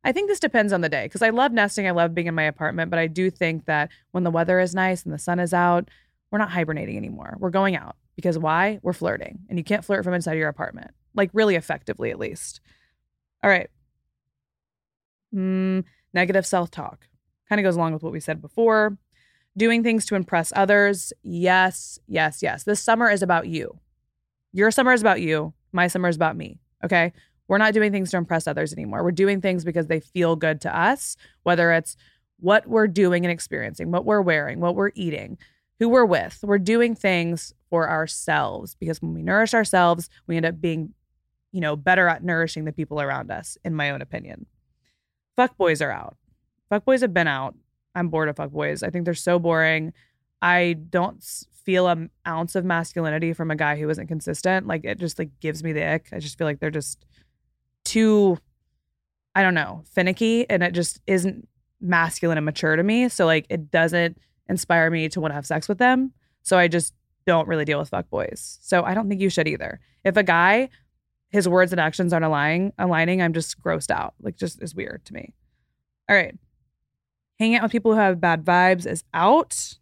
I 0.04 0.12
think 0.12 0.30
this 0.30 0.40
depends 0.40 0.74
on 0.74 0.82
the 0.82 0.90
day 0.90 1.06
because 1.06 1.22
I 1.22 1.30
love 1.30 1.52
nesting. 1.52 1.88
I 1.88 1.92
love 1.92 2.16
being 2.16 2.28
in 2.28 2.36
my 2.36 2.44
apartment, 2.44 2.90
but 2.90 3.00
I 3.00 3.08
do 3.08 3.30
think 3.30 3.66
that 3.66 3.90
when 4.12 4.24
the 4.24 4.32
weather 4.32 4.60
is 4.60 4.74
nice 4.74 5.04
and 5.04 5.14
the 5.14 5.20
sun 5.20 5.40
is 5.40 5.54
out, 5.54 5.90
we're 6.32 6.40
not 6.40 6.52
hibernating 6.52 6.98
anymore. 6.98 7.36
We're 7.40 7.50
going 7.50 7.76
out 7.76 7.96
because 8.16 8.38
why? 8.38 8.80
We're 8.82 8.94
flirting. 8.94 9.40
And 9.50 9.58
you 9.58 9.64
can't 9.64 9.84
flirt 9.84 10.04
from 10.04 10.14
inside 10.14 10.38
your 10.38 10.48
apartment, 10.48 10.92
like 11.16 11.30
really 11.34 11.56
effectively, 11.56 12.12
at 12.12 12.20
least. 12.20 12.62
All 13.44 13.50
right. 13.50 13.70
Mm, 15.36 15.84
negative 16.14 16.46
self 16.46 16.72
talk 16.72 17.09
kind 17.50 17.60
of 17.60 17.64
goes 17.64 17.76
along 17.76 17.94
with 17.94 18.04
what 18.04 18.14
we 18.14 18.20
said 18.20 18.42
before. 18.42 18.98
Doing 19.58 19.84
things 19.84 20.06
to 20.06 20.16
impress 20.16 20.54
others. 20.56 21.12
Yes, 21.24 22.00
yes, 22.08 22.42
yes. 22.42 22.64
This 22.64 22.80
summer 22.80 23.10
is 23.10 23.22
about 23.22 23.48
you. 23.48 23.80
Your 24.54 24.72
summer 24.72 24.94
is 24.94 25.02
about 25.02 25.22
you. 25.22 25.54
My 25.74 25.88
summer 25.88 26.08
is 26.08 26.16
about 26.16 26.38
me. 26.38 26.60
Okay. 26.84 27.12
We're 27.48 27.58
not 27.58 27.74
doing 27.74 27.92
things 27.92 28.12
to 28.12 28.18
impress 28.18 28.48
others 28.48 28.72
anymore. 28.74 29.04
We're 29.04 29.12
doing 29.12 29.42
things 29.42 29.66
because 29.66 29.88
they 29.88 30.00
feel 30.00 30.36
good 30.36 30.62
to 30.62 30.78
us, 30.78 31.18
whether 31.44 31.72
it's 31.72 31.98
what 32.40 32.68
we're 32.68 32.88
doing 32.88 33.26
and 33.26 33.32
experiencing, 33.32 33.92
what 33.92 34.06
we're 34.06 34.22
wearing, 34.22 34.60
what 34.60 34.76
we're 34.76 34.92
eating, 34.94 35.38
who 35.80 35.90
we're 35.90 36.06
with. 36.06 36.40
We're 36.44 36.60
doing 36.60 36.94
things 36.94 37.54
for 37.70 37.90
ourselves 37.90 38.76
because 38.80 39.02
when 39.02 39.14
we 39.16 39.24
nourish 39.24 39.56
ourselves, 39.56 40.10
we 40.28 40.38
end 40.38 40.46
up 40.46 40.62
being, 40.62 40.94
you 41.52 41.60
know, 41.60 41.76
better 41.76 42.08
at 42.08 42.24
nourishing 42.24 42.66
the 42.66 42.72
people 42.72 43.02
around 43.02 43.32
us, 43.32 43.58
in 43.66 43.74
my 43.74 43.90
own 43.90 44.02
opinion. 44.02 44.46
Fuck 45.36 45.58
boys 45.58 45.82
are 45.82 45.92
out. 45.92 46.18
Fuck 46.70 46.86
boys 46.86 47.02
have 47.02 47.14
been 47.14 47.28
out. 47.28 47.56
I'm 47.96 48.10
bored 48.10 48.30
of 48.30 48.38
fuck 48.38 48.52
boys. 48.52 48.84
I 48.84 48.90
think 48.90 49.06
they're 49.06 49.14
so 49.14 49.40
boring. 49.40 49.94
I 50.42 50.78
don't 50.90 51.24
feel 51.64 51.88
an 51.88 52.10
ounce 52.28 52.56
of 52.56 52.66
masculinity 52.66 53.34
from 53.34 53.52
a 53.52 53.56
guy 53.56 53.78
who 53.78 53.90
isn't 53.90 54.08
consistent. 54.08 54.68
Like 54.68 54.86
it 54.86 55.00
just 55.00 55.20
like 55.20 55.30
gives 55.40 55.64
me 55.64 55.74
the 55.74 55.86
ick. 55.86 56.10
I 56.12 56.20
just 56.20 56.38
feel 56.38 56.48
like 56.48 56.60
they're 56.60 56.72
just 56.72 57.06
too 57.86 58.38
I 59.36 59.44
don't 59.44 59.54
know, 59.54 59.84
finicky 59.94 60.50
and 60.50 60.64
it 60.64 60.74
just 60.74 61.00
isn't 61.08 61.48
masculine 61.80 62.38
and 62.38 62.46
mature 62.46 62.76
to 62.76 62.84
me. 62.84 63.10
So 63.10 63.26
like 63.26 63.46
it 63.50 63.72
doesn't 63.72 64.18
inspire 64.48 64.90
me 64.90 65.10
to 65.10 65.22
want 65.22 65.32
to 65.32 65.36
have 65.36 65.46
sex 65.46 65.70
with 65.70 65.78
them. 65.78 66.14
So 66.42 66.58
I 66.58 66.68
just 66.68 66.94
don't 67.26 67.48
really 67.48 67.66
deal 67.66 67.80
with 67.80 67.90
fuck 67.90 68.10
boys. 68.10 68.58
So 68.62 68.84
I 68.84 68.94
don't 68.94 69.08
think 69.08 69.22
you 69.22 69.30
should 69.30 69.48
either. 69.48 69.80
If 70.04 70.18
a 70.18 70.24
guy, 70.24 70.70
his 71.30 71.48
words 71.48 71.72
and 71.72 71.80
actions 71.80 72.12
aren't 72.12 72.26
aligning, 72.26 72.74
aligning, 72.80 73.22
I'm 73.22 73.34
just 73.34 73.62
grossed 73.62 73.92
out. 73.92 74.16
Like 74.20 74.36
just 74.36 74.62
is 74.64 74.74
weird 74.74 75.06
to 75.06 75.14
me. 75.14 75.34
All 76.10 76.16
right. 76.16 76.36
Hanging 77.40 77.56
out 77.56 77.64
with 77.64 77.72
people 77.72 77.94
who 77.94 78.00
have 78.00 78.20
bad 78.20 78.44
vibes 78.44 78.86
is 78.86 79.04
out. 79.14 79.78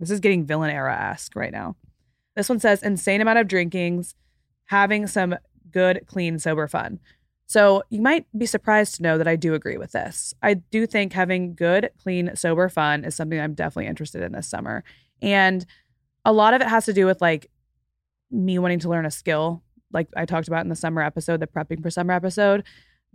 This 0.00 0.10
is 0.10 0.20
getting 0.20 0.44
villain 0.44 0.70
era 0.70 0.94
esque 1.12 1.36
right 1.36 1.52
now. 1.52 1.76
This 2.34 2.48
one 2.48 2.58
says 2.58 2.82
insane 2.82 3.20
amount 3.20 3.38
of 3.38 3.48
drinkings, 3.48 4.14
having 4.66 5.06
some 5.06 5.36
good, 5.70 6.02
clean, 6.06 6.38
sober 6.38 6.66
fun. 6.66 6.98
So 7.46 7.82
you 7.90 8.00
might 8.00 8.26
be 8.36 8.46
surprised 8.46 8.96
to 8.96 9.02
know 9.02 9.18
that 9.18 9.28
I 9.28 9.36
do 9.36 9.54
agree 9.54 9.76
with 9.76 9.92
this. 9.92 10.34
I 10.42 10.54
do 10.54 10.86
think 10.86 11.12
having 11.12 11.54
good, 11.54 11.90
clean, 12.02 12.34
sober 12.34 12.68
fun 12.68 13.04
is 13.04 13.14
something 13.14 13.40
I'm 13.40 13.54
definitely 13.54 13.88
interested 13.88 14.22
in 14.22 14.32
this 14.32 14.48
summer. 14.48 14.84
And 15.20 15.66
a 16.24 16.32
lot 16.32 16.54
of 16.54 16.60
it 16.60 16.68
has 16.68 16.86
to 16.86 16.92
do 16.92 17.06
with 17.06 17.20
like 17.20 17.50
me 18.30 18.58
wanting 18.58 18.78
to 18.80 18.88
learn 18.88 19.06
a 19.06 19.10
skill, 19.10 19.62
like 19.92 20.08
I 20.16 20.24
talked 20.26 20.48
about 20.48 20.62
in 20.64 20.68
the 20.68 20.76
summer 20.76 21.02
episode, 21.02 21.40
the 21.40 21.46
prepping 21.46 21.82
for 21.82 21.90
summer 21.90 22.12
episode. 22.12 22.64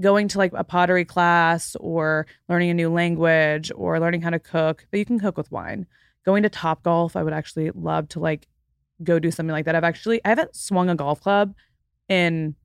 Going 0.02 0.28
to 0.30 0.38
like 0.38 0.52
a 0.54 0.64
pottery 0.64 1.06
class 1.06 1.76
or 1.80 2.28
learning 2.50 2.70
a 2.70 2.74
new 2.74 2.90
language 2.90 3.72
or 3.76 4.00
learning 4.00 4.22
how 4.22 4.30
to 4.30 4.40
cook, 4.40 4.86
but 4.92 4.98
you 4.98 5.06
can 5.06 5.20
cook 5.20 5.38
with 5.38 5.52
wine. 5.52 5.88
Going 6.26 6.44
to 6.44 6.50
Top 6.50 6.84
Golf, 6.84 7.16
I 7.16 7.24
would 7.24 7.34
actually 7.34 7.72
love 7.72 8.10
to 8.10 8.20
like 8.20 8.48
go 9.04 9.20
do 9.20 9.32
something 9.32 9.52
like 9.52 9.66
that. 9.66 9.76
I've 9.76 9.84
actually 9.84 10.22
I 10.26 10.30
haven't 10.30 10.56
swung 10.56 10.90
a 10.90 10.96
golf 10.96 11.22
club 11.22 11.54
in 12.10 12.56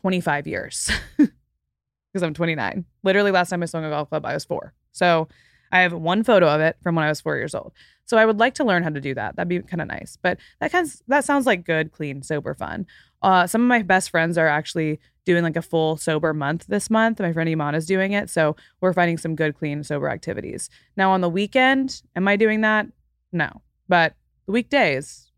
25 0.00 0.46
years 0.46 0.90
because 1.16 2.22
I'm 2.22 2.34
29. 2.34 2.84
Literally, 3.02 3.30
last 3.30 3.50
time 3.50 3.62
I 3.62 3.66
swung 3.66 3.84
a 3.84 3.90
golf 3.90 4.08
club, 4.08 4.24
I 4.24 4.34
was 4.34 4.44
four. 4.44 4.72
So 4.92 5.28
I 5.70 5.80
have 5.80 5.92
one 5.92 6.24
photo 6.24 6.48
of 6.48 6.60
it 6.60 6.76
from 6.82 6.94
when 6.94 7.04
I 7.04 7.08
was 7.08 7.20
four 7.20 7.36
years 7.36 7.54
old. 7.54 7.72
So 8.04 8.16
I 8.16 8.24
would 8.24 8.38
like 8.38 8.54
to 8.54 8.64
learn 8.64 8.82
how 8.82 8.88
to 8.90 9.00
do 9.00 9.14
that. 9.14 9.36
That'd 9.36 9.48
be 9.48 9.60
kind 9.60 9.82
of 9.82 9.88
nice. 9.88 10.16
But 10.22 10.38
that 10.60 10.72
kind 10.72 10.86
of, 10.86 10.94
that 11.08 11.24
sounds 11.24 11.46
like 11.46 11.64
good, 11.64 11.92
clean, 11.92 12.22
sober 12.22 12.54
fun. 12.54 12.86
Uh, 13.22 13.46
some 13.46 13.60
of 13.62 13.68
my 13.68 13.82
best 13.82 14.10
friends 14.10 14.38
are 14.38 14.48
actually 14.48 14.98
doing 15.28 15.44
like 15.44 15.56
a 15.56 15.62
full 15.62 15.98
sober 15.98 16.32
month 16.32 16.64
this 16.68 16.88
month. 16.88 17.20
My 17.20 17.34
friend 17.34 17.50
Iman 17.50 17.74
is 17.74 17.84
doing 17.84 18.12
it. 18.12 18.30
So 18.30 18.56
we're 18.80 18.94
finding 18.94 19.18
some 19.18 19.36
good, 19.36 19.54
clean, 19.54 19.84
sober 19.84 20.08
activities. 20.08 20.70
Now 20.96 21.10
on 21.10 21.20
the 21.20 21.28
weekend, 21.28 22.00
am 22.16 22.26
I 22.26 22.36
doing 22.36 22.62
that? 22.62 22.86
No. 23.30 23.60
But 23.88 24.14
the 24.46 24.52
weekdays, 24.52 25.30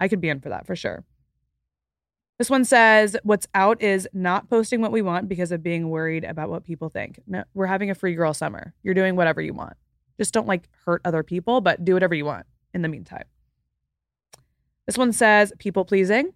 I 0.00 0.08
could 0.08 0.20
be 0.20 0.28
in 0.28 0.40
for 0.40 0.50
that 0.50 0.66
for 0.66 0.76
sure. 0.76 1.02
This 2.36 2.50
one 2.50 2.66
says, 2.66 3.16
What's 3.22 3.48
out 3.54 3.80
is 3.82 4.06
not 4.12 4.50
posting 4.50 4.82
what 4.82 4.92
we 4.92 5.00
want 5.00 5.30
because 5.30 5.50
of 5.50 5.62
being 5.62 5.88
worried 5.88 6.24
about 6.24 6.50
what 6.50 6.64
people 6.64 6.90
think. 6.90 7.18
No, 7.26 7.42
we're 7.54 7.66
having 7.66 7.90
a 7.90 7.94
free 7.94 8.14
girl 8.14 8.34
summer. 8.34 8.74
You're 8.82 8.92
doing 8.92 9.16
whatever 9.16 9.40
you 9.40 9.54
want. 9.54 9.78
Just 10.18 10.34
don't 10.34 10.46
like 10.46 10.68
hurt 10.84 11.00
other 11.06 11.22
people, 11.22 11.62
but 11.62 11.86
do 11.86 11.94
whatever 11.94 12.14
you 12.14 12.26
want 12.26 12.44
in 12.74 12.82
the 12.82 12.88
meantime. 12.88 13.24
This 14.86 14.98
one 14.98 15.12
says, 15.14 15.54
People 15.58 15.86
pleasing. 15.86 16.34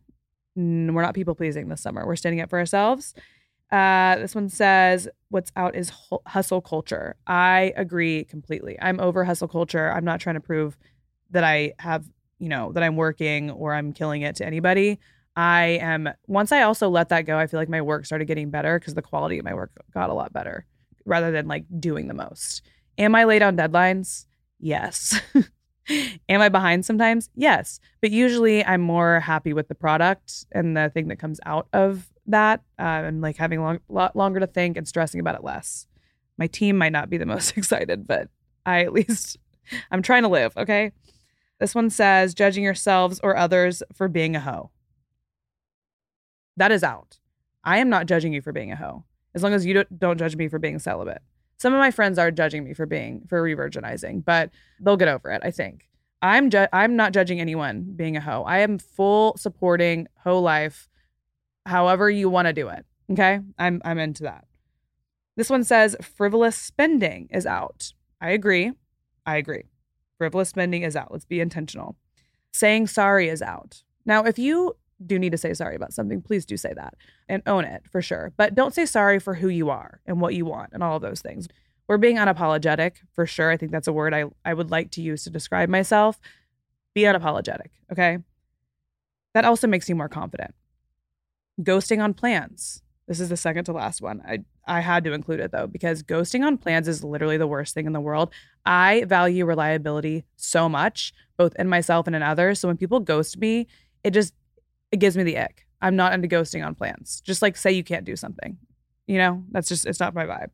We're 0.55 1.03
not 1.03 1.14
people 1.14 1.34
pleasing 1.34 1.68
this 1.68 1.80
summer. 1.80 2.07
We're 2.07 2.16
standing 2.16 2.40
up 2.40 2.50
for 2.50 2.59
ourselves. 2.59 3.14
Uh, 3.70 4.16
this 4.16 4.34
one 4.34 4.50
says, 4.50 5.09
What's 5.30 5.50
out 5.57 5.74
is 5.74 5.90
hustle 6.26 6.61
culture. 6.61 7.16
I 7.26 7.72
agree 7.76 8.24
completely. 8.24 8.76
I'm 8.80 9.00
over 9.00 9.24
hustle 9.24 9.48
culture. 9.48 9.90
I'm 9.90 10.05
not 10.05 10.20
trying 10.20 10.34
to 10.34 10.40
prove 10.40 10.76
that 11.30 11.42
I 11.42 11.72
have, 11.78 12.05
you 12.38 12.50
know, 12.50 12.72
that 12.72 12.82
I'm 12.82 12.96
working 12.96 13.50
or 13.50 13.72
I'm 13.72 13.94
killing 13.94 14.22
it 14.22 14.36
to 14.36 14.46
anybody. 14.46 14.98
I 15.34 15.78
am, 15.80 16.11
once 16.26 16.53
I 16.53 16.62
also 16.62 16.90
let 16.90 17.09
that 17.09 17.22
go, 17.22 17.38
I 17.38 17.46
feel 17.46 17.59
like 17.59 17.70
my 17.70 17.80
work 17.80 18.05
started 18.05 18.26
getting 18.26 18.50
better 18.50 18.78
because 18.78 18.92
the 18.92 19.00
quality 19.00 19.38
of 19.38 19.46
my 19.46 19.55
work 19.55 19.70
got 19.94 20.11
a 20.11 20.14
lot 20.14 20.34
better 20.34 20.66
rather 21.07 21.30
than 21.30 21.48
like 21.48 21.64
doing 21.80 22.09
the 22.09 22.14
most. 22.14 22.61
Am 22.98 23.14
I 23.14 23.24
late 23.24 23.40
on 23.40 23.57
deadlines? 23.57 24.26
Yes. 24.61 25.18
Am 26.28 26.40
I 26.40 26.48
behind 26.48 26.84
sometimes? 26.84 27.28
Yes. 27.34 27.80
But 28.00 28.10
usually 28.10 28.64
I'm 28.64 28.80
more 28.80 29.20
happy 29.20 29.52
with 29.52 29.68
the 29.68 29.74
product 29.74 30.46
and 30.52 30.76
the 30.76 30.90
thing 30.90 31.08
that 31.08 31.18
comes 31.18 31.40
out 31.44 31.68
of 31.72 32.08
that 32.26 32.60
uh, 32.78 32.82
and 32.82 33.20
like 33.20 33.36
having 33.36 33.58
a 33.58 33.62
long, 33.62 33.80
lot 33.88 34.14
longer 34.14 34.40
to 34.40 34.46
think 34.46 34.76
and 34.76 34.86
stressing 34.86 35.20
about 35.20 35.34
it 35.34 35.44
less. 35.44 35.86
My 36.38 36.46
team 36.46 36.76
might 36.76 36.92
not 36.92 37.10
be 37.10 37.18
the 37.18 37.26
most 37.34 37.56
excited, 37.56 38.06
but 38.06 38.28
I 38.64 38.82
at 38.82 38.92
least 38.92 39.38
I'm 39.90 40.02
trying 40.02 40.22
to 40.22 40.28
live, 40.28 40.56
okay? 40.56 40.92
This 41.58 41.74
one 41.74 41.90
says 41.90 42.34
judging 42.34 42.64
yourselves 42.64 43.20
or 43.22 43.36
others 43.36 43.82
for 43.92 44.08
being 44.08 44.34
a 44.34 44.40
hoe. 44.40 44.70
That 46.56 46.72
is 46.72 46.82
out. 46.82 47.18
I 47.64 47.78
am 47.78 47.88
not 47.88 48.06
judging 48.06 48.32
you 48.32 48.42
for 48.42 48.52
being 48.52 48.72
a 48.72 48.76
hoe 48.76 49.04
as 49.34 49.42
long 49.42 49.54
as 49.54 49.64
you 49.64 49.84
don't 49.84 50.18
judge 50.18 50.36
me 50.36 50.48
for 50.48 50.58
being 50.58 50.78
celibate. 50.78 51.22
Some 51.62 51.74
of 51.74 51.78
my 51.78 51.92
friends 51.92 52.18
are 52.18 52.32
judging 52.32 52.64
me 52.64 52.74
for 52.74 52.86
being 52.86 53.22
for 53.28 53.40
re-virginizing, 53.40 54.24
but 54.24 54.50
they'll 54.80 54.96
get 54.96 55.06
over 55.06 55.30
it, 55.30 55.42
I 55.44 55.52
think. 55.52 55.88
I'm 56.20 56.50
ju- 56.50 56.66
I'm 56.72 56.96
not 56.96 57.12
judging 57.12 57.40
anyone 57.40 57.92
being 57.94 58.16
a 58.16 58.20
hoe. 58.20 58.42
I 58.42 58.58
am 58.58 58.78
full 58.78 59.36
supporting 59.36 60.08
hoe 60.24 60.40
life 60.40 60.88
however 61.64 62.10
you 62.10 62.28
want 62.28 62.46
to 62.46 62.52
do 62.52 62.66
it. 62.66 62.84
Okay? 63.12 63.38
I'm 63.60 63.80
I'm 63.84 64.00
into 64.00 64.24
that. 64.24 64.44
This 65.36 65.48
one 65.48 65.62
says 65.62 65.94
frivolous 66.02 66.56
spending 66.56 67.28
is 67.30 67.46
out. 67.46 67.92
I 68.20 68.30
agree. 68.30 68.72
I 69.24 69.36
agree. 69.36 69.62
Frivolous 70.18 70.48
spending 70.48 70.82
is 70.82 70.96
out. 70.96 71.12
Let's 71.12 71.26
be 71.26 71.38
intentional. 71.38 71.94
Saying 72.52 72.88
sorry 72.88 73.28
is 73.28 73.40
out. 73.40 73.84
Now, 74.04 74.24
if 74.24 74.36
you 74.36 74.74
do 75.07 75.18
need 75.18 75.32
to 75.32 75.38
say 75.38 75.55
sorry 75.55 75.76
about 75.76 75.92
something, 75.92 76.22
please 76.22 76.44
do 76.44 76.57
say 76.57 76.72
that 76.74 76.94
and 77.28 77.42
own 77.46 77.64
it 77.64 77.82
for 77.90 78.03
sure. 78.03 78.32
But 78.36 78.55
don't 78.55 78.74
say 78.74 78.86
sorry 78.86 79.18
for 79.18 79.34
who 79.34 79.48
you 79.48 79.70
are 79.70 80.00
and 80.07 80.20
what 80.20 80.34
you 80.34 80.44
want 80.44 80.70
and 80.72 80.82
all 80.82 80.96
of 80.96 81.03
those 81.03 81.20
things. 81.20 81.48
We're 81.88 81.98
being 81.98 82.16
unapologetic 82.16 82.96
for 83.12 83.26
sure. 83.26 83.50
I 83.50 83.57
think 83.57 83.72
that's 83.72 83.88
a 83.88 83.92
word 83.92 84.14
I, 84.14 84.24
I 84.44 84.55
would 84.55 84.70
like 84.70 84.90
to 84.92 85.03
use 85.03 85.24
to 85.24 85.30
describe 85.30 85.68
myself. 85.68 86.20
Be 86.94 87.03
unapologetic, 87.03 87.70
okay? 87.90 88.18
That 89.34 89.44
also 89.44 89.66
makes 89.66 89.88
you 89.88 89.94
more 89.94 90.09
confident. 90.09 90.55
Ghosting 91.61 92.03
on 92.03 92.14
plans. 92.14 92.82
This 93.09 93.20
is 93.20 93.28
the 93.28 93.36
second 93.36 93.64
to 93.64 93.72
last 93.72 94.00
one. 94.00 94.22
I, 94.26 94.38
I 94.66 94.80
had 94.80 95.05
to 95.05 95.12
include 95.12 95.40
it 95.40 95.50
though, 95.50 95.66
because 95.66 96.03
ghosting 96.03 96.46
on 96.46 96.57
plans 96.57 96.86
is 96.86 97.03
literally 97.03 97.36
the 97.36 97.46
worst 97.46 97.74
thing 97.74 97.86
in 97.86 97.92
the 97.92 98.00
world. 98.00 98.32
I 98.64 99.05
value 99.05 99.44
reliability 99.44 100.24
so 100.36 100.68
much, 100.68 101.12
both 101.36 101.55
in 101.59 101.68
myself 101.68 102.07
and 102.07 102.14
in 102.14 102.22
others. 102.22 102.61
So 102.61 102.68
when 102.68 102.76
people 102.76 103.00
ghost 103.00 103.38
me, 103.38 103.66
it 104.05 104.12
just 104.12 104.34
it 104.93 104.99
gives 104.99 105.16
me 105.16 105.24
the 105.24 105.38
ick. 105.38 105.66
I'm 105.80 105.97
not 105.97 106.12
into 106.12 106.28
ghosting 106.28 106.64
on 106.64 106.74
plans. 106.74 107.20
Just 107.22 107.43
like 107.43 107.57
say 107.57 107.72
you 107.72 107.82
can't 107.82 108.05
do 108.05 108.14
something. 108.14 108.57
You 109.07 109.18
know, 109.18 109.43
that's 109.51 109.68
just 109.68 109.86
it's 109.86 109.99
not 109.99 110.14
my 110.14 110.26
vibe. 110.26 110.51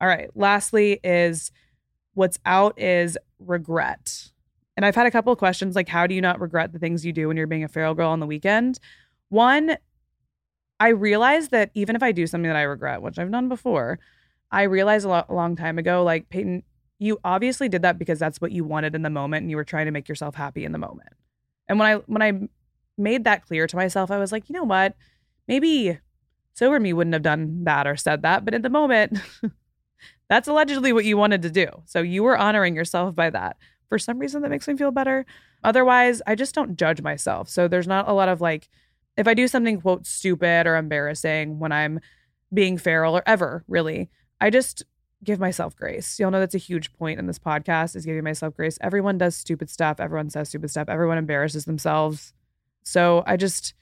All 0.00 0.08
right. 0.08 0.28
Lastly 0.34 1.00
is 1.02 1.50
what's 2.14 2.38
out 2.44 2.78
is 2.78 3.16
regret. 3.38 4.30
And 4.76 4.84
I've 4.84 4.94
had 4.94 5.06
a 5.06 5.10
couple 5.10 5.32
of 5.32 5.38
questions 5.38 5.74
like 5.74 5.88
how 5.88 6.06
do 6.06 6.14
you 6.14 6.20
not 6.20 6.40
regret 6.40 6.72
the 6.72 6.78
things 6.78 7.06
you 7.06 7.12
do 7.12 7.28
when 7.28 7.36
you're 7.36 7.46
being 7.46 7.64
a 7.64 7.68
feral 7.68 7.94
girl 7.94 8.10
on 8.10 8.20
the 8.20 8.26
weekend? 8.26 8.78
One, 9.28 9.76
I 10.80 10.88
realize 10.88 11.48
that 11.48 11.70
even 11.74 11.96
if 11.96 12.02
I 12.02 12.12
do 12.12 12.26
something 12.26 12.48
that 12.48 12.56
I 12.56 12.62
regret, 12.62 13.00
which 13.00 13.18
I've 13.18 13.30
done 13.30 13.48
before, 13.48 14.00
I 14.50 14.64
realized 14.64 15.06
a, 15.06 15.24
a 15.30 15.32
long 15.32 15.56
time 15.56 15.78
ago, 15.78 16.02
like 16.02 16.28
Payton, 16.28 16.64
you 16.98 17.18
obviously 17.24 17.68
did 17.68 17.82
that 17.82 17.98
because 17.98 18.18
that's 18.18 18.40
what 18.40 18.52
you 18.52 18.64
wanted 18.64 18.94
in 18.94 19.02
the 19.02 19.10
moment 19.10 19.42
and 19.42 19.50
you 19.50 19.56
were 19.56 19.64
trying 19.64 19.86
to 19.86 19.92
make 19.92 20.08
yourself 20.08 20.34
happy 20.34 20.64
in 20.64 20.72
the 20.72 20.78
moment. 20.78 21.10
And 21.68 21.78
when 21.78 21.88
I 21.88 21.94
when 22.06 22.22
I 22.22 22.48
made 23.02 23.24
that 23.24 23.44
clear 23.46 23.66
to 23.66 23.76
myself, 23.76 24.10
I 24.10 24.18
was 24.18 24.32
like, 24.32 24.48
you 24.48 24.54
know 24.54 24.64
what? 24.64 24.94
Maybe 25.48 25.98
sober 26.54 26.78
me 26.78 26.92
wouldn't 26.92 27.14
have 27.14 27.22
done 27.22 27.64
that 27.64 27.86
or 27.86 27.96
said 27.96 28.22
that, 28.22 28.44
but 28.44 28.54
in 28.54 28.62
the 28.62 28.70
moment, 28.70 29.18
that's 30.28 30.48
allegedly 30.48 30.92
what 30.92 31.04
you 31.04 31.16
wanted 31.16 31.42
to 31.42 31.50
do. 31.50 31.66
So 31.84 32.00
you 32.00 32.22
were 32.22 32.38
honoring 32.38 32.76
yourself 32.76 33.14
by 33.14 33.30
that. 33.30 33.56
For 33.88 33.98
some 33.98 34.18
reason, 34.18 34.42
that 34.42 34.50
makes 34.50 34.66
me 34.66 34.76
feel 34.76 34.90
better. 34.90 35.26
Otherwise, 35.64 36.22
I 36.26 36.34
just 36.34 36.54
don't 36.54 36.76
judge 36.76 37.02
myself. 37.02 37.48
So 37.48 37.68
there's 37.68 37.86
not 37.86 38.08
a 38.08 38.14
lot 38.14 38.28
of 38.28 38.40
like, 38.40 38.68
if 39.16 39.28
I 39.28 39.34
do 39.34 39.46
something, 39.46 39.80
quote, 39.80 40.06
stupid 40.06 40.66
or 40.66 40.76
embarrassing 40.76 41.58
when 41.58 41.72
I'm 41.72 42.00
being 42.52 42.78
feral 42.78 43.16
or 43.16 43.22
ever 43.26 43.64
really, 43.68 44.08
I 44.40 44.50
just 44.50 44.84
give 45.24 45.38
myself 45.38 45.76
grace. 45.76 46.18
You'll 46.18 46.30
know 46.30 46.40
that's 46.40 46.54
a 46.54 46.58
huge 46.58 46.92
point 46.94 47.18
in 47.18 47.26
this 47.26 47.38
podcast 47.38 47.94
is 47.94 48.04
giving 48.04 48.24
myself 48.24 48.54
grace. 48.54 48.78
Everyone 48.80 49.18
does 49.18 49.36
stupid 49.36 49.70
stuff. 49.70 50.00
Everyone 50.00 50.30
says 50.30 50.48
stupid 50.48 50.70
stuff. 50.70 50.88
Everyone 50.88 51.18
embarrasses 51.18 51.64
themselves. 51.64 52.32
So 52.82 53.22
I 53.26 53.36
just 53.36 53.74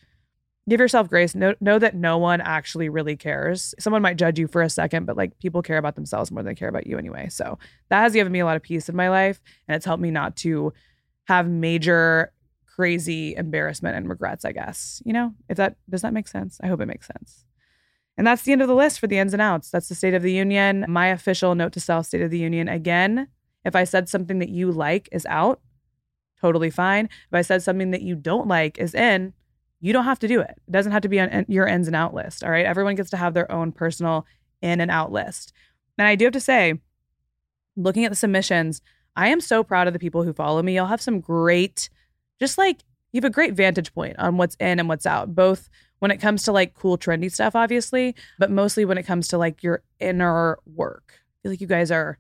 give 0.69 0.81
yourself 0.81 1.09
grace. 1.09 1.35
Know, 1.35 1.55
know 1.61 1.79
that 1.79 1.95
no 1.95 2.19
one 2.19 2.41
actually 2.41 2.89
really 2.89 3.17
cares. 3.17 3.75
Someone 3.79 4.03
might 4.03 4.17
judge 4.17 4.39
you 4.39 4.47
for 4.47 4.63
a 4.63 4.71
second, 4.71 5.07
but 5.07 5.17
like 5.17 5.39
people 5.39 5.63
care 5.63 5.79
about 5.79 5.97
themselves 5.97 6.31
more 6.31 6.43
than 6.43 6.53
they 6.53 6.59
care 6.59 6.69
about 6.69 6.87
you 6.87 6.99
anyway. 6.99 7.29
So 7.29 7.59
that 7.89 8.03
has 8.03 8.13
given 8.13 8.33
me 8.33 8.41
a 8.41 8.45
lot 8.45 8.57
of 8.57 8.63
peace 8.63 8.89
in 8.89 8.97
my 8.97 9.09
life. 9.09 9.41
And 9.69 9.75
it's 9.75 9.85
helped 9.85 10.03
me 10.03 10.11
not 10.11 10.37
to 10.37 10.73
have 11.25 11.49
major 11.49 12.33
crazy 12.67 13.35
embarrassment 13.37 13.97
and 13.97 14.09
regrets, 14.09 14.45
I 14.45 14.53
guess. 14.53 15.03
You 15.05 15.13
know, 15.13 15.35
if 15.49 15.57
that 15.57 15.77
does 15.89 16.03
that 16.03 16.13
make 16.13 16.29
sense? 16.29 16.59
I 16.63 16.69
hope 16.69 16.81
it 16.81 16.87
makes 16.87 17.07
sense. 17.07 17.45
And 18.17 18.27
that's 18.27 18.43
the 18.43 18.53
end 18.53 18.63
of 18.63 18.69
the 18.69 18.75
list 18.75 19.01
for 19.01 19.07
the 19.07 19.19
ins 19.19 19.33
and 19.33 19.43
outs. 19.43 19.71
That's 19.71 19.89
the 19.89 19.95
State 19.95 20.15
of 20.15 20.23
the 20.23 20.33
Union. 20.33 20.85
My 20.89 21.07
official 21.07 21.55
note 21.55 21.73
to 21.73 21.81
self 21.81 22.07
State 22.07 22.23
of 22.23 22.31
the 22.31 22.39
Union. 22.39 22.69
Again, 22.69 23.29
if 23.65 23.75
I 23.75 23.85
said 23.85 24.09
something 24.09 24.39
that 24.39 24.51
you 24.51 24.71
like 24.71 25.09
is 25.11 25.27
out, 25.27 25.61
totally 26.41 26.71
fine. 26.71 27.07
If 27.07 27.35
I 27.35 27.43
said 27.43 27.63
something 27.63 27.91
that 27.91 28.03
you 28.03 28.15
don't 28.15 28.49
like 28.49 28.79
is 28.79 28.95
in, 28.95 29.33
you 29.81 29.93
don't 29.93 30.05
have 30.05 30.19
to 30.21 30.29
do 30.29 30.41
it. 30.41 30.51
It 30.51 30.71
doesn't 30.71 30.93
have 30.93 31.03
to 31.03 31.09
be 31.09 31.21
on 31.21 31.47
your 31.49 31.67
ins 31.67 31.87
and 31.87 31.97
out 31.97 32.15
list. 32.15 32.45
All 32.45 32.51
right. 32.51 32.67
Everyone 32.67 32.95
gets 32.95 33.11
to 33.11 33.17
have 33.17 33.35
their 33.35 33.51
own 33.51 33.73
personal 33.73 34.27
in 34.61 34.81
and 34.81 34.91
out 34.91 35.11
list. 35.11 35.53
And 35.99 36.07
I 36.07 36.17
do 36.17 36.27
have 36.27 36.33
to 36.35 36.41
say, 36.41 36.81
looking 37.77 38.05
at 38.05 38.11
the 38.11 38.17
submissions, 38.17 38.83
I 39.17 39.29
am 39.29 39.41
so 39.41 39.65
proud 39.65 39.87
of 39.87 39.93
the 39.93 39.99
people 39.99 40.23
who 40.23 40.33
follow 40.33 40.63
me. 40.63 40.77
Y'all 40.77 40.87
have 40.87 41.01
some 41.01 41.21
great, 41.21 41.89
just 42.39 42.59
like 42.59 42.83
you 43.13 43.19
have 43.19 43.25
a 43.25 43.31
great 43.31 43.55
vantage 43.55 43.93
point 43.93 44.19
on 44.19 44.37
what's 44.37 44.55
in 44.57 44.79
and 44.79 44.89
what's 44.89 45.07
out, 45.07 45.35
both 45.35 45.69
when 45.99 46.11
it 46.11 46.19
comes 46.19 46.43
to 46.45 46.53
like 46.53 46.75
cool, 46.75 46.97
trendy 46.97 47.31
stuff, 47.31 47.57
obviously, 47.57 48.15
but 48.39 48.51
mostly 48.51 48.85
when 48.85 48.99
it 48.99 49.03
comes 49.03 49.29
to 49.29 49.39
like 49.39 49.63
your 49.63 49.83
inner 49.99 50.59
work. 50.67 51.15
I 51.15 51.43
feel 51.43 51.53
like 51.53 51.61
you 51.61 51.67
guys 51.67 51.91
are 51.91 52.19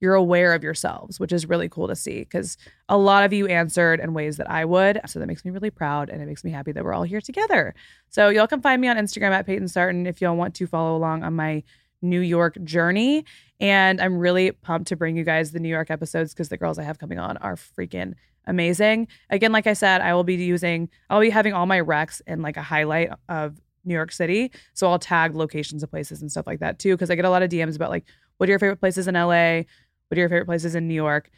you're 0.00 0.14
aware 0.14 0.54
of 0.54 0.62
yourselves, 0.62 1.20
which 1.20 1.32
is 1.32 1.46
really 1.46 1.68
cool 1.68 1.86
to 1.86 1.94
see 1.94 2.20
because 2.20 2.56
a 2.88 2.96
lot 2.96 3.22
of 3.22 3.32
you 3.32 3.46
answered 3.46 4.00
in 4.00 4.14
ways 4.14 4.38
that 4.38 4.50
I 4.50 4.64
would. 4.64 5.00
So 5.06 5.18
that 5.18 5.26
makes 5.26 5.44
me 5.44 5.50
really 5.50 5.70
proud 5.70 6.08
and 6.08 6.22
it 6.22 6.26
makes 6.26 6.42
me 6.42 6.50
happy 6.50 6.72
that 6.72 6.82
we're 6.82 6.94
all 6.94 7.02
here 7.02 7.20
together. 7.20 7.74
So 8.08 8.28
y'all 8.28 8.46
can 8.46 8.62
find 8.62 8.80
me 8.80 8.88
on 8.88 8.96
Instagram 8.96 9.30
at 9.30 9.46
Payton 9.46 9.68
Sartain 9.68 10.06
if 10.06 10.20
y'all 10.20 10.36
want 10.36 10.54
to 10.56 10.66
follow 10.66 10.96
along 10.96 11.22
on 11.22 11.34
my 11.34 11.62
New 12.02 12.20
York 12.20 12.62
journey. 12.64 13.24
And 13.60 14.00
I'm 14.00 14.18
really 14.18 14.52
pumped 14.52 14.88
to 14.88 14.96
bring 14.96 15.16
you 15.16 15.24
guys 15.24 15.52
the 15.52 15.60
New 15.60 15.68
York 15.68 15.90
episodes 15.90 16.32
because 16.32 16.48
the 16.48 16.56
girls 16.56 16.78
I 16.78 16.82
have 16.82 16.98
coming 16.98 17.18
on 17.18 17.36
are 17.38 17.56
freaking 17.56 18.14
amazing. 18.46 19.06
Again, 19.28 19.52
like 19.52 19.66
I 19.66 19.74
said, 19.74 20.00
I 20.00 20.14
will 20.14 20.24
be 20.24 20.34
using, 20.34 20.88
I'll 21.10 21.20
be 21.20 21.28
having 21.28 21.52
all 21.52 21.66
my 21.66 21.80
recs 21.80 22.22
in 22.26 22.40
like 22.40 22.56
a 22.56 22.62
highlight 22.62 23.10
of 23.28 23.60
New 23.84 23.94
York 23.94 24.12
City. 24.12 24.50
So 24.72 24.90
I'll 24.90 24.98
tag 24.98 25.34
locations 25.34 25.82
of 25.82 25.90
places 25.90 26.22
and 26.22 26.30
stuff 26.30 26.46
like 26.46 26.60
that 26.60 26.78
too. 26.78 26.96
Cause 26.96 27.10
I 27.10 27.14
get 27.16 27.26
a 27.26 27.30
lot 27.30 27.42
of 27.42 27.50
DMs 27.50 27.76
about 27.76 27.90
like, 27.90 28.04
what 28.38 28.48
are 28.48 28.52
your 28.52 28.58
favorite 28.58 28.78
places 28.78 29.06
in 29.06 29.14
LA? 29.14 29.62
What 30.10 30.18
are 30.18 30.20
your 30.20 30.28
favorite 30.28 30.46
places 30.46 30.74
in 30.74 30.88
New 30.88 30.94
York? 30.94 31.30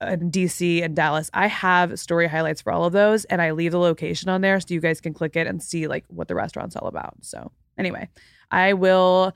And 0.00 0.32
DC 0.32 0.82
and 0.82 0.96
Dallas. 0.96 1.30
I 1.32 1.46
have 1.46 1.98
story 1.98 2.26
highlights 2.26 2.60
for 2.60 2.72
all 2.72 2.84
of 2.84 2.92
those 2.92 3.24
and 3.26 3.40
I 3.40 3.52
leave 3.52 3.70
the 3.70 3.78
location 3.78 4.28
on 4.28 4.40
there 4.40 4.58
so 4.58 4.66
you 4.70 4.80
guys 4.80 5.00
can 5.00 5.14
click 5.14 5.36
it 5.36 5.46
and 5.46 5.62
see 5.62 5.86
like 5.86 6.04
what 6.08 6.26
the 6.26 6.34
restaurant's 6.34 6.74
all 6.74 6.88
about. 6.88 7.14
So 7.20 7.52
anyway, 7.78 8.08
I 8.50 8.72
will 8.72 9.32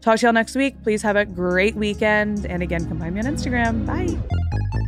talk 0.00 0.18
to 0.20 0.26
y'all 0.26 0.32
next 0.32 0.54
week. 0.54 0.82
Please 0.82 1.02
have 1.02 1.16
a 1.16 1.26
great 1.26 1.74
weekend. 1.74 2.46
And 2.46 2.62
again, 2.62 2.88
come 2.88 2.98
find 2.98 3.14
me 3.14 3.20
on 3.20 3.26
Instagram. 3.26 3.84
Bye. 3.84 4.87